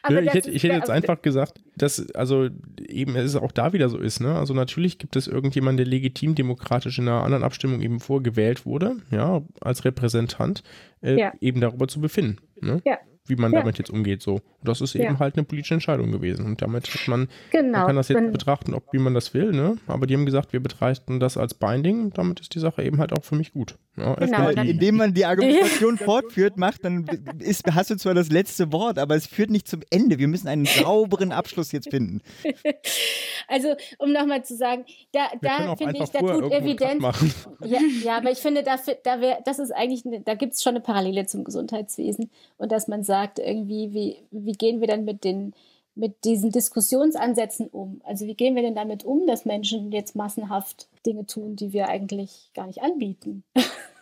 hätte, 0.09 0.51
ich 0.51 0.63
hätte 0.63 0.75
jetzt 0.75 0.91
einfach 0.91 1.21
gesagt, 1.23 1.61
dass, 1.77 2.11
also 2.15 2.49
eben 2.81 3.17
es 3.17 3.37
auch 3.37 3.53
da 3.53 3.73
wieder 3.73 3.89
so 3.89 3.99
ist, 3.99 4.21
ne? 4.21 4.35
Also 4.35 4.55
natürlich 4.55 4.99
gibt 4.99 5.17
es 5.17 5.27
irgendjemanden, 5.27 5.77
der 5.77 5.87
legitim 5.87 6.35
demokratisch 6.35 6.99
in 6.99 7.09
einer 7.09 7.23
anderen 7.23 7.45
Abstimmung 7.45 7.83
eben 7.83 8.01
vorgewählt 8.01 8.65
wurde, 8.65 8.97
ja, 9.11 9.43
als 9.61 9.85
Repräsentant, 9.85 10.63
äh, 11.03 11.19
ja. 11.19 11.33
eben 11.41 11.61
darüber 11.61 11.89
zu 11.89 12.01
befinden. 12.01 12.39
Ne? 12.61 12.81
Ja 12.85 12.99
wie 13.27 13.37
man 13.37 13.53
ja. 13.53 13.61
damit 13.61 13.79
jetzt 13.79 13.91
umgeht. 13.91 14.23
So. 14.23 14.35
Und 14.35 14.43
das 14.63 14.81
ist 14.81 14.95
eben 14.95 15.05
ja. 15.05 15.19
halt 15.19 15.37
eine 15.37 15.45
politische 15.45 15.75
Entscheidung 15.75 16.11
gewesen. 16.11 16.45
Und 16.45 16.61
damit 16.61 16.93
hat 16.93 17.09
man, 17.09 17.29
genau. 17.51 17.79
man 17.79 17.87
kann 17.87 17.97
das 17.97 18.09
jetzt 18.09 18.19
Wenn, 18.19 18.33
betrachten, 18.33 18.75
ob 18.75 18.93
wie 18.93 18.99
man 18.99 19.15
das 19.15 19.33
will, 19.35 19.53
ne? 19.53 19.77
Aber 19.87 20.07
die 20.07 20.15
haben 20.15 20.27
gesagt, 20.27 20.53
wir 20.53 20.61
betrachten 20.61 21.21
das 21.21 21.37
als 21.37 21.55
Binding. 21.55 22.11
Damit 22.13 22.41
ist 22.41 22.55
die 22.55 22.59
Sache 22.59 22.83
eben 22.83 22.99
halt 22.99 23.13
auch 23.13 23.25
für 23.25 23.37
mich 23.37 23.53
gut. 23.53 23.77
Ja, 23.97 24.15
genau, 24.15 24.51
dann, 24.53 24.67
indem 24.67 24.97
man 24.97 25.13
die 25.13 25.27
Argumentation 25.27 25.99
fortführt, 25.99 26.57
macht, 26.57 26.85
dann 26.85 27.05
ist, 27.39 27.65
hast 27.75 27.91
du 27.91 27.97
zwar 27.97 28.15
das 28.15 28.31
letzte 28.31 28.73
Wort, 28.73 28.99
aber 28.99 29.15
es 29.17 29.27
führt 29.27 29.51
nicht 29.51 29.69
zum 29.69 29.81
Ende. 29.91 30.19
Wir 30.19 30.29
müssen 30.29 30.49
einen 30.49 30.65
sauberen 30.65 31.31
Abschluss 31.31 31.73
jetzt 31.73 31.91
finden. 31.91 32.21
Also, 33.49 33.75
um 33.99 34.13
nochmal 34.13 34.45
zu 34.45 34.57
sagen, 34.57 34.85
da, 35.13 35.27
da 35.43 35.75
finde 35.77 35.99
ich, 35.99 36.11
da 36.11 36.21
tut 36.21 36.53
Evidenz. 36.53 37.03
Ja, 37.65 37.81
ja, 38.03 38.17
aber 38.17 38.31
ich 38.31 38.39
finde, 38.39 38.63
da, 38.63 38.77
da 39.05 39.21
wär, 39.21 39.41
das 39.45 39.59
ist 39.59 39.73
eigentlich, 39.73 40.07
eine, 40.07 40.21
da 40.21 40.35
gibt 40.35 40.55
es 40.55 40.63
schon 40.63 40.75
eine 40.75 40.81
Parallele 40.81 41.27
zum 41.27 41.45
Gesundheitswesen 41.45 42.31
und 42.57 42.73
dass 42.73 42.89
man 42.89 43.03
sagt, 43.03 43.12
irgendwie, 43.39 43.93
wie, 43.93 44.17
wie 44.31 44.53
gehen 44.53 44.81
wir 44.81 44.89
dann 44.89 45.05
mit 45.05 45.25
den 45.25 45.55
mit 45.95 46.25
diesen 46.25 46.51
Diskussionsansätzen 46.51 47.69
um? 47.69 48.01
Also 48.05 48.27
wie 48.27 48.35
gehen 48.35 48.55
wir 48.55 48.63
denn 48.63 48.75
damit 48.75 49.05
um, 49.05 49.27
dass 49.27 49.45
Menschen 49.45 49.93
jetzt 49.93 50.17
massenhaft 50.17 50.89
Dinge 51.05 51.27
tun, 51.27 51.57
die 51.57 51.73
wir 51.73 51.89
eigentlich 51.89 52.51
gar 52.55 52.67
nicht 52.67 52.83
anbieten? 52.83 53.45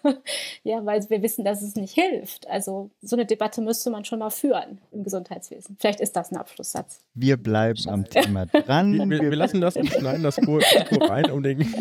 ja, 0.63 0.85
weil 0.87 1.09
wir 1.11 1.23
wissen, 1.23 1.45
dass 1.45 1.63
es 1.63 1.75
nicht 1.75 1.95
hilft. 1.95 2.49
Also 2.49 2.91
so 3.03 3.17
eine 3.17 3.27
Debatte 3.27 3.61
müsste 3.61 3.91
man 3.91 4.05
schon 4.05 4.21
mal 4.21 4.31
führen 4.31 4.79
im 4.93 5.03
Gesundheitswesen. 5.03 5.77
Vielleicht 5.81 6.01
ist 6.01 6.15
das 6.15 6.31
ein 6.31 6.37
Abschlusssatz. 6.37 7.01
Wir 7.15 7.37
bleiben 7.37 7.89
am 7.89 8.05
Thema 8.05 8.47
dran. 8.47 9.11
Wir, 9.11 9.23
wir, 9.23 9.31
wir 9.31 9.37
lassen 9.37 9.61
das 9.61 9.77
und 9.77 9.89
schneiden 9.89 10.23
das 10.23 10.37
Kur 10.37 10.63
rein, 10.63 11.31
um 11.31 11.43
den. 11.43 11.61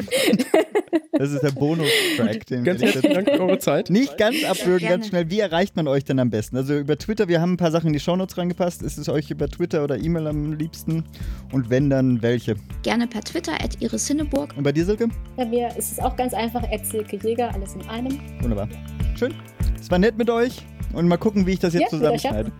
Das 1.12 1.32
ist 1.32 1.42
der 1.42 1.52
Bonus-Track. 1.52 2.46
ganz 2.64 2.82
herzlichen 2.82 3.14
Dank 3.14 3.30
für 3.30 3.42
eure 3.42 3.60
Zeit. 3.60 3.90
Nicht 3.90 4.18
ganz 4.18 4.44
abwürgen, 4.44 4.88
ganz 4.88 5.08
schnell. 5.08 5.30
Wie 5.30 5.40
erreicht 5.40 5.76
man 5.76 5.88
euch 5.88 6.04
denn 6.04 6.20
am 6.20 6.30
besten? 6.30 6.58
Also 6.58 6.78
über 6.78 6.98
Twitter, 6.98 7.28
wir 7.28 7.42
haben 7.42 7.54
ein 7.54 7.58
paar 7.58 7.72
Sachen 7.72 7.88
in 7.88 7.94
die 7.94 8.00
Shownotes 8.00 8.38
reingepasst. 8.38 8.82
Ist 8.82 8.98
es 8.98 9.10
euch 9.10 9.30
über 9.32 9.48
Twitter 9.48 9.84
oder 9.84 9.98
E-Mail 9.98 10.28
am 10.28 10.54
liebsten? 10.54 11.04
Und 11.52 11.70
wenn, 11.70 11.90
dann 11.90 12.22
welche? 12.22 12.56
Gerne 12.84 13.08
per 13.08 13.22
Twitter, 13.22 13.54
at 13.54 13.82
Iris 13.82 14.08
Hinneburg. 14.08 14.54
Und 14.56 14.64
bei 14.64 14.72
dir, 14.72 14.86
Silke? 14.86 15.10
Bei 15.36 15.46
mir 15.46 15.68
ist 15.78 15.92
es 15.92 16.00
auch 16.00 16.16
ganz 16.16 16.34
einfach, 16.34 16.64
at 16.64 16.86
Silke 16.86 17.18
Jäger, 17.18 17.54
alles 17.54 17.76
in 17.76 17.88
einem. 17.90 18.20
Wunderbar. 18.42 18.70
Schön. 19.18 19.34
Es 19.80 19.90
war 19.92 20.00
nett 20.00 20.18
mit 20.18 20.30
euch. 20.30 20.58
Und 20.94 21.08
mal 21.08 21.18
gucken, 21.18 21.46
wie 21.46 21.52
ich 21.52 21.60
das 21.60 21.74
jetzt 21.74 21.84
ja, 21.84 21.90
zusammenschneide. 21.90 22.52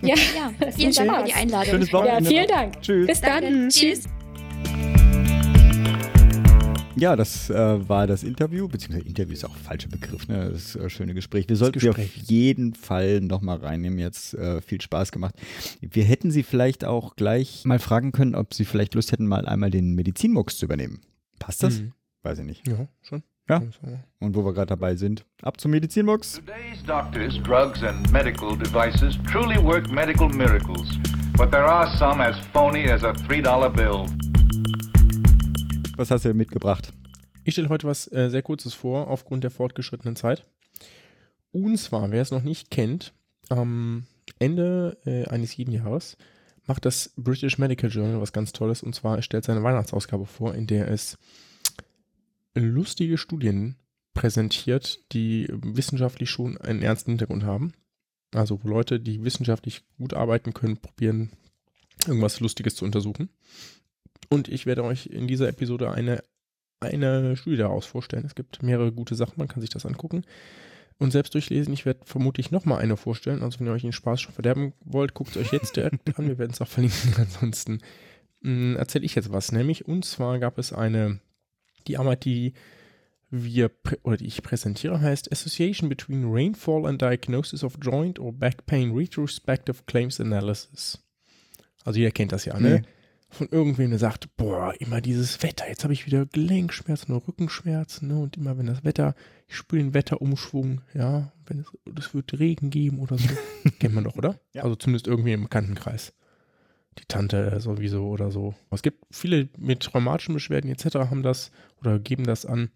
Ja, 0.00 0.14
ja. 0.14 0.70
vielen 0.72 0.92
Dank 0.92 1.16
für 1.18 1.24
die 1.24 1.34
Einladung. 1.34 1.70
Schönes 1.70 1.92
Wochenende. 1.92 2.30
Ja, 2.30 2.30
vielen 2.30 2.48
Dank. 2.48 2.80
Tschüss. 2.80 3.06
Bis 3.06 3.20
dann. 3.20 3.68
Tschüss. 3.68 4.04
Ja, 6.96 7.16
das 7.16 7.50
äh, 7.50 7.88
war 7.88 8.06
das 8.06 8.22
Interview, 8.22 8.68
beziehungsweise 8.68 9.06
Interview 9.06 9.32
ist 9.32 9.44
auch 9.44 9.54
ein 9.54 9.62
falscher 9.62 9.88
Begriff, 9.88 10.28
ne? 10.28 10.50
Das 10.52 10.76
äh, 10.76 10.88
schöne 10.88 11.14
Gespräch. 11.14 11.48
Wir 11.48 11.56
sollten 11.56 11.80
sie 11.80 11.90
auf 11.90 11.98
jeden 11.98 12.74
Fall 12.74 13.20
nochmal 13.20 13.58
reinnehmen. 13.58 13.98
Jetzt 13.98 14.34
äh, 14.34 14.60
viel 14.60 14.80
Spaß 14.80 15.10
gemacht. 15.10 15.34
Wir 15.80 16.04
hätten 16.04 16.30
sie 16.30 16.42
vielleicht 16.42 16.84
auch 16.84 17.16
gleich 17.16 17.64
mal 17.64 17.78
fragen 17.78 18.12
können, 18.12 18.34
ob 18.34 18.54
sie 18.54 18.64
vielleicht 18.64 18.94
Lust 18.94 19.12
hätten, 19.12 19.26
mal 19.26 19.46
einmal 19.46 19.70
den 19.70 19.94
Medizinmux 19.94 20.56
zu 20.56 20.66
übernehmen. 20.66 21.00
Passt 21.38 21.62
das? 21.62 21.80
Mhm. 21.80 21.92
Weiß 22.22 22.38
ich 22.38 22.44
nicht. 22.44 22.66
Ja, 22.68 22.88
schon. 23.02 23.22
Ja. 23.48 23.62
Und 24.20 24.34
wo 24.34 24.44
wir 24.44 24.54
gerade 24.54 24.68
dabei 24.68 24.96
sind, 24.96 25.26
ab 25.42 25.60
zum 25.60 25.72
Medizinbox. 25.72 26.40
Today's 26.40 26.82
doctors, 26.86 27.34
drugs 27.42 27.82
and 27.82 28.10
medical 28.10 28.56
devices 28.56 29.18
truly 29.30 29.62
work 29.62 29.90
medical 29.90 30.28
miracles. 30.28 30.88
But 31.36 31.50
there 31.50 31.64
are 31.64 31.86
some 31.98 32.22
as 32.22 32.36
phony 32.52 32.88
as 32.88 33.02
a 33.02 33.12
$3 33.12 33.68
bill. 33.74 34.06
Was 35.96 36.10
hast 36.10 36.24
du 36.24 36.34
mitgebracht? 36.34 36.92
Ich 37.44 37.54
stelle 37.54 37.68
heute 37.68 37.86
was 37.86 38.10
äh, 38.10 38.28
sehr 38.28 38.42
Kurzes 38.42 38.74
vor, 38.74 39.08
aufgrund 39.08 39.44
der 39.44 39.52
fortgeschrittenen 39.52 40.16
Zeit. 40.16 40.44
Und 41.52 41.76
zwar, 41.78 42.10
wer 42.10 42.20
es 42.20 42.32
noch 42.32 42.42
nicht 42.42 42.70
kennt, 42.70 43.12
am 43.48 44.06
Ende 44.40 44.98
äh, 45.04 45.26
eines 45.28 45.56
jeden 45.56 45.72
Jahres 45.72 46.16
macht 46.66 46.84
das 46.84 47.12
British 47.16 47.58
Medical 47.58 47.90
Journal 47.90 48.20
was 48.20 48.32
ganz 48.32 48.52
Tolles. 48.52 48.82
Und 48.82 48.94
zwar 48.94 49.22
stellt 49.22 49.44
seine 49.44 49.62
Weihnachtsausgabe 49.62 50.26
vor, 50.26 50.54
in 50.54 50.66
der 50.66 50.88
es 50.88 51.16
lustige 52.54 53.18
Studien 53.18 53.76
präsentiert, 54.14 55.00
die 55.12 55.46
wissenschaftlich 55.50 56.30
schon 56.30 56.56
einen 56.58 56.82
ernsten 56.82 57.12
Hintergrund 57.12 57.44
haben. 57.44 57.72
Also 58.32 58.58
wo 58.64 58.68
Leute, 58.68 58.98
die 58.98 59.22
wissenschaftlich 59.22 59.82
gut 59.98 60.14
arbeiten 60.14 60.54
können, 60.54 60.78
probieren, 60.78 61.30
irgendwas 62.06 62.40
Lustiges 62.40 62.74
zu 62.74 62.84
untersuchen. 62.84 63.28
Und 64.34 64.48
ich 64.48 64.66
werde 64.66 64.84
euch 64.84 65.06
in 65.06 65.26
dieser 65.26 65.48
Episode 65.48 65.90
eine, 65.92 66.22
eine 66.80 67.36
Studie 67.36 67.56
daraus 67.56 67.86
vorstellen. 67.86 68.24
Es 68.26 68.34
gibt 68.34 68.62
mehrere 68.62 68.92
gute 68.92 69.14
Sachen, 69.14 69.34
man 69.36 69.48
kann 69.48 69.60
sich 69.60 69.70
das 69.70 69.86
angucken 69.86 70.24
und 70.98 71.10
selbst 71.10 71.34
durchlesen. 71.34 71.72
Ich 71.72 71.86
werde 71.86 72.00
vermutlich 72.04 72.50
nochmal 72.50 72.80
eine 72.80 72.96
vorstellen. 72.96 73.42
Also 73.42 73.60
wenn 73.60 73.66
ihr 73.66 73.72
euch 73.72 73.82
den 73.82 73.92
Spaß 73.92 74.20
schon 74.20 74.34
verderben 74.34 74.72
wollt, 74.84 75.14
guckt 75.14 75.36
es 75.36 75.36
euch 75.36 75.52
jetzt 75.52 75.76
direkt 75.76 76.18
an. 76.18 76.28
Wir 76.28 76.38
werden 76.38 76.52
es 76.52 76.60
auch 76.60 76.68
verlinken. 76.68 77.14
Ansonsten 77.16 77.78
hm, 78.42 78.76
erzähle 78.76 79.04
ich 79.04 79.14
jetzt 79.14 79.32
was. 79.32 79.52
Nämlich, 79.52 79.86
und 79.86 80.04
zwar 80.04 80.38
gab 80.38 80.58
es 80.58 80.72
eine 80.72 81.20
die 81.86 81.98
Arbeit, 81.98 82.24
die 82.24 82.54
wir 83.30 83.70
oder 84.02 84.16
die 84.16 84.26
ich 84.26 84.42
präsentiere, 84.42 85.00
heißt 85.00 85.30
Association 85.32 85.88
between 85.88 86.24
Rainfall 86.26 86.86
and 86.86 87.02
Diagnosis 87.02 87.64
of 87.64 87.78
Joint 87.80 88.18
or 88.18 88.32
Back 88.32 88.64
Pain 88.66 88.92
Retrospective 88.92 89.82
Claims 89.86 90.20
Analysis. 90.20 91.02
Also 91.84 91.98
jeder 91.98 92.12
kennt 92.12 92.32
das 92.32 92.44
ja, 92.44 92.58
ne? 92.58 92.80
Nee. 92.80 92.88
Von 93.28 93.48
irgendwem, 93.48 93.90
der 93.90 93.98
sagt, 93.98 94.36
boah, 94.36 94.72
immer 94.78 95.00
dieses 95.00 95.42
Wetter, 95.42 95.68
jetzt 95.68 95.82
habe 95.82 95.92
ich 95.92 96.06
wieder 96.06 96.24
Gelenkschmerzen 96.26 97.12
oder 97.12 97.26
Rückenschmerzen, 97.26 98.06
ne? 98.08 98.18
Und 98.18 98.36
immer 98.36 98.56
wenn 98.58 98.66
das 98.66 98.84
Wetter, 98.84 99.14
ich 99.48 99.56
spüre 99.56 99.82
den 99.82 99.92
Wetterumschwung, 99.92 100.82
ja, 100.94 101.32
wenn 101.46 101.58
es, 101.58 101.66
es 101.98 102.14
wird 102.14 102.38
Regen 102.38 102.70
geben 102.70 103.00
oder 103.00 103.18
so. 103.18 103.28
Kennt 103.80 103.94
man 103.94 104.04
doch, 104.04 104.16
oder? 104.16 104.38
Ja. 104.52 104.62
Also 104.62 104.76
zumindest 104.76 105.08
irgendwie 105.08 105.32
im 105.32 105.42
Bekanntenkreis 105.42 106.12
die 106.98 107.04
Tante 107.06 107.60
sowieso 107.60 108.08
oder 108.08 108.30
so. 108.30 108.54
Es 108.70 108.82
gibt 108.82 109.04
viele 109.10 109.48
mit 109.58 109.80
traumatischen 109.80 110.34
Beschwerden 110.34 110.70
etc. 110.70 110.94
haben 110.94 111.22
das 111.22 111.50
oder 111.80 111.98
geben 111.98 112.24
das 112.24 112.46
an. 112.46 112.70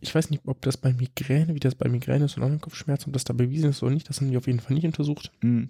Ich 0.00 0.14
weiß 0.14 0.30
nicht, 0.30 0.42
ob 0.46 0.62
das 0.62 0.76
bei 0.76 0.92
Migräne, 0.92 1.54
wie 1.54 1.60
das 1.60 1.74
bei 1.74 1.88
Migräne 1.88 2.24
ist 2.24 2.36
und 2.36 2.42
anderen 2.42 2.60
Kopfschmerzen, 2.60 3.10
ob 3.10 3.12
das 3.12 3.24
da 3.24 3.34
bewiesen 3.34 3.70
ist 3.70 3.82
oder 3.82 3.92
nicht. 3.92 4.08
Das 4.08 4.20
haben 4.20 4.30
die 4.30 4.36
auf 4.36 4.46
jeden 4.46 4.60
Fall 4.60 4.74
nicht 4.74 4.86
untersucht. 4.86 5.32
Mhm. 5.42 5.68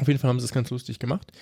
Auf 0.00 0.08
jeden 0.08 0.18
Fall 0.18 0.28
haben 0.28 0.40
sie 0.40 0.46
es 0.46 0.52
ganz 0.52 0.70
lustig 0.70 0.98
gemacht. 0.98 1.32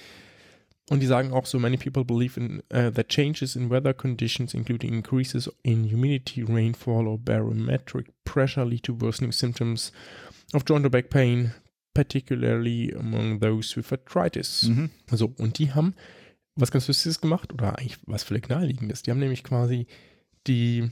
Und 0.91 1.01
die 1.01 1.07
sagen 1.07 1.33
auch 1.33 1.47
so, 1.47 1.59
many 1.59 1.79
people 1.79 2.05
believe 2.05 2.39
in 2.39 2.63
uh, 2.73 2.91
that 2.91 3.09
changes 3.09 3.57
in 3.57 3.71
weather 3.71 3.95
conditions, 3.95 4.53
including 4.53 4.93
increases 4.93 5.51
in 5.63 5.85
humidity, 5.85 6.43
rainfall 6.43 7.09
or 7.09 7.19
barometric 7.19 8.13
pressure 8.25 8.67
lead 8.67 8.83
to 8.83 9.01
worsening 9.01 9.33
symptoms 9.33 9.93
of 10.53 10.65
joint 10.67 10.85
or 10.85 10.91
back 10.91 11.09
pain, 11.09 11.55
particularly 11.95 12.93
among 12.93 13.41
those 13.41 13.75
with 13.77 13.91
arthritis. 13.93 14.65
Mhm. 14.65 14.91
So, 15.11 15.33
und 15.39 15.59
die 15.59 15.73
haben 15.73 15.95
was 16.57 16.71
ganz 16.71 16.87
Lustiges 16.87 17.21
gemacht, 17.21 17.53
oder 17.53 17.79
eigentlich 17.79 17.99
was 18.07 18.23
völlig 18.23 18.49
naheliegendes. 18.49 19.03
Die 19.03 19.11
haben 19.11 19.19
nämlich 19.19 19.43
quasi 19.43 19.87
die 20.47 20.91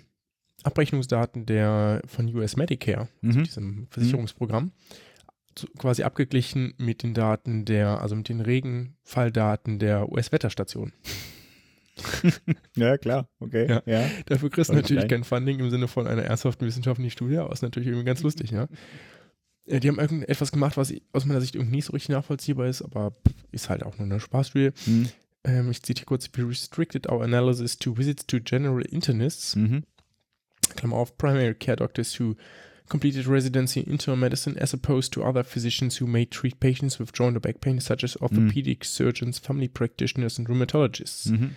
Abrechnungsdaten 0.64 1.47
der 1.47 2.03
von 2.07 2.34
US 2.34 2.57
Medicare, 2.57 3.09
also 3.22 3.38
mhm. 3.38 3.45
diesem 3.45 3.86
Versicherungsprogramm, 3.90 4.64
mhm. 4.64 4.72
Quasi 5.78 6.03
abgeglichen 6.03 6.74
mit 6.78 7.03
den 7.03 7.14
Daten 7.14 7.64
der, 7.64 8.00
also 8.00 8.16
mit 8.16 8.28
den 8.28 8.40
Regenfalldaten 8.40 9.78
der 9.78 10.11
US-Wetterstation. 10.11 10.92
ja, 12.76 12.96
klar, 12.98 13.28
okay. 13.38 13.68
Ja. 13.68 13.82
ja. 13.86 14.11
Dafür 14.26 14.50
kriegst 14.50 14.70
du 14.70 14.74
natürlich 14.74 15.09
kein 15.09 15.24
Funding 15.24 15.61
im 15.61 15.70
Sinne 15.70 15.88
von 15.88 16.07
einer 16.07 16.22
ernsthaften 16.22 16.66
wissenschaftlichen 16.66 17.11
Studie, 17.11 17.38
aber 17.38 17.53
ist 17.53 17.62
natürlich 17.62 17.88
irgendwie 17.88 18.07
ganz 18.07 18.22
lustig, 18.22 18.50
ja. 18.50 18.66
Ja, 19.64 19.78
die 19.78 19.88
haben 19.88 20.00
irgendetwas 20.00 20.50
gemacht, 20.50 20.76
was 20.76 20.92
aus 21.12 21.24
meiner 21.24 21.40
Sicht 21.40 21.55
irgendwie 21.55 21.76
nicht 21.76 21.84
so 21.84 21.92
richtig 21.92 22.09
nachvollziehbar 22.09 22.66
ist, 22.66 22.82
aber 22.82 23.12
ist 23.53 23.68
halt 23.68 23.84
auch 23.84 23.96
nur 23.96 24.07
eine 24.07 24.18
Spaßstudie. 24.18 24.70
Mhm. 24.86 25.09
Ähm, 25.44 25.70
ich 25.70 25.82
zitiere 25.82 26.07
kurz: 26.07 26.28
We 26.34 26.48
restricted 26.48 27.09
our 27.09 27.22
analysis 27.22 27.78
to 27.78 27.96
visits 27.96 28.26
to 28.26 28.38
general 28.40 28.82
internists, 28.82 29.55
mhm. 29.55 29.84
Klammer 30.76 30.96
auf, 30.96 31.16
primary 31.16 31.55
care 31.55 31.76
doctors 31.76 32.18
who 32.18 32.34
completed 32.89 33.26
residency 33.26 33.80
in 33.80 33.93
internal 33.93 34.18
medicine 34.18 34.57
as 34.61 34.74
opposed 34.74 35.12
to 35.12 35.24
other 35.24 35.45
physicians 35.45 36.01
who 36.01 36.07
may 36.07 36.26
treat 36.26 36.61
patients 36.61 36.99
with 36.99 37.12
joint 37.14 37.37
or 37.37 37.41
back 37.41 37.61
pain, 37.61 37.80
such 37.80 38.05
as 38.05 38.16
orthopedic 38.20 38.80
mhm. 38.80 38.85
surgeons, 38.85 39.39
family 39.39 39.68
practitioners 39.68 40.39
and 40.39 40.49
rheumatologists. 40.49 41.30
Mhm. 41.30 41.57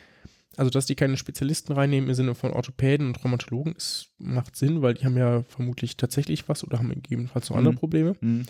Also, 0.58 0.70
dass 0.70 0.86
die 0.86 0.96
keine 0.96 1.18
Spezialisten 1.18 1.74
reinnehmen 1.74 2.10
im 2.10 2.16
Sinne 2.16 2.34
von 2.34 2.52
Orthopäden 2.52 3.08
und 3.08 3.24
Rheumatologen, 3.24 3.74
ist, 3.76 4.12
macht 4.18 4.56
Sinn, 4.56 4.82
weil 4.82 4.94
die 4.94 5.06
haben 5.06 5.18
ja 5.18 5.44
vermutlich 5.44 5.98
tatsächlich 5.98 6.48
was 6.48 6.64
oder 6.64 6.80
haben 6.80 6.90
gegebenenfalls 6.90 7.50
noch 7.50 7.58
mhm. 7.58 7.60
andere 7.60 7.80
Probleme. 7.80 8.16
Mhm. 8.22 8.46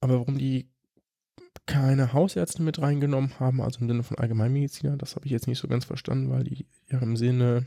Aber 0.00 0.20
warum 0.20 0.38
die 0.38 0.70
keine 1.66 2.14
Hausärzte 2.14 2.62
mit 2.62 2.80
reingenommen 2.80 3.38
haben, 3.38 3.60
also 3.60 3.80
im 3.80 3.88
Sinne 3.88 4.02
von 4.02 4.16
Allgemeinmediziner, 4.16 4.96
das 4.96 5.16
habe 5.16 5.26
ich 5.26 5.32
jetzt 5.32 5.46
nicht 5.46 5.58
so 5.58 5.68
ganz 5.68 5.84
verstanden, 5.84 6.30
weil 6.30 6.44
die 6.44 6.64
ja 6.90 6.98
im 7.00 7.16
Sinne 7.16 7.66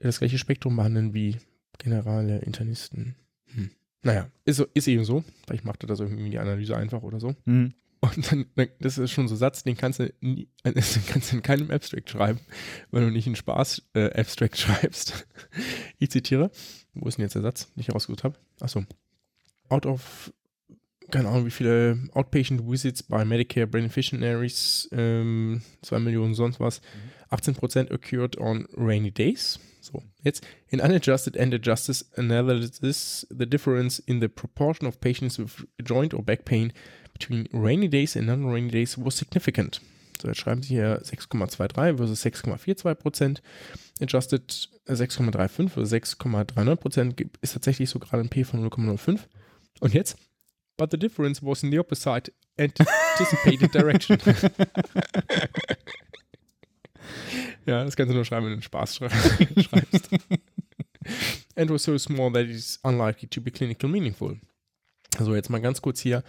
das 0.00 0.18
gleiche 0.18 0.38
Spektrum 0.38 0.76
behandeln 0.76 1.14
wie 1.14 1.36
generale 1.78 2.38
Internisten. 2.40 3.16
Hm. 3.54 3.70
Naja, 4.02 4.28
ist, 4.44 4.60
ist 4.74 4.88
eben 4.88 5.04
so. 5.04 5.24
Vielleicht 5.46 5.64
macht 5.64 5.82
er 5.82 5.86
das 5.86 6.00
irgendwie 6.00 6.30
die 6.30 6.38
Analyse 6.38 6.76
einfach 6.76 7.02
oder 7.02 7.20
so. 7.20 7.34
Mhm. 7.44 7.74
Und 8.00 8.30
dann, 8.30 8.46
das 8.80 8.98
ist 8.98 9.12
schon 9.12 9.28
so 9.28 9.34
ein 9.34 9.38
Satz, 9.38 9.62
den 9.62 9.78
kannst 9.78 9.98
du, 9.98 10.12
nie, 10.20 10.48
den 10.64 10.74
kannst 10.74 11.32
du 11.32 11.36
in 11.36 11.42
keinem 11.42 11.70
Abstract 11.70 12.10
schreiben, 12.10 12.38
wenn 12.90 13.02
du 13.02 13.10
nicht 13.10 13.26
einen 13.26 13.36
Spaß-Abstract 13.36 14.54
äh, 14.54 14.56
schreibst. 14.60 15.26
ich 15.98 16.10
zitiere, 16.10 16.50
wo 16.92 17.08
ist 17.08 17.16
denn 17.16 17.24
jetzt 17.24 17.34
der 17.34 17.42
Satz, 17.42 17.72
den 17.72 17.80
ich 17.80 17.88
herausgesucht 17.88 18.24
habe? 18.24 18.36
Achso. 18.60 18.84
Out 19.70 19.86
of, 19.86 20.34
keine 21.10 21.28
Ahnung, 21.28 21.46
wie 21.46 21.50
viele 21.50 21.98
Outpatient 22.12 22.68
Visits 22.70 23.02
by 23.02 23.24
Medicare 23.24 23.66
Beneficiaries, 23.66 24.86
ähm, 24.92 25.62
2 25.80 26.00
Millionen 26.00 26.34
sonst 26.34 26.60
was, 26.60 26.82
18% 27.30 27.90
occurred 27.90 28.36
on 28.36 28.68
rainy 28.76 29.12
days. 29.12 29.58
So, 29.84 30.02
jetzt 30.22 30.46
in 30.68 30.80
unadjusted 30.80 31.36
and 31.36 31.52
adjusted 31.52 32.06
analysis, 32.16 33.26
the 33.30 33.46
difference 33.46 33.98
in 33.98 34.20
the 34.20 34.28
proportion 34.28 34.86
of 34.86 35.00
patients 35.00 35.38
with 35.38 35.66
joint 35.82 36.14
or 36.14 36.22
back 36.22 36.46
pain 36.46 36.72
between 37.12 37.48
rainy 37.52 37.88
days 37.88 38.16
and 38.16 38.26
non-rainy 38.26 38.70
days 38.70 38.96
was 38.96 39.18
significant. 39.18 39.82
So, 40.20 40.28
jetzt 40.28 40.40
schreiben 40.40 40.62
sie 40.62 40.74
hier 40.74 41.02
6,23 41.02 41.98
versus 41.98 42.24
6,42 42.24 42.94
Prozent. 42.94 43.42
Adjusted 44.00 44.70
6,35 44.86 45.68
versus 45.68 45.92
6,39 45.92 46.76
Prozent 46.76 47.20
ist 47.42 47.52
tatsächlich 47.52 47.90
so 47.90 47.98
gerade 47.98 48.22
ein 48.22 48.30
P 48.30 48.42
von 48.42 48.66
0,05. 48.66 49.20
Und 49.80 49.92
jetzt? 49.92 50.16
But 50.78 50.90
the 50.90 50.98
difference 50.98 51.42
was 51.42 51.62
in 51.62 51.70
the 51.70 51.78
opposite 51.78 52.32
anticipated 52.58 53.72
direction. 53.72 54.18
ja, 57.66 57.84
das 57.84 57.96
kannst 57.96 58.10
du 58.10 58.14
nur 58.14 58.24
schreiben, 58.24 58.46
wenn 58.46 58.56
du 58.56 58.62
Spaß 58.62 58.96
schreibst. 58.96 60.10
and 61.56 61.70
was 61.70 61.82
so 61.82 61.96
small 61.98 62.32
that 62.32 62.44
it 62.44 62.50
is 62.50 62.78
unlikely 62.82 63.28
to 63.28 63.40
be 63.40 63.50
clinically 63.50 63.90
meaningful. 63.90 64.38
Also 65.18 65.34
jetzt 65.34 65.50
mal 65.50 65.60
ganz 65.60 65.80
kurz 65.82 66.00
hier 66.00 66.24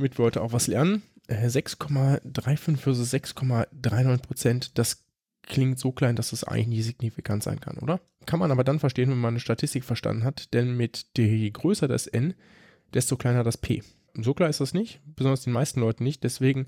damit 0.00 0.18
wir 0.18 0.24
heute 0.24 0.42
auch 0.42 0.52
was 0.52 0.66
lernen. 0.66 1.02
6,35 1.28 2.72
äh, 2.72 2.76
versus 2.76 3.12
6,39 3.12 4.22
Prozent, 4.22 4.78
das 4.78 5.04
klingt 5.42 5.78
so 5.78 5.92
klein, 5.92 6.16
dass 6.16 6.32
es 6.32 6.42
eigentlich 6.42 6.66
nie 6.66 6.82
signifikant 6.82 7.42
sein 7.42 7.60
kann, 7.60 7.78
oder? 7.78 8.00
Kann 8.26 8.40
man 8.40 8.50
aber 8.50 8.64
dann 8.64 8.78
verstehen, 8.78 9.10
wenn 9.10 9.18
man 9.18 9.34
eine 9.34 9.40
Statistik 9.40 9.84
verstanden 9.84 10.24
hat, 10.24 10.52
denn 10.54 10.76
mit 10.76 11.06
je 11.16 11.50
größer 11.50 11.86
das 11.86 12.06
n, 12.06 12.34
desto 12.94 13.16
kleiner 13.16 13.44
das 13.44 13.58
p. 13.58 13.82
So 14.14 14.34
klar 14.34 14.48
ist 14.48 14.60
das 14.60 14.74
nicht, 14.74 15.00
besonders 15.04 15.42
den 15.42 15.52
meisten 15.52 15.80
Leuten 15.80 16.02
nicht. 16.02 16.24
Deswegen 16.24 16.66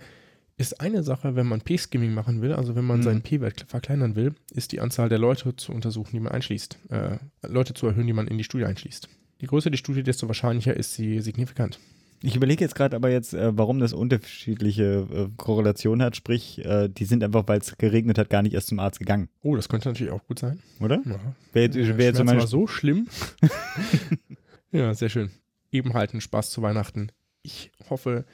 ist 0.56 0.80
eine 0.80 1.02
Sache, 1.02 1.34
wenn 1.34 1.46
man 1.46 1.60
P-Skimming 1.60 2.14
machen 2.14 2.42
will, 2.42 2.52
also 2.52 2.74
wenn 2.76 2.84
man 2.84 2.98
mhm. 2.98 3.02
seinen 3.02 3.22
P-Wert 3.22 3.64
verkleinern 3.68 4.16
will, 4.16 4.34
ist 4.52 4.72
die 4.72 4.80
Anzahl 4.80 5.08
der 5.08 5.18
Leute 5.18 5.56
zu 5.56 5.72
untersuchen, 5.72 6.10
die 6.12 6.20
man 6.20 6.32
einschließt. 6.32 6.78
Äh, 6.90 7.18
Leute 7.46 7.74
zu 7.74 7.86
erhöhen, 7.86 8.06
die 8.06 8.12
man 8.12 8.28
in 8.28 8.38
die 8.38 8.44
Studie 8.44 8.64
einschließt. 8.64 9.08
Je 9.38 9.46
größer 9.48 9.70
die 9.70 9.78
Studie, 9.78 10.02
desto 10.02 10.28
wahrscheinlicher 10.28 10.76
ist 10.76 10.94
sie 10.94 11.20
signifikant. 11.20 11.80
Ich 12.24 12.36
überlege 12.36 12.62
jetzt 12.62 12.76
gerade 12.76 12.94
aber 12.94 13.10
jetzt, 13.10 13.34
äh, 13.34 13.56
warum 13.58 13.80
das 13.80 13.92
unterschiedliche 13.92 15.06
äh, 15.12 15.28
Korrelationen 15.36 16.04
hat. 16.04 16.14
Sprich, 16.14 16.64
äh, 16.64 16.88
die 16.88 17.04
sind 17.04 17.24
einfach, 17.24 17.48
weil 17.48 17.58
es 17.58 17.76
geregnet 17.76 18.16
hat, 18.16 18.30
gar 18.30 18.42
nicht 18.42 18.54
erst 18.54 18.68
zum 18.68 18.78
Arzt 18.78 19.00
gegangen. 19.00 19.28
Oh, 19.42 19.56
das 19.56 19.68
könnte 19.68 19.88
natürlich 19.88 20.12
auch 20.12 20.24
gut 20.28 20.38
sein. 20.38 20.60
Oder? 20.78 21.02
Ja. 21.04 21.18
Wäre 21.52 21.66
jetzt, 21.66 21.76
wär 21.76 22.06
jetzt 22.06 22.24
war 22.24 22.46
so 22.46 22.68
schlimm. 22.68 23.08
ja, 24.70 24.94
sehr 24.94 25.08
schön. 25.08 25.30
Eben 25.72 25.94
halt 25.94 26.14
ein 26.14 26.20
Spaß 26.20 26.50
zu 26.50 26.62
Weihnachten. 26.62 27.10
Ich 27.42 27.72
hoffe, 27.90 28.24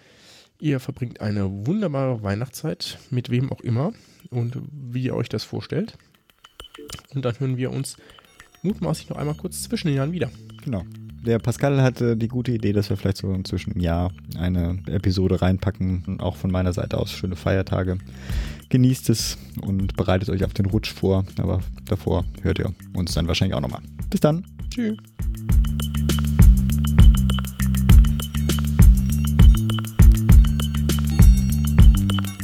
ihr 0.61 0.81
verbringt 0.81 1.21
eine 1.21 1.67
wunderbare 1.67 2.23
Weihnachtszeit, 2.23 2.99
mit 3.11 3.31
wem 3.31 3.53
auch 3.53 3.61
immer 3.61 3.93
und 4.31 4.59
wie 4.73 5.05
ihr 5.05 5.15
euch 5.15 5.29
das 5.29 5.45
vorstellt. 5.45 5.97
Und 7.15 7.25
dann 7.25 7.39
hören 7.39 7.57
wir 7.57 7.71
uns 7.71 7.97
mutmaßlich 8.63 9.09
noch 9.09 9.17
einmal 9.17 9.35
kurz 9.35 9.63
zwischen 9.63 9.89
den 9.89 9.97
Jahren 9.97 10.13
wieder. 10.13 10.31
Genau 10.65 10.85
der 11.29 11.39
Pascal 11.39 11.83
hatte 11.83 12.17
die 12.17 12.29
gute 12.29 12.53
Idee, 12.53 12.73
dass 12.73 12.91
wir 12.91 12.97
vielleicht 12.97 13.19
so 13.19 13.33
inzwischen 13.33 13.73
im 13.73 13.81
Jahr 13.81 14.13
eine 14.37 14.79
Episode 14.87 15.41
reinpacken. 15.41 16.05
Und 16.07 16.23
auch 16.23 16.37
von 16.37 16.51
meiner 16.51 16.73
Seite 16.73 16.99
aus 16.99 17.11
schöne 17.11 17.37
Feiertage. 17.37 17.99
Genießt 18.71 19.11
es 19.11 19.39
und 19.61 19.97
bereitet 19.97 20.31
euch 20.31 20.45
auf 20.45 20.55
den 20.55 20.67
Rutsch 20.67 20.93
vor. 20.93 21.25
Aber 21.39 21.61
davor 21.87 22.25
hört 22.43 22.59
ihr 22.59 22.73
uns 22.95 23.13
dann 23.13 23.29
wahrscheinlich 23.29 23.55
auch 23.55 23.61
nochmal. 23.61 23.83
Bis 24.11 24.21
dann. 24.21 24.45
Tschüss. 24.71 24.97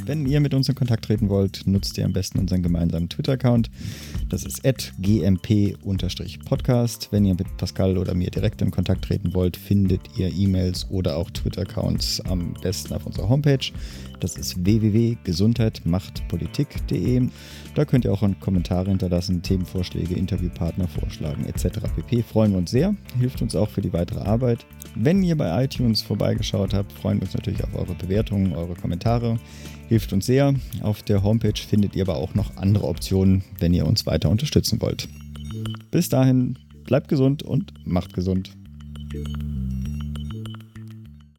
Wenn 0.07 0.27
ihr 0.27 0.41
mit 0.41 0.53
uns 0.53 0.69
in 0.69 0.75
Kontakt 0.75 1.07
treten 1.07 1.31
wollt, 1.31 1.67
nutzt 1.67 1.97
ihr 1.97 2.05
am 2.05 2.13
besten 2.13 2.39
unseren 2.39 2.63
gemeinsamen 2.63 3.09
Twitter-Account. 3.09 3.71
Das 4.29 4.45
ist 4.45 4.63
gmp-podcast. 4.63 7.09
Wenn 7.11 7.25
ihr 7.25 7.35
mit 7.35 7.57
Pascal 7.57 7.97
oder 7.97 8.13
mir 8.15 8.31
direkt 8.31 8.61
in 8.61 8.71
Kontakt 8.71 9.07
treten 9.07 9.33
wollt, 9.33 9.57
findet 9.57 10.03
ihr 10.19 10.31
E-Mails 10.31 10.91
oder 10.91 11.17
auch 11.17 11.31
Twitter-Accounts 11.31 12.21
am 12.23 12.53
besten 12.61 12.93
auf 12.93 13.07
unserer 13.07 13.31
Homepage. 13.31 13.73
Das 14.21 14.37
ist 14.37 14.65
www.gesundheitmachtpolitik.de. 14.65 17.29
Da 17.75 17.85
könnt 17.85 18.05
ihr 18.05 18.13
auch 18.13 18.23
Kommentare 18.41 18.91
hinterlassen, 18.91 19.43
Themenvorschläge, 19.43 20.15
Interviewpartner 20.15 20.87
vorschlagen 20.89 21.45
etc. 21.47 21.81
pp. 21.97 22.23
Freuen 22.23 22.53
wir 22.53 22.59
uns 22.59 22.71
sehr, 22.71 22.95
hilft 23.19 23.43
uns 23.43 23.57
auch 23.57 23.71
für 23.71 23.81
die 23.81 23.93
weitere 23.93 24.21
Arbeit. 24.21 24.65
Wenn 24.95 25.21
ihr 25.23 25.37
bei 25.37 25.65
iTunes 25.65 26.03
vorbeigeschaut 26.03 26.75
habt, 26.75 26.93
freuen 26.93 27.19
wir 27.19 27.25
uns 27.25 27.35
natürlich 27.35 27.65
auf 27.65 27.75
eure 27.75 27.95
Bewertungen, 27.95 28.55
eure 28.55 28.75
Kommentare. 28.75 29.39
Hilft 29.95 30.13
uns 30.13 30.27
sehr. 30.27 30.53
Auf 30.83 31.05
der 31.05 31.23
Homepage 31.23 31.57
findet 31.57 31.95
ihr 31.95 32.03
aber 32.03 32.17
auch 32.17 32.35
noch 32.35 32.57
andere 32.57 32.89
Optionen, 32.89 33.45
wenn 33.61 33.73
ihr 33.73 33.87
uns 33.87 34.07
weiter 34.07 34.29
unterstützen 34.29 34.83
wollt. 34.83 35.09
Bis 35.93 36.09
dahin, 36.09 36.59
bleibt 36.83 37.07
gesund 37.07 37.45
und 37.45 37.73
macht 37.87 38.13
gesund. 38.13 38.51